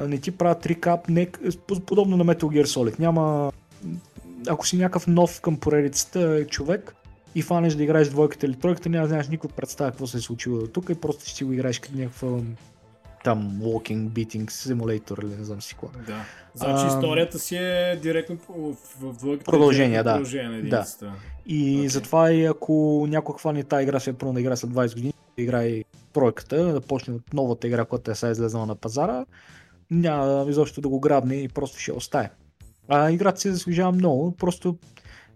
не 0.08 0.18
ти 0.18 0.30
правят 0.30 0.66
рекап, 0.66 1.08
не, 1.08 1.28
подобно 1.86 2.16
на 2.16 2.24
Metal 2.24 2.44
Gear 2.44 2.64
Solid. 2.64 2.98
Няма, 2.98 3.52
ако 4.48 4.66
си 4.66 4.76
някакъв 4.76 5.06
нов 5.06 5.40
към 5.40 5.56
поредицата 5.56 6.46
човек 6.46 6.94
и 7.34 7.42
фанеш 7.42 7.74
да 7.74 7.82
играеш 7.82 8.08
двойката 8.08 8.46
или 8.46 8.54
тройката, 8.56 8.88
няма 8.88 9.02
да 9.02 9.08
знаеш 9.08 9.28
никой 9.28 9.50
представя 9.50 9.90
какво 9.90 10.06
се 10.06 10.16
е 10.16 10.20
случило 10.20 10.58
до 10.58 10.66
тук 10.66 10.88
и 10.90 10.94
просто 10.94 11.24
ще 11.24 11.36
си 11.36 11.44
го 11.44 11.52
играеш 11.52 11.78
като 11.78 11.98
някаква 11.98 12.28
там 13.24 13.60
walking, 13.62 14.08
beating 14.08 14.50
simulator 14.50 15.24
или 15.24 15.36
не 15.36 15.44
знам 15.44 15.62
си 15.62 15.74
какво. 15.74 15.88
Да. 16.06 16.24
Значи 16.54 16.84
а, 16.84 16.88
историята 16.88 17.38
си 17.38 17.56
е 17.56 17.98
директно 18.02 18.36
в, 18.48 18.76
в 19.00 19.18
двойката. 19.18 19.50
Продължение, 19.50 20.02
да. 20.02 20.12
Продължение 20.12 20.62
да. 20.62 20.86
И 21.46 21.78
okay. 21.78 21.86
затова 21.86 22.32
и 22.32 22.44
ако 22.44 23.06
някой 23.08 23.34
хване 23.38 23.64
тази 23.64 23.82
игра, 23.82 24.00
ще 24.00 24.10
е 24.10 24.12
да 24.12 24.40
игра 24.40 24.56
след 24.56 24.70
20 24.70 24.94
години, 24.94 25.12
играе 25.36 25.84
тройката, 26.12 26.72
да 26.72 26.80
почне 26.80 27.14
от 27.14 27.34
новата 27.34 27.66
игра, 27.66 27.84
която 27.84 28.10
е 28.10 28.14
сега 28.14 28.30
излезнала 28.30 28.66
на 28.66 28.74
пазара, 28.74 29.24
няма 29.90 30.46
изобщо 30.48 30.80
да 30.80 30.88
го 30.88 31.00
грабне 31.00 31.34
и 31.34 31.48
просто 31.48 31.78
ще 31.78 31.92
остае. 31.92 32.30
А 32.88 33.10
играта 33.10 33.40
си 33.40 33.52
заслужава 33.52 33.92
много, 33.92 34.36
просто 34.36 34.78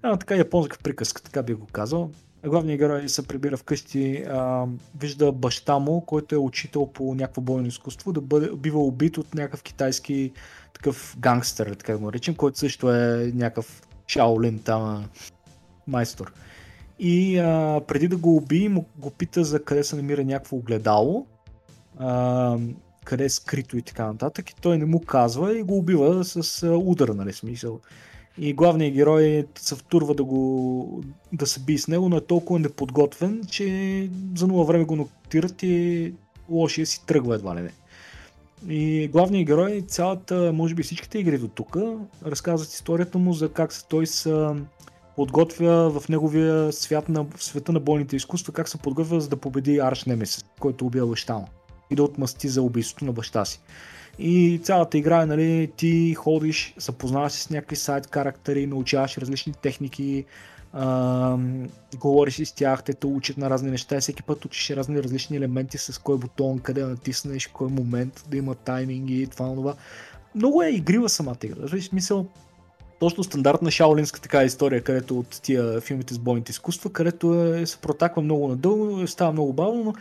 една 0.05 0.17
така 0.17 0.35
японска 0.35 0.79
приказка, 0.83 1.23
така 1.23 1.43
би 1.43 1.55
го 1.55 1.67
казал. 1.67 2.11
Главният 2.47 2.79
герой 2.79 3.09
се 3.09 3.27
прибира 3.27 3.57
вкъщи, 3.57 4.25
а, 4.29 4.67
вижда 4.99 5.33
баща 5.33 5.79
му, 5.79 6.01
който 6.01 6.35
е 6.35 6.39
учител 6.39 6.87
по 6.87 7.15
някакво 7.15 7.41
бойно 7.41 7.67
изкуство, 7.69 8.13
да 8.13 8.21
бъде, 8.21 8.51
бива 8.57 8.79
убит 8.79 9.19
от 9.19 9.35
някакъв 9.35 9.63
китайски 9.63 10.33
такъв 10.75 11.17
гангстер, 11.19 11.75
така 11.75 11.93
да 11.93 11.99
го 11.99 12.05
наречем, 12.05 12.35
който 12.35 12.59
също 12.59 12.95
е 12.95 13.33
някакъв 13.35 13.83
Шаолин 14.09 14.59
там 14.59 15.09
майстор. 15.87 16.33
И 16.99 17.39
а, 17.39 17.81
преди 17.87 18.09
да 18.09 18.17
го 18.17 18.37
уби, 18.37 18.69
му 18.69 18.85
го 18.99 19.11
пита 19.11 19.45
за 19.45 19.65
къде 19.65 19.85
се 19.85 19.97
намира 19.97 20.25
някакво 20.25 20.57
огледало, 20.57 21.27
а, 21.99 22.59
къде 23.05 23.25
е 23.25 23.29
скрито 23.29 23.79
и 23.79 23.83
така 23.83 24.07
нататък. 24.07 24.51
И 24.51 24.55
той 24.55 24.79
не 24.79 24.85
му 24.85 25.01
казва 25.01 25.59
и 25.59 25.63
го 25.63 25.79
убива 25.79 26.25
с 26.25 26.67
удар, 26.67 27.09
нали 27.09 27.33
смисъл. 27.33 27.81
И 28.41 28.53
главният 28.53 28.95
герой 28.95 29.47
се 29.59 29.75
втурва 29.75 30.15
да, 30.15 30.25
го, 30.25 31.03
да 31.33 31.47
се 31.47 31.61
би 31.61 31.79
с 31.79 31.89
него, 31.89 32.09
но 32.09 32.17
е 32.17 32.21
толкова 32.21 32.59
неподготвен, 32.59 33.43
че 33.51 34.11
за 34.37 34.47
нова 34.47 34.65
време 34.65 34.85
го 34.85 34.97
нотират 34.97 35.63
и 35.63 36.13
лошия 36.51 36.87
си 36.87 37.07
тръгва 37.07 37.35
едва 37.35 37.57
ли 37.57 37.61
не. 37.61 37.73
И 38.69 39.09
главният 39.09 39.47
герой, 39.47 39.85
цялата, 39.89 40.53
може 40.55 40.75
би 40.75 40.83
всичките 40.83 41.19
игри 41.19 41.39
до 41.39 41.49
тук, 41.49 41.77
разказват 42.27 42.73
историята 42.73 43.19
му 43.19 43.33
за 43.33 43.53
как 43.53 43.73
се 43.73 43.87
той 43.89 44.07
са 44.07 44.57
подготвя 45.17 45.91
в 45.91 46.09
неговия 46.09 46.73
свят 46.73 47.09
на, 47.09 47.25
в 47.37 47.45
света 47.45 47.73
на 47.73 47.81
бойните 47.81 48.17
изкуства, 48.17 48.53
как 48.53 48.69
се 48.69 48.79
подготвя 48.79 49.21
за 49.21 49.29
да 49.29 49.37
победи 49.37 49.79
Арш 49.79 50.05
Немес, 50.05 50.45
който 50.61 50.87
убива 50.87 51.07
баща 51.07 51.35
му 51.35 51.49
и 51.91 51.95
да 51.95 52.03
отмъсти 52.03 52.49
за 52.49 52.63
убийството 52.63 53.05
на 53.05 53.13
баща 53.13 53.45
си. 53.45 53.61
И 54.19 54.61
цялата 54.63 54.99
игра 54.99 55.23
е, 55.23 55.27
нали, 55.27 55.73
ти 55.77 56.15
ходиш, 56.15 56.75
запознаваш 56.79 57.33
се 57.33 57.43
с 57.43 57.51
някакви 57.51 57.77
сайт 57.77 58.15
характери, 58.15 58.67
научаваш 58.67 59.19
различни 59.19 59.53
техники, 59.53 60.25
говориш 61.99 62.35
си 62.35 62.45
с 62.45 62.53
тях, 62.53 62.83
те 62.83 62.95
те 62.95 63.07
учат 63.07 63.37
на 63.37 63.51
разни 63.51 63.71
неща 63.71 63.97
и 63.97 64.01
всеки 64.01 64.23
път 64.23 64.45
учиш 64.45 64.71
разни 64.71 65.03
различни 65.03 65.37
елементи 65.37 65.79
с 65.79 65.99
кой 65.99 66.19
бутон, 66.19 66.59
къде 66.59 66.81
да 66.81 66.89
натиснеш, 66.89 67.47
кой 67.47 67.69
момент 67.69 68.25
да 68.29 68.37
има 68.37 68.55
тайминги 68.55 69.23
и 69.23 69.27
това, 69.27 69.55
това. 69.55 69.75
Много 70.35 70.63
е 70.63 70.69
игрива 70.69 71.09
самата 71.09 71.37
игра. 71.45 71.67
В 71.69 71.81
смисъл, 71.81 72.27
точно 73.01 73.25
стандартна 73.25 73.71
шаолинска 73.71 74.21
така 74.21 74.45
история, 74.45 74.83
където 74.83 75.19
от 75.19 75.41
тия 75.43 75.81
филмите 75.81 76.15
с 76.15 76.19
бойните 76.19 76.51
изкуства, 76.51 76.93
където 76.93 77.45
е, 77.45 77.67
се 77.67 77.79
протаква 77.79 78.23
много 78.23 78.49
надълго, 78.49 79.07
става 79.07 79.33
много 79.33 79.53
бавно, 79.53 79.85
но 79.85 79.95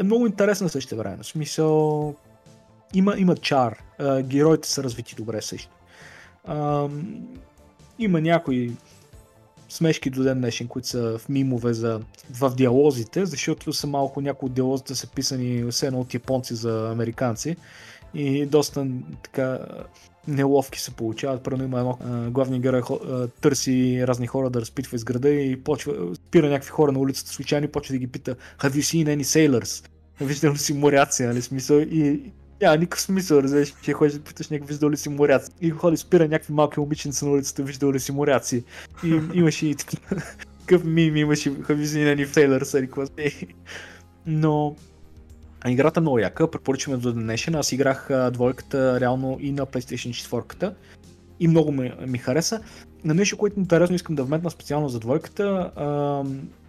е 0.00 0.02
много 0.02 0.26
интересна 0.26 0.68
също 0.68 0.96
време. 0.96 1.16
В 1.22 1.26
смисъл, 1.26 2.14
има, 2.94 3.14
има 3.18 3.36
чар. 3.36 3.82
А, 3.98 4.22
героите 4.22 4.68
са 4.68 4.82
развити 4.82 5.14
добре 5.14 5.42
също. 5.42 5.70
А, 6.44 6.88
има 7.98 8.20
някои 8.20 8.72
смешки 9.68 10.10
до 10.10 10.22
ден 10.22 10.38
днешен, 10.38 10.68
които 10.68 10.88
са 10.88 11.18
в 11.18 11.28
мимове 11.28 11.74
за, 11.74 12.00
в 12.40 12.52
диалозите, 12.56 13.26
защото 13.26 13.72
са 13.72 13.86
малко 13.86 14.20
някои 14.20 14.46
от 14.46 14.52
диалозите 14.52 14.94
са 14.94 15.06
писани 15.06 15.70
все 15.70 15.86
едно 15.86 16.00
от 16.00 16.14
японци 16.14 16.54
за 16.54 16.90
американци 16.92 17.56
и 18.14 18.46
доста 18.46 18.86
така 19.22 19.58
неловки 20.28 20.80
се 20.80 20.90
получават. 20.90 21.42
Първо 21.42 21.62
има 21.62 21.78
едно 21.78 21.98
главният 22.30 22.62
герой 22.62 22.82
търси 23.40 24.06
разни 24.06 24.26
хора 24.26 24.50
да 24.50 24.60
разпитва 24.60 24.96
из 24.96 25.04
града 25.04 25.30
и 25.30 25.64
почва, 25.64 26.14
спира 26.14 26.48
някакви 26.48 26.70
хора 26.70 26.92
на 26.92 26.98
улицата 26.98 27.30
случайно 27.30 27.64
и 27.66 27.72
почва 27.72 27.92
да 27.92 27.98
ги 27.98 28.06
пита 28.06 28.36
Have 28.58 28.72
you 28.72 28.80
seen 28.80 29.16
any 29.18 29.22
sailors? 29.22 29.88
Виждал 30.20 30.52
ли 30.52 30.58
си 30.58 30.74
моряци, 30.74 31.22
нали 31.22 31.42
смисъл? 31.42 31.78
И 31.78 32.32
няма 32.62 32.76
никакъв 32.76 33.00
смисъл, 33.00 33.38
разбираш, 33.38 33.74
че 33.82 33.92
ходиш 33.92 34.12
да 34.12 34.20
питаш 34.20 34.48
някакви 34.48 34.72
виждал 34.72 34.90
ли 34.90 34.96
си 34.96 35.08
моряци. 35.08 35.50
И 35.60 35.70
ходи, 35.70 35.96
спира 35.96 36.28
някакви 36.28 36.52
малки 36.52 36.80
момиченца 36.80 37.26
на 37.26 37.32
улицата, 37.32 37.62
виждал 37.62 37.92
ли 37.92 38.00
си 38.00 38.12
моряци. 38.12 38.64
И 39.04 39.20
имаше 39.34 39.66
и 39.66 39.74
такъв 39.74 40.84
мим, 40.84 41.16
имаше 41.16 41.50
you 41.50 41.84
seen 41.84 42.16
any 42.16 42.26
sailors, 42.26 43.28
Но 44.26 44.76
а 45.64 45.70
играта 45.70 46.00
е 46.00 46.02
много 46.02 46.18
яка, 46.18 46.50
препоръчваме 46.50 46.98
до 46.98 47.12
днешен. 47.12 47.54
Аз 47.54 47.72
играх 47.72 48.10
а, 48.10 48.30
двойката 48.30 49.00
реално 49.00 49.38
и 49.40 49.52
на 49.52 49.66
PlayStation 49.66 50.28
4 50.28 50.74
и 51.40 51.48
много 51.48 51.72
ми, 51.72 51.92
ми 52.06 52.18
хареса. 52.18 52.60
На 53.04 53.14
нещо, 53.14 53.36
което 53.36 53.60
интересно 53.60 53.96
искам 53.96 54.14
да 54.14 54.24
вметна 54.24 54.50
специално 54.50 54.88
за 54.88 55.00
двойката, 55.00 55.72
а, 55.76 56.24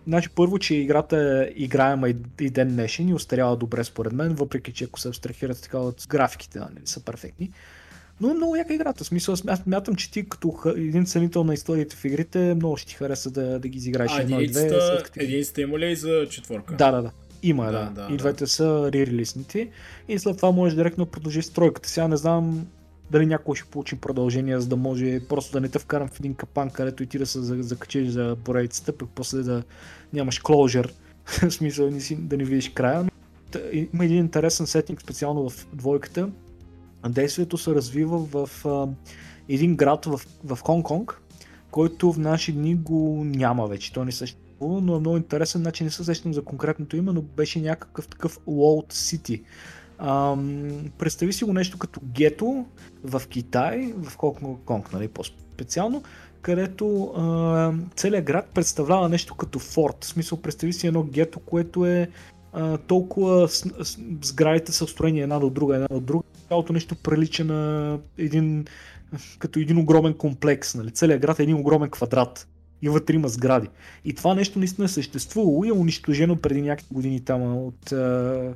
значи 0.07 0.29
първо, 0.29 0.59
че 0.59 0.75
играта 0.75 1.17
е 1.17 1.53
играема 1.55 2.09
и, 2.09 2.15
и 2.41 2.49
ден 2.49 2.67
днешен 2.67 3.09
и 3.09 3.13
остарява 3.13 3.57
добре 3.57 3.83
според 3.83 4.13
мен, 4.13 4.33
въпреки 4.33 4.73
че 4.73 4.83
ако 4.83 4.99
се 4.99 5.07
абстрахират 5.07 5.61
така 5.61 5.77
от 5.79 6.05
графиките, 6.09 6.59
нали, 6.59 6.81
са 6.85 7.05
перфектни. 7.05 7.51
Но 8.21 8.29
е 8.29 8.33
много 8.33 8.55
яка 8.55 8.73
играта. 8.73 9.03
В 9.03 9.07
смисъл, 9.07 9.35
аз 9.47 9.65
мятам, 9.65 9.95
че 9.95 10.11
ти 10.11 10.29
като 10.29 10.59
един 10.75 11.05
ценител 11.05 11.43
на 11.43 11.53
историите 11.53 11.95
в 11.95 12.05
игрите, 12.05 12.53
много 12.55 12.77
ще 12.77 12.87
ти 12.87 12.95
хареса 12.95 13.31
да, 13.31 13.59
да 13.59 13.67
ги 13.67 13.77
изиграеш 13.77 14.11
а, 14.11 14.21
едно 14.21 14.41
и 14.41 14.47
две. 14.47 14.69
Единицата 15.15 15.61
има 15.61 15.79
ли 15.79 15.91
и 15.91 15.95
за 15.95 16.27
четворка? 16.29 16.75
Да, 16.75 16.91
да, 16.91 17.01
да. 17.01 17.11
Има, 17.43 17.65
да. 17.65 17.91
да. 17.95 18.07
да 18.07 18.13
и 18.13 18.17
двете 18.17 18.43
да. 18.43 18.49
са 18.49 18.89
ререлиснити. 18.93 19.69
И 20.07 20.19
след 20.19 20.35
това 20.35 20.51
можеш 20.51 20.75
директно 20.75 21.05
да 21.05 21.11
продължиш 21.11 21.45
стройката. 21.45 21.89
Сега 21.89 22.07
не 22.07 22.17
знам 22.17 22.67
дали 23.13 23.25
някой 23.25 23.55
ще 23.55 23.69
получи 23.69 23.95
продължение, 23.95 24.59
за 24.59 24.67
да 24.67 24.75
може 24.75 25.19
просто 25.29 25.51
да 25.51 25.61
не 25.61 25.69
те 25.69 25.79
вкарам 25.79 26.07
в 26.07 26.19
един 26.19 26.35
капан, 26.35 26.69
където 26.69 27.03
и 27.03 27.07
ти 27.07 27.17
да 27.17 27.25
се 27.25 27.41
закачиш 27.41 28.07
за 28.07 28.35
поредицата, 28.43 28.97
пък 28.97 29.09
после 29.15 29.41
да 29.41 29.63
нямаш 30.13 30.39
кложер, 30.39 30.93
в 31.25 31.51
смисъл 31.51 31.89
да 32.11 32.37
не 32.37 32.43
видиш 32.43 32.69
края. 32.69 33.05
Има 33.71 34.05
един 34.05 34.17
интересен 34.17 34.67
сетинг 34.67 35.01
специално 35.01 35.49
в 35.49 35.67
двойката. 35.73 36.29
Действието 37.09 37.57
се 37.57 37.71
развива 37.71 38.17
в 38.17 38.65
а, 38.65 38.87
един 39.49 39.75
град 39.75 40.05
в, 40.05 40.21
в 40.43 40.57
Хонг-Конг, 40.61 41.13
който 41.71 42.13
в 42.13 42.19
наши 42.19 42.51
дни 42.51 42.75
го 42.75 43.23
няма 43.25 43.67
вече. 43.67 43.93
Той 43.93 44.05
не 44.05 44.11
съществува, 44.11 44.81
но 44.81 44.95
е 44.95 44.99
много 44.99 45.17
интересен 45.17 45.61
начин. 45.61 45.85
Не 45.85 45.91
се 45.91 46.03
сещам 46.03 46.33
за 46.33 46.43
конкретното 46.43 46.97
име, 46.97 47.11
но 47.11 47.21
беше 47.21 47.61
някакъв 47.61 48.07
такъв 48.07 48.39
Walled 48.39 48.93
City 48.93 49.41
Ам, 50.03 50.91
представи 50.97 51.33
си 51.33 51.43
го 51.43 51.53
нещо 51.53 51.77
като 51.77 51.99
гето 52.03 52.65
в 53.03 53.21
Китай, 53.29 53.93
в 53.97 54.17
Хонг-Конг, 54.17 54.93
нали, 54.93 55.07
по-специално, 55.07 56.03
където 56.41 57.03
а, 57.05 57.73
целият 57.95 58.25
град 58.25 58.45
представлява 58.53 59.09
нещо 59.09 59.35
като 59.35 59.59
форт. 59.59 60.03
В 60.03 60.07
смисъл, 60.07 60.41
представи 60.41 60.73
си 60.73 60.87
едно 60.87 61.03
гето, 61.03 61.39
което 61.39 61.85
е 61.85 62.09
а, 62.53 62.77
толкова 62.77 63.47
с, 63.47 63.69
с, 63.83 63.97
сградите 64.21 64.71
са 64.71 64.83
устроени 64.83 65.21
една 65.21 65.39
до 65.39 65.49
друга, 65.49 65.75
една 65.75 65.87
до 65.91 65.99
друга. 65.99 66.23
Цялото 66.47 66.73
нещо 66.73 66.95
прилича 66.95 67.45
на 67.45 67.99
един, 68.17 68.65
като 69.39 69.59
един 69.59 69.77
огромен 69.77 70.13
комплекс. 70.13 70.75
Нали? 70.75 70.91
Целият 70.91 71.21
град 71.21 71.39
е 71.39 71.43
един 71.43 71.55
огромен 71.55 71.89
квадрат 71.89 72.47
и 72.81 72.89
вътре 72.89 73.15
има 73.15 73.27
сгради. 73.27 73.67
И 74.05 74.13
това 74.13 74.35
нещо 74.35 74.59
наистина 74.59 74.85
е 74.85 74.87
съществувало 74.87 75.63
и 75.63 75.67
е 75.67 75.73
унищожено 75.73 76.35
преди 76.35 76.61
някакви 76.61 76.93
години 76.93 77.19
там 77.19 77.57
от 77.57 77.91
а, 77.91 78.53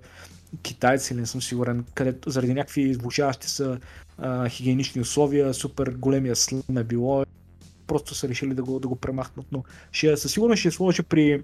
китайци, 0.64 1.14
не 1.14 1.26
съм 1.26 1.42
сигурен, 1.42 1.86
където 1.94 2.30
заради 2.30 2.54
някакви 2.54 2.94
влушаващи 2.94 3.50
са 3.50 3.80
а, 4.18 4.50
хигиенични 4.50 5.02
условия, 5.02 5.54
супер 5.54 5.88
големия 5.90 6.36
слъм 6.36 6.78
е 6.78 6.84
било, 6.84 7.26
просто 7.88 8.16
са 8.16 8.30
решили 8.30 8.54
да 8.54 8.64
го, 8.64 8.80
да 8.80 8.88
го 8.88 8.96
премахнат, 8.96 9.46
но 9.52 9.64
ще, 9.92 10.18
със 10.18 10.32
сигурност 10.32 10.60
ще 10.60 10.72
сложа 10.72 11.04
при 11.04 11.42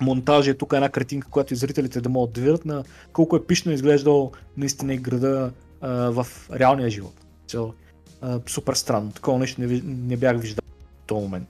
монтажа 0.00 0.54
тук 0.54 0.72
една 0.72 0.88
картинка, 0.88 1.28
която 1.30 1.54
и 1.54 1.56
зрителите 1.56 2.00
да 2.00 2.08
могат 2.08 2.32
да 2.32 2.40
видят 2.40 2.64
на 2.64 2.84
колко 3.12 3.36
е 3.36 3.40
изглеждал 3.66 4.32
наистина 4.56 4.94
и 4.94 4.98
града 4.98 5.52
а, 5.80 5.88
в 5.90 6.26
реалния 6.52 6.90
живот. 6.90 7.14
Цел, 7.48 7.74
а, 8.20 8.40
супер 8.46 8.74
странно, 8.74 9.12
такова 9.12 9.38
нещо 9.38 9.60
не, 9.60 9.82
не 9.84 10.16
бях 10.16 10.40
виждал 10.40 10.64
в 11.02 11.06
този 11.06 11.22
момент. 11.22 11.48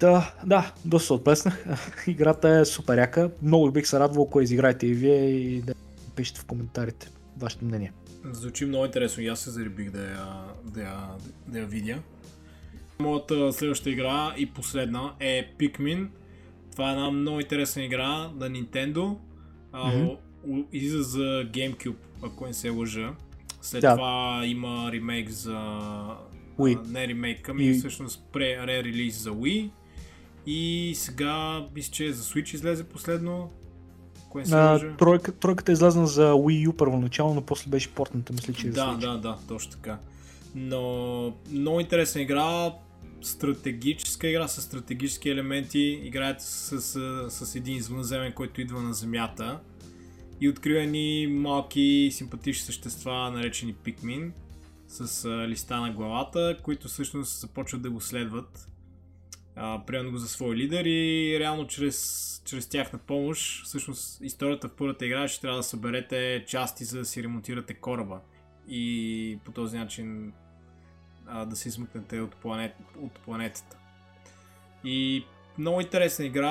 Да, 0.00 0.34
да, 0.46 0.72
доста 0.84 1.14
отплеснах. 1.14 1.66
Играта 2.06 2.48
е 2.48 2.64
супер 2.64 2.98
яка. 2.98 3.30
Много 3.42 3.70
бих 3.70 3.86
се 3.86 4.00
радвал, 4.00 4.24
ако 4.24 4.40
изиграете 4.40 4.86
и 4.86 4.94
вие 4.94 5.30
и 5.30 5.62
да 5.62 5.74
пишете 6.18 6.40
в 6.40 6.44
коментарите 6.44 7.10
вашето 7.36 7.64
мнение. 7.64 7.92
Звучи 8.24 8.66
много 8.66 8.84
интересно 8.84 9.22
и 9.22 9.28
аз 9.28 9.40
се 9.40 9.50
заребих 9.50 9.90
да 9.90 10.02
я, 10.02 10.44
да 10.64 10.80
я, 10.80 11.08
да 11.46 11.58
я 11.58 11.66
видя. 11.66 11.98
Моята 12.98 13.52
следваща 13.52 13.90
игра 13.90 14.34
и 14.36 14.46
последна 14.46 15.14
е 15.20 15.54
Pikmin. 15.58 16.08
Това 16.72 16.88
е 16.88 16.92
една 16.92 17.10
много 17.10 17.40
интересна 17.40 17.84
игра 17.84 18.08
на 18.08 18.50
Nintendo. 18.50 19.16
Mm-hmm. 19.72 20.18
Излиза 20.72 21.02
за 21.02 21.44
GameCube, 21.52 21.96
ако 22.22 22.46
не 22.46 22.54
се 22.54 22.70
лъжа. 22.70 23.14
След 23.62 23.80
да. 23.80 23.94
това 23.94 24.42
има 24.46 24.92
ремейк 24.92 25.30
за... 25.30 25.56
Wii. 26.58 26.78
А, 26.78 26.88
не 26.88 27.08
ремейк, 27.08 27.48
ами 27.48 27.64
и... 27.64 27.74
всъщност 27.74 28.24
пре-релиз 28.32 29.22
за 29.22 29.30
Wii. 29.30 29.70
И 30.46 30.92
сега, 30.96 31.66
мисля, 31.74 31.92
че 31.92 32.12
за 32.12 32.22
Switch 32.22 32.54
излезе 32.54 32.84
последно. 32.84 33.50
Кое 34.28 34.44
а, 34.52 34.96
тройка, 34.96 35.32
тройката 35.32 35.72
е 35.72 35.74
излязна 35.74 36.06
за 36.06 36.32
Wii 36.32 36.68
U 36.68 36.76
първоначално, 36.76 37.34
но 37.34 37.42
после 37.42 37.70
беше 37.70 37.94
портната, 37.94 38.32
мисля, 38.32 38.52
че 38.52 38.66
е 38.66 38.70
Да, 38.70 38.96
да, 39.00 39.18
да, 39.18 39.38
точно 39.48 39.72
така. 39.72 39.98
Но 40.54 41.34
много 41.50 41.80
интересна 41.80 42.20
игра, 42.20 42.72
стратегическа 43.22 44.28
игра 44.28 44.48
с 44.48 44.62
стратегически 44.62 45.30
елементи. 45.30 46.00
Играете 46.04 46.44
с, 46.44 46.80
с, 46.80 47.46
с 47.46 47.54
един 47.54 47.76
извънземен, 47.76 48.32
който 48.32 48.60
идва 48.60 48.82
на 48.82 48.94
Земята. 48.94 49.60
И 50.40 50.48
открива 50.48 50.86
ни 50.86 51.26
малки 51.30 52.10
симпатични 52.12 52.64
същества, 52.64 53.30
наречени 53.30 53.72
Пикмин, 53.72 54.32
с 54.88 55.24
а, 55.24 55.48
листа 55.48 55.80
на 55.80 55.92
главата, 55.92 56.58
които 56.62 56.88
всъщност 56.88 57.40
започват 57.40 57.82
да 57.82 57.90
го 57.90 58.00
следват 58.00 58.68
приемат 59.86 60.12
го 60.12 60.18
за 60.18 60.28
свой 60.28 60.56
лидер 60.56 60.84
и 60.84 61.36
реално 61.40 61.66
чрез, 61.66 62.42
чрез 62.44 62.68
тяхна 62.68 62.98
помощ, 62.98 63.64
всъщност 63.64 64.20
историята 64.20 64.68
в 64.68 64.76
първата 64.76 65.06
игра 65.06 65.28
ще 65.28 65.40
трябва 65.40 65.56
да 65.56 65.62
съберете 65.62 66.44
части 66.48 66.84
за 66.84 66.98
да 66.98 67.04
си 67.04 67.22
ремонтирате 67.22 67.74
кораба 67.74 68.20
и 68.68 69.38
по 69.44 69.52
този 69.52 69.78
начин 69.78 70.32
а, 71.26 71.44
да 71.44 71.56
се 71.56 71.68
измъкнете 71.68 72.20
от, 72.20 72.36
планет, 72.36 72.72
от 73.00 73.12
планетата. 73.12 73.76
И 74.84 75.24
много 75.58 75.80
интересна 75.80 76.24
игра, 76.24 76.48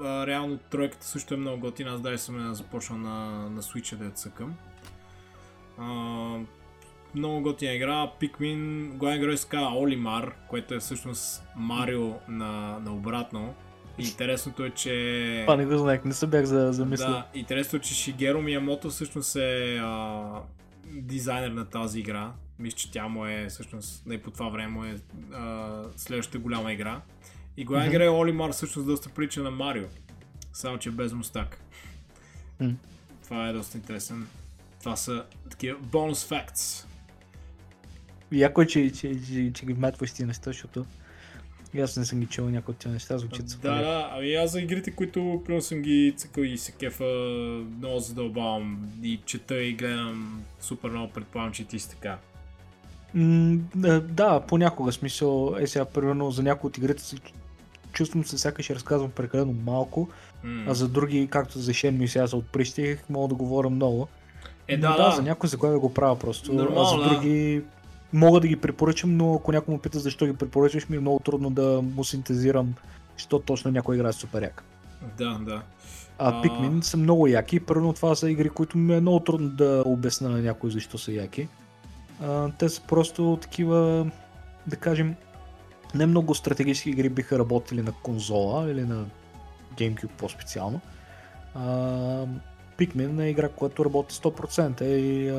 а, 0.00 0.26
реално 0.26 0.58
тройката 0.58 1.06
също 1.06 1.34
е 1.34 1.36
много 1.36 1.60
готина, 1.60 1.90
аз 1.90 2.00
даже 2.00 2.18
съм 2.18 2.54
започнал 2.54 2.98
на, 2.98 3.48
на 3.50 3.62
Switch 3.62 3.96
да 3.96 4.04
я 4.04 4.10
цъкам. 4.10 4.56
А, 5.78 6.38
много 7.14 7.40
готина 7.40 7.72
игра. 7.72 8.10
Пикмин, 8.20 8.90
главен 8.94 9.20
герой 9.20 9.36
се 9.36 9.48
казва 9.48 9.78
Олимар, 9.78 10.34
което 10.48 10.74
е 10.74 10.78
всъщност 10.78 11.42
Марио 11.56 12.14
на, 12.28 12.78
на 12.78 12.94
обратно. 12.94 13.54
И 13.98 14.02
интересното 14.02 14.64
е, 14.64 14.70
че... 14.70 15.42
Това 15.46 15.56
не 15.56 15.66
го 15.66 15.78
знаех, 15.78 16.04
не 16.04 16.12
се 16.12 16.26
бях 16.26 16.44
за, 16.44 16.72
замисля. 16.72 17.06
Да, 17.06 17.26
интересното 17.34 17.76
е, 17.76 17.80
че 17.80 17.94
Шигеро 17.94 18.42
Миямото 18.42 18.90
всъщност 18.90 19.36
е 19.36 19.78
а, 19.82 20.24
дизайнер 20.86 21.50
на 21.50 21.64
тази 21.64 22.00
игра. 22.00 22.32
Мисля, 22.58 22.76
че 22.76 22.90
тя 22.90 23.08
му 23.08 23.26
е 23.26 23.46
всъщност, 23.48 24.06
не 24.06 24.22
по 24.22 24.30
това 24.30 24.48
време 24.48 24.68
му 24.68 24.84
е 24.84 24.96
а, 25.32 25.82
следващата 25.96 26.38
голяма 26.38 26.72
игра. 26.72 27.00
И 27.56 27.64
главен 27.64 27.88
mm-hmm. 27.88 27.90
герой 27.90 28.08
Олимар 28.08 28.52
всъщност 28.52 28.86
доста 28.86 29.08
прилича 29.08 29.42
на 29.42 29.50
Марио. 29.50 29.86
Само, 30.52 30.78
че 30.78 30.90
без 30.90 31.12
мустак. 31.12 31.60
Mm. 32.62 32.74
Това 33.24 33.48
е 33.48 33.52
доста 33.52 33.78
интересен. 33.78 34.26
Това 34.80 34.96
са 34.96 35.24
такива 35.50 35.78
бонус 35.78 36.26
фактс. 36.26 36.87
Яко 38.32 38.62
е, 38.62 38.66
че, 38.66 38.90
че, 38.90 39.26
че, 39.26 39.52
че 39.54 39.66
ги 39.66 39.72
вметваш 39.72 40.12
тия 40.12 40.26
неща, 40.26 40.50
защото 40.50 40.86
и 41.74 41.80
аз 41.80 41.96
не 41.96 42.04
съм 42.04 42.20
ги 42.20 42.26
чел 42.26 42.50
някои 42.50 42.72
от 42.72 42.78
тези 42.78 42.92
неща, 42.92 43.18
звучат 43.18 43.50
супер. 43.50 43.68
Да, 43.68 43.74
да, 43.74 44.10
ами 44.12 44.34
аз 44.34 44.50
за 44.50 44.60
игрите, 44.60 44.90
които 44.90 45.42
примерно 45.44 45.62
съм 45.62 45.82
ги 45.82 46.14
цъкал 46.16 46.42
и 46.42 46.58
се 46.58 46.72
кефа, 46.72 47.04
много 47.78 47.98
задълбавам 47.98 48.78
и 49.02 49.20
чета 49.24 49.62
и 49.62 49.72
гледам 49.72 50.44
супер 50.60 50.90
много, 50.90 51.12
предполагам, 51.12 51.52
че 51.52 51.64
ти 51.64 51.78
си 51.78 51.90
така. 51.90 52.18
Mm, 53.16 54.00
да, 54.00 54.40
понякога 54.40 54.92
смисъл, 54.92 55.56
е 55.60 55.66
сега 55.66 55.84
примерно 55.84 56.30
за 56.30 56.42
някои 56.42 56.68
от 56.68 56.78
игрите 56.78 57.02
чувствам 57.92 58.24
се 58.24 58.38
сякаш 58.38 58.70
разказвам 58.70 59.10
прекалено 59.10 59.54
малко, 59.66 60.08
mm. 60.44 60.70
а 60.70 60.74
за 60.74 60.88
други, 60.88 61.28
както 61.30 61.58
за 61.58 61.72
Shenmue 61.72 62.06
сега 62.06 62.26
се 62.26 62.36
отприщих, 62.36 63.10
мога 63.10 63.28
да 63.28 63.34
говоря 63.34 63.70
много. 63.70 64.08
Е, 64.68 64.76
да, 64.76 64.96
да, 64.96 65.04
да, 65.04 65.10
за 65.10 65.22
някои 65.22 65.48
за 65.48 65.58
кой 65.58 65.70
да 65.70 65.78
го 65.78 65.94
правя 65.94 66.18
просто, 66.18 66.52
Нормално, 66.52 67.02
а 67.02 67.08
за 67.08 67.14
други 67.14 67.62
да 67.64 67.77
мога 68.12 68.40
да 68.40 68.48
ги 68.48 68.56
препоръчам, 68.56 69.16
но 69.16 69.34
ако 69.34 69.52
някой 69.52 69.74
му 69.74 69.80
пита 69.80 69.98
защо 69.98 70.26
ги 70.26 70.32
препоръчваш, 70.32 70.88
ми 70.88 70.96
е 70.96 71.00
много 71.00 71.18
трудно 71.18 71.50
да 71.50 71.82
му 71.82 72.04
синтезирам, 72.04 72.74
що 73.16 73.38
точно 73.38 73.70
някой 73.70 73.96
играе 73.96 74.12
супер 74.12 74.42
як. 74.42 74.64
Да, 75.18 75.38
да. 75.38 75.62
А 76.18 76.42
Pikmin 76.42 76.80
са 76.80 76.96
много 76.96 77.26
яки. 77.26 77.60
Първо 77.60 77.92
това 77.92 78.14
са 78.14 78.30
игри, 78.30 78.48
които 78.48 78.78
ми 78.78 78.96
е 78.96 79.00
много 79.00 79.20
трудно 79.20 79.48
да 79.48 79.82
обясня 79.86 80.28
на 80.28 80.38
някой 80.38 80.70
защо 80.70 80.98
са 80.98 81.12
яки. 81.12 81.48
А, 82.22 82.50
те 82.58 82.68
са 82.68 82.82
просто 82.88 83.38
такива, 83.42 84.10
да 84.66 84.76
кажем, 84.76 85.14
не 85.94 86.06
много 86.06 86.34
стратегически 86.34 86.90
игри 86.90 87.08
биха 87.08 87.38
работили 87.38 87.82
на 87.82 87.92
конзола 87.92 88.70
или 88.70 88.84
на 88.84 89.04
GameCube 89.76 90.16
по-специално. 90.18 90.80
А, 91.54 91.66
Pikmin 92.78 93.22
е 93.22 93.28
игра, 93.28 93.48
която 93.48 93.84
работи 93.84 94.14
100% 94.14 94.82
и 94.82 95.30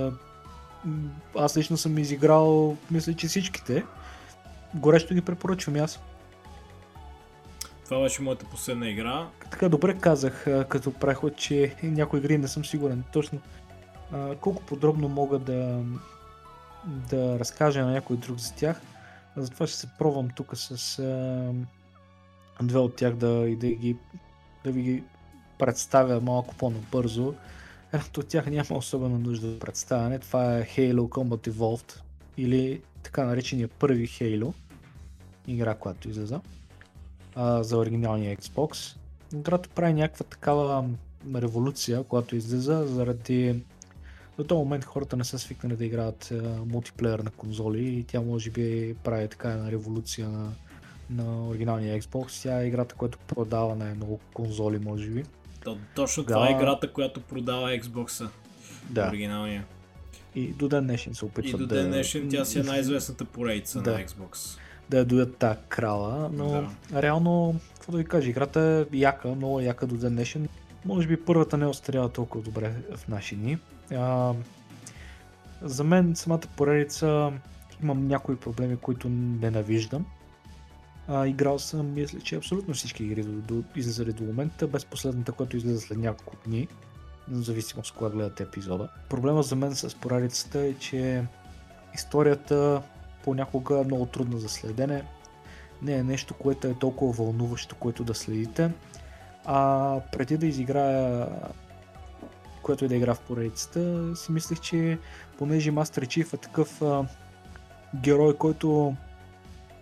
аз 1.37 1.57
лично 1.57 1.77
съм 1.77 1.97
изиграл, 1.97 2.77
мисля, 2.91 3.13
че 3.13 3.27
всичките. 3.27 3.83
Горещо 4.75 5.13
ги 5.13 5.21
препоръчвам 5.21 5.75
аз. 5.75 5.99
Това 7.85 8.01
беше 8.01 8.21
моята 8.21 8.45
последна 8.45 8.89
игра. 8.89 9.27
Така 9.51 9.69
добре 9.69 9.97
казах, 9.97 10.45
като 10.69 10.93
преход, 10.93 11.35
че 11.35 11.75
някои 11.83 12.19
игри 12.19 12.37
не 12.37 12.47
съм 12.47 12.65
сигурен 12.65 13.03
точно 13.13 13.39
колко 14.41 14.63
подробно 14.63 15.09
мога 15.09 15.39
да, 15.39 15.81
да 16.85 17.39
разкажа 17.39 17.85
на 17.85 17.91
някой 17.91 18.17
друг 18.17 18.37
за 18.37 18.53
тях. 18.53 18.81
Затова 19.37 19.67
ще 19.67 19.77
се 19.77 19.89
пробвам 19.99 20.29
тук 20.35 20.51
с 20.53 20.99
а, 20.99 22.63
две 22.63 22.79
от 22.79 22.95
тях 22.95 23.15
да, 23.15 23.55
да, 23.55 23.67
ги, 23.67 23.95
да 24.63 24.71
ви 24.71 24.81
ги 24.81 25.03
представя 25.59 26.21
малко 26.21 26.55
по-набързо. 26.55 27.33
Едното 27.93 28.19
от 28.19 28.27
тях 28.27 28.47
няма 28.47 28.77
особена 28.77 29.19
нужда 29.19 29.47
да 29.47 29.59
представяне. 29.59 30.19
Това 30.19 30.57
е 30.57 30.65
Halo 30.65 31.07
Combat 31.07 31.49
Evolved 31.49 31.99
или 32.37 32.81
така 33.03 33.25
наречения 33.25 33.67
първи 33.67 34.07
Halo 34.07 34.53
игра, 35.47 35.75
която 35.75 36.09
излезе 36.09 36.39
за 37.37 37.77
оригиналния 37.77 38.37
Xbox. 38.37 38.97
Играта 39.33 39.69
прави 39.69 39.93
някаква 39.93 40.25
такава 40.25 40.89
революция, 41.35 42.03
която 42.03 42.35
излиза 42.35 42.87
заради 42.87 43.63
до 44.37 44.43
този 44.43 44.59
момент 44.59 44.85
хората 44.85 45.17
не 45.17 45.23
са 45.23 45.39
свикнали 45.39 45.75
да 45.75 45.85
играят 45.85 46.33
мултиплеер 46.65 47.19
на 47.19 47.31
конзоли 47.31 47.87
и 47.87 48.03
тя 48.03 48.21
може 48.21 48.51
би 48.51 48.95
прави 49.03 49.27
така 49.27 49.51
една 49.51 49.71
революция 49.71 50.29
на, 50.29 50.51
на 51.09 51.47
оригиналния 51.47 52.01
Xbox. 52.01 52.43
Тя 52.43 52.61
е 52.61 52.67
играта, 52.67 52.95
която 52.95 53.17
продава 53.27 53.75
на 53.75 53.95
много 53.95 54.19
конзоли, 54.33 54.79
може 54.79 55.09
би. 55.09 55.23
То, 55.63 55.77
точно 55.95 56.23
да. 56.23 56.33
това 56.33 56.49
е 56.49 56.51
играта, 56.51 56.93
която 56.93 57.21
продава 57.21 57.69
Xbox-а. 57.69 58.29
Да. 58.89 59.07
Оригиналния. 59.09 59.65
И 60.35 60.47
до 60.47 60.67
ден 60.67 60.83
днешен 60.83 61.13
се 61.13 61.25
опитват 61.25 61.57
да... 61.57 61.63
И 61.63 61.67
до 61.67 61.75
ден 61.75 61.91
днешен 61.91 62.29
тя 62.29 62.45
си 62.45 62.59
е 62.59 62.63
най-известната 62.63 63.25
поредица 63.25 63.81
да. 63.81 63.91
на 63.91 64.05
Xbox. 64.05 64.59
Да 64.89 64.97
я 64.97 65.05
доят 65.05 65.37
тази 65.37 65.59
крала, 65.67 66.29
но 66.33 66.49
да. 66.49 67.01
реално, 67.01 67.59
какво 67.75 67.91
да 67.91 67.97
ви 67.97 68.05
кажа, 68.05 68.29
играта 68.29 68.87
е 68.93 68.97
яка, 68.97 69.27
много 69.27 69.59
яка 69.59 69.87
до 69.87 69.95
ден 69.95 70.13
днешен. 70.13 70.47
Може 70.85 71.07
би 71.07 71.17
първата 71.17 71.57
не 71.57 71.65
е 71.65 71.67
остарява 71.67 72.09
толкова 72.09 72.43
добре 72.43 72.73
в 72.95 73.07
наши 73.07 73.35
дни. 73.35 73.57
А, 73.95 74.33
за 75.61 75.83
мен 75.83 76.15
самата 76.15 76.41
поредица 76.55 77.31
имам 77.83 78.07
някои 78.07 78.35
проблеми, 78.35 78.77
които 78.77 79.09
ненавиждам. 79.09 80.05
А, 81.11 81.27
играл 81.27 81.59
съм, 81.59 81.93
мисля, 81.93 82.19
че 82.19 82.35
абсолютно 82.35 82.73
всички 82.73 83.03
игри 83.03 83.23
до, 83.23 83.31
до, 83.31 83.63
излизали 83.75 84.13
до 84.13 84.23
момента, 84.23 84.67
без 84.67 84.85
последната, 84.85 85.31
която 85.31 85.57
излиза 85.57 85.81
след 85.81 85.97
няколко 85.97 86.35
дни, 86.45 86.67
в 87.27 87.41
зависимост 87.41 87.95
кога 87.95 88.09
гледате 88.09 88.43
епизода. 88.43 88.89
Проблема 89.09 89.43
за 89.43 89.55
мен 89.55 89.75
с 89.75 89.95
поредицата 89.95 90.59
е, 90.59 90.73
че 90.73 91.23
историята 91.95 92.81
понякога 93.23 93.79
е 93.79 93.83
много 93.83 94.05
трудна 94.05 94.37
за 94.37 94.49
следене. 94.49 95.03
Не 95.81 95.93
е 95.93 96.03
нещо, 96.03 96.33
което 96.33 96.67
е 96.67 96.73
толкова 96.73 97.23
вълнуващо, 97.23 97.75
което 97.75 98.03
да 98.03 98.13
следите. 98.13 98.71
А 99.45 99.99
преди 100.11 100.37
да 100.37 100.45
изиграя 100.45 101.27
което 102.69 102.85
и 102.85 102.87
да 102.87 102.95
игра 102.95 103.15
в 103.15 103.19
поредицата, 103.19 104.15
си 104.15 104.31
мислех, 104.31 104.59
че 104.59 104.97
понеже 105.37 105.71
Master 105.71 106.05
Chief 106.05 106.33
е 106.33 106.37
такъв 106.37 106.81
а, 106.81 107.05
герой, 107.95 108.37
който 108.37 108.95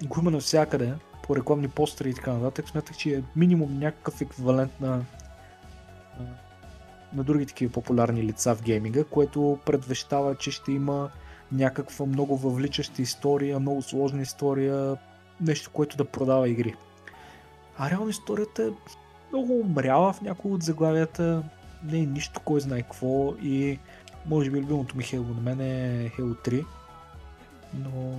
го 0.06 0.20
има 0.22 0.32
навсякъде, 0.32 0.94
по 1.28 1.36
рекламни 1.36 1.68
постери 1.68 2.10
и 2.10 2.14
така 2.14 2.34
нататък, 2.34 2.70
смятах, 2.70 2.98
че 2.98 3.18
е 3.18 3.24
минимум 3.36 3.80
някакъв 3.80 4.22
еквивалент 4.22 4.82
на, 4.82 5.02
на 7.14 7.24
други 7.24 7.46
такива 7.46 7.74
популярни 7.74 8.24
лица 8.24 8.56
в 8.56 8.64
гейминга, 8.64 9.04
което 9.04 9.60
предвещава, 9.66 10.36
че 10.36 10.52
ще 10.52 10.72
има 10.72 11.10
някаква 11.52 12.06
много 12.06 12.38
въвличаща 12.38 13.02
история, 13.02 13.60
много 13.60 13.82
сложна 13.82 14.22
история, 14.22 14.98
нещо, 15.42 15.70
което 15.74 15.98
да 15.98 16.06
продава 16.06 16.50
игри. 16.50 16.76
А 17.78 17.90
реално 17.90 18.10
историята 18.10 18.64
е 18.64 18.94
много 19.32 19.60
умряла 19.60 20.14
в 20.14 20.22
някои 20.22 20.52
от 20.52 20.64
заглавията, 20.64 21.44
не 21.84 21.98
е 21.98 22.06
нищо 22.06 22.40
кой 22.46 22.60
знае 22.60 22.82
какво 22.82 23.34
и 23.42 23.80
може 24.26 24.52
би 24.52 24.62
любимото 24.62 24.98
ми 24.98 25.04
Halo 25.04 25.36
на 25.36 25.42
мен 25.42 25.62
е 25.62 26.10
Halo 26.10 26.48
3, 26.48 26.66
но 27.74 28.16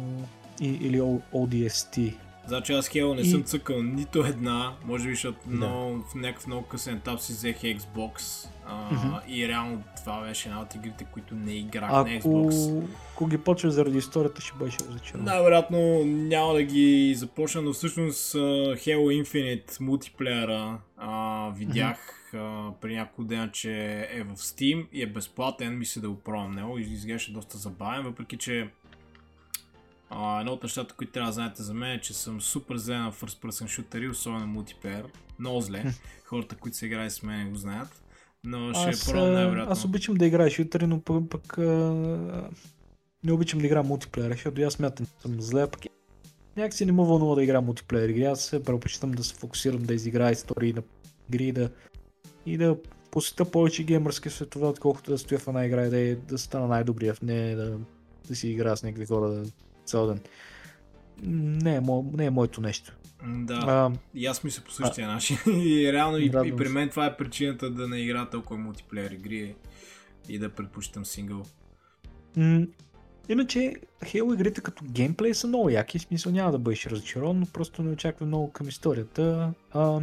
и, 0.60 0.68
или 0.68 1.00
ODST. 1.00 2.14
Значи 2.48 2.72
аз 2.72 2.88
Halo 2.88 3.14
не 3.14 3.20
и... 3.20 3.24
съм 3.24 3.42
цъкал 3.42 3.82
нито 3.82 4.24
една, 4.24 4.72
може 4.84 5.08
би 5.08 5.14
защото 5.14 5.38
да. 5.46 5.56
много, 5.56 6.02
в 6.02 6.14
някакъв 6.14 6.46
много 6.46 6.66
късен 6.66 6.96
етап 6.96 7.20
си 7.20 7.32
взех 7.32 7.60
Xbox 7.60 8.46
а, 8.66 8.90
mm-hmm. 8.90 9.26
и 9.28 9.48
реално 9.48 9.82
това 9.96 10.22
беше 10.22 10.48
една 10.48 10.60
от 10.60 10.74
игрите, 10.74 11.06
които 11.12 11.34
не 11.34 11.52
играх 11.52 11.90
Ако... 11.92 12.08
на 12.08 12.20
Xbox. 12.20 12.82
Ако 13.12 13.26
ги 13.26 13.38
почваш 13.38 13.72
заради 13.72 13.98
историята, 13.98 14.40
ще 14.40 14.64
беше 14.64 14.78
разочарован. 14.88 15.24
Най-вероятно 15.24 16.04
няма 16.04 16.54
да 16.54 16.62
ги 16.62 17.14
започна, 17.16 17.62
но 17.62 17.72
всъщност 17.72 18.34
Halo 18.34 19.24
Infinite 19.24 19.80
мултиплеера 19.80 20.78
а, 20.96 21.50
видях 21.56 21.96
mm-hmm 21.98 22.18
а, 22.34 22.72
при 22.80 22.96
няколко 22.96 23.24
дена, 23.24 23.50
че 23.52 23.72
е 24.12 24.22
в 24.22 24.36
Steam 24.36 24.86
и 24.92 25.02
е 25.02 25.06
безплатен, 25.06 25.78
мисля 25.78 26.00
да 26.00 26.10
го 26.10 26.16
пробвам 26.16 26.52
него 26.52 26.78
и 26.78 26.82
изглеждаше 26.82 27.32
доста 27.32 27.58
забавен, 27.58 28.04
въпреки 28.04 28.36
че 28.36 28.68
а, 30.10 30.40
едно 30.40 30.52
от 30.52 30.62
нещата, 30.62 30.94
които 30.94 31.12
трябва 31.12 31.28
да 31.28 31.32
знаете 31.32 31.62
за 31.62 31.74
мен 31.74 31.90
е, 31.90 32.00
че 32.00 32.14
съм 32.14 32.40
супер 32.40 32.76
зле 32.76 32.98
на 32.98 33.12
first 33.12 33.42
person 33.42 33.66
шутери, 33.66 34.08
особено 34.08 34.46
мултиплеер. 34.46 35.04
Много 35.38 35.60
зле. 35.60 35.84
Хората, 36.24 36.56
които 36.56 36.76
се 36.76 36.86
играят 36.86 37.12
с 37.12 37.22
мен 37.22 37.50
го 37.50 37.56
знаят. 37.56 38.02
Но 38.44 38.74
ще 38.74 38.90
аз, 38.90 39.06
пробвам 39.06 39.32
най-вероятно. 39.32 39.72
Аз 39.72 39.84
обичам 39.84 40.14
да 40.14 40.26
играя 40.26 40.50
шутери, 40.50 40.86
но 40.86 41.00
пък, 41.00 41.30
пък 41.30 41.58
а... 41.58 42.50
не 43.24 43.32
обичам 43.32 43.60
да 43.60 43.66
играя 43.66 43.82
мултиплеер, 43.82 44.30
защото 44.30 44.62
аз 44.62 44.72
смятам, 44.72 45.06
че 45.06 45.12
съм 45.22 45.40
зле, 45.40 45.70
пък 45.70 45.80
някакси 46.56 46.86
не 46.86 46.92
му 46.92 47.04
вълнува 47.04 47.34
да 47.34 47.42
играя 47.42 47.60
мултиплеер 47.60 48.08
игри. 48.08 48.24
Аз 48.24 48.40
се 48.40 48.64
предпочитам 48.64 49.10
да 49.10 49.24
се 49.24 49.34
фокусирам 49.34 49.82
да 49.82 49.94
изиграя 49.94 50.32
истории 50.32 50.72
на 50.72 50.82
игри, 51.28 51.52
да 51.52 51.70
и 52.46 52.56
да 52.56 52.76
посета 53.10 53.50
повече 53.50 53.84
геймърски 53.84 54.30
светове, 54.30 54.66
отколкото 54.66 55.10
да 55.10 55.18
стоя 55.18 55.38
в 55.38 55.48
една 55.48 55.66
игра 55.66 55.86
и 55.86 55.90
да, 55.90 56.16
да 56.16 56.38
стана 56.38 56.66
най-добрия 56.66 57.14
в 57.14 57.22
нея, 57.22 57.56
да, 57.56 57.78
да 58.28 58.36
си 58.36 58.48
игра 58.48 58.76
с 58.76 58.82
някакви 58.82 59.06
хора 59.06 59.28
да, 59.28 59.44
цял 59.88 60.06
ден. 60.06 60.20
Не 61.62 61.74
е, 61.74 61.80
мо, 61.80 62.10
не 62.16 62.24
е 62.24 62.30
моето 62.30 62.60
нещо. 62.60 62.96
Да, 63.26 63.54
а, 63.54 63.92
и 64.14 64.26
аз 64.26 64.44
мисля 64.44 64.62
по 64.64 64.72
същия 64.72 65.08
а, 65.08 65.12
начин. 65.12 65.36
и 65.46 65.92
реално 65.92 66.18
и, 66.18 66.24
и 66.24 66.56
при 66.56 66.68
мен 66.68 66.88
това 66.88 67.06
е 67.06 67.16
причината 67.16 67.70
да 67.70 67.88
не 67.88 67.98
игра 67.98 68.30
толкова 68.30 68.60
мултиплеер 68.60 69.10
игри 69.10 69.54
и 70.28 70.38
да 70.38 70.48
предпочитам 70.48 71.04
сингъл. 71.04 71.42
М- 72.36 72.66
иначе, 73.28 73.74
Halo 74.02 74.34
игрите 74.34 74.60
като 74.60 74.84
геймплей 74.84 75.34
са 75.34 75.46
много 75.46 75.70
яки, 75.70 75.98
в 75.98 76.02
смисъл 76.02 76.32
няма 76.32 76.52
да 76.52 76.58
бъдеш 76.58 76.86
разочарован, 76.86 77.38
но 77.38 77.46
просто 77.46 77.82
не 77.82 77.90
очаква 77.90 78.26
много 78.26 78.52
към 78.52 78.68
историята. 78.68 79.52
А, 79.72 80.00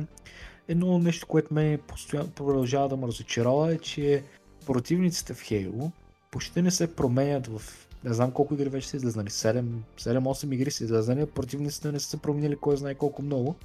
Едно 0.68 0.99
нещо, 0.99 1.28
което 1.28 1.53
ме 1.53 1.80
постоянно 1.88 2.30
продължава 2.30 2.90
да 2.90 2.98
ме 2.98 3.07
разочарова 3.07 3.74
е, 3.74 3.78
че 3.78 4.24
противниците 4.66 5.34
в 5.34 5.41
Halo 5.41 5.91
почти 6.32 6.62
не 6.62 6.72
се 6.72 6.95
променят 6.95 7.48
в 7.48 7.62
не 8.06 8.14
знам 8.14 8.32
колко 8.32 8.53
игри 8.53 8.69
вече 8.69 8.88
са 8.88 8.98
излезнали, 8.98 9.30
7-8 9.30 10.53
игри 10.53 10.72
са 10.72 10.84
излезнали, 10.84 11.26
противниците 11.26 11.91
не 11.91 11.99
са 11.99 12.10
се 12.10 12.18
променили 12.18 12.56
кой 12.56 12.77
знае 12.77 12.95
колко 12.95 13.22
много. 13.22 13.56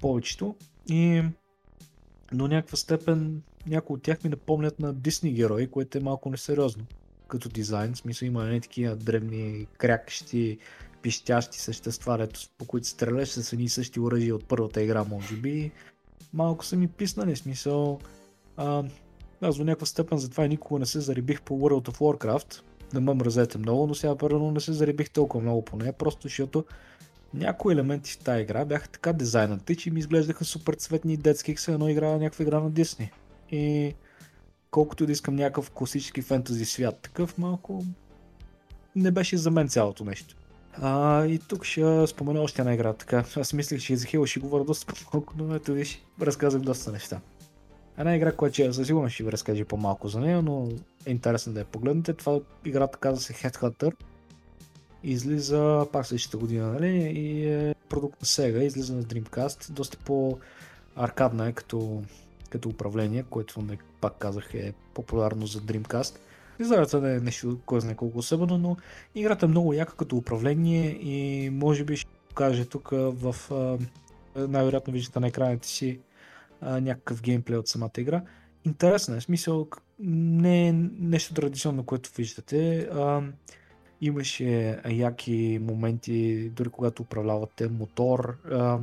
Повечето. 0.00 0.54
И 0.88 1.22
до 2.32 2.48
някаква 2.48 2.76
степен 2.76 3.42
някои 3.66 3.94
от 3.94 4.02
тях 4.02 4.24
ми 4.24 4.30
напомнят 4.30 4.78
на 4.78 4.92
Дисни 4.92 5.32
герои, 5.32 5.70
което 5.70 5.98
е 5.98 6.00
малко 6.00 6.30
несериозно 6.30 6.84
като 7.28 7.48
дизайн. 7.48 7.94
В 7.94 7.98
смисъл 7.98 8.26
има 8.26 8.44
не 8.44 8.60
такива 8.60 8.96
древни 8.96 9.66
крякащи 9.78 10.58
пищящи 11.02 11.60
същества, 11.60 12.18
дето, 12.18 12.40
по 12.58 12.64
които 12.64 12.88
стреляш 12.88 13.28
с 13.28 13.52
едни 13.52 13.68
същи 13.68 14.00
оръжия 14.00 14.34
от 14.34 14.44
първата 14.44 14.82
игра, 14.82 15.04
може 15.04 15.36
би. 15.36 15.72
Малко 16.32 16.64
са 16.64 16.76
ми 16.76 16.88
писнали, 16.88 17.36
смисъл. 17.36 18.00
А, 18.56 18.84
аз 19.40 19.56
до 19.56 19.64
някаква 19.64 19.86
степен 19.86 20.18
затова 20.18 20.44
и 20.44 20.48
никога 20.48 20.80
не 20.80 20.86
се 20.86 21.00
зарибих 21.00 21.42
по 21.42 21.54
World 21.54 21.90
of 21.90 21.98
Warcraft. 21.98 22.60
Да 22.94 23.00
ме 23.00 23.14
мразете 23.14 23.58
много, 23.58 23.86
но 23.86 23.94
сега 23.94 24.16
първо 24.16 24.50
не 24.50 24.60
се 24.60 24.72
зарибих 24.72 25.10
толкова 25.10 25.42
много 25.42 25.64
по 25.64 25.76
нея, 25.76 25.92
просто 25.92 26.22
защото 26.22 26.64
някои 27.34 27.72
елементи 27.72 28.12
в 28.12 28.18
тази 28.18 28.42
игра 28.42 28.64
бяха 28.64 28.88
така 28.88 29.12
дизайнати, 29.12 29.76
че 29.76 29.90
ми 29.90 30.00
изглеждаха 30.00 30.44
супер 30.44 30.74
цветни 30.74 31.16
детски, 31.16 31.56
се 31.56 31.72
едно 31.72 31.88
игра 31.88 32.10
някаква 32.10 32.42
игра 32.42 32.60
на 32.60 32.70
Дисни. 32.70 33.10
И 33.50 33.94
колкото 34.70 35.06
да 35.06 35.12
искам 35.12 35.36
някакъв 35.36 35.70
класически 35.70 36.22
фентази 36.22 36.64
свят, 36.64 36.98
такъв 37.02 37.38
малко 37.38 37.84
не 38.96 39.10
беше 39.10 39.36
за 39.36 39.50
мен 39.50 39.68
цялото 39.68 40.04
нещо. 40.04 40.36
А, 40.82 41.24
и 41.26 41.38
тук 41.38 41.64
ще 41.64 42.06
спомена 42.06 42.40
още 42.40 42.62
една 42.62 42.74
игра. 42.74 42.92
Така, 42.92 43.24
аз 43.36 43.52
мислех, 43.52 43.80
че 43.80 43.96
за 43.96 44.06
Halo 44.06 44.26
ще 44.26 44.40
говоря 44.40 44.64
доста 44.64 44.94
по-малко, 45.10 45.34
но 45.36 45.54
ето 45.54 45.72
виж, 45.72 46.02
разказах 46.20 46.62
доста 46.62 46.92
неща. 46.92 47.20
Една 47.98 48.16
игра, 48.16 48.32
която 48.32 48.74
със 48.74 48.86
сигурност 48.86 49.14
ще 49.14 49.24
ви 49.24 49.32
разкажа 49.32 49.64
по-малко 49.64 50.08
за 50.08 50.20
нея, 50.20 50.42
но 50.42 50.68
е 51.06 51.10
интересно 51.10 51.52
да 51.52 51.60
я 51.60 51.64
погледнете. 51.66 52.12
Това 52.12 52.40
играта 52.64 52.98
казва 52.98 53.20
се 53.20 53.32
Headhunter. 53.32 53.94
Излиза 55.02 55.86
пак 55.92 56.06
същата 56.06 56.38
година, 56.38 56.72
нали? 56.72 56.88
И 56.96 57.48
е 57.52 57.74
продукт 57.88 58.20
на 58.20 58.26
Sega, 58.26 58.60
излиза 58.60 58.94
на 58.94 59.02
Dreamcast. 59.02 59.70
Доста 59.70 59.98
по-аркадна 59.98 61.48
е 61.48 61.52
като, 61.52 62.02
като 62.50 62.68
управление, 62.68 63.24
което 63.30 63.62
не 63.62 63.78
пак 64.00 64.18
казах 64.18 64.54
е 64.54 64.72
популярно 64.94 65.46
за 65.46 65.60
Dreamcast. 65.60 66.16
Изглежда 66.60 67.00
не 67.00 67.14
е 67.14 67.20
нещо, 67.20 67.58
кой 67.66 67.80
знае 67.80 67.94
колко 67.94 68.18
особено, 68.18 68.58
но 68.58 68.76
играта 69.14 69.46
е 69.46 69.48
много 69.48 69.72
яка 69.72 69.96
като 69.96 70.16
управление 70.16 70.86
и 70.90 71.50
може 71.50 71.84
би 71.84 71.96
ще 71.96 72.10
покаже 72.28 72.64
тук 72.64 72.88
в 72.92 73.36
най-вероятно 74.36 74.92
виждате 74.92 75.20
на 75.20 75.26
екраните 75.26 75.68
си 75.68 76.00
някакъв 76.64 77.22
геймплей 77.22 77.58
от 77.58 77.68
самата 77.68 77.90
игра. 77.98 78.22
Интересно 78.64 79.16
е, 79.16 79.20
смисъл 79.20 79.68
не 79.98 80.68
е 80.68 80.72
нещо 80.98 81.34
традиционно, 81.34 81.84
което 81.84 82.10
виждате. 82.16 82.78
А, 82.78 83.22
имаше 84.00 84.80
яки 84.90 85.58
моменти, 85.62 86.50
дори 86.50 86.68
когато 86.68 87.02
управлявате 87.02 87.68
мотор. 87.68 88.38
А, 88.50 88.78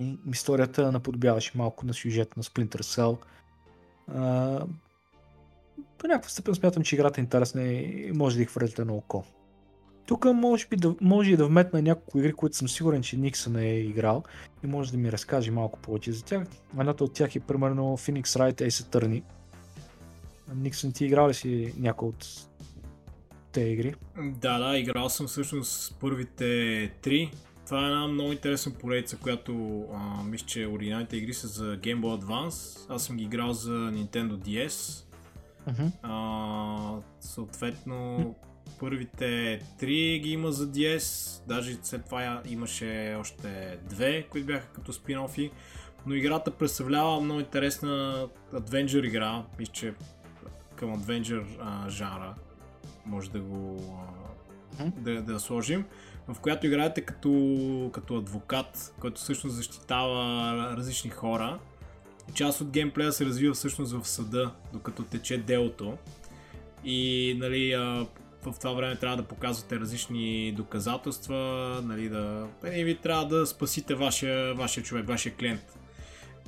и 0.00 0.18
историята 0.32 0.92
наподобяваше 0.92 1.52
малко 1.54 1.86
на 1.86 1.94
сюжет 1.94 2.36
на 2.36 2.42
Splinter 2.42 2.80
Cell. 2.80 3.18
А, 4.08 4.66
По 5.98 6.06
някаква 6.06 6.30
степен 6.30 6.54
смятам, 6.54 6.82
че 6.82 6.94
играта 6.94 7.20
е 7.20 7.24
интересна 7.24 7.62
и 7.62 8.12
може 8.14 8.36
да 8.36 8.42
ги 8.42 8.46
хвърлите 8.46 8.84
на 8.84 8.92
око. 8.94 9.24
Тук 10.10 10.24
може, 10.24 10.66
би 10.68 10.76
да, 10.76 10.94
може 11.00 11.30
и 11.32 11.36
да 11.36 11.46
вметна 11.46 11.82
няколко 11.82 12.18
игри, 12.18 12.32
които 12.32 12.56
съм 12.56 12.68
сигурен, 12.68 13.02
че 13.02 13.16
Никсън 13.16 13.56
е 13.56 13.78
играл 13.78 14.22
и 14.64 14.66
може 14.66 14.92
да 14.92 14.98
ми 14.98 15.12
разкаже 15.12 15.50
малко 15.50 15.78
повече 15.78 16.12
за 16.12 16.24
тях. 16.24 16.46
Едната 16.78 17.04
от 17.04 17.12
тях 17.12 17.36
е 17.36 17.40
примерно 17.40 17.82
Phoenix 17.96 18.22
Wright 18.22 18.68
Ace 18.68 18.68
Attorney. 18.68 19.22
Никсън, 20.54 20.92
ти 20.92 21.04
играл 21.04 21.28
ли 21.28 21.34
си 21.34 21.74
някой 21.78 22.08
от 22.08 22.26
тези 23.52 23.70
игри? 23.70 23.94
Да, 24.18 24.58
да, 24.58 24.78
играл 24.78 25.08
съм 25.08 25.26
всъщност 25.26 25.96
първите 26.00 26.92
три. 27.02 27.30
Това 27.66 27.82
е 27.82 27.86
една 27.86 28.06
много 28.08 28.32
интересна 28.32 28.72
поредица, 28.72 29.16
която 29.16 29.84
а, 29.94 30.22
мисля, 30.24 30.46
че 30.46 30.66
оригиналните 30.66 31.16
игри 31.16 31.34
са 31.34 31.46
за 31.46 31.64
Game 31.64 32.00
Boy 32.00 32.20
Advance. 32.24 32.86
Аз 32.88 33.04
съм 33.04 33.16
ги 33.16 33.24
играл 33.24 33.52
за 33.52 33.70
Nintendo 33.70 34.36
DS. 34.36 35.04
Uh-huh. 35.68 35.90
А, 36.02 37.00
съответно, 37.20 38.34
първите 38.80 39.60
три 39.78 40.18
ги 40.18 40.30
има 40.30 40.52
за 40.52 40.72
DS, 40.72 41.40
даже 41.48 41.78
след 41.82 42.04
това 42.04 42.42
имаше 42.46 43.16
още 43.20 43.78
две, 43.88 44.22
които 44.22 44.46
бяха 44.46 44.66
като 44.66 44.92
спин-офи. 44.92 45.50
Но 46.06 46.14
играта 46.14 46.50
представлява 46.50 47.20
много 47.20 47.40
интересна 47.40 48.26
адвенджър 48.52 49.02
игра, 49.02 49.44
мисля, 49.58 49.72
че 49.72 49.94
към 50.76 50.92
адвенджър 50.92 51.44
жанра 51.88 52.34
може 53.06 53.30
да 53.30 53.40
го 53.40 53.80
а, 54.78 54.84
да, 54.96 55.22
да 55.22 55.40
сложим, 55.40 55.84
в 56.28 56.40
която 56.40 56.66
играете 56.66 57.00
като, 57.00 57.90
като 57.92 58.16
адвокат, 58.16 58.94
който 59.00 59.20
всъщност 59.20 59.56
защитава 59.56 60.76
различни 60.76 61.10
хора. 61.10 61.58
Част 62.34 62.60
от 62.60 62.70
геймплея 62.70 63.12
се 63.12 63.24
развива 63.24 63.54
всъщност 63.54 63.92
в 63.92 64.08
съда, 64.08 64.50
докато 64.72 65.02
тече 65.02 65.38
делото. 65.38 65.98
И 66.84 67.36
нали, 67.38 67.74
в 68.42 68.54
това 68.58 68.72
време 68.72 68.96
трябва 68.96 69.16
да 69.16 69.22
показвате 69.22 69.80
различни 69.80 70.52
доказателства, 70.52 71.36
нали, 71.84 72.08
да... 72.08 72.46
И 72.74 72.84
ви 72.84 72.96
трябва 72.96 73.26
да 73.26 73.46
спасите 73.46 73.94
вашия, 73.94 74.54
вашия 74.54 74.84
човек, 74.84 75.06
вашия 75.06 75.34
клиент. 75.34 75.78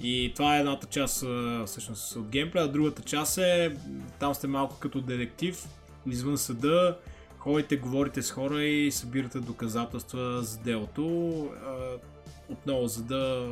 И 0.02 0.32
това 0.36 0.56
е 0.56 0.60
едната 0.60 0.86
част 0.86 1.24
всъщност 1.66 2.16
от 2.16 2.28
геймплея, 2.28 2.64
а 2.64 2.69
другата 2.69 3.02
част 3.02 3.39
е, 3.39 3.77
там 4.19 4.35
сте 4.35 4.47
малко 4.47 4.77
като 4.81 5.01
детектив, 5.01 5.69
извън 6.06 6.39
съда, 6.39 6.98
ходите, 7.39 7.77
говорите 7.77 8.23
с 8.23 8.31
хора 8.31 8.64
и 8.64 8.93
събирате 8.93 9.39
доказателства 9.39 10.43
за 10.43 10.59
делото, 10.59 11.05
отново 12.48 12.89
за 12.89 13.02
да 13.02 13.48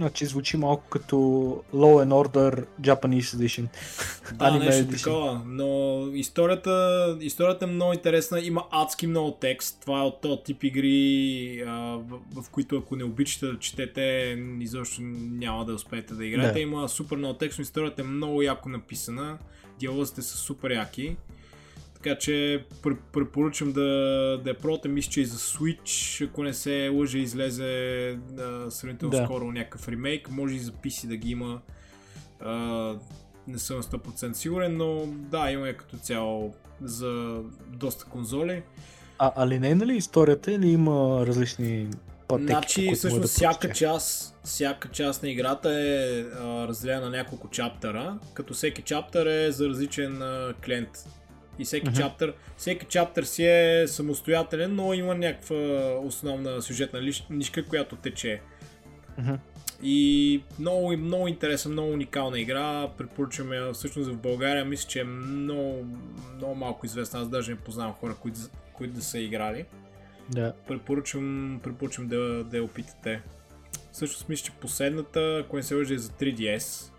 Значи 0.00 0.26
звучи 0.26 0.56
малко 0.56 0.84
като 0.90 1.16
Law 1.74 2.04
and 2.04 2.28
Order 2.28 2.66
Japanese 2.80 3.20
Edition. 3.20 3.66
Да, 4.34 4.50
нещо 4.50 4.84
edition. 4.84 5.04
такова, 5.04 5.42
но 5.46 6.06
историята, 6.14 7.16
историята 7.20 7.64
е 7.64 7.68
много 7.68 7.92
интересна, 7.92 8.40
има 8.40 8.64
адски 8.70 9.06
много 9.06 9.30
текст, 9.30 9.78
това 9.80 10.00
е 10.00 10.02
от 10.02 10.20
този 10.20 10.42
тип 10.44 10.64
игри, 10.64 11.64
а, 11.66 11.72
в, 12.08 12.42
в 12.42 12.50
които 12.50 12.76
ако 12.76 12.96
не 12.96 13.04
обичате 13.04 13.46
да 13.46 13.58
четете, 13.58 14.36
изобщо 14.60 15.02
няма 15.02 15.64
да 15.64 15.74
успеете 15.74 16.14
да 16.14 16.26
играете, 16.26 16.52
да. 16.52 16.60
има 16.60 16.88
супер 16.88 17.16
много 17.16 17.34
текст, 17.34 17.58
но 17.58 17.62
историята 17.62 18.02
е 18.02 18.04
много 18.04 18.42
яко 18.42 18.68
написана, 18.68 19.38
диалозите 19.80 20.22
са 20.22 20.36
супер 20.36 20.70
яки. 20.70 21.16
Така 22.02 22.18
че 22.18 22.64
препоръчвам 23.12 23.72
да, 23.72 23.80
да 24.44 24.50
я 24.50 24.58
пробвате. 24.58 24.88
Мисля, 24.88 25.10
че 25.10 25.20
и 25.20 25.24
за 25.24 25.38
Switch, 25.38 26.26
ако 26.28 26.42
не 26.42 26.54
се 26.54 26.88
лъжа, 26.88 27.18
излезе 27.18 28.08
а, 28.38 28.70
сравнително 28.70 29.10
да. 29.10 29.24
скоро 29.24 29.52
някакъв 29.52 29.88
ремейк. 29.88 30.30
Може 30.30 30.54
и 30.54 30.58
за 30.58 30.72
PC 30.72 31.06
да 31.06 31.16
ги 31.16 31.30
има. 31.30 31.60
А, 32.40 32.54
не 33.48 33.58
съм 33.58 33.82
100% 33.82 34.32
сигурен, 34.32 34.76
но 34.76 35.06
да, 35.06 35.50
има 35.50 35.68
я 35.68 35.76
като 35.76 35.96
цяло 35.96 36.54
за 36.82 37.42
доста 37.66 38.04
конзоли. 38.04 38.62
А, 39.18 39.32
а 39.36 39.46
линейна 39.46 39.86
ли 39.86 39.96
историята 39.96 40.52
или 40.52 40.68
има 40.68 41.26
различни 41.26 41.88
пътеки? 42.28 42.52
Значи, 42.52 42.92
всъщност, 42.94 43.22
да 43.22 43.28
всяка 43.28 43.72
част, 43.72 44.36
всяка 44.44 44.88
част 44.88 45.22
на 45.22 45.28
играта 45.28 45.70
е 45.70 46.24
разделена 46.68 47.00
на 47.00 47.10
няколко 47.10 47.48
чаптера, 47.48 48.18
като 48.34 48.54
всеки 48.54 48.82
чаптер 48.82 49.26
е 49.26 49.52
за 49.52 49.68
различен 49.68 50.22
а, 50.22 50.54
клиент 50.64 50.88
и 51.60 51.64
всеки 51.64 51.86
uh-huh. 51.86 51.96
чаптър, 51.96 52.34
всеки 52.56 52.86
чаптър 52.86 53.24
си 53.24 53.46
е 53.46 53.84
самостоятелен, 53.88 54.74
но 54.74 54.94
има 54.94 55.14
някаква 55.14 55.56
основна 56.02 56.62
сюжетна 56.62 57.00
нишка, 57.30 57.64
която 57.64 57.96
тече. 57.96 58.40
Uh-huh. 59.20 59.38
И 59.82 60.42
много, 60.58 60.96
много 60.96 61.28
интересна, 61.28 61.70
много 61.70 61.92
уникална 61.92 62.40
игра. 62.40 62.88
Препоръчвам 62.98 63.52
я 63.52 63.72
всъщност 63.72 64.10
в 64.10 64.16
България. 64.16 64.64
Мисля, 64.64 64.88
че 64.88 65.00
е 65.00 65.04
много, 65.04 65.86
много 66.36 66.54
малко 66.54 66.86
известна. 66.86 67.20
Аз 67.20 67.28
даже 67.28 67.50
не 67.50 67.58
познавам 67.58 67.92
хора, 67.92 68.14
които, 68.20 68.38
които 68.72 68.94
да 68.94 69.02
са 69.02 69.18
играли. 69.18 69.64
Да. 70.30 70.52
Препоръчвам, 70.68 71.60
препоръчвам 71.62 72.08
да, 72.08 72.44
да 72.44 72.56
я 72.56 72.64
опитате. 72.64 73.22
Всъщност 73.92 74.28
мисля, 74.28 74.44
че 74.44 74.52
последната, 74.52 75.42
ако 75.44 75.56
не 75.56 75.62
се 75.62 75.74
лъжа, 75.74 75.94
е 75.94 75.98
за 75.98 76.08
3DS 76.08 76.90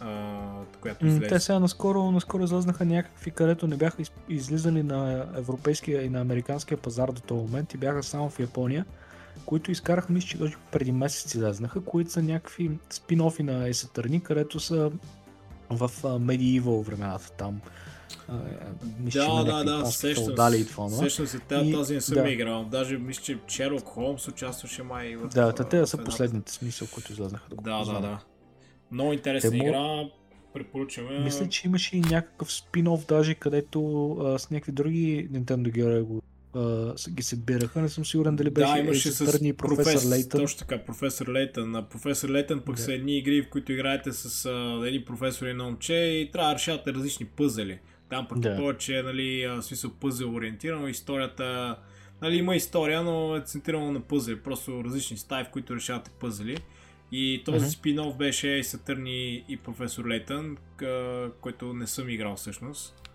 а, 0.00 0.38
която 0.80 1.06
излезе. 1.06 1.26
Те 1.26 1.40
сега 1.40 1.58
наскоро, 1.58 2.10
наскоро 2.10 2.44
излезнаха 2.44 2.84
някакви, 2.84 3.30
където 3.30 3.66
не 3.66 3.76
бяха 3.76 4.02
излизали 4.28 4.82
на 4.82 5.26
европейския 5.36 6.02
и 6.02 6.08
на 6.08 6.20
американския 6.20 6.78
пазар 6.78 7.08
до 7.08 7.20
този 7.20 7.40
момент 7.40 7.74
и 7.74 7.76
бяха 7.76 8.02
само 8.02 8.30
в 8.30 8.40
Япония, 8.40 8.84
които 9.46 9.70
изкараха, 9.70 10.12
мисля, 10.12 10.50
че 10.50 10.56
преди 10.72 10.92
месец 10.92 11.34
излезнаха, 11.34 11.80
които 11.80 12.10
са 12.10 12.22
някакви 12.22 12.70
спин-офи 12.90 13.42
на 13.42 13.68
Есетърни, 13.68 14.22
където 14.22 14.60
са 14.60 14.90
в 15.70 15.90
Medieval 16.02 16.84
времената 16.84 17.30
там. 17.30 17.60
Мисля, 19.00 19.44
да, 19.44 19.64
да, 19.64 19.78
да, 19.78 19.86
сещам, 19.86 20.34
дали 20.34 20.66
това, 20.66 20.88
сещам 20.88 21.26
се, 21.26 21.38
тази, 21.38 21.72
тази 21.72 21.94
не 21.94 22.00
съм 22.00 22.14
да. 22.14 22.30
играл. 22.30 22.64
Даже 22.64 22.98
мисля, 22.98 23.22
че 23.22 23.38
Шерлок 23.48 23.84
Холмс 23.84 24.28
участваше 24.28 24.82
май 24.82 25.16
в 25.16 25.28
Да, 25.28 25.52
те 25.52 25.86
са 25.86 26.04
последните 26.04 26.52
смисъл, 26.52 26.88
които 26.94 27.12
излезнаха. 27.12 27.44
Да, 27.62 27.84
да, 27.84 28.00
да. 28.00 28.18
Много 28.92 29.12
интересна 29.12 29.50
Те 29.50 29.56
игра, 29.56 30.08
препоръчваме. 30.54 31.18
Мисля, 31.18 31.48
че 31.48 31.66
имаше 31.66 31.96
и 31.96 32.00
някакъв 32.00 32.48
спин-оф 32.48 33.06
даже, 33.06 33.34
където 33.34 34.10
а, 34.12 34.38
с 34.38 34.50
някакви 34.50 34.72
други 34.72 35.28
Nintendo 35.32 35.70
герои 35.72 36.02
го 36.02 36.22
а, 36.54 36.94
ги 37.10 37.22
се 37.22 37.36
бираха. 37.36 37.80
Не 37.80 37.88
съм 37.88 38.04
сигурен 38.04 38.36
дали 38.36 38.50
беше 38.50 38.72
да, 38.72 38.78
имаше 38.78 39.12
с 39.12 39.18
професор 39.18 39.56
професор 39.56 40.10
Лейтън. 40.10 40.40
Точно 40.40 40.58
така, 40.58 40.84
професор 40.84 41.28
Лейтън. 41.28 41.70
На 41.70 41.88
професор 41.88 42.28
Лейтън 42.28 42.60
пък 42.60 42.76
да. 42.76 42.82
са 42.82 42.94
едни 42.94 43.18
игри, 43.18 43.42
в 43.42 43.48
които 43.50 43.72
играете 43.72 44.12
с 44.12 44.46
а, 44.46 44.86
един 44.86 45.04
професор 45.04 45.46
и 45.46 45.50
едно 45.50 45.64
момче 45.64 45.94
и 45.94 46.30
трябва 46.32 46.50
да 46.50 46.54
решавате 46.54 46.92
различни 46.92 47.26
пъзели. 47.26 47.78
Там 48.08 48.26
пък 48.28 48.38
да. 48.38 48.56
повече, 48.56 49.02
нали, 49.02 49.58
смисъл 49.60 49.90
пъзел 50.00 50.34
ориентирано. 50.34 50.88
Историята, 50.88 51.76
нали, 52.22 52.36
има 52.36 52.56
история, 52.56 53.02
но 53.02 53.36
е 53.36 53.40
центрирано 53.40 53.92
на 53.92 54.00
пъзели. 54.00 54.40
Просто 54.40 54.84
различни 54.84 55.16
стаи, 55.16 55.44
в 55.44 55.50
които 55.50 55.76
решавате 55.76 56.10
пъзели. 56.20 56.56
И 57.12 57.42
този 57.44 57.66
uh-huh. 57.66 57.80
спин-оф 57.80 58.16
беше 58.16 58.48
и 58.48 58.64
Сатърн 58.64 59.06
и, 59.06 59.58
професор 59.64 60.08
Лейтън, 60.08 60.56
който 61.40 61.74
не 61.74 61.86
съм 61.86 62.10
играл 62.10 62.36
всъщност. 62.36 63.10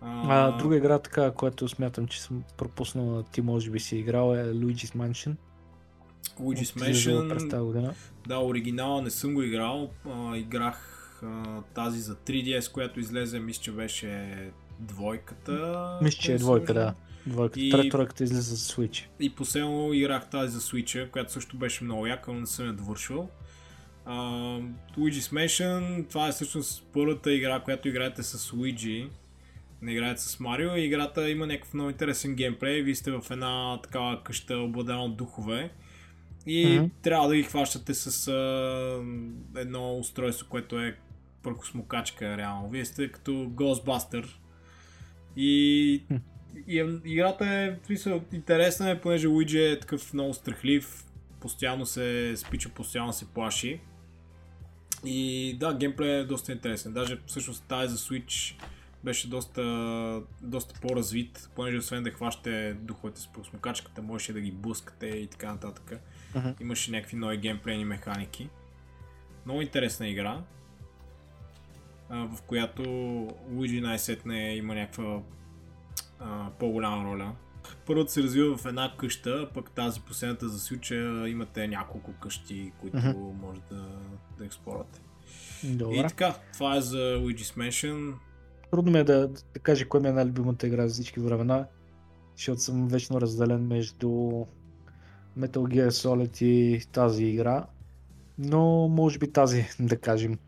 А, 0.00 0.48
а, 0.48 0.56
друга 0.56 0.76
игра, 0.76 0.98
така, 0.98 1.30
която 1.30 1.68
смятам, 1.68 2.06
че 2.06 2.22
съм 2.22 2.44
пропуснал, 2.56 3.22
ти 3.22 3.40
може 3.40 3.70
би 3.70 3.80
си 3.80 3.96
играл 3.96 4.34
е 4.34 4.44
Luigi's 4.44 4.96
Mansion. 4.96 5.34
Luigi's 6.40 6.78
Mansion, 6.78 7.94
да, 8.26 8.38
оригинала 8.38 9.02
не 9.02 9.10
съм 9.10 9.34
го 9.34 9.42
играл, 9.42 9.90
а, 10.04 10.36
играх 10.36 11.20
а, 11.22 11.62
тази 11.74 12.00
за 12.00 12.16
3DS, 12.16 12.72
която 12.72 13.00
излезе, 13.00 13.40
мисля, 13.40 13.62
че 13.62 13.72
беше 13.72 14.50
двойката. 14.78 15.98
Мисля, 16.02 16.18
че 16.20 16.32
е 16.32 16.38
двойка, 16.38 16.74
да. 16.74 16.94
Двойката, 17.26 17.60
и... 17.60 18.24
излиза 18.24 18.54
за 18.54 18.56
Switch. 18.56 19.04
И 19.20 19.30
последно 19.30 19.92
играх 19.92 20.30
тази 20.30 20.52
за 20.52 20.60
Switch, 20.60 21.10
която 21.10 21.32
също 21.32 21.56
беше 21.56 21.84
много 21.84 22.06
яка, 22.06 22.32
но 22.32 22.40
не 22.40 22.46
съм 22.46 22.66
я 22.66 22.72
довършил. 22.72 23.28
Uh, 24.06 24.68
Luigi's 24.98 25.32
Mansion, 25.32 26.08
това 26.08 26.28
е 26.28 26.32
всъщност 26.32 26.86
първата 26.92 27.32
игра, 27.32 27.60
която 27.60 27.88
играете 27.88 28.22
с 28.22 28.50
Luigi, 28.50 29.08
не 29.82 29.92
играете 29.92 30.22
с 30.22 30.40
Марио. 30.40 30.76
Играта 30.76 31.30
има 31.30 31.46
някакъв 31.46 31.74
много 31.74 31.90
интересен 31.90 32.34
геймплей. 32.34 32.82
Вие 32.82 32.94
сте 32.94 33.10
в 33.10 33.24
една 33.30 33.80
такава 33.82 34.22
къща, 34.22 34.58
обладена 34.58 35.04
от 35.04 35.16
духове. 35.16 35.70
И 36.46 36.66
mm-hmm. 36.66 36.90
трябва 37.02 37.28
да 37.28 37.36
ги 37.36 37.42
хващате 37.42 37.94
с 37.94 38.30
uh, 38.30 39.32
едно 39.56 39.98
устройство, 39.98 40.46
което 40.48 40.80
е 40.80 40.96
пръхосмокачка 41.42 42.36
реално. 42.36 42.68
Вие 42.68 42.84
сте 42.84 43.12
като 43.12 43.30
Ghostbuster. 43.32 44.26
И 45.36 46.02
и 46.66 47.00
играта 47.04 47.46
е 47.46 47.76
смисъл, 47.86 48.22
интересна, 48.32 48.90
е, 48.90 49.00
понеже 49.00 49.28
Уиджи 49.28 49.64
е 49.64 49.80
такъв 49.80 50.14
много 50.14 50.34
страхлив, 50.34 51.04
постоянно 51.40 51.86
се 51.86 52.34
спича, 52.36 52.68
постоянно 52.68 53.12
се 53.12 53.28
плаши. 53.28 53.80
И 55.04 55.56
да, 55.60 55.74
геймплей 55.74 56.10
е 56.10 56.24
доста 56.24 56.52
интересен. 56.52 56.92
Даже 56.92 57.18
всъщност 57.26 57.64
тази 57.64 57.92
за 57.92 57.98
Switch 57.98 58.60
беше 59.04 59.28
доста, 59.28 60.22
доста 60.42 60.80
по-развит, 60.80 61.50
понеже 61.54 61.76
освен 61.76 62.02
да 62.02 62.10
хващате 62.10 62.76
духовете 62.80 63.20
с 63.20 63.26
просмокачката, 63.26 64.02
можеше 64.02 64.32
да 64.32 64.40
ги 64.40 64.52
блъскате 64.52 65.06
и 65.06 65.26
така 65.26 65.52
нататък. 65.52 65.92
Uh-huh. 66.34 66.54
Имаше 66.60 66.90
някакви 66.90 67.16
нови 67.16 67.36
геймплейни 67.36 67.84
механики. 67.84 68.48
Много 69.44 69.62
интересна 69.62 70.08
игра. 70.08 70.42
в 72.10 72.42
която 72.46 72.82
Луиджи 73.50 73.80
най-сетне 73.80 74.56
има 74.56 74.74
някаква 74.74 75.22
а, 76.18 76.50
по-голяма 76.58 77.04
роля. 77.04 77.32
Първото 77.86 78.12
се 78.12 78.22
развива 78.22 78.56
в 78.56 78.66
една 78.66 78.94
къща, 78.98 79.50
пък 79.54 79.70
тази 79.70 80.00
последната 80.00 80.48
за 80.48 80.58
Сюча 80.60 81.28
имате 81.28 81.68
няколко 81.68 82.12
къщи, 82.22 82.72
които 82.80 82.96
mm-hmm. 82.96 83.40
може 83.40 83.60
да, 83.70 83.88
да 84.38 84.44
експлорате. 84.44 85.00
Добре. 85.64 85.96
И 85.96 86.02
така, 86.08 86.34
това 86.52 86.76
е 86.76 86.80
за 86.80 86.96
Luigi's 86.96 87.56
Mansion. 87.56 88.14
Трудно 88.70 88.92
ми 88.92 88.98
е 88.98 89.04
да, 89.04 89.28
да 89.28 89.60
кажа 89.62 89.88
кой 89.88 90.00
ми 90.00 90.08
е 90.08 90.12
най-любимата 90.12 90.66
игра 90.66 90.88
за 90.88 90.94
всички 90.94 91.20
времена, 91.20 91.66
защото 92.36 92.60
съм 92.60 92.88
вечно 92.88 93.20
разделен 93.20 93.66
между 93.66 94.08
Metal 95.38 95.58
Gear 95.58 95.88
Solid 95.88 96.44
и 96.44 96.86
тази 96.92 97.24
игра. 97.24 97.66
Но 98.38 98.88
може 98.88 99.18
би 99.18 99.32
тази, 99.32 99.66
да 99.80 99.96
кажем. 99.96 100.38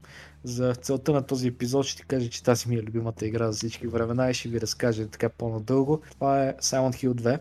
За 0.49 0.75
целта 0.75 1.13
на 1.13 1.23
този 1.23 1.49
епизод 1.49 1.87
ще 1.87 1.97
ти 1.97 2.07
кажа, 2.07 2.31
че 2.31 2.43
тази 2.43 2.69
ми 2.69 2.77
е 2.77 2.83
любимата 2.83 3.27
игра 3.27 3.53
за 3.53 3.59
всички 3.59 3.87
времена 3.87 4.31
и 4.31 4.35
ще 4.35 4.49
ви 4.49 4.61
разкажа 4.61 5.09
така 5.09 5.29
по-надълго. 5.29 6.01
Това 6.15 6.45
е 6.45 6.55
Silent 6.57 6.95
Hill 6.95 7.13
2. 7.13 7.41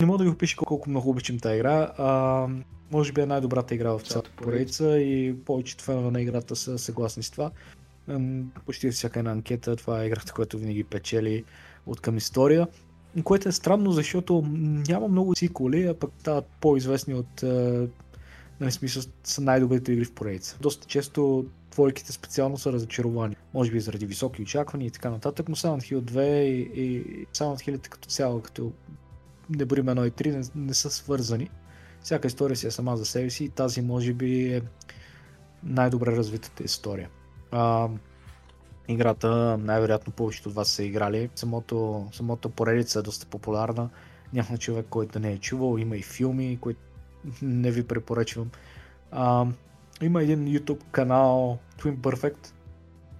Не 0.00 0.06
мога 0.06 0.18
да 0.18 0.24
ви 0.24 0.30
опиша 0.30 0.56
колко 0.56 0.90
много 0.90 1.10
обичам 1.10 1.38
тази 1.38 1.56
игра. 1.56 1.92
А, 1.98 2.48
може 2.90 3.12
би 3.12 3.20
е 3.20 3.26
най-добрата 3.26 3.74
игра 3.74 3.90
в 3.90 4.00
цялата 4.00 4.30
поредица 4.36 4.98
и 4.98 5.36
повечето 5.44 5.84
фенове 5.84 6.10
на 6.10 6.20
играта 6.20 6.56
са 6.56 6.78
съгласни 6.78 7.22
с 7.22 7.30
това. 7.30 7.50
Почти 8.66 8.90
всяка 8.90 9.18
една 9.18 9.30
анкета, 9.30 9.76
това 9.76 10.02
е 10.02 10.06
играта, 10.06 10.32
която 10.32 10.58
винаги 10.58 10.84
печели 10.84 11.44
от 11.86 12.00
към 12.00 12.16
история. 12.16 12.68
Което 13.24 13.48
е 13.48 13.52
странно, 13.52 13.92
защото 13.92 14.42
няма 14.88 15.08
много 15.08 15.34
сиквели, 15.36 15.86
а 15.86 15.94
пък 15.94 16.10
стават 16.18 16.46
по-известни 16.60 17.14
от 17.14 17.42
нали, 18.60 18.72
смисъл, 18.72 19.02
са 19.24 19.40
най-добрите 19.40 19.92
игри 19.92 20.04
в 20.04 20.12
поредица. 20.12 20.58
Доста 20.60 20.86
често 20.86 21.46
двойките 21.72 22.12
специално 22.12 22.58
са 22.58 22.72
разочаровани. 22.72 23.36
Може 23.54 23.70
би 23.70 23.80
заради 23.80 24.06
високи 24.06 24.42
очаквания 24.42 24.86
и 24.86 24.90
така 24.90 25.10
нататък, 25.10 25.48
но 25.48 25.56
Silent 25.56 25.80
Hill 25.80 26.00
2 26.00 26.20
и, 26.22 26.60
и 26.82 27.26
Silent 27.26 27.68
Hill 27.68 27.88
като 27.88 28.08
цяло, 28.08 28.40
като 28.40 28.72
не 29.50 29.64
броим 29.64 29.86
1 29.86 30.08
и 30.08 30.12
3, 30.12 30.36
не, 30.54 30.66
не 30.66 30.74
са 30.74 30.90
свързани. 30.90 31.50
Всяка 32.02 32.26
история 32.26 32.56
си 32.56 32.66
е 32.66 32.70
сама 32.70 32.96
за 32.96 33.04
себе 33.04 33.30
си 33.30 33.44
и 33.44 33.48
тази 33.48 33.82
може 33.82 34.12
би 34.12 34.54
е 34.54 34.62
най-добре 35.64 36.16
развитата 36.16 36.64
история. 36.64 37.10
А, 37.50 37.88
играта, 38.88 39.58
най-вероятно 39.58 40.12
повечето 40.12 40.48
от 40.48 40.54
вас 40.54 40.68
са 40.68 40.84
играли. 40.84 41.30
Самото, 41.34 42.08
самото 42.12 42.50
поредица 42.50 42.98
е 42.98 43.02
доста 43.02 43.26
популярна. 43.26 43.90
Няма 44.32 44.58
човек, 44.58 44.86
който 44.90 45.18
не 45.18 45.32
е 45.32 45.38
чувал. 45.38 45.78
Има 45.78 45.96
и 45.96 46.02
филми, 46.02 46.58
които 46.60 46.80
не 47.42 47.70
ви 47.70 47.86
препоръчвам. 47.86 48.50
А, 49.10 49.46
има 50.04 50.22
един 50.22 50.46
YouTube 50.46 50.82
канал 50.90 51.58
Twin 51.78 51.96
Perfect. 51.96 52.52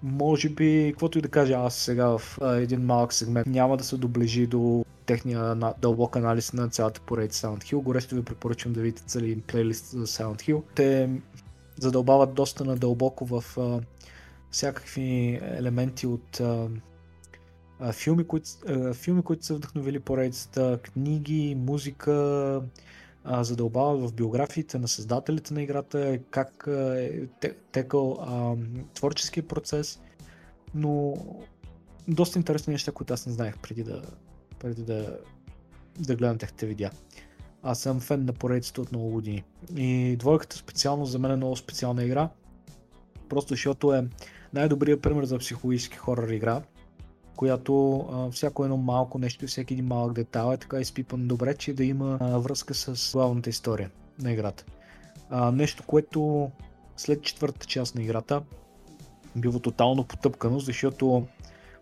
Може 0.03 0.49
би, 0.49 0.89
каквото 0.91 1.19
и 1.19 1.23
да 1.23 1.29
кажа 1.29 1.55
аз 1.55 1.75
сега 1.75 2.19
в 2.19 2.39
а, 2.41 2.55
един 2.55 2.81
малък 2.81 3.13
сегмент, 3.13 3.47
няма 3.47 3.77
да 3.77 3.85
се 3.85 3.97
доближи 3.97 4.47
до 4.47 4.85
техния 5.07 5.41
на, 5.41 5.75
дълбок 5.83 6.17
анализ 6.17 6.53
на 6.53 6.69
цялата 6.69 7.01
поредица 7.01 7.47
Silent 7.47 7.63
Hill. 7.63 7.83
Горещо 7.83 8.15
ви 8.15 8.23
препоръчвам 8.23 8.73
да 8.73 8.81
видите 8.81 9.03
цели 9.03 9.41
плейлист 9.41 9.87
за 9.87 10.07
Silent 10.07 10.41
Hill. 10.41 10.63
Те 10.75 11.11
задълбават 11.77 12.35
доста 12.35 12.65
надълбоко 12.65 13.27
в 13.27 13.59
а, 13.59 13.81
всякакви 14.51 15.41
елементи 15.43 16.07
от 16.07 16.41
а, 16.41 16.69
а, 17.81 17.93
филми, 17.93 18.25
които, 18.25 18.51
а, 18.69 18.95
филми, 18.95 19.23
които 19.23 19.45
са 19.45 19.55
вдъхновили 19.55 20.01
поредицата, 20.01 20.79
книги, 20.83 21.57
музика, 21.59 22.63
а, 23.25 23.45
в 23.75 24.13
биографиите 24.13 24.79
на 24.79 24.89
създателите 24.89 25.55
на 25.55 25.63
играта, 25.63 26.19
как 26.31 26.69
е 26.69 27.27
текал 27.73 28.19
а, 28.21 28.55
творческия 28.95 29.49
процес, 29.49 30.01
но 30.75 31.15
доста 32.09 32.39
интересни 32.39 32.73
неща, 32.73 32.93
които 32.93 33.15
аз 33.15 33.27
не 33.27 33.33
знаех 33.33 33.59
преди 33.59 33.83
да, 33.83 34.03
преди 34.59 34.83
да, 34.83 35.19
да 35.99 36.17
гледам 36.17 36.39
техните 36.39 36.67
видеа. 36.67 36.91
Аз 37.63 37.81
съм 37.81 38.01
фен 38.01 38.25
на 38.25 38.33
поредицата 38.33 38.81
от 38.81 38.93
много 38.93 39.11
години. 39.11 39.45
И 39.77 40.17
двойката 40.19 40.57
специално 40.57 41.07
за 41.07 41.19
мен 41.19 41.31
е 41.31 41.37
много 41.37 41.57
специална 41.57 42.05
игра, 42.05 42.29
просто 43.29 43.53
защото 43.53 43.95
е 43.95 44.09
най-добрият 44.53 45.03
пример 45.03 45.25
за 45.25 45.39
психологически 45.39 45.97
хорър 45.97 46.29
игра, 46.29 46.63
която 47.37 47.97
а, 48.13 48.31
всяко 48.31 48.65
едно 48.65 48.77
малко 48.77 49.19
нещо, 49.19 49.47
всеки 49.47 49.75
един 49.75 49.87
малък 49.87 50.13
детайл 50.13 50.53
е 50.53 50.57
така 50.57 50.81
изпипан 50.81 51.29
добре, 51.29 51.55
че 51.55 51.75
да 51.75 51.85
има 51.85 52.19
а, 52.21 52.39
връзка 52.39 52.75
с 52.75 53.13
главната 53.13 53.51
история 53.51 53.91
на 54.19 54.33
играта. 54.33 54.65
А, 55.31 55.53
нещо, 55.53 55.83
което 55.87 56.51
след 56.97 57.23
четвъртата 57.23 57.67
част 57.67 57.95
на 57.95 58.03
играта 58.03 58.43
бива 59.37 59.61
тотално 59.61 60.05
потъпкано, 60.05 60.59
защото 60.59 61.27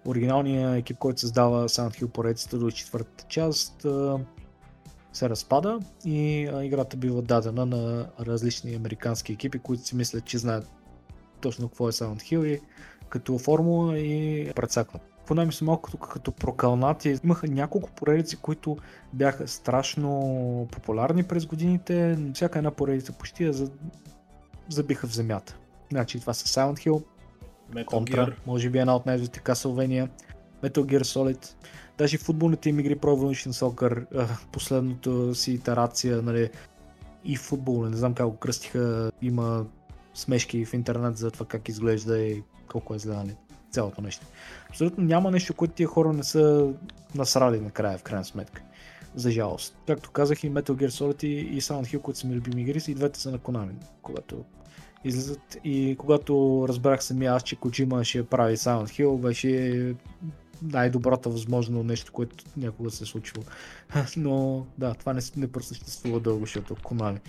оригиналният 0.07 0.79
екип, 0.79 0.99
който 0.99 1.21
създава 1.21 1.69
Silent 1.69 2.03
Hill 2.03 2.07
поредицата 2.07 2.59
до 2.59 2.71
четвъртата 2.71 3.25
част, 3.29 3.87
се 5.13 5.29
разпада 5.29 5.81
и 6.05 6.41
играта 6.63 6.97
бива 6.97 7.23
дадена 7.23 7.67
на 7.67 8.11
различни 8.21 8.75
американски 8.75 9.33
екипи, 9.33 9.59
които 9.59 9.85
си 9.85 9.97
мислят, 9.97 10.25
че 10.25 10.39
знаят 10.39 10.69
точно 11.41 11.69
какво 11.69 11.89
е 11.89 11.93
Silent 11.93 12.21
Hill 12.21 12.47
и 12.47 12.61
като 13.09 13.39
формула 13.39 13.99
и 13.99 14.53
прецакват 14.55 15.03
поне 15.31 15.45
ми 15.45 15.53
са 15.53 15.65
малко 15.65 15.83
като, 15.83 15.97
като 15.97 16.33
прокълнати. 16.33 17.19
Имаха 17.25 17.49
няколко 17.49 17.91
поредици, 17.91 18.37
които 18.37 18.77
бяха 19.13 19.49
страшно 19.49 20.69
популярни 20.73 21.23
през 21.23 21.47
годините. 21.47 22.19
Всяка 22.35 22.59
една 22.59 22.71
поредица 22.71 23.13
почти 23.13 23.45
я 23.45 23.53
забиха 24.69 25.07
в 25.07 25.15
земята. 25.15 25.57
Значи 25.91 26.21
това 26.21 26.35
са 26.35 26.47
Silent 26.47 26.87
Hill, 26.87 27.05
Metal 27.73 27.85
Contra, 27.85 28.11
Gear. 28.11 28.35
може 28.47 28.71
би 28.71 28.79
една 28.79 28.97
от 28.97 29.07
най-добрите 29.07 29.41
Castlevania, 29.41 30.09
Metal 30.63 30.85
Gear 30.85 31.03
Solid, 31.03 31.55
даже 31.99 32.19
футболните 32.19 32.69
им 32.69 32.81
игри 32.81 32.97
Pro 32.97 33.17
Evolution 33.17 33.51
Soccer, 33.51 34.27
последното 34.53 35.35
си 35.35 35.53
итерация, 35.53 36.23
нали, 36.23 36.51
и 37.25 37.37
футбол, 37.37 37.87
не 37.87 37.97
знам 37.97 38.15
как 38.15 38.27
го 38.27 38.37
кръстиха, 38.37 39.13
има 39.23 39.67
смешки 40.15 40.65
в 40.65 40.75
интернет 40.75 41.17
за 41.17 41.31
това 41.31 41.47
как 41.47 41.69
изглежда 41.69 42.19
и 42.19 42.43
колко 42.69 42.95
е 42.95 42.99
зле, 42.99 43.15
нали 43.15 43.37
цялото 43.71 44.03
нещо. 44.03 44.27
Абсолютно 44.71 45.05
няма 45.05 45.31
нещо, 45.31 45.55
което 45.55 45.75
тия 45.75 45.87
хора 45.87 46.13
не 46.13 46.23
са 46.23 46.73
насрали 47.15 47.61
накрая, 47.61 47.99
в 47.99 48.03
крайна 48.03 48.25
сметка. 48.25 48.63
За 49.15 49.31
жалост. 49.31 49.77
Както 49.87 50.11
казах 50.11 50.45
и 50.45 50.51
Metal 50.51 50.71
Gear 50.71 50.89
Solid 50.89 51.25
и 51.25 51.61
Silent 51.61 51.97
Hill, 51.97 52.01
които 52.01 52.19
са 52.19 52.27
ми 52.27 52.35
любими 52.35 52.63
игри, 52.63 52.81
и 52.89 52.95
двете 52.95 53.21
са 53.21 53.31
на 53.31 53.39
Konami, 53.39 53.73
когато 54.03 54.45
излизат. 55.05 55.59
И 55.65 55.97
когато 55.99 56.65
разбрах 56.69 57.05
самия 57.05 57.33
аз, 57.33 57.43
че 57.43 57.57
Kojima 57.57 58.05
ще 58.05 58.27
прави 58.27 58.57
Silent 58.57 58.85
Hill, 58.85 59.21
беше 59.21 59.95
най-доброто 60.63 61.33
възможно 61.33 61.83
нещо, 61.83 62.13
което 62.13 62.45
някога 62.57 62.91
се 62.91 63.05
е 63.05 63.07
случило. 63.07 63.45
Но 64.17 64.67
да, 64.79 64.95
това 64.95 65.13
не, 65.13 65.21
не 65.37 65.53
просъществува 65.53 66.21
дълго, 66.21 66.41
защото 66.41 66.75
Konami. 66.75 67.21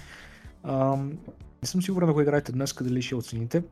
Ам, 0.64 1.18
не 1.62 1.68
съм 1.68 1.82
сигурен 1.82 2.10
ако 2.10 2.22
играете 2.22 2.52
днес, 2.52 2.74
дали 2.82 3.02
ще 3.02 3.16
оцените 3.16 3.64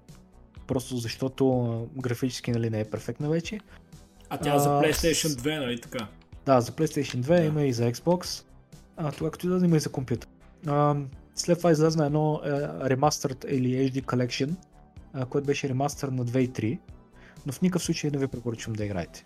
просто 0.69 0.97
защото 0.97 1.87
графически 1.97 2.51
нали, 2.51 2.69
не 2.69 2.79
е 2.79 2.85
перфектна 2.85 3.29
вече. 3.29 3.59
А 4.29 4.37
тя 4.37 4.53
а, 4.53 4.59
за 4.59 4.69
PlayStation 4.69 5.27
2, 5.27 5.59
нали 5.59 5.81
така? 5.81 6.07
Да, 6.45 6.61
за 6.61 6.71
PlayStation 6.71 7.15
2 7.15 7.21
да. 7.21 7.43
има 7.43 7.61
и 7.63 7.73
за 7.73 7.91
Xbox. 7.91 8.45
А, 8.97 9.11
това 9.11 9.31
като 9.31 9.59
да 9.59 9.65
има 9.65 9.77
и 9.77 9.79
за 9.79 9.89
компютър. 9.89 10.29
А, 10.67 10.95
след 11.35 11.57
това 11.57 11.71
излезна 11.71 12.05
едно 12.05 12.41
е, 12.45 12.49
Remastered 12.89 13.45
или 13.47 13.91
HD 13.91 14.01
Collection, 14.03 14.49
а, 15.13 15.25
което 15.25 15.47
беше 15.47 15.69
ремастър 15.69 16.07
на 16.07 16.25
2 16.25 16.37
и 16.37 16.49
3, 16.49 16.79
но 17.45 17.53
в 17.53 17.61
никакъв 17.61 17.83
случай 17.83 18.11
не 18.11 18.17
ви 18.17 18.27
препоръчвам 18.27 18.73
да 18.73 18.85
играете. 18.85 19.25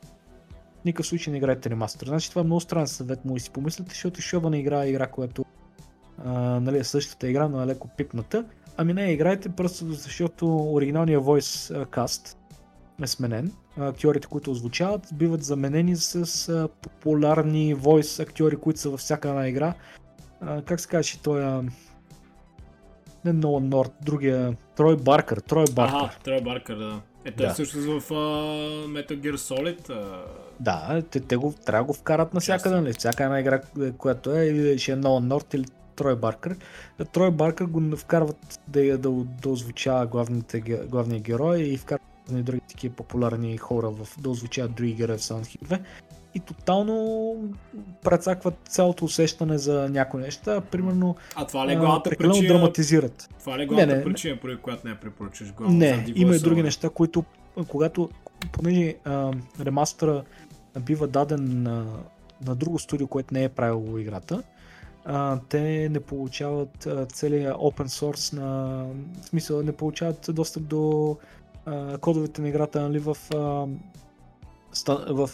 В 0.82 0.86
никакъв 0.86 1.08
случай 1.08 1.32
не 1.32 1.38
играете 1.38 1.70
ремастър. 1.70 2.08
Значи 2.08 2.30
това 2.30 2.42
е 2.42 2.46
много 2.46 2.62
странен 2.62 2.88
съвет, 2.88 3.26
му 3.26 3.38
и 3.38 3.40
си 3.40 3.50
помислите, 3.50 3.90
защото 3.90 4.22
Шобана 4.22 4.58
игра 4.58 4.84
е 4.84 4.90
игра, 4.90 5.08
която 5.08 5.46
а, 6.26 6.32
нали, 6.60 6.78
е 6.78 6.84
същата 6.84 7.30
игра, 7.30 7.48
но 7.48 7.64
е 7.64 7.68
леко 7.68 7.88
пипната 7.98 8.46
Ами 8.78 8.94
не, 8.94 9.12
играйте 9.12 9.50
просто 9.50 9.86
защото 9.86 10.74
оригиналният 10.74 11.24
voice 11.24 11.86
cast 11.86 12.38
е 13.04 13.08
сменен. 13.08 13.52
Актьорите, 13.80 14.28
които 14.28 14.52
озвучават, 14.52 15.02
биват 15.14 15.44
заменени 15.44 15.96
с 15.96 16.70
популярни 16.82 17.76
voice 17.76 18.24
актьори, 18.24 18.56
които 18.56 18.80
са 18.80 18.90
във 18.90 19.00
всяка 19.00 19.30
една 19.30 19.48
игра. 19.48 19.74
Как 20.66 20.80
се 20.80 20.88
казваше 20.88 21.22
той 21.22 21.44
е... 21.44 21.62
Не 23.26 23.34
Нолан 23.34 23.70
Норд, 23.70 23.92
другия... 24.02 24.58
Трой 24.76 24.98
Баркър. 24.98 25.38
Трой 25.38 25.66
Баркър. 25.74 25.98
Ага, 25.98 26.12
Трой 26.24 26.42
Баркър, 26.42 26.76
да. 26.76 27.02
Е, 27.26 27.32
той 27.32 27.46
да. 27.46 27.54
всъщност 27.54 27.88
в 27.88 28.10
uh, 28.10 28.88
Metal 28.88 29.20
Gear 29.20 29.36
Solid. 29.36 29.82
Uh... 29.82 30.22
Да, 30.60 31.02
те, 31.12 31.20
те 31.20 31.36
го, 31.36 31.54
трябва 31.66 31.84
да 31.84 31.88
го 31.88 31.94
вкарат 31.94 32.34
навсякъде, 32.34 32.76
нали? 32.76 32.94
Всяка 32.94 33.24
една 33.24 33.40
игра, 33.40 33.62
която 33.98 34.32
е, 34.32 34.46
или 34.46 34.80
ще 34.80 34.92
е 34.92 34.96
Нолан 34.96 35.28
Норд, 35.28 35.54
или 35.54 35.66
Трой 35.96 36.16
Баркър. 36.16 36.56
Трой 37.12 37.32
Баркър 37.32 37.66
го 37.66 37.98
вкарват 37.98 38.60
да, 38.68 38.98
да, 38.98 39.12
да 39.42 39.50
озвучава 39.50 40.06
главните, 40.06 40.60
главния 40.62 41.20
герой 41.20 41.60
и 41.60 41.78
вкарват 41.78 42.08
и 42.32 42.42
други 42.42 42.62
такива 42.70 42.96
популярни 42.96 43.58
хора 43.58 43.90
в, 43.90 44.22
да 44.22 44.30
озвучават 44.30 44.74
други 44.74 44.94
герои 44.94 45.18
в 45.18 45.22
Silent 45.22 45.42
Hill 45.42 45.68
2 45.68 45.80
и 46.36 46.40
тотално 46.40 47.36
прецакват 48.04 48.56
цялото 48.70 49.06
усещане 49.06 49.58
за 49.58 49.90
някои 49.90 50.22
неща. 50.22 50.62
Примерно, 50.62 51.16
а 51.36 51.48
това 51.48 51.68
ли 51.68 51.74
е 51.74 51.76
главната 51.76 52.10
причина? 52.10 52.48
драматизират. 52.48 53.30
Това 53.40 53.58
ли 53.58 53.64
е 53.64 53.66
главната 53.66 53.92
не, 53.92 53.98
не, 53.98 54.04
причина, 54.04 54.38
поради 54.38 54.62
която 54.62 54.88
не 54.88 54.92
я 54.92 55.00
препоръчаш 55.00 55.54
главно? 55.54 55.78
Не, 55.78 56.06
има 56.16 56.36
и 56.36 56.40
други 56.40 56.64
неща, 56.64 56.90
които 56.90 57.24
когато, 57.68 58.10
понеже 58.52 58.96
а, 59.04 59.32
ремастъра 59.60 60.24
бива 60.80 61.08
даден 61.08 61.64
на, 61.64 61.86
на 62.46 62.56
друго 62.56 62.80
студио, 62.80 63.08
което 63.08 63.34
не 63.34 63.44
е 63.44 63.50
правило 63.50 63.98
играта, 63.98 64.44
те 65.50 65.90
не 65.90 66.00
получават 66.00 66.86
а, 66.86 67.06
целият 67.06 67.58
open 67.58 67.88
source 67.88 68.34
на... 68.34 68.86
В 69.22 69.26
смисъл, 69.26 69.64
не 69.64 69.72
получават 69.72 70.30
достъп 70.30 70.64
до 70.64 71.18
кодовете 72.02 72.42
на 72.42 72.50
играта 72.50 72.82
нали, 72.82 73.00
в, 73.00 73.18
в 75.10 75.30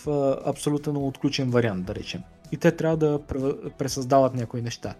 абсолютно 0.45 1.07
отключен 1.07 1.49
вариант, 1.49 1.85
да 1.85 1.95
речем. 1.95 2.21
И 2.51 2.57
те 2.57 2.71
трябва 2.71 2.97
да 2.97 3.19
пресъздават 3.77 4.33
някои 4.33 4.61
неща. 4.61 4.95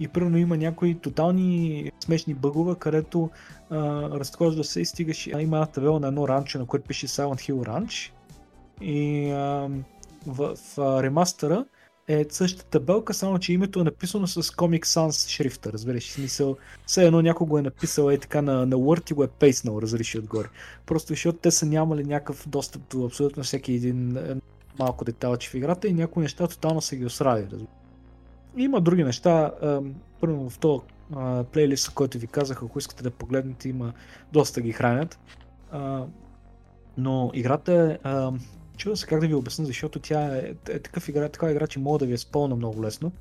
И 0.00 0.08
първо 0.08 0.36
има 0.36 0.56
някои 0.56 0.98
тотални 0.98 1.90
смешни 2.00 2.34
бъгове, 2.34 2.74
където 2.74 3.30
а, 3.70 3.76
разхожда 4.10 4.64
се 4.64 4.80
и 4.80 4.84
стигаш. 4.84 5.26
А, 5.26 5.42
има 5.42 5.56
една 5.56 5.66
табела 5.66 6.00
на 6.00 6.08
едно 6.08 6.28
ранчо, 6.28 6.58
на 6.58 6.66
което 6.66 6.86
пише 6.86 7.08
Silent 7.08 7.52
Hill 7.52 7.68
Ranch. 7.68 8.12
И 8.80 9.30
а, 9.30 9.68
в, 10.26 10.56
в 10.56 11.02
ремастъра 11.02 11.64
е 12.08 12.26
същата 12.28 12.64
табелка, 12.64 13.14
само 13.14 13.38
че 13.38 13.52
името 13.52 13.80
е 13.80 13.84
написано 13.84 14.26
с 14.26 14.42
Comic 14.42 14.84
Sans 14.84 15.28
шрифта, 15.28 15.72
разбираш, 15.72 16.12
смисъл, 16.12 16.56
все 16.86 17.06
едно 17.06 17.22
някой 17.22 17.46
го 17.46 17.58
е 17.58 17.62
написал 17.62 18.10
е 18.10 18.18
така 18.18 18.42
на, 18.42 18.66
на 18.66 18.76
Word 18.76 19.10
и 19.10 19.14
го 19.14 19.24
е 19.24 19.28
пейснал, 19.28 19.78
разреши 19.82 20.18
отгоре. 20.18 20.48
Просто 20.86 21.08
защото 21.08 21.38
те 21.38 21.50
са 21.50 21.66
нямали 21.66 22.04
някакъв 22.04 22.48
достъп 22.48 22.82
до 22.90 23.04
абсолютно 23.04 23.42
всеки 23.42 23.72
един 23.72 24.18
малко 24.78 25.04
деталче 25.04 25.50
в 25.50 25.54
играта 25.54 25.88
и 25.88 25.92
някои 25.92 26.22
неща 26.22 26.46
тотално 26.46 26.80
са 26.80 26.96
ги 26.96 27.04
осрали. 27.04 27.46
Има 28.56 28.80
други 28.80 29.04
неща, 29.04 29.50
първо 30.20 30.50
в 30.50 30.58
този 30.58 30.82
плейлист, 31.52 31.90
който 31.90 32.18
ви 32.18 32.26
казах, 32.26 32.62
ако 32.62 32.78
искате 32.78 33.02
да 33.02 33.10
погледнете, 33.10 33.68
има 33.68 33.92
доста 34.32 34.60
ги 34.60 34.72
хранят. 34.72 35.18
А, 35.70 36.04
но 36.96 37.30
играта 37.34 37.98
е 38.04 38.08
чува 38.82 38.96
се 38.96 39.06
как 39.06 39.20
да 39.20 39.26
ви 39.26 39.34
обясня, 39.34 39.64
защото 39.64 39.98
тя 39.98 40.36
е, 40.36 40.54
е 40.68 40.78
такъв 40.78 41.08
игра, 41.08 41.28
такава 41.28 41.52
игра, 41.52 41.66
че 41.66 41.78
мога 41.78 41.98
да 41.98 42.06
ви 42.06 42.12
е 42.12 42.18
спълна 42.18 42.56
много 42.56 42.82
лесно. 42.82 43.12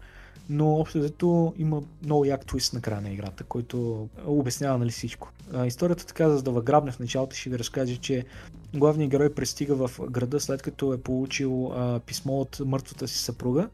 Но 0.49 0.75
общо 0.75 0.99
взето 0.99 1.53
има 1.57 1.81
много 2.03 2.25
як 2.25 2.45
твист 2.45 2.73
на 2.73 2.81
края 2.81 3.01
на 3.01 3.09
играта, 3.09 3.43
който 3.43 4.07
обяснява 4.25 4.77
нали 4.77 4.91
всичко. 4.91 5.31
А, 5.53 5.65
историята 5.65 6.05
така, 6.05 6.29
за 6.29 6.43
да 6.43 6.51
въграбне 6.51 6.91
в 6.91 6.99
началото, 6.99 7.35
ще 7.35 7.49
ви 7.49 7.59
разкаже, 7.59 7.97
че 7.97 8.25
главният 8.73 9.11
герой 9.11 9.33
пристига 9.33 9.87
в 9.87 9.99
града 10.09 10.39
след 10.39 10.61
като 10.61 10.93
е 10.93 10.97
получил 10.97 11.71
а, 11.73 11.99
писмо 11.99 12.33
от 12.33 12.61
мъртвата 12.65 13.07
си 13.07 13.17
съпруга, 13.17 13.69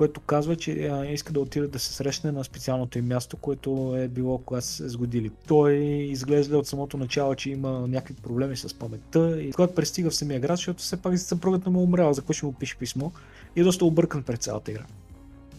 което 0.00 0.20
казва, 0.20 0.56
че 0.56 0.88
а, 0.88 1.06
иска 1.06 1.32
да 1.32 1.40
отиде 1.40 1.66
да 1.66 1.78
се 1.78 1.92
срещне 1.92 2.32
на 2.32 2.44
специалното 2.44 2.98
им 2.98 3.06
място, 3.06 3.36
което 3.36 3.94
е 3.98 4.08
било 4.08 4.38
когато 4.38 4.66
се 4.66 4.88
сгодили. 4.88 5.30
Той 5.46 5.74
изглежда 5.74 6.58
от 6.58 6.66
самото 6.66 6.96
начало, 6.96 7.34
че 7.34 7.50
има 7.50 7.70
някакви 7.88 8.14
проблеми 8.14 8.56
с 8.56 8.74
паметта 8.74 9.42
и 9.42 9.52
когато 9.52 9.74
пристига 9.74 10.10
в 10.10 10.14
самия 10.14 10.40
град, 10.40 10.56
защото 10.56 10.82
все 10.82 10.96
пак 10.96 11.18
съпругата 11.18 11.70
му 11.70 11.80
е 11.80 11.82
умряла, 11.82 12.14
за 12.14 12.20
какво 12.20 12.32
ще 12.32 12.46
му 12.46 12.52
пише 12.52 12.78
писмо 12.78 13.10
и 13.56 13.60
е 13.60 13.64
доста 13.64 13.84
объркан 13.84 14.22
пред 14.22 14.42
цялата 14.42 14.70
игра. 14.70 14.84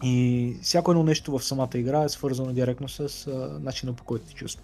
И 0.04 0.56
всяко 0.62 0.92
едно 0.92 1.04
нещо 1.04 1.32
в 1.32 1.44
самата 1.44 1.70
игра 1.76 2.04
е 2.04 2.10
свързано 2.10 2.54
директно 2.54 2.90
с 2.90 3.28
а, 3.28 3.60
начина 3.62 3.94
по 3.94 4.04
който 4.04 4.26
ти 4.26 4.34
чувства. 4.34 4.64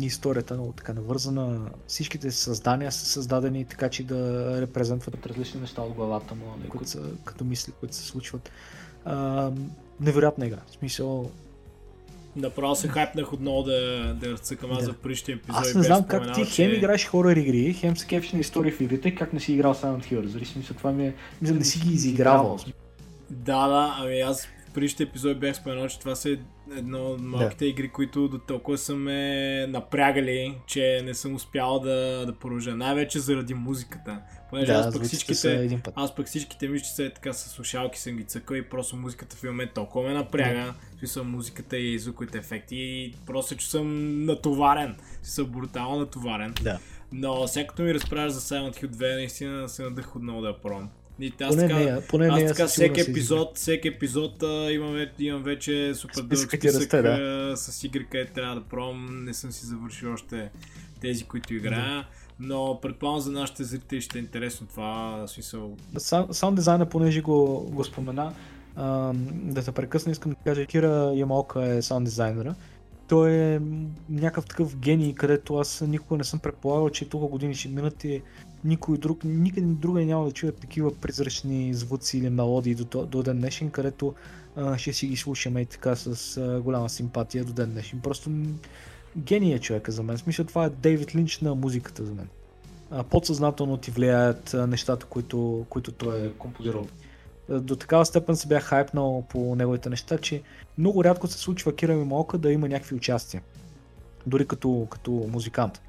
И 0.00 0.06
историята 0.06 0.54
е 0.54 0.56
много 0.56 0.72
така 0.72 0.92
навързана. 0.92 1.70
Всичките 1.86 2.30
създания 2.30 2.92
са 2.92 3.06
създадени 3.06 3.64
така, 3.64 3.88
че 3.88 4.02
да 4.02 4.60
репрезентват 4.60 5.26
различни 5.26 5.60
неща 5.60 5.82
от 5.82 5.92
главата 5.92 6.34
му, 6.34 6.44
нали, 6.58 6.68
които 6.68 6.88
са 6.88 7.02
като 7.24 7.44
мисли, 7.44 7.72
които 7.80 7.94
се 7.94 8.02
случват. 8.02 8.50
А, 9.04 9.50
невероятна 10.00 10.46
игра. 10.46 10.60
В 10.66 10.70
смисъл, 10.70 11.30
Направо 12.36 12.74
се 12.74 12.88
хайпнах 12.88 13.32
отново 13.32 13.62
да, 13.62 14.14
да 14.20 14.30
разцъкам 14.30 14.72
аз 14.72 14.78
да. 14.78 14.84
за 14.84 14.92
предишния 14.92 15.36
епизод. 15.36 15.60
Аз 15.60 15.74
не 15.74 15.82
знам 15.82 16.04
как 16.04 16.34
ти 16.34 16.44
че... 16.44 16.50
хем 16.50 16.72
играеш 16.72 17.06
хорор 17.06 17.36
игри, 17.36 17.72
хем 17.72 17.96
се 17.96 18.06
кефиш 18.06 18.32
на 18.32 18.40
истории 18.40 18.72
в 18.72 18.80
игрите, 18.80 19.14
как 19.14 19.32
не 19.32 19.40
си 19.40 19.52
играл 19.52 19.74
Silent 19.74 20.12
Hill. 20.12 20.26
Заради 20.26 20.46
смисъл 20.46 20.76
това 20.76 20.92
ми 20.92 21.06
е... 21.06 21.14
Мисля 21.42 21.54
да 21.54 21.64
си 21.64 21.78
ги 21.78 21.94
изигравал. 21.94 22.58
Да, 23.30 23.68
да, 23.68 23.96
ами 23.98 24.20
аз 24.20 24.46
в 24.46 24.70
предишния 24.74 25.06
епизод 25.06 25.40
бях 25.40 25.56
споменал, 25.56 25.88
че 25.88 25.98
това 25.98 26.14
са 26.14 26.36
едно 26.76 27.06
от 27.06 27.20
малките 27.20 27.64
да. 27.64 27.68
игри, 27.68 27.88
които 27.88 28.28
до 28.28 28.38
толкова 28.38 28.78
са 28.78 28.94
ме 28.94 29.66
напрягали, 29.66 30.54
че 30.66 31.02
не 31.04 31.14
съм 31.14 31.34
успял 31.34 31.78
да, 31.78 32.26
да 32.26 32.32
продължа. 32.32 32.76
Най-вече 32.76 33.18
заради 33.18 33.54
музиката. 33.54 34.18
Понеже 34.50 34.72
да, 34.72 34.78
аз, 34.78 34.94
пък 34.94 35.02
всичките, 35.02 35.80
аз 35.94 36.14
пък 36.14 36.26
всичките 36.26 36.68
ми, 36.68 36.80
че 36.80 36.90
са 36.90 37.10
така 37.14 37.32
с 37.32 37.50
слушалки 37.50 37.98
съм 37.98 38.16
ги 38.16 38.24
цъкал 38.24 38.54
и 38.54 38.62
просто 38.62 38.96
музиката 38.96 39.36
в 39.36 39.42
момент 39.42 39.70
толкова 39.74 40.08
ме 40.08 40.14
напряга. 40.14 40.74
Да. 41.14 41.24
Музиката 41.24 41.76
и 41.76 41.98
звуковите 41.98 42.38
ефекти 42.38 42.76
и 42.76 43.14
просто 43.26 43.56
че 43.56 43.70
съм 43.70 44.18
натоварен. 44.24 44.96
Съм 45.22 45.46
брутално 45.46 45.98
натоварен. 45.98 46.54
Да. 46.62 46.78
Но 47.12 47.48
сега 47.48 47.66
като 47.66 47.82
ми 47.82 47.94
разправяш 47.94 48.32
за 48.32 48.40
Silent 48.40 48.82
Hill 48.82 48.86
2, 48.86 49.14
наистина 49.14 49.68
се 49.68 49.82
надъх 49.82 50.16
отново 50.16 50.40
да 50.40 50.48
я 50.48 50.60
пробвам. 50.60 50.90
И 51.20 51.32
аз 51.40 51.54
поне 51.54 51.68
така, 51.68 51.78
нея, 51.78 52.02
поне 52.08 52.26
аз 52.26 52.44
така 52.44 52.66
всеки 52.66 53.00
епизод, 53.00 53.56
всеки 53.56 53.88
епизод 53.88 54.42
а, 54.42 54.72
имам, 54.72 55.06
имам 55.18 55.42
вече 55.42 55.94
супер 55.94 56.22
дълъг 56.22 56.48
списък 56.48 56.64
расте, 56.64 57.02
да. 57.02 57.52
с 57.56 57.84
игри, 57.84 58.06
където 58.06 58.32
трябва 58.32 58.54
да 58.54 58.60
пробвам. 58.60 59.24
Не 59.24 59.34
съм 59.34 59.52
си 59.52 59.66
завършил 59.66 60.12
още 60.12 60.50
тези, 61.00 61.24
които 61.24 61.54
играя. 61.54 61.96
Да. 61.96 62.06
Но 62.40 62.78
предполагам 62.82 63.20
за 63.20 63.30
нашите 63.30 63.64
зрители 63.64 64.00
ще 64.00 64.18
е 64.18 64.20
интересно 64.20 64.66
това 64.66 65.24
смисъл. 65.26 65.76
Саунд 66.30 66.56
дизайна, 66.56 66.86
понеже 66.86 67.20
го, 67.20 67.68
го 67.70 67.84
спомена, 67.84 68.34
а, 68.76 69.12
да 69.32 69.62
се 69.62 69.72
прекъсна, 69.72 70.12
искам 70.12 70.32
да 70.32 70.36
кажа, 70.44 70.66
Кира 70.66 71.12
Ямалка 71.14 71.64
е 71.64 71.82
саунд 71.82 72.04
дизайнера. 72.04 72.54
Той 73.08 73.30
е 73.32 73.60
някакъв 74.08 74.46
такъв 74.46 74.76
гений, 74.76 75.14
където 75.14 75.56
аз 75.56 75.80
никога 75.80 76.16
не 76.16 76.24
съм 76.24 76.38
предполагал, 76.38 76.90
че 76.90 77.08
толкова 77.08 77.30
години 77.30 77.54
ще 77.54 77.68
минат 77.68 78.04
и 78.04 78.22
никой 78.64 78.98
друг, 78.98 79.24
никъде 79.24 79.66
друга 79.66 80.00
няма 80.00 80.24
да 80.24 80.32
чуя 80.32 80.52
такива 80.52 80.94
призрачни 80.94 81.74
звуци 81.74 82.18
или 82.18 82.30
мелодии 82.30 82.74
до, 82.74 83.06
до 83.06 83.22
ден 83.22 83.38
днешен, 83.38 83.70
където 83.70 84.14
а, 84.56 84.78
ще 84.78 84.92
си 84.92 85.06
ги 85.06 85.16
слушаме 85.16 85.60
и 85.60 85.66
така 85.66 85.96
с 85.96 86.36
а, 86.36 86.60
голяма 86.60 86.88
симпатия 86.88 87.44
до 87.44 87.52
ден 87.52 87.70
днешен. 87.70 88.00
Просто 88.00 88.30
гения 89.16 89.58
човека 89.58 89.92
за 89.92 90.02
мен. 90.02 90.18
Смисъл 90.18 90.44
това 90.44 90.64
е 90.64 90.70
Дейвид 90.70 91.14
Линч 91.14 91.40
на 91.40 91.54
музиката 91.54 92.04
за 92.04 92.14
мен. 92.14 92.28
А, 92.90 93.02
подсъзнателно 93.02 93.76
ти 93.76 93.90
влияят 93.90 94.54
а, 94.54 94.66
нещата, 94.66 95.06
които, 95.06 95.66
които 95.68 95.92
той 95.92 96.26
е 96.26 96.32
композирал. 96.32 96.86
До 97.48 97.76
такава 97.76 98.06
степен 98.06 98.36
се 98.36 98.48
бях 98.48 98.64
хайпнал 98.64 99.24
по 99.28 99.54
неговите 99.54 99.90
неща, 99.90 100.18
че 100.18 100.42
много 100.78 101.04
рядко 101.04 101.26
се 101.26 101.38
случва 101.38 101.76
Кира 101.76 101.94
Мимолка 101.94 102.38
да 102.38 102.52
има 102.52 102.68
някакви 102.68 102.96
участия. 102.96 103.42
Дори 104.26 104.46
като, 104.46 104.86
като 104.90 105.10
музикант. 105.10 105.80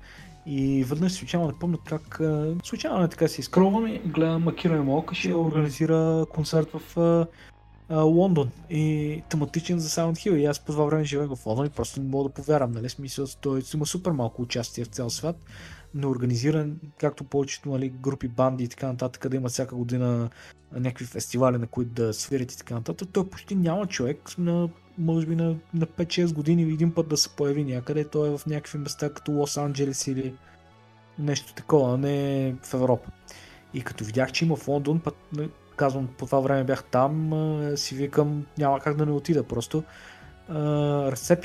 И 0.46 0.84
веднъж 0.84 1.12
случайно 1.12 1.48
не 1.48 1.60
помня 1.60 1.78
как, 1.86 2.22
случайно 2.64 3.08
така 3.08 3.28
си 3.28 3.42
изкровам 3.42 3.88
и 3.88 4.00
гледам 4.00 4.48
Акира 4.48 4.84
Молка 4.84 5.16
ще 5.16 5.36
организира 5.36 6.26
концерт 6.34 6.70
в 6.74 7.28
Лондон 7.90 8.50
и 8.70 9.22
тематичен 9.30 9.80
за 9.80 9.90
Silent 9.90 10.14
Hill. 10.14 10.36
И 10.36 10.46
аз 10.46 10.60
по 10.60 10.72
това 10.72 10.86
време 10.86 11.04
живея 11.04 11.28
в 11.28 11.46
Лондон 11.46 11.66
и 11.66 11.70
просто 11.70 12.02
не 12.02 12.10
мога 12.10 12.30
да 12.30 12.34
повярвам, 12.34 12.72
нали? 12.72 12.90
Смисъл, 12.90 13.26
той 13.42 13.62
има 13.74 13.86
супер 13.86 14.12
малко 14.12 14.42
участие 14.42 14.84
в 14.86 14.88
цял 14.88 15.10
свят, 15.10 15.36
но 15.94 16.10
организиран, 16.10 16.80
както 17.00 17.24
повечето 17.24 17.70
нали, 17.70 17.90
групи, 17.90 18.28
банди 18.28 18.64
и 18.64 18.68
така 18.68 18.88
нататък, 18.88 19.30
да 19.30 19.36
има 19.36 19.50
всяка 19.50 19.76
година 19.76 20.30
някакви 20.76 21.06
фестивали, 21.06 21.58
на 21.58 21.68
които 21.68 21.92
да 21.92 22.14
свирят 22.14 22.52
и 22.52 22.58
така 22.58 22.74
нататък. 22.74 23.10
Той 23.12 23.30
почти 23.30 23.56
няма 23.56 23.88
човек 23.88 24.38
на 24.38 24.70
може 24.98 25.28
би 25.28 25.36
на, 25.36 25.56
на 25.74 25.86
5-6 25.86 26.34
години 26.34 26.62
един 26.62 26.94
път 26.94 27.08
да 27.08 27.18
се 27.18 27.30
появи 27.30 27.64
някъде. 27.64 28.04
Той 28.04 28.28
е 28.34 28.38
в 28.38 28.46
някакви 28.46 28.78
места 28.78 29.10
като 29.10 29.32
Лос 29.32 29.58
Анджелес 29.58 30.08
или 30.08 30.34
нещо 31.20 31.54
такова, 31.54 31.94
а 31.94 31.98
не 31.98 32.56
в 32.64 32.74
Европа. 32.74 33.10
И 33.74 33.82
като 33.82 34.04
видях, 34.04 34.32
че 34.32 34.46
има 34.46 34.56
в 34.56 34.68
Лондон, 34.68 35.00
път, 35.00 35.16
казвам, 35.76 36.08
по 36.18 36.26
това 36.26 36.40
време 36.40 36.64
бях 36.64 36.84
там, 36.84 37.34
си 37.76 37.96
викам, 37.96 38.46
няма 38.58 38.80
как 38.80 38.98
да 38.98 39.06
не 39.06 39.12
отида, 39.12 39.44
просто 39.44 39.84
а, 40.50 41.16
се. 41.16 41.40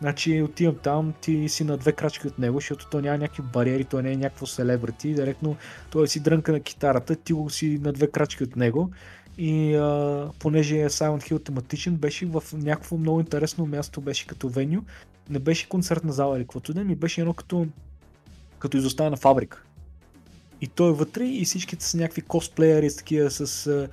Значи 0.00 0.42
отивам 0.42 0.76
там, 0.82 1.14
ти 1.20 1.48
си 1.48 1.64
на 1.64 1.76
две 1.76 1.92
крачки 1.92 2.26
от 2.26 2.38
него, 2.38 2.56
защото 2.56 2.86
той 2.90 3.02
няма 3.02 3.18
някакви 3.18 3.42
бариери, 3.42 3.84
той 3.84 4.02
не 4.02 4.12
е 4.12 4.16
някакво 4.16 4.46
селебрити, 4.46 5.14
директно 5.14 5.56
той 5.90 6.08
си 6.08 6.20
дрънка 6.20 6.52
на 6.52 6.60
китарата, 6.60 7.16
ти 7.16 7.32
го 7.32 7.50
си 7.50 7.78
на 7.82 7.92
две 7.92 8.10
крачки 8.10 8.44
от 8.44 8.56
него 8.56 8.90
и 9.40 9.74
а, 9.74 10.30
понеже 10.38 10.74
Silent 10.74 11.30
Hill 11.30 11.44
тематичен, 11.44 11.96
беше 11.96 12.26
в 12.26 12.42
някакво 12.52 12.96
много 12.96 13.20
интересно 13.20 13.66
място, 13.66 14.00
беше 14.00 14.26
като 14.26 14.48
веню. 14.48 14.82
Не 15.30 15.38
беше 15.38 15.68
концертна 15.68 16.12
зала 16.12 16.36
или 16.36 16.44
каквото 16.44 16.74
да 16.74 16.84
ми 16.84 16.94
беше 16.94 17.20
едно 17.20 17.34
като, 17.34 17.66
като 18.58 18.76
изоставена 18.76 19.16
фабрика. 19.16 19.62
И 20.60 20.66
той 20.66 20.90
е 20.90 20.92
вътре 20.92 21.24
и 21.24 21.44
всичките 21.44 21.84
са 21.84 21.96
някакви 21.96 22.22
косплеери 22.22 22.90
с 22.90 22.96
такива 22.96 23.30
с 23.30 23.88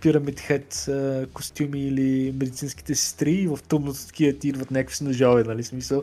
пирамид 0.00 0.40
хед 0.40 0.88
костюми 1.32 1.80
или 1.80 2.32
медицинските 2.32 2.94
сестри 2.94 3.32
и 3.32 3.46
в 3.46 3.58
тъмното 3.68 4.06
такива 4.06 4.38
ти 4.38 4.48
идват 4.48 4.70
някакви 4.70 4.96
с 4.96 5.00
ножове, 5.00 5.44
нали 5.44 5.64
смисъл. 5.64 6.02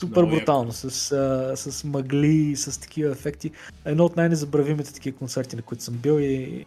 Супер 0.00 0.24
брутално, 0.24 0.72
с, 0.72 1.12
а, 1.12 1.56
с 1.56 1.84
мъгли, 1.84 2.56
с 2.56 2.80
такива 2.80 3.12
ефекти. 3.12 3.50
Едно 3.84 4.04
от 4.04 4.16
най-незабравимите 4.16 4.94
такива 4.94 5.18
концерти, 5.18 5.56
на 5.56 5.62
които 5.62 5.84
съм 5.84 5.94
бил 5.94 6.20
и 6.20 6.64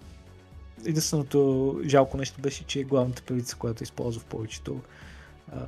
единственото 0.85 1.79
жалко 1.85 2.17
нещо 2.17 2.41
беше, 2.41 2.63
че 2.63 2.83
главната 2.83 3.21
певица, 3.21 3.55
която 3.55 3.83
използва 3.83 4.21
в 4.21 4.25
повечето 4.25 4.81
а, 5.51 5.59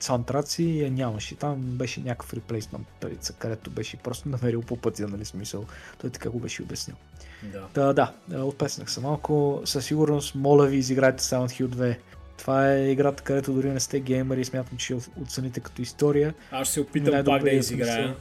саундтраци 0.00 0.78
я 0.78 0.90
нямаше. 0.90 1.36
Там 1.36 1.56
беше 1.56 2.00
някакъв 2.00 2.34
реплейсмент 2.34 2.86
певица, 3.00 3.32
където 3.32 3.70
беше 3.70 3.96
просто 3.96 4.28
намерил 4.42 4.62
по 4.62 4.76
пътя, 4.76 5.08
нали 5.08 5.24
смисъл. 5.24 5.64
Той 6.00 6.10
така 6.10 6.30
го 6.30 6.38
беше 6.38 6.62
обяснил. 6.62 6.96
Да. 7.42 7.92
Да, 7.92 8.12
да, 8.28 8.44
отпеснах 8.44 8.90
се 8.90 9.00
малко. 9.00 9.62
Със 9.64 9.84
сигурност, 9.84 10.34
моля 10.34 10.66
ви, 10.66 10.76
изиграйте 10.76 11.22
Silent 11.22 11.62
Hill 11.62 11.66
2. 11.66 11.96
Това 12.38 12.72
е 12.72 12.90
играта, 12.90 13.22
където 13.22 13.52
дори 13.52 13.70
не 13.70 13.80
сте 13.80 14.00
геймери 14.00 14.40
и 14.40 14.44
смятам, 14.44 14.78
че 14.78 14.96
оцените 15.22 15.60
като 15.60 15.82
история. 15.82 16.34
Аз 16.50 16.66
ще 16.66 16.74
се 16.74 16.80
опитам 16.80 17.24
пак 17.24 17.42
да 17.42 17.50
изиграя. 17.50 18.16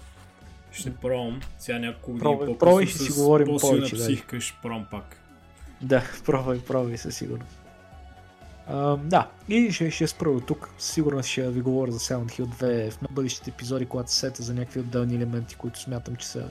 Ще 0.71 0.95
пробвам. 0.95 1.41
Сега 1.59 1.79
няколко 1.79 2.11
години 2.11 2.57
по-късно 2.57 2.87
ще 2.87 2.97
си 2.97 3.11
с 3.11 3.15
говорим 3.15 3.47
по-силна 3.47 3.77
повече, 3.77 3.95
да. 3.95 4.01
психика 4.01 4.41
ще 4.41 4.57
пробвам 4.61 4.85
пак. 4.91 5.24
Да, 5.81 6.03
пробвай, 6.25 6.59
пробвай 6.59 6.97
със 6.97 7.15
сигурност. 7.15 7.65
А, 8.67 8.97
да, 8.97 9.29
и 9.49 9.71
ще, 9.71 9.91
ще 9.91 10.07
спра 10.07 10.31
до 10.31 10.39
тук. 10.39 10.69
Сигурно 10.77 11.23
ще 11.23 11.51
ви 11.51 11.61
говоря 11.61 11.91
за 11.91 11.99
Silent 11.99 12.39
Hill 12.39 12.45
2 12.45 12.91
в 12.91 12.99
бъдещите 13.11 13.49
епизоди, 13.49 13.85
когато 13.85 14.11
се 14.11 14.19
сета 14.19 14.43
за 14.43 14.53
някакви 14.53 14.79
отделни 14.79 15.15
елементи, 15.15 15.55
които 15.55 15.79
смятам, 15.79 16.15
че 16.15 16.27
са 16.27 16.49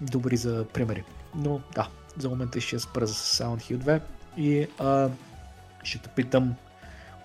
добри 0.00 0.36
за 0.36 0.64
примери. 0.72 1.04
Но 1.34 1.60
да, 1.74 1.88
за 2.18 2.28
момента 2.28 2.60
ще 2.60 2.78
спра 2.78 3.06
за 3.06 3.14
Silent 3.14 3.56
Hill 3.56 3.78
2 3.78 4.00
и 4.36 4.66
а, 4.78 5.08
ще 5.82 5.98
те 5.98 6.08
питам 6.08 6.54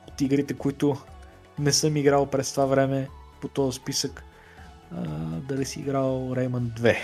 от 0.07 0.21
игрите, 0.21 0.53
които 0.53 0.97
не 1.59 1.71
съм 1.71 1.97
играл 1.97 2.25
през 2.25 2.51
това 2.51 2.65
време 2.65 3.09
по 3.41 3.47
този 3.47 3.77
списък, 3.77 4.23
а, 4.95 5.01
дали 5.39 5.65
си 5.65 5.79
играл 5.79 6.31
Rayman 6.31 6.79
2. 6.79 6.97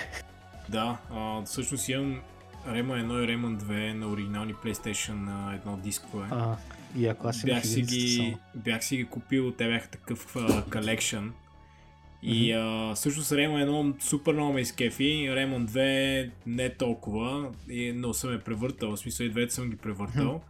Да, 0.70 0.98
а, 1.12 1.42
всъщност 1.46 1.90
имам 1.90 2.22
Rayman 2.68 3.08
1 3.08 3.24
и 3.24 3.28
Rayman 3.28 3.58
2 3.58 3.94
на 3.94 4.08
оригинални 4.08 4.54
PlayStation 4.54 5.14
на 5.14 5.54
едно 5.56 5.78
дискове. 5.78 6.28
А, 6.32 6.58
и 6.98 7.08
ако 7.08 7.28
аз 7.28 7.44
бях, 7.44 7.66
си 7.66 7.82
ги, 7.82 8.38
бях 8.56 8.84
си 8.84 8.98
ги 8.98 9.06
купил, 9.06 9.52
те 9.52 9.68
бяха 9.68 9.90
такъв 9.90 10.36
колекшн. 10.72 11.28
И 12.24 12.52
а, 12.54 12.94
всъщност 12.96 13.32
Rayman 13.32 13.70
1 13.70 14.02
супер 14.04 14.34
много 14.34 14.54
ме 14.54 14.62
изкефи, 14.62 15.04
Rayman 15.04 15.66
2 15.66 16.32
не 16.46 16.70
толкова, 16.70 17.52
и, 17.70 17.92
но 17.92 18.14
съм 18.14 18.34
е 18.34 18.40
превъртал, 18.40 18.92
в 18.92 19.00
смисъл 19.00 19.26
и 19.26 19.30
двете 19.30 19.54
съм 19.54 19.70
ги 19.70 19.76
превъртал. 19.76 20.42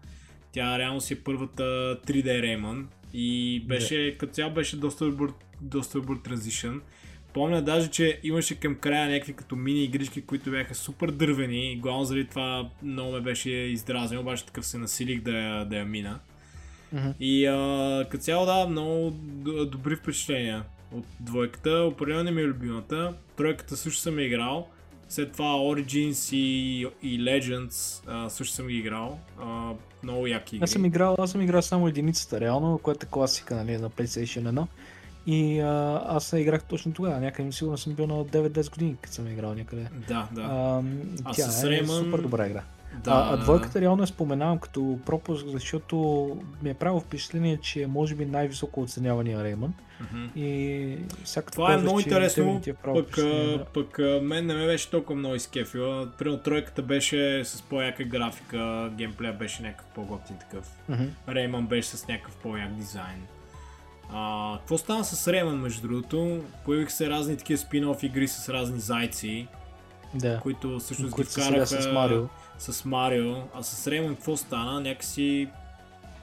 Тя 0.51 0.79
реално 0.79 1.01
си 1.01 1.13
е 1.13 1.19
първата 1.19 1.63
3D 2.07 2.25
Rayman 2.25 2.85
и 3.13 3.59
беше, 3.67 4.17
като 4.17 4.33
цяло 4.33 4.53
беше 4.53 4.77
доста 4.77 5.05
добър, 5.05 5.31
доста 5.61 5.99
добър 5.99 6.17
транзишън. 6.17 6.81
Помня 7.37 7.61
даже, 7.61 7.87
че 7.87 8.19
имаше 8.23 8.59
към 8.59 8.75
края 8.75 9.09
някакви 9.09 9.33
като 9.33 9.55
мини 9.55 9.83
игрички, 9.83 10.21
които 10.21 10.51
бяха 10.51 10.75
супер 10.75 11.11
дървени. 11.11 11.71
и 11.71 11.75
Главно 11.75 12.05
заради 12.05 12.27
това 12.27 12.69
много 12.83 13.11
ме 13.11 13.21
беше 13.21 13.49
издразнил, 13.49 14.19
обаче 14.19 14.45
такъв 14.45 14.65
се 14.65 14.77
насилих 14.77 15.21
да 15.21 15.31
я, 15.31 15.65
да 15.65 15.77
я 15.77 15.85
мина. 15.85 16.19
Мгм. 16.93 17.09
И 17.19 17.45
а, 17.45 18.05
като 18.11 18.23
цяло 18.23 18.45
да, 18.45 18.67
много 18.67 19.11
добри 19.65 19.95
впечатления 19.95 20.63
от 20.91 21.05
двойката. 21.19 21.71
Определено 21.71 22.31
ми 22.31 22.41
е 22.41 22.47
любимата. 22.47 23.13
Тройката 23.35 23.77
също 23.77 24.01
съм 24.01 24.19
играл. 24.19 24.67
След 25.09 25.31
това 25.31 25.45
Origins 25.45 26.35
и, 26.35 26.79
и 27.03 27.19
Legends 27.19 28.03
а, 28.07 28.29
също 28.29 28.55
съм 28.55 28.67
ги 28.67 28.77
играл. 28.77 29.19
А, 29.41 29.73
много 30.03 30.27
яки 30.27 30.55
игри. 30.55 30.63
Аз 30.63 30.71
съм 30.71 30.85
играл, 30.85 31.15
аз 31.19 31.31
съм 31.31 31.41
играл 31.41 31.61
само 31.61 31.87
единицата, 31.87 32.39
реално, 32.39 32.77
която 32.77 33.05
е 33.05 33.09
класика 33.09 33.55
нали, 33.55 33.77
на 33.77 33.89
PlayStation 33.89 34.41
1. 34.41 34.67
И 35.27 35.59
а, 35.59 36.01
аз 36.07 36.33
я 36.33 36.39
играх 36.39 36.63
точно 36.63 36.93
тогава, 36.93 37.19
някъде 37.19 37.51
сигурно 37.51 37.77
съм 37.77 37.93
бил 37.93 38.07
на 38.07 38.13
9-10 38.15 38.69
години, 38.71 38.95
като 39.01 39.13
съм 39.13 39.27
играл 39.27 39.53
някъде. 39.53 39.87
Да, 40.07 40.27
да. 40.31 40.41
А, 40.41 40.81
А 41.23 41.33
тя 41.33 41.43
с 41.43 41.63
е 41.63 41.67
Rayman- 41.67 42.03
супер 42.03 42.19
добра 42.19 42.47
игра. 42.47 42.63
да, 43.03 43.11
а, 43.11 43.33
а 43.33 43.37
двойката 43.37 43.81
реално 43.81 44.03
я 44.03 44.07
споменавам 44.07 44.57
като 44.57 44.99
пропуск, 45.05 45.45
защото 45.47 45.97
ми 46.63 46.69
е 46.69 46.73
правило 46.73 46.99
впечатление, 46.99 47.57
че 47.57 47.81
е 47.81 47.87
може 47.87 48.15
би 48.15 48.25
най-високо 48.25 48.81
оценявания 48.81 49.43
Рейман. 49.43 49.73
Мгм. 50.01 50.25
И 50.35 50.97
всяка 51.23 51.51
Това 51.51 51.73
е 51.73 51.77
много 51.77 51.99
интересно, 51.99 52.61
е 52.67 52.73
пък, 52.73 53.15
да. 53.15 53.65
пък 53.73 53.99
мен 54.21 54.45
не 54.45 54.53
ме 54.53 54.65
беше 54.65 54.89
толкова 54.89 55.15
много 55.15 55.35
изкефила. 55.35 56.11
Примерно 56.11 56.39
тройката 56.39 56.81
беше 56.81 57.45
с 57.45 57.61
по-яка 57.61 58.03
графика, 58.03 58.91
геймплея 58.95 59.33
беше 59.33 59.61
някакъв 59.63 59.85
по-готин 59.85 60.35
такъв. 60.37 60.71
Мгм. 60.89 61.03
Рейман 61.29 61.67
беше 61.67 61.89
с 61.89 62.07
някакъв 62.07 62.35
по-як 62.35 62.73
дизайн. 62.73 63.21
А, 64.13 64.57
какво 64.57 64.77
стана 64.77 65.03
с 65.03 65.27
Рейман 65.27 65.57
между 65.57 65.87
другото? 65.87 66.41
Появиха 66.65 66.91
се 66.91 67.09
разни 67.09 67.37
такива 67.37 67.57
спин-оф 67.59 68.03
игри 68.03 68.27
с 68.27 68.49
разни 68.49 68.79
зайци, 68.79 69.47
Да. 70.15 70.39
които 70.39 70.79
всъщност 70.79 71.13
Които 71.13 71.29
ги 71.29 71.41
вкараха 71.41 71.67
с 71.67 71.91
Марио. 71.93 72.27
с 72.59 72.85
Марио. 72.85 73.35
А 73.53 73.63
с 73.63 73.87
Рейман 73.87 74.15
какво 74.15 74.37
стана? 74.37 74.81
Някакси 74.81 75.47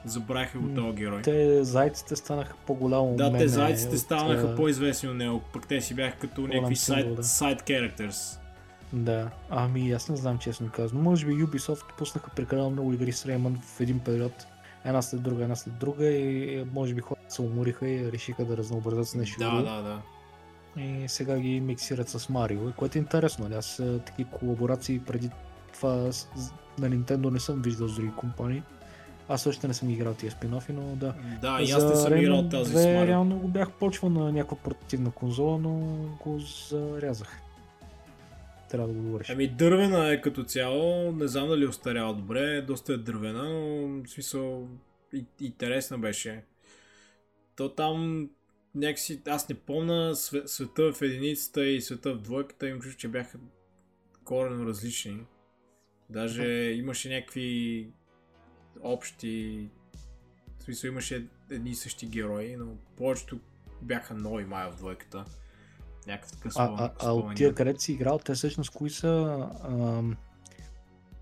забравиха 0.05 0.59
го 0.59 0.67
този 0.75 0.97
герой. 0.97 1.21
Те 1.21 1.63
зайците 1.63 2.15
станаха 2.15 2.53
по-голямо 2.67 3.15
Да, 3.15 3.37
те 3.37 3.47
зайците 3.47 3.95
от, 3.95 4.01
станаха 4.01 4.55
по-известни 4.55 5.09
от 5.09 5.15
него, 5.15 5.41
пък 5.53 5.67
те 5.67 5.81
си 5.81 5.93
бяха 5.93 6.17
като 6.17 6.41
Голям 6.41 6.55
някакви 6.55 6.75
сайд, 6.75 7.15
да. 7.15 7.23
сайд 7.23 7.61
characters. 7.61 8.39
Да, 8.93 9.29
ами 9.49 9.91
аз 9.91 10.09
не 10.09 10.15
знам 10.15 10.37
честно 10.37 10.69
казано. 10.69 11.01
Може 11.01 11.25
би 11.25 11.33
Ubisoft 11.33 11.83
пуснаха 11.97 12.29
прекалено 12.29 12.69
много 12.69 12.93
игри 12.93 13.11
с 13.11 13.23
Rayman 13.23 13.61
в 13.61 13.81
един 13.81 13.99
период. 13.99 14.47
Една 14.85 15.01
след 15.01 15.21
друга, 15.21 15.43
една 15.43 15.55
след 15.55 15.77
друга 15.77 16.07
и 16.07 16.65
може 16.73 16.93
би 16.93 17.01
хората 17.01 17.33
се 17.33 17.41
умориха 17.41 17.87
и 17.87 18.11
решиха 18.11 18.45
да 18.45 18.57
разнообразят 18.57 19.07
с 19.07 19.15
нещо 19.15 19.39
Да, 19.39 19.49
друго. 19.49 19.63
да, 19.63 19.81
да. 19.81 20.01
И 20.81 21.07
сега 21.07 21.39
ги 21.39 21.59
миксират 21.59 22.09
с 22.09 22.29
Марио, 22.29 22.71
което 22.77 22.97
е 22.97 23.01
интересно. 23.01 23.43
Нали? 23.43 23.55
Аз 23.55 23.81
такива 24.05 24.29
колаборации 24.29 24.99
преди 24.99 25.29
това 25.73 25.93
на 26.79 26.89
Nintendo 26.89 27.29
не 27.31 27.39
съм 27.39 27.61
виждал 27.61 27.87
с 27.87 27.95
други 27.95 28.11
компании. 28.17 28.63
Аз 29.29 29.41
също 29.41 29.67
не 29.67 29.73
съм 29.73 29.89
играл 29.89 30.13
тия 30.13 30.31
спин-офи, 30.31 30.69
но 30.71 30.81
да. 30.95 31.13
Да, 31.41 31.61
и 31.61 31.71
аз 31.71 31.83
не 31.83 31.95
съм 31.95 32.17
играл 32.17 32.49
тази 32.49 32.73
2 32.73 32.77
с 32.77 32.85
Марио. 32.85 33.07
реално 33.07 33.37
го 33.39 33.47
бях 33.47 33.71
почвал 33.71 34.09
на 34.11 34.31
някаква 34.31 34.57
портативна 34.57 35.11
конзола, 35.11 35.57
но 35.57 35.71
го 36.23 36.39
зарязах. 36.69 37.41
Трябва 38.75 38.93
да 38.93 38.99
го 38.99 39.05
говориш. 39.05 39.29
Ами 39.29 39.47
дървена 39.47 40.13
е 40.13 40.21
като 40.21 40.43
цяло, 40.43 41.11
не 41.11 41.27
знам 41.27 41.47
дали 41.47 41.65
остарява 41.65 42.13
добре, 42.13 42.61
доста 42.61 42.93
е 42.93 42.97
дървена, 42.97 43.49
но 43.49 44.03
в 44.03 44.09
смисъл 44.09 44.67
и- 45.13 45.25
интересна 45.41 45.97
беше. 45.97 46.43
То 47.55 47.69
там 47.69 48.29
някакси, 48.75 49.21
аз 49.27 49.49
не 49.49 49.55
помня 49.55 50.15
све- 50.15 50.45
света 50.45 50.93
в 50.93 51.01
единицата 51.01 51.65
и 51.65 51.81
света 51.81 52.13
в 52.13 52.21
двойката, 52.21 52.67
им 52.67 52.79
чуш, 52.79 52.95
че 52.95 53.07
бяха 53.07 53.39
коренно 54.23 54.65
различни. 54.65 55.25
Даже 56.09 56.47
имаше 56.71 57.09
някакви 57.09 57.87
общи, 58.81 59.69
в 60.59 60.63
смисъл 60.63 60.87
имаше 60.87 61.27
едни 61.51 61.69
и 61.69 61.75
същи 61.75 62.07
герои, 62.07 62.55
но 62.55 62.77
повечето 62.97 63.39
бяха 63.81 64.13
нови 64.13 64.45
май 64.45 64.71
в 64.71 64.75
двойката. 64.75 65.25
Някакъв 66.07 66.31
такъв 66.31 66.45
А, 66.47 66.65
спомен. 66.65 66.79
а, 66.79 66.91
а 66.95 66.99
спомен 66.99 67.17
от 67.21 67.35
тия, 67.35 67.53
където 67.53 67.81
си 67.81 67.91
играл, 67.91 68.19
те 68.19 68.33
всъщност 68.33 68.69
кои 68.69 68.89
са 68.89 69.37
ам, 69.63 70.15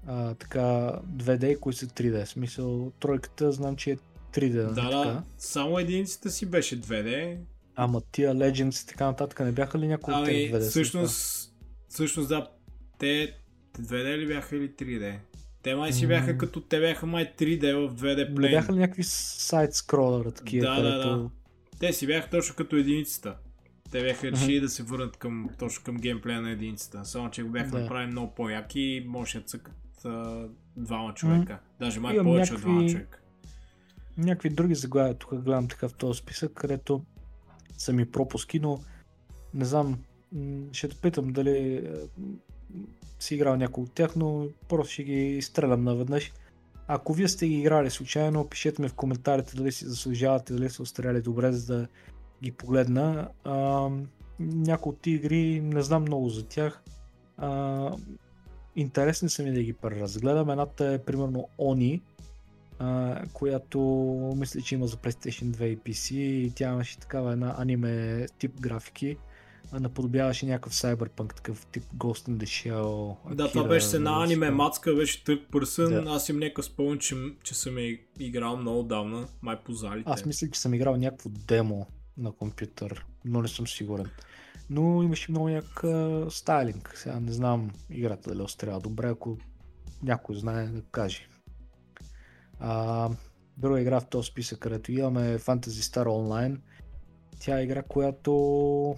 а, 0.07 0.33
така 0.33 0.59
2D 1.07 1.45
и 1.45 1.59
кои 1.59 1.73
са 1.73 1.85
3D? 1.87 2.25
В 2.25 2.29
смисъл, 2.29 2.91
тройката 2.91 3.51
знам, 3.51 3.75
че 3.75 3.91
е 3.91 3.97
3D, 4.33 4.53
нали 4.55 4.75
Да, 4.75 4.75
така? 4.75 5.09
да, 5.09 5.23
само 5.37 5.79
единицата 5.79 6.31
си 6.31 6.45
беше 6.45 6.81
2D. 6.81 7.37
Ама 7.75 8.01
тия 8.01 8.35
Legends 8.35 8.83
и 8.83 8.87
така 8.87 9.05
нататък 9.05 9.39
не 9.39 9.51
бяха 9.51 9.79
ли 9.79 9.87
някои 9.87 10.13
от 10.13 10.19
Ами, 10.19 10.33
2D? 10.33 10.49
след 10.51 10.61
всъщност, 10.63 11.51
всъщност 11.89 12.29
да, 12.29 12.47
те 12.99 13.35
2D 13.79 14.17
ли 14.17 14.27
бяха 14.27 14.55
или 14.55 14.69
3D? 14.69 15.17
Те 15.61 15.75
май 15.75 15.93
си 15.93 16.07
бяха 16.07 16.37
като 16.37 16.61
те 16.61 16.79
бяха 16.79 17.05
май 17.05 17.33
3D 17.37 17.59
в 17.77 17.95
2D 17.95 17.99
това? 18.15 18.29
Не 18.29 18.35
плейн. 18.35 18.51
бяха 18.51 18.73
ли 18.73 18.77
някакви 18.77 19.03
сайт 19.03 19.73
скролъра 19.73 20.31
такива, 20.31 20.67
Да, 20.67 20.75
да, 20.75 20.81
където... 20.91 21.17
да. 21.17 21.29
Те 21.79 21.93
си 21.93 22.07
бяха 22.07 22.29
точно 22.29 22.55
като 22.55 22.75
единицата. 22.75 23.35
Те 23.93 24.01
бяха 24.01 24.31
решили 24.31 24.59
да 24.59 24.69
се 24.69 24.83
върнат 24.83 25.17
към, 25.17 25.49
точно 25.59 25.83
към 25.83 25.97
геймплея 25.97 26.41
на 26.41 26.51
единицата. 26.51 27.05
Само, 27.05 27.31
че 27.31 27.43
го 27.43 27.49
бяха 27.49 27.71
Да. 27.71 27.79
направили 27.79 28.11
много 28.11 28.33
по-яки 28.35 28.79
и 28.79 29.05
може 29.07 29.39
да 29.39 29.45
цъкат 29.45 30.05
а, 30.05 30.45
двама 30.77 31.13
човека. 31.13 31.59
Даже 31.79 31.99
май 31.99 32.13
Имам 32.13 32.25
повече 32.25 32.53
от 32.53 32.59
някакви- 32.59 32.71
двама 32.71 32.89
човека. 32.89 33.19
някакви 34.17 34.49
други 34.49 34.75
заглавия 34.75 35.13
тук 35.13 35.35
гледам 35.35 35.67
така 35.67 35.87
в 35.87 35.93
този 35.93 36.19
списък, 36.19 36.53
където 36.53 37.03
са 37.77 37.93
ми 37.93 38.05
пропуски, 38.05 38.59
но 38.59 38.79
не 39.53 39.65
знам, 39.65 39.99
ще 40.71 40.89
те 40.89 40.95
питам 40.95 41.33
дали 41.33 41.87
си 43.19 43.35
играл 43.35 43.55
някой 43.55 43.83
от 43.83 43.91
тях, 43.93 44.15
но 44.15 44.47
просто 44.69 44.93
ще 44.93 45.03
ги 45.03 45.37
изстрелям 45.37 45.83
наведнъж. 45.83 46.31
Ако 46.87 47.13
вие 47.13 47.27
сте 47.27 47.47
ги 47.47 47.53
играли 47.53 47.89
случайно, 47.89 48.47
пишете 48.47 48.81
ми 48.81 48.89
в 48.89 48.93
коментарите 48.93 49.55
дали 49.57 49.71
си 49.71 49.85
заслужавате, 49.85 50.53
дали 50.53 50.69
са 50.69 50.83
остаряли 50.83 51.21
добре, 51.21 51.51
за 51.51 51.77
да 51.77 51.87
ги 52.43 52.51
погледна. 52.51 53.27
А, 53.43 53.89
някои 54.39 54.89
от 54.89 55.07
игри 55.07 55.61
не 55.61 55.81
знам 55.81 56.01
много 56.01 56.29
за 56.29 56.45
тях. 56.45 56.83
А, 57.37 57.91
интересни 58.75 59.29
са 59.29 59.43
ми 59.43 59.51
да 59.51 59.63
ги 59.63 59.73
преразгледам. 59.73 60.49
Едната 60.49 60.85
е 60.85 60.97
примерно 60.97 61.47
Oni, 61.59 62.01
а, 62.79 63.21
която 63.33 63.79
мисля, 64.37 64.61
че 64.61 64.75
има 64.75 64.87
за 64.87 64.97
PlayStation 64.97 65.43
2 65.43 65.63
и 65.63 65.77
PC 65.77 66.13
и 66.15 66.51
тя 66.55 66.71
имаше 66.71 66.99
такава 66.99 67.31
една 67.31 67.55
аниме 67.57 68.25
тип 68.39 68.59
графики, 68.59 69.17
наподобяваше 69.73 70.45
някакъв 70.45 70.73
Cyberpunk, 70.73 71.35
такъв 71.35 71.65
тип 71.65 71.83
Ghost 71.97 72.29
in 72.29 72.37
the 72.37 72.43
Shell. 72.43 73.15
Да, 73.35 73.47
това 73.47 73.63
Akira, 73.63 73.67
беше 73.67 73.87
с 73.87 73.93
една 73.93 74.09
много 74.09 74.23
аниме 74.23 74.45
спомням. 74.45 74.55
мацка, 74.55 74.95
беше 74.95 75.23
търк 75.23 75.41
пърсън. 75.51 75.89
Да. 75.89 76.11
Аз 76.11 76.29
им 76.29 76.39
някакъв 76.39 76.65
спомен, 76.65 76.99
че, 76.99 77.15
че 77.43 77.55
съм 77.55 77.75
играл 78.19 78.57
много 78.57 78.83
давна, 78.83 79.27
май 79.41 79.59
по 79.65 79.73
залите. 79.73 80.09
Аз 80.11 80.25
мисля, 80.25 80.47
че 80.51 80.59
съм 80.59 80.73
играл 80.73 80.95
някакво 80.95 81.29
демо 81.29 81.87
на 82.17 82.31
компютър, 82.31 83.05
но 83.25 83.41
не 83.41 83.47
съм 83.47 83.67
сигурен. 83.67 84.09
Но 84.69 85.03
имаше 85.03 85.31
много 85.31 85.49
як 85.49 85.83
стайлинг. 86.29 86.93
Сега 86.95 87.19
не 87.19 87.31
знам 87.31 87.71
играта 87.89 88.29
дали 88.29 88.41
острява 88.41 88.79
добре, 88.79 89.07
ако 89.07 89.37
някой 90.03 90.35
знае 90.35 90.67
да 90.67 90.81
каже. 90.81 91.27
А, 92.59 93.09
друга 93.57 93.81
игра 93.81 93.99
в 93.99 94.09
този 94.09 94.27
списък, 94.27 94.59
където 94.59 94.91
имаме 94.91 95.39
Fantasy 95.39 95.67
Star 95.67 96.05
Online. 96.05 96.59
Тя 97.39 97.59
е 97.59 97.63
игра, 97.63 97.83
която 97.83 98.95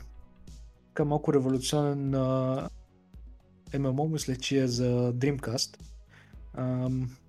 така 0.88 1.06
малко 1.06 1.34
революционен 1.34 2.16
а, 2.16 2.70
MMO, 3.72 4.12
мисля, 4.12 4.36
че 4.36 4.64
е 4.64 4.68
за 4.68 5.14
Dreamcast. 5.14 5.78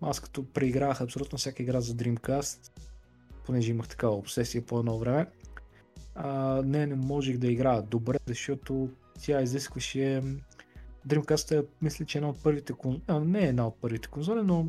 Аз 0.00 0.20
като 0.20 0.52
преигравах 0.52 1.00
абсолютно 1.00 1.38
всяка 1.38 1.62
игра 1.62 1.80
за 1.80 1.94
Dreamcast, 1.94 2.70
понеже 3.46 3.70
имах 3.70 3.88
такава 3.88 4.14
обсесия 4.14 4.66
по 4.66 4.78
едно 4.78 4.98
време, 4.98 5.26
а, 6.16 6.62
не, 6.64 6.86
не 6.86 6.94
можех 6.94 7.38
да 7.38 7.46
играя 7.46 7.82
добре, 7.82 8.18
защото 8.26 8.88
тя 9.20 9.42
изискваше 9.42 10.22
Dreamcast 11.08 11.60
е, 11.60 11.66
мисля, 11.82 12.04
че 12.04 12.18
е 12.18 12.20
една 12.20 12.30
от 12.30 12.42
първите 12.42 12.72
конзоли, 12.72 13.02
а, 13.06 13.20
не 13.20 13.44
е 13.44 13.48
една 13.48 13.66
от 13.66 13.76
първите 13.80 14.08
конзоли, 14.08 14.40
но 14.44 14.66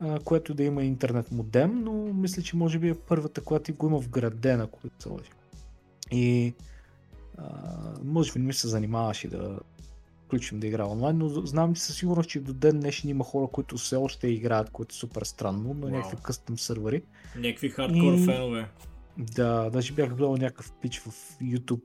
а, 0.00 0.20
което 0.20 0.54
да 0.54 0.62
има 0.62 0.84
интернет 0.84 1.32
модем, 1.32 1.80
но 1.84 1.92
мисля, 1.92 2.42
че 2.42 2.56
може 2.56 2.78
би 2.78 2.88
е 2.88 2.94
първата, 2.94 3.40
която 3.40 3.74
го 3.74 3.86
има 3.86 3.98
вградена, 3.98 4.66
която 4.66 5.02
се 5.02 5.08
лъжи. 5.08 5.30
И 6.10 6.54
а, 7.38 7.44
може 8.04 8.32
би 8.32 8.38
не 8.38 8.46
ми 8.46 8.52
се 8.54 8.68
занимаваше 8.68 9.28
да 9.28 9.58
включим 10.26 10.60
да 10.60 10.66
игра 10.66 10.86
онлайн, 10.86 11.18
но 11.18 11.28
знам, 11.28 11.76
със 11.76 11.96
сигурност, 11.96 12.28
че 12.28 12.40
до 12.40 12.52
ден 12.52 12.80
днешен 12.80 13.10
има 13.10 13.24
хора, 13.24 13.46
които 13.52 13.76
все 13.76 13.96
още 13.96 14.28
играят, 14.28 14.70
което 14.70 14.92
е 14.92 14.98
супер 14.98 15.22
странно, 15.22 15.74
на 15.74 15.80
Вау. 15.80 15.90
някакви 15.90 16.16
къстъм 16.22 16.58
сървъри. 16.58 17.02
Някакви 17.36 17.68
хардкор 17.70 18.12
И- 18.12 18.24
фенове. 18.24 18.68
Да, 19.18 19.70
даже 19.70 19.92
бях 19.92 20.08
гледал 20.08 20.36
някакъв 20.36 20.72
пич 20.72 21.00
в 21.00 21.38
YouTube 21.42 21.82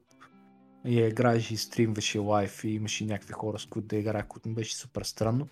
и 0.85 0.95
играеше 0.99 1.53
и 1.53 1.57
стримваше 1.57 2.19
лайв 2.19 2.63
и 2.63 2.69
имаше 2.69 3.05
някакви 3.05 3.33
хора, 3.33 3.59
с 3.59 3.65
които 3.65 3.87
да 3.87 3.95
играе, 3.95 4.27
което 4.27 4.49
ми 4.49 4.55
беше 4.55 4.75
супер 4.75 5.03
странно. 5.03 5.47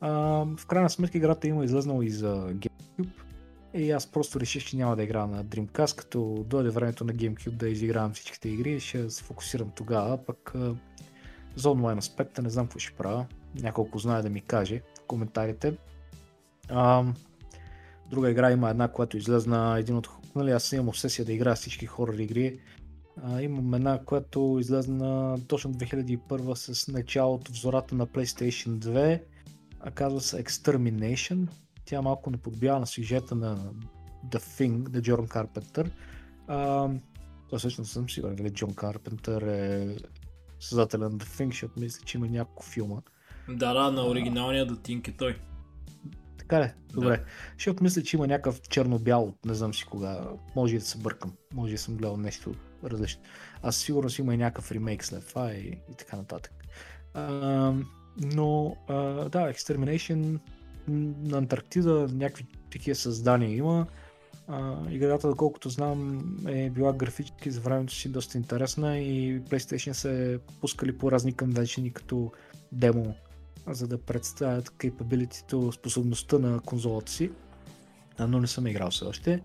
А, 0.00 0.10
в 0.56 0.66
крайна 0.66 0.90
сметка 0.90 1.18
играта 1.18 1.48
има 1.48 1.64
излезнала 1.64 2.04
и 2.04 2.10
за 2.10 2.36
GameCube 2.36 3.08
и 3.74 3.90
аз 3.90 4.06
просто 4.06 4.40
реших, 4.40 4.64
че 4.64 4.76
няма 4.76 4.96
да 4.96 5.02
играя 5.02 5.26
на 5.26 5.44
Dreamcast, 5.44 5.96
като 5.96 6.44
дойде 6.46 6.70
времето 6.70 7.04
на 7.04 7.12
GameCube 7.12 7.50
да 7.50 7.68
изигравам 7.68 8.12
всичките 8.12 8.48
игри 8.48 8.72
и 8.72 8.80
ще 8.80 9.10
се 9.10 9.24
фокусирам 9.24 9.70
тогава, 9.76 10.24
пък 10.24 10.52
а, 10.54 10.74
за 11.56 11.70
онлайн 11.70 11.98
аспекта 11.98 12.42
не 12.42 12.50
знам 12.50 12.66
какво 12.66 12.78
ще 12.78 12.92
правя. 12.96 13.26
Няколко 13.54 13.98
знае 13.98 14.22
да 14.22 14.30
ми 14.30 14.40
каже 14.40 14.82
в 14.98 15.06
коментарите. 15.06 15.76
А, 16.68 17.04
друга 18.10 18.30
игра 18.30 18.50
има 18.50 18.70
една, 18.70 18.88
която 18.88 19.16
излезна 19.16 19.76
един 19.78 19.96
от... 19.96 20.08
Нали, 20.36 20.50
аз 20.50 20.72
имам 20.72 20.88
обсесия 20.88 21.24
да 21.24 21.32
играя 21.32 21.56
всички 21.56 21.86
хорор 21.86 22.14
игри. 22.14 22.60
А, 23.22 23.42
имам 23.42 23.74
една, 23.74 24.04
която 24.04 24.56
излезна 24.60 25.38
точно 25.48 25.74
2001 25.74 26.54
с 26.54 26.88
началото 26.88 27.52
в 27.52 27.56
зората 27.56 27.94
на 27.94 28.06
PlayStation 28.06 28.78
2. 28.78 29.22
А 29.80 29.90
казва 29.90 30.20
се 30.20 30.44
Extermination. 30.44 31.48
Тя 31.84 32.02
малко 32.02 32.30
не 32.30 32.36
подбява 32.36 32.80
на 32.80 32.86
сюжета 32.86 33.34
на 33.34 33.56
The 34.28 34.38
Thing, 34.38 34.94
на 34.94 35.02
Джон 35.02 35.26
Карпентър. 35.26 35.90
А, 36.46 36.88
то 37.50 37.58
всъщност 37.58 37.92
съм 37.92 38.10
сигурен, 38.10 38.36
дали 38.36 38.50
Джон 38.50 38.74
Карпентър 38.74 39.42
е 39.42 39.96
създателя 40.60 41.08
на 41.08 41.10
The 41.18 41.24
Thing, 41.24 41.46
защото 41.46 41.80
мисля, 41.80 42.04
че 42.04 42.18
има 42.18 42.28
няколко 42.28 42.64
филма. 42.64 43.00
Да, 43.48 43.74
да, 43.74 43.90
на 43.90 44.06
оригиналния 44.06 44.66
датинг 44.66 45.08
е 45.08 45.12
той. 45.12 45.36
Така 46.48 46.64
ли? 46.64 46.70
Добре. 46.92 47.24
Защото 47.54 47.82
мисля, 47.82 48.02
че 48.02 48.16
има 48.16 48.26
някакъв 48.26 48.60
черно-бял, 48.60 49.22
от 49.22 49.46
не 49.46 49.54
знам 49.54 49.74
си 49.74 49.84
кога. 49.84 50.20
Може 50.56 50.76
и 50.76 50.78
да 50.78 50.84
се 50.84 50.98
бъркам. 50.98 51.32
Може 51.54 51.72
и 51.72 51.76
да 51.76 51.82
съм 51.82 51.96
гледал 51.96 52.16
нещо 52.16 52.54
различно. 52.84 53.22
Аз 53.62 53.76
сигурно 53.76 54.10
си 54.10 54.20
има 54.20 54.34
и 54.34 54.36
някакъв 54.36 54.72
ремейк 54.72 55.04
след 55.04 55.26
това 55.26 55.52
и, 55.52 55.66
и 55.68 55.94
така 55.98 56.16
нататък. 56.16 56.52
А, 57.14 57.72
но, 58.16 58.76
а, 58.88 58.94
да, 59.28 59.52
Extermination 59.52 60.38
на 60.88 61.38
Антарктида 61.38 62.08
някакви 62.12 62.46
такива 62.70 62.94
създания 62.94 63.56
има. 63.56 63.86
А, 64.48 64.76
играта, 64.90 65.28
доколкото 65.28 65.68
знам, 65.68 66.24
е 66.48 66.70
била 66.70 66.92
графически 66.92 67.50
за 67.50 67.60
времето 67.60 67.94
си 67.94 68.08
доста 68.08 68.38
интересна 68.38 68.98
и 68.98 69.40
PlayStation 69.40 69.92
се 69.92 70.38
пускали 70.60 70.98
по 70.98 71.12
разни 71.12 71.32
конвеншени 71.32 71.92
като 71.92 72.32
демо 72.72 73.14
за 73.68 73.88
да 73.88 73.98
представят 73.98 74.68
capability 74.68 75.70
способността 75.74 76.38
на 76.38 76.60
конзолата 76.60 77.12
си, 77.12 77.30
но 78.18 78.40
не 78.40 78.46
съм 78.46 78.66
играл 78.66 78.90
все 78.90 79.04
още. 79.04 79.42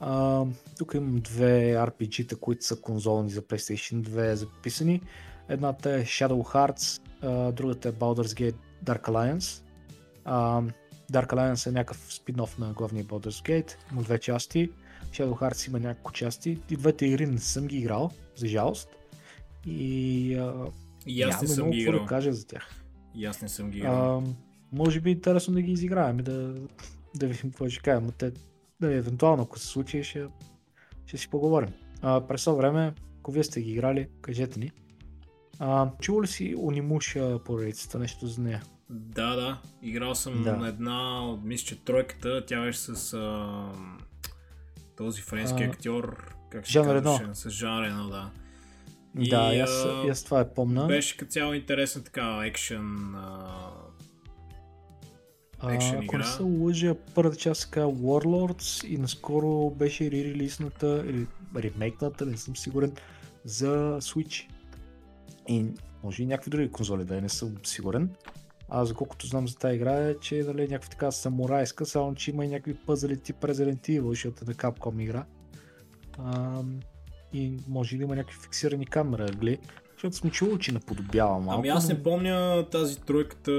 А, 0.00 0.44
тук 0.78 0.94
имам 0.94 1.20
две 1.20 1.74
RPG-та, 1.74 2.36
които 2.36 2.64
са 2.64 2.80
конзолни 2.80 3.30
за 3.30 3.42
PlayStation 3.42 4.00
2 4.00 4.34
записани. 4.34 5.00
Едната 5.48 5.90
е 5.90 6.04
Shadow 6.04 6.54
Hearts, 6.54 7.02
а, 7.22 7.52
другата 7.52 7.88
е 7.88 7.92
Baldur's 7.92 8.52
Gate 8.52 8.56
Dark 8.84 9.08
Alliance. 9.08 9.62
А, 10.24 10.62
Dark 11.12 11.26
Alliance 11.32 11.66
е 11.66 11.72
някакъв 11.72 12.12
спин-оф 12.12 12.58
на 12.58 12.72
главния 12.72 13.04
Baldur's 13.04 13.46
Gate, 13.48 13.76
има 13.92 14.02
две 14.02 14.18
части. 14.18 14.70
Shadow 15.10 15.40
Hearts 15.40 15.68
има 15.68 15.80
няколко 15.80 16.12
части. 16.12 16.58
И 16.70 16.76
двете 16.76 17.06
игри 17.06 17.26
не 17.26 17.38
съм 17.38 17.66
ги 17.66 17.78
играл, 17.78 18.10
за 18.36 18.46
жалост. 18.46 18.88
И 19.66 20.34
а, 20.34 20.54
И 21.06 21.22
аз 21.22 21.42
не 21.42 21.48
няма 21.48 21.54
съм 21.54 21.70
ги 21.70 21.78
играл. 21.78 22.00
да 22.00 22.06
кажа 22.06 22.32
за 22.32 22.46
тях. 22.46 22.77
И 23.14 23.24
аз 23.24 23.42
не 23.42 23.48
съм 23.48 23.70
ги 23.70 23.78
играл. 23.78 24.18
А, 24.18 24.22
може 24.72 25.00
би 25.00 25.10
е 25.10 25.12
интересно 25.12 25.54
да 25.54 25.62
ги 25.62 25.72
изиграем 25.72 26.18
и 26.20 26.22
да, 26.22 26.54
да 27.16 27.26
видим 27.26 27.50
какво 27.50 27.68
ще 27.68 27.82
кажем. 27.82 28.10
Те, 28.18 28.32
да, 28.80 28.94
евентуално, 28.94 29.42
ако 29.42 29.58
се 29.58 29.66
случи, 29.66 30.04
ще, 30.04 30.26
ще 31.06 31.18
си 31.18 31.28
поговорим. 31.28 31.68
А, 32.02 32.26
през 32.26 32.44
това 32.44 32.56
време, 32.56 32.94
ако 33.18 33.32
вие 33.32 33.44
сте 33.44 33.60
ги 33.62 33.70
играли, 33.70 34.08
кажете 34.20 34.60
ни. 34.60 34.70
А, 35.58 35.90
чува 36.00 36.22
ли 36.22 36.26
си 36.26 36.54
Онимуша 36.58 37.38
поредицата, 37.44 37.98
нещо 37.98 38.26
за 38.26 38.40
нея? 38.42 38.62
Да, 38.90 39.36
да. 39.36 39.58
Играл 39.82 40.14
съм 40.14 40.42
Да. 40.42 40.56
на 40.56 40.68
една 40.68 41.26
от 41.30 41.44
мисля, 41.44 41.66
че 41.66 41.84
тройката. 41.84 42.46
Тя 42.46 42.60
беше 42.62 42.78
с 42.78 43.14
а, 43.14 43.72
този 44.96 45.22
френски 45.22 45.62
А, 45.62 45.66
актьор. 45.66 46.34
Как 46.50 46.66
се 46.66 46.72
Жан? 46.72 46.90
Рено. 46.90 47.18
С 47.32 47.50
Жан 47.50 47.84
Рено, 47.84 48.08
да. 48.08 48.30
Да, 49.18 49.54
и 49.54 49.60
аз, 49.60 49.86
и 50.06 50.08
аз 50.08 50.24
това 50.24 50.40
е 50.40 50.48
помна. 50.54 50.86
Беше 50.86 51.16
като 51.16 51.30
цяло 51.30 51.54
интересна 51.54 52.04
така 52.04 52.42
екшен. 52.44 53.14
А, 53.14 53.48
А, 55.60 55.74
ако 55.74 56.04
игра. 56.04 56.18
не 56.18 56.24
се 56.24 56.42
лъжа, 56.42 56.94
първата 57.14 57.36
част 57.36 57.60
се 57.60 57.70
казва 57.70 57.92
Warlords 57.92 58.86
и 58.86 58.98
наскоро 58.98 59.70
беше 59.70 60.10
ререлисната 60.10 61.04
или 61.08 61.26
ремейкната, 61.56 62.26
не 62.26 62.36
съм 62.36 62.56
сигурен, 62.56 62.92
за 63.44 63.98
Switch. 64.00 64.46
И 65.48 65.66
може 66.04 66.22
и 66.22 66.26
някакви 66.26 66.50
други 66.50 66.70
конзоли 66.72 67.04
да 67.04 67.16
е, 67.16 67.20
не 67.20 67.28
съм 67.28 67.54
сигурен. 67.64 68.10
А 68.68 68.84
за 68.84 68.94
колкото 68.94 69.26
знам 69.26 69.48
за 69.48 69.56
тази 69.56 69.76
игра 69.76 69.94
е, 69.94 70.14
че 70.20 70.38
е 70.38 70.42
нали, 70.42 70.68
някаква 70.68 70.90
така 70.90 71.10
самурайска, 71.10 71.86
само 71.86 72.14
че 72.14 72.30
има 72.30 72.44
и 72.44 72.48
някакви 72.48 72.74
пъзели 72.74 73.20
тип 73.20 73.36
Resident 73.36 73.88
Evil, 73.88 74.08
защото 74.08 74.44
е 74.44 74.48
на 74.48 74.54
Capcom 74.54 75.02
игра. 75.02 75.24
А, 76.18 76.62
и 77.32 77.56
може 77.68 77.96
да 77.96 78.02
има 78.02 78.16
някакви 78.16 78.38
фиксирани 78.42 78.86
камери 78.86 79.22
ъгли, 79.22 79.58
защото 79.92 80.16
съм 80.16 80.30
чувал, 80.30 80.58
че 80.58 80.72
наподобява 80.72 81.40
малко. 81.40 81.60
Ами 81.60 81.68
аз 81.68 81.88
не 81.88 82.02
помня 82.02 82.66
тази 82.70 83.00
тройката. 83.00 83.52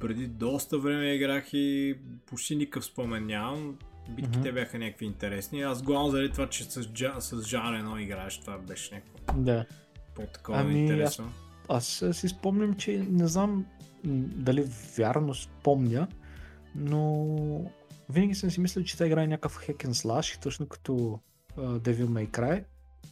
Преди 0.00 0.26
доста 0.26 0.78
време 0.78 1.14
играх 1.14 1.48
и 1.52 1.94
почти 2.26 2.56
никакъв 2.56 2.84
спомен 2.84 3.26
нямам. 3.26 3.78
Битките 4.08 4.38
Мгм. 4.38 4.54
бяха 4.54 4.78
някакви 4.78 5.06
интересни. 5.06 5.62
Аз 5.62 5.82
главно 5.82 6.10
заради 6.10 6.32
това, 6.32 6.48
че 6.48 6.64
с, 6.64 6.88
Джа, 6.92 7.14
с 7.18 7.42
Жан 7.42 7.74
Рено 7.74 7.98
играеш, 7.98 8.38
това 8.38 8.58
беше 8.58 8.94
някакво 8.94 9.42
Да. 9.42 9.64
по-такова 10.14 10.58
Ами, 10.58 10.80
интересно. 10.80 11.32
Аз 11.68 12.02
а, 12.02 12.14
си 12.14 12.28
спомням, 12.28 12.74
че 12.74 13.06
не 13.10 13.26
знам 13.26 13.66
дали 14.04 14.64
вярно 14.98 15.34
спомня, 15.34 16.08
но 16.74 17.26
винаги 18.10 18.34
съм 18.34 18.50
си 18.50 18.60
мислил, 18.60 18.84
че 18.84 18.96
тя 18.98 19.06
играе 19.06 19.26
някакъв 19.26 19.66
and 19.68 19.92
slash, 19.92 20.42
точно 20.42 20.66
като 20.66 21.20
Devil 21.56 22.06
May 22.06 22.30
Cry, 22.30 22.64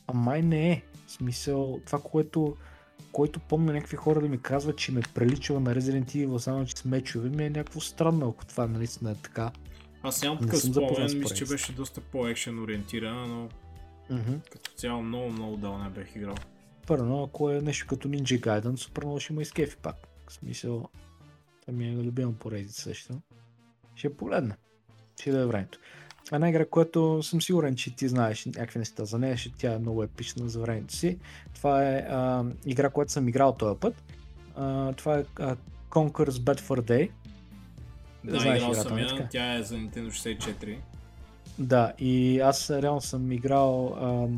а 0.07 0.12
май 0.12 0.43
не 0.43 0.73
е. 0.73 0.83
В 1.07 1.11
смисъл, 1.11 1.81
това, 1.87 2.01
което, 2.01 2.57
което 3.12 3.41
помня 3.41 3.73
някакви 3.73 3.97
хора 3.97 4.21
да 4.21 4.29
ми 4.29 4.43
казват, 4.43 4.77
че 4.77 4.93
ме 4.93 5.01
приличава 5.15 5.61
на 5.61 5.75
Resident 5.75 6.07
Evil, 6.07 6.39
само 6.39 6.66
че 6.66 6.77
с 6.77 6.85
мечове, 6.85 7.29
ми 7.29 7.45
е 7.45 7.51
някакво 7.51 7.81
странно, 7.81 8.29
ако 8.29 8.47
това 8.47 8.66
наистина 8.66 9.11
е 9.11 9.15
така. 9.15 9.51
Аз 10.03 10.23
нямам 10.23 10.39
такъв 10.39 10.61
спомен, 10.61 11.19
мисля, 11.19 11.37
че 11.37 11.47
беше 11.47 11.73
доста 11.73 12.01
по-екшен 12.01 12.62
ориентирана, 12.62 13.27
но 13.27 13.49
Mm-hmm. 14.11 14.51
като 14.51 14.71
цяло 14.71 15.03
много, 15.03 15.31
много 15.31 15.57
дал 15.57 15.79
не 15.79 15.91
бех 15.91 16.16
играл. 16.16 16.35
Първо, 16.87 17.23
ако 17.23 17.51
е 17.51 17.61
нещо 17.61 17.87
като 17.87 18.09
Ninja 18.09 18.41
Gaiden, 18.41 18.77
супер 18.77 19.05
много 19.05 19.21
ще 19.21 19.33
има 19.33 19.43
и 19.43 19.45
скефи 19.45 19.77
пак. 19.77 19.97
В 20.29 20.33
смисъл, 20.33 20.89
това 21.61 21.73
ми 21.73 21.89
е 21.89 21.97
любима 21.97 22.33
поредица 22.33 22.83
също. 22.83 23.15
Ще 23.95 24.16
погледна. 24.16 24.57
Ще 25.21 25.31
да 25.31 25.41
е 25.41 25.47
времето. 25.47 25.79
Една 26.32 26.48
игра, 26.48 26.66
която 26.66 27.22
съм 27.22 27.42
сигурен, 27.42 27.76
че 27.76 27.96
ти 27.96 28.09
знаеш 28.09 28.46
някакви 28.46 28.78
неща 28.78 29.05
за 29.05 29.18
нея, 29.18 29.34
защото 29.34 29.56
тя 29.59 29.72
е 29.72 29.78
много 29.78 30.02
епична 30.02 30.48
за 30.48 30.60
времето 30.60 30.94
си. 30.94 31.18
Това 31.55 31.88
е 31.88 32.06
а, 32.10 32.44
игра, 32.66 32.90
която 32.90 33.12
съм 33.12 33.28
играл 33.28 33.55
този 33.55 33.80
път. 33.80 33.94
А, 34.56 34.92
това 34.92 35.18
е 35.18 35.24
а, 35.38 35.56
Conquer's 35.90 36.30
Bad 36.30 36.60
for 36.60 36.80
Day. 36.80 37.10
Да, 38.24 38.40
знаеш 38.40 38.62
играл 38.62 38.74
съм 38.74 38.98
я, 38.98 39.06
нали 39.06 39.26
тя 39.30 39.55
е 39.55 39.62
за 39.62 39.74
Nintendo 39.74 40.09
64. 40.38 40.76
Да, 41.59 41.92
и 41.98 42.40
аз 42.40 42.70
реално 42.70 43.01
съм 43.01 43.32
играл 43.32 43.86
а, 43.86 44.28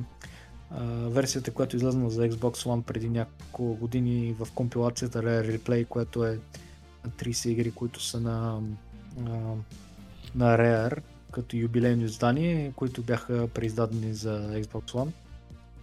а, 0.70 0.84
версията, 1.08 1.50
която 1.50 1.76
е 1.76 1.78
излезна 1.78 2.10
за 2.10 2.28
Xbox 2.28 2.54
One 2.54 2.82
преди 2.82 3.08
няколко 3.08 3.74
години 3.74 4.36
в 4.38 4.48
компилацията 4.54 5.22
Rare 5.22 5.58
Replay, 5.58 5.86
което 5.86 6.24
е 6.24 6.38
30 7.08 7.48
игри, 7.48 7.70
които 7.70 8.02
са 8.02 8.20
на, 8.20 8.60
а, 9.18 9.30
на 10.34 10.58
Rare 10.58 11.00
като 11.36 11.56
юбилейно 11.56 12.04
издание, 12.04 12.72
които 12.76 13.02
бяха 13.02 13.48
преиздадени 13.54 14.14
за 14.14 14.62
Xbox 14.62 14.92
One. 14.92 15.10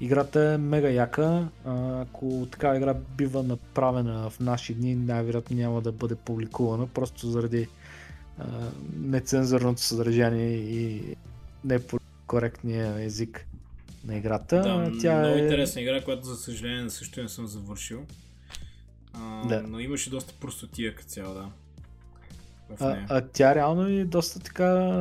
Играта 0.01 0.53
е 0.53 0.57
мега 0.57 0.89
яка. 0.89 1.47
Ако 1.65 2.47
така 2.51 2.75
игра 2.75 2.93
бива 2.93 3.43
направена 3.43 4.29
в 4.29 4.39
наши 4.39 4.73
дни, 4.73 4.95
най-вероятно 4.95 5.55
няма 5.55 5.81
да 5.81 5.91
бъде 5.91 6.15
публикувана, 6.15 6.87
просто 6.87 7.27
заради 7.27 7.67
а, 8.37 8.45
нецензурното 8.99 9.81
съдържание 9.81 10.49
и 10.55 11.15
некоректния 11.65 13.03
език 13.03 13.47
на 14.05 14.17
играта. 14.17 14.61
Да, 14.61 14.91
Тя 15.01 15.19
много 15.19 15.35
е... 15.35 15.39
интересна 15.39 15.81
игра, 15.81 16.03
която 16.03 16.23
за 16.23 16.35
съжаление 16.35 16.89
също 16.89 17.21
не 17.21 17.29
съм 17.29 17.47
завършил. 17.47 18.05
А, 19.13 19.47
да. 19.47 19.63
Но 19.67 19.79
имаше 19.79 20.09
доста 20.09 20.33
простотия 20.39 20.95
като 20.95 21.07
цяло, 21.07 21.33
да. 21.33 21.49
А, 22.79 22.97
а 23.09 23.21
тя 23.21 23.55
реално 23.55 23.87
е 23.87 24.05
доста 24.05 24.39
така 24.39 24.93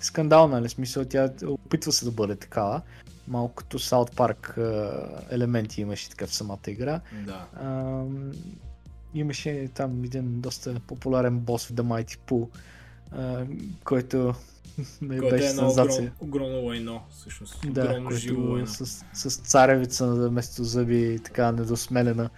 скандална, 0.00 0.56
нали? 0.56 0.68
Смисъл, 0.68 1.04
тя 1.04 1.30
опитва 1.46 1.92
се 1.92 2.04
да 2.04 2.10
бъде 2.10 2.36
такава. 2.36 2.82
Малко 3.28 3.54
като 3.54 3.78
South 3.78 4.14
Park 4.14 4.58
елементи 5.30 5.80
имаше 5.80 6.10
така 6.10 6.26
в 6.26 6.34
самата 6.34 6.58
игра. 6.66 7.00
Да. 7.26 7.46
А, 7.54 8.02
имаше 9.14 9.68
там 9.74 10.04
един 10.04 10.40
доста 10.40 10.80
популярен 10.86 11.38
бос 11.38 11.66
в 11.66 11.72
The 11.72 11.82
Mighty 11.82 12.18
Pool, 12.18 12.48
а, 13.12 13.46
който 13.84 14.34
не 15.02 15.18
който 15.18 15.36
беше 15.36 15.46
е 15.46 15.50
сензация. 15.50 16.12
огромно 16.20 16.60
лайно, 16.60 17.02
всъщност. 17.10 17.72
Да, 17.72 17.90
огромно 17.90 18.10
живо 18.10 18.52
лайно. 18.52 18.66
С, 18.66 19.04
с 19.14 19.36
царевица 19.36 20.06
вместо 20.06 20.64
зъби, 20.64 21.20
така 21.24 21.52
недосмелена. 21.52 22.30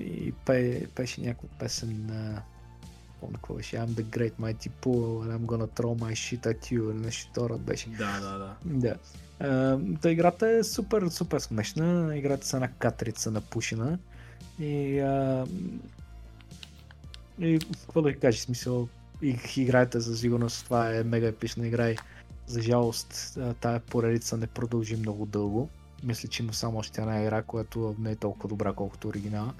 и 0.00 0.32
пее, 0.46 0.86
пеше 0.86 1.20
някаква 1.20 1.48
песен 1.58 2.06
на 2.06 2.42
помня 3.20 3.34
какво 3.34 3.54
беше, 3.54 3.76
I'm 3.76 3.86
the 3.86 4.02
great 4.02 4.32
mighty 4.40 4.70
pool 4.82 5.22
and 5.24 5.32
I'm 5.32 5.46
gonna 5.46 5.80
throw 5.80 6.00
my 6.00 6.12
shit 6.12 6.46
at 6.46 6.60
you 6.60 6.90
или 6.90 6.98
нещо 6.98 7.30
второ 7.30 7.58
беше. 7.58 7.88
Да, 7.88 8.20
да, 8.20 8.38
да. 8.38 8.56
Да. 8.64 8.96
Uh, 9.40 10.00
та 10.00 10.10
играта 10.10 10.50
е 10.50 10.64
супер, 10.64 11.08
супер 11.08 11.38
смешна. 11.38 12.16
Играта 12.16 12.46
са 12.46 12.60
на 12.60 12.68
катрица 12.68 13.30
на 13.30 13.40
пушина. 13.40 13.98
И, 14.58 15.00
uh, 15.00 15.48
и 17.38 17.58
какво 17.80 18.02
да 18.02 18.08
ви 18.08 18.18
кажа, 18.18 18.40
смисъл, 18.40 18.88
и 19.22 19.38
играете 19.56 20.00
за 20.00 20.16
сигурност, 20.16 20.64
това 20.64 20.94
е 20.94 21.04
мега 21.04 21.26
епична 21.26 21.66
игра 21.66 21.90
и 21.90 21.96
за 22.46 22.62
жалост 22.62 23.38
тая 23.60 23.80
поредица 23.80 24.36
не 24.36 24.46
продължи 24.46 24.96
много 24.96 25.26
дълго. 25.26 25.68
Мисля, 26.02 26.28
че 26.28 26.42
има 26.42 26.52
само 26.52 26.78
още 26.78 27.00
една 27.00 27.22
игра, 27.22 27.42
която 27.42 27.96
не 27.98 28.10
е 28.10 28.16
толкова 28.16 28.48
добра, 28.48 28.72
колкото 28.72 29.08
оригинала. 29.08 29.54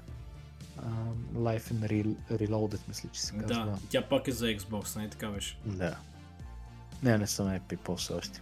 Life 1.35 1.73
in 1.73 2.15
Reloaded, 2.31 2.79
мисля, 2.87 3.09
че 3.11 3.21
се 3.21 3.37
казва. 3.37 3.65
Да, 3.65 3.77
тя 3.89 4.01
пак 4.01 4.27
е 4.27 4.31
за 4.31 4.45
Xbox, 4.45 4.95
не 4.95 5.01
нали 5.01 5.11
така 5.11 5.27
беше? 5.27 5.57
Да. 5.65 5.97
Не, 7.03 7.17
не 7.17 7.27
съм 7.27 7.49
е 7.49 7.61
пипал 7.69 7.95
все 7.95 8.13
още. 8.13 8.41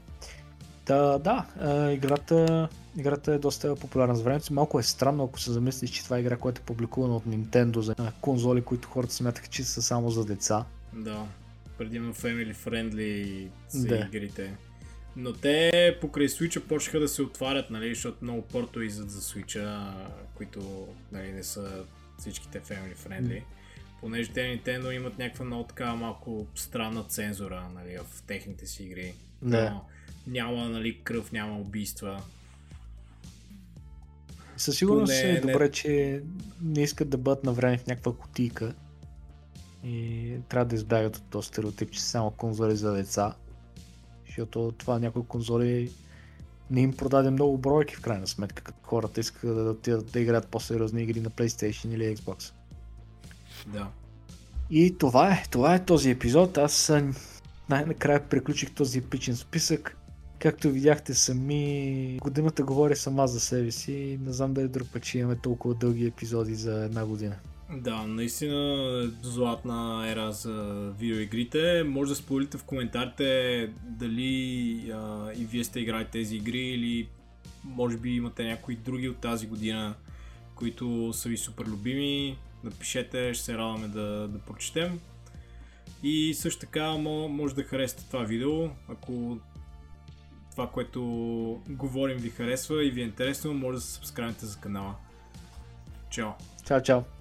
Та, 0.85 1.17
да, 1.17 1.45
играта, 1.93 2.69
играта 2.97 3.33
е 3.33 3.37
доста 3.37 3.75
популярна 3.75 4.15
за 4.15 4.23
времето. 4.23 4.53
Малко 4.53 4.79
е 4.79 4.83
странно, 4.83 5.23
ако 5.23 5.39
се 5.39 5.51
замислиш, 5.51 5.89
че 5.89 6.03
това 6.03 6.17
е 6.17 6.19
игра, 6.19 6.37
която 6.37 6.61
е 6.61 6.65
публикувана 6.65 7.15
от 7.15 7.25
Nintendo 7.25 7.79
за 7.79 7.95
конзоли, 8.21 8.61
които 8.61 8.87
хората 8.87 9.13
смятаха, 9.13 9.47
че 9.47 9.63
са 9.63 9.81
само 9.81 10.09
за 10.09 10.25
деца. 10.25 10.65
Да, 10.93 11.25
предимно 11.77 12.13
family 12.13 12.55
friendly 12.55 13.47
са 13.69 13.87
да. 13.87 13.97
игрите. 13.97 14.57
Но 15.15 15.33
те 15.33 15.97
покрай 16.01 16.27
Switch 16.27 16.59
почнаха 16.59 16.99
да 16.99 17.07
се 17.07 17.21
отварят, 17.21 17.69
нали, 17.69 17.89
защото 17.89 18.17
много 18.21 18.41
порто 18.41 18.81
излизат 18.81 19.11
за 19.11 19.21
Switch, 19.21 19.93
които 20.35 20.87
нали, 21.11 21.31
не 21.31 21.43
са 21.43 21.83
всичките 22.17 22.61
family 22.61 22.95
friendly. 22.95 23.43
Понеже 24.01 24.31
те 24.31 24.39
Nintendo 24.39 24.91
имат 24.91 25.17
някаква 25.17 25.45
много 25.45 25.63
така 25.63 25.95
малко 25.95 26.47
странна 26.55 27.03
цензура 27.03 27.69
нали, 27.75 27.97
в 27.97 28.23
техните 28.27 28.67
си 28.67 28.83
игри. 28.83 29.13
Да. 29.41 29.69
Но 29.69 29.85
няма 30.27 30.69
нали, 30.69 31.01
кръв, 31.03 31.31
няма 31.31 31.59
убийства. 31.59 32.23
Със 34.57 34.77
сигурност 34.77 35.13
Поне, 35.21 35.31
е 35.31 35.41
добре, 35.41 35.63
не... 35.63 35.71
че 35.71 36.23
не 36.61 36.81
искат 36.81 37.09
да 37.09 37.17
бъдат 37.17 37.43
на 37.43 37.53
време 37.53 37.77
в 37.77 37.87
някаква 37.87 38.15
кутийка 38.15 38.73
и 39.83 40.33
трябва 40.49 40.65
да 40.65 40.75
избягат 40.75 41.17
от 41.17 41.23
този 41.29 41.47
стереотип, 41.47 41.91
че 41.91 42.01
са 42.01 42.07
само 42.07 42.31
конзоли 42.31 42.75
за 42.75 42.93
деца. 42.93 43.35
Защото 44.25 44.73
това 44.77 44.99
някои 44.99 45.25
конзоли 45.25 45.91
не 46.71 46.81
им 46.81 46.93
продаде 46.93 47.29
много 47.29 47.57
бройки 47.57 47.95
в 47.95 48.01
крайна 48.01 48.27
сметка, 48.27 48.63
като 48.63 48.77
хората 48.83 49.19
искат 49.19 49.55
да 49.55 49.71
отидат 49.71 50.11
да 50.11 50.19
играят 50.19 50.47
по-сериозни 50.47 51.03
игри 51.03 51.19
на 51.19 51.29
PlayStation 51.29 51.93
или 51.93 52.17
Xbox. 52.17 52.53
Да. 53.67 53.87
И 54.69 54.97
това 54.97 55.31
е, 55.31 55.43
това 55.51 55.75
е 55.75 55.85
този 55.85 56.09
епизод. 56.09 56.57
Аз 56.57 56.91
най-накрая 57.69 58.29
приключих 58.29 58.71
този 58.73 58.99
епичен 58.99 59.35
списък. 59.35 59.97
Както 60.39 60.71
видяхте 60.71 61.13
сами, 61.13 62.17
годината 62.21 62.63
говори 62.63 62.95
сама 62.95 63.27
за 63.27 63.39
себе 63.39 63.71
си. 63.71 64.19
Не 64.25 64.33
знам 64.33 64.53
дали 64.53 64.67
друг 64.67 64.87
път 64.93 65.05
ще 65.05 65.19
имаме 65.19 65.35
толкова 65.35 65.75
дълги 65.75 66.05
епизоди 66.05 66.55
за 66.55 66.83
една 66.83 67.05
година. 67.05 67.35
Да, 67.69 68.07
наистина 68.07 69.11
златна 69.21 70.05
ера 70.09 70.31
за 70.31 70.53
видеоигрите. 70.99 71.83
Може 71.83 72.09
да 72.09 72.15
споделите 72.15 72.57
в 72.57 72.63
коментарите 72.63 73.69
дали 73.83 74.91
а, 74.91 75.31
и 75.35 75.45
вие 75.45 75.63
сте 75.63 75.79
играли 75.79 76.05
тези 76.05 76.35
игри 76.35 76.67
или 76.67 77.07
може 77.63 77.97
би 77.97 78.15
имате 78.15 78.43
някои 78.43 78.75
други 78.75 79.09
от 79.09 79.17
тази 79.17 79.47
година, 79.47 79.95
които 80.55 81.13
са 81.13 81.29
ви 81.29 81.37
супер 81.37 81.65
любими. 81.65 82.37
Напишете, 82.63 83.33
ще 83.33 83.43
се 83.43 83.57
радваме 83.57 83.87
да, 83.87 84.27
да 84.27 84.39
прочетем. 84.39 84.99
И 86.03 86.33
също 86.33 86.59
така 86.59 86.91
може 86.93 87.55
да 87.55 87.63
харесате 87.63 88.07
това 88.07 88.23
видео, 88.23 88.69
ако 88.87 89.39
това, 90.51 90.69
което 90.69 91.01
говорим 91.69 92.17
ви 92.17 92.29
харесва 92.29 92.85
и 92.85 92.91
ви 92.91 93.01
е 93.01 93.05
интересно, 93.05 93.53
може 93.53 93.75
да 93.75 93.81
се 93.81 93.93
сабскрайбнете 93.93 94.45
за 94.45 94.59
канала. 94.59 94.95
Чао! 96.09 96.31
Чао, 96.65 96.81
чао! 96.81 97.16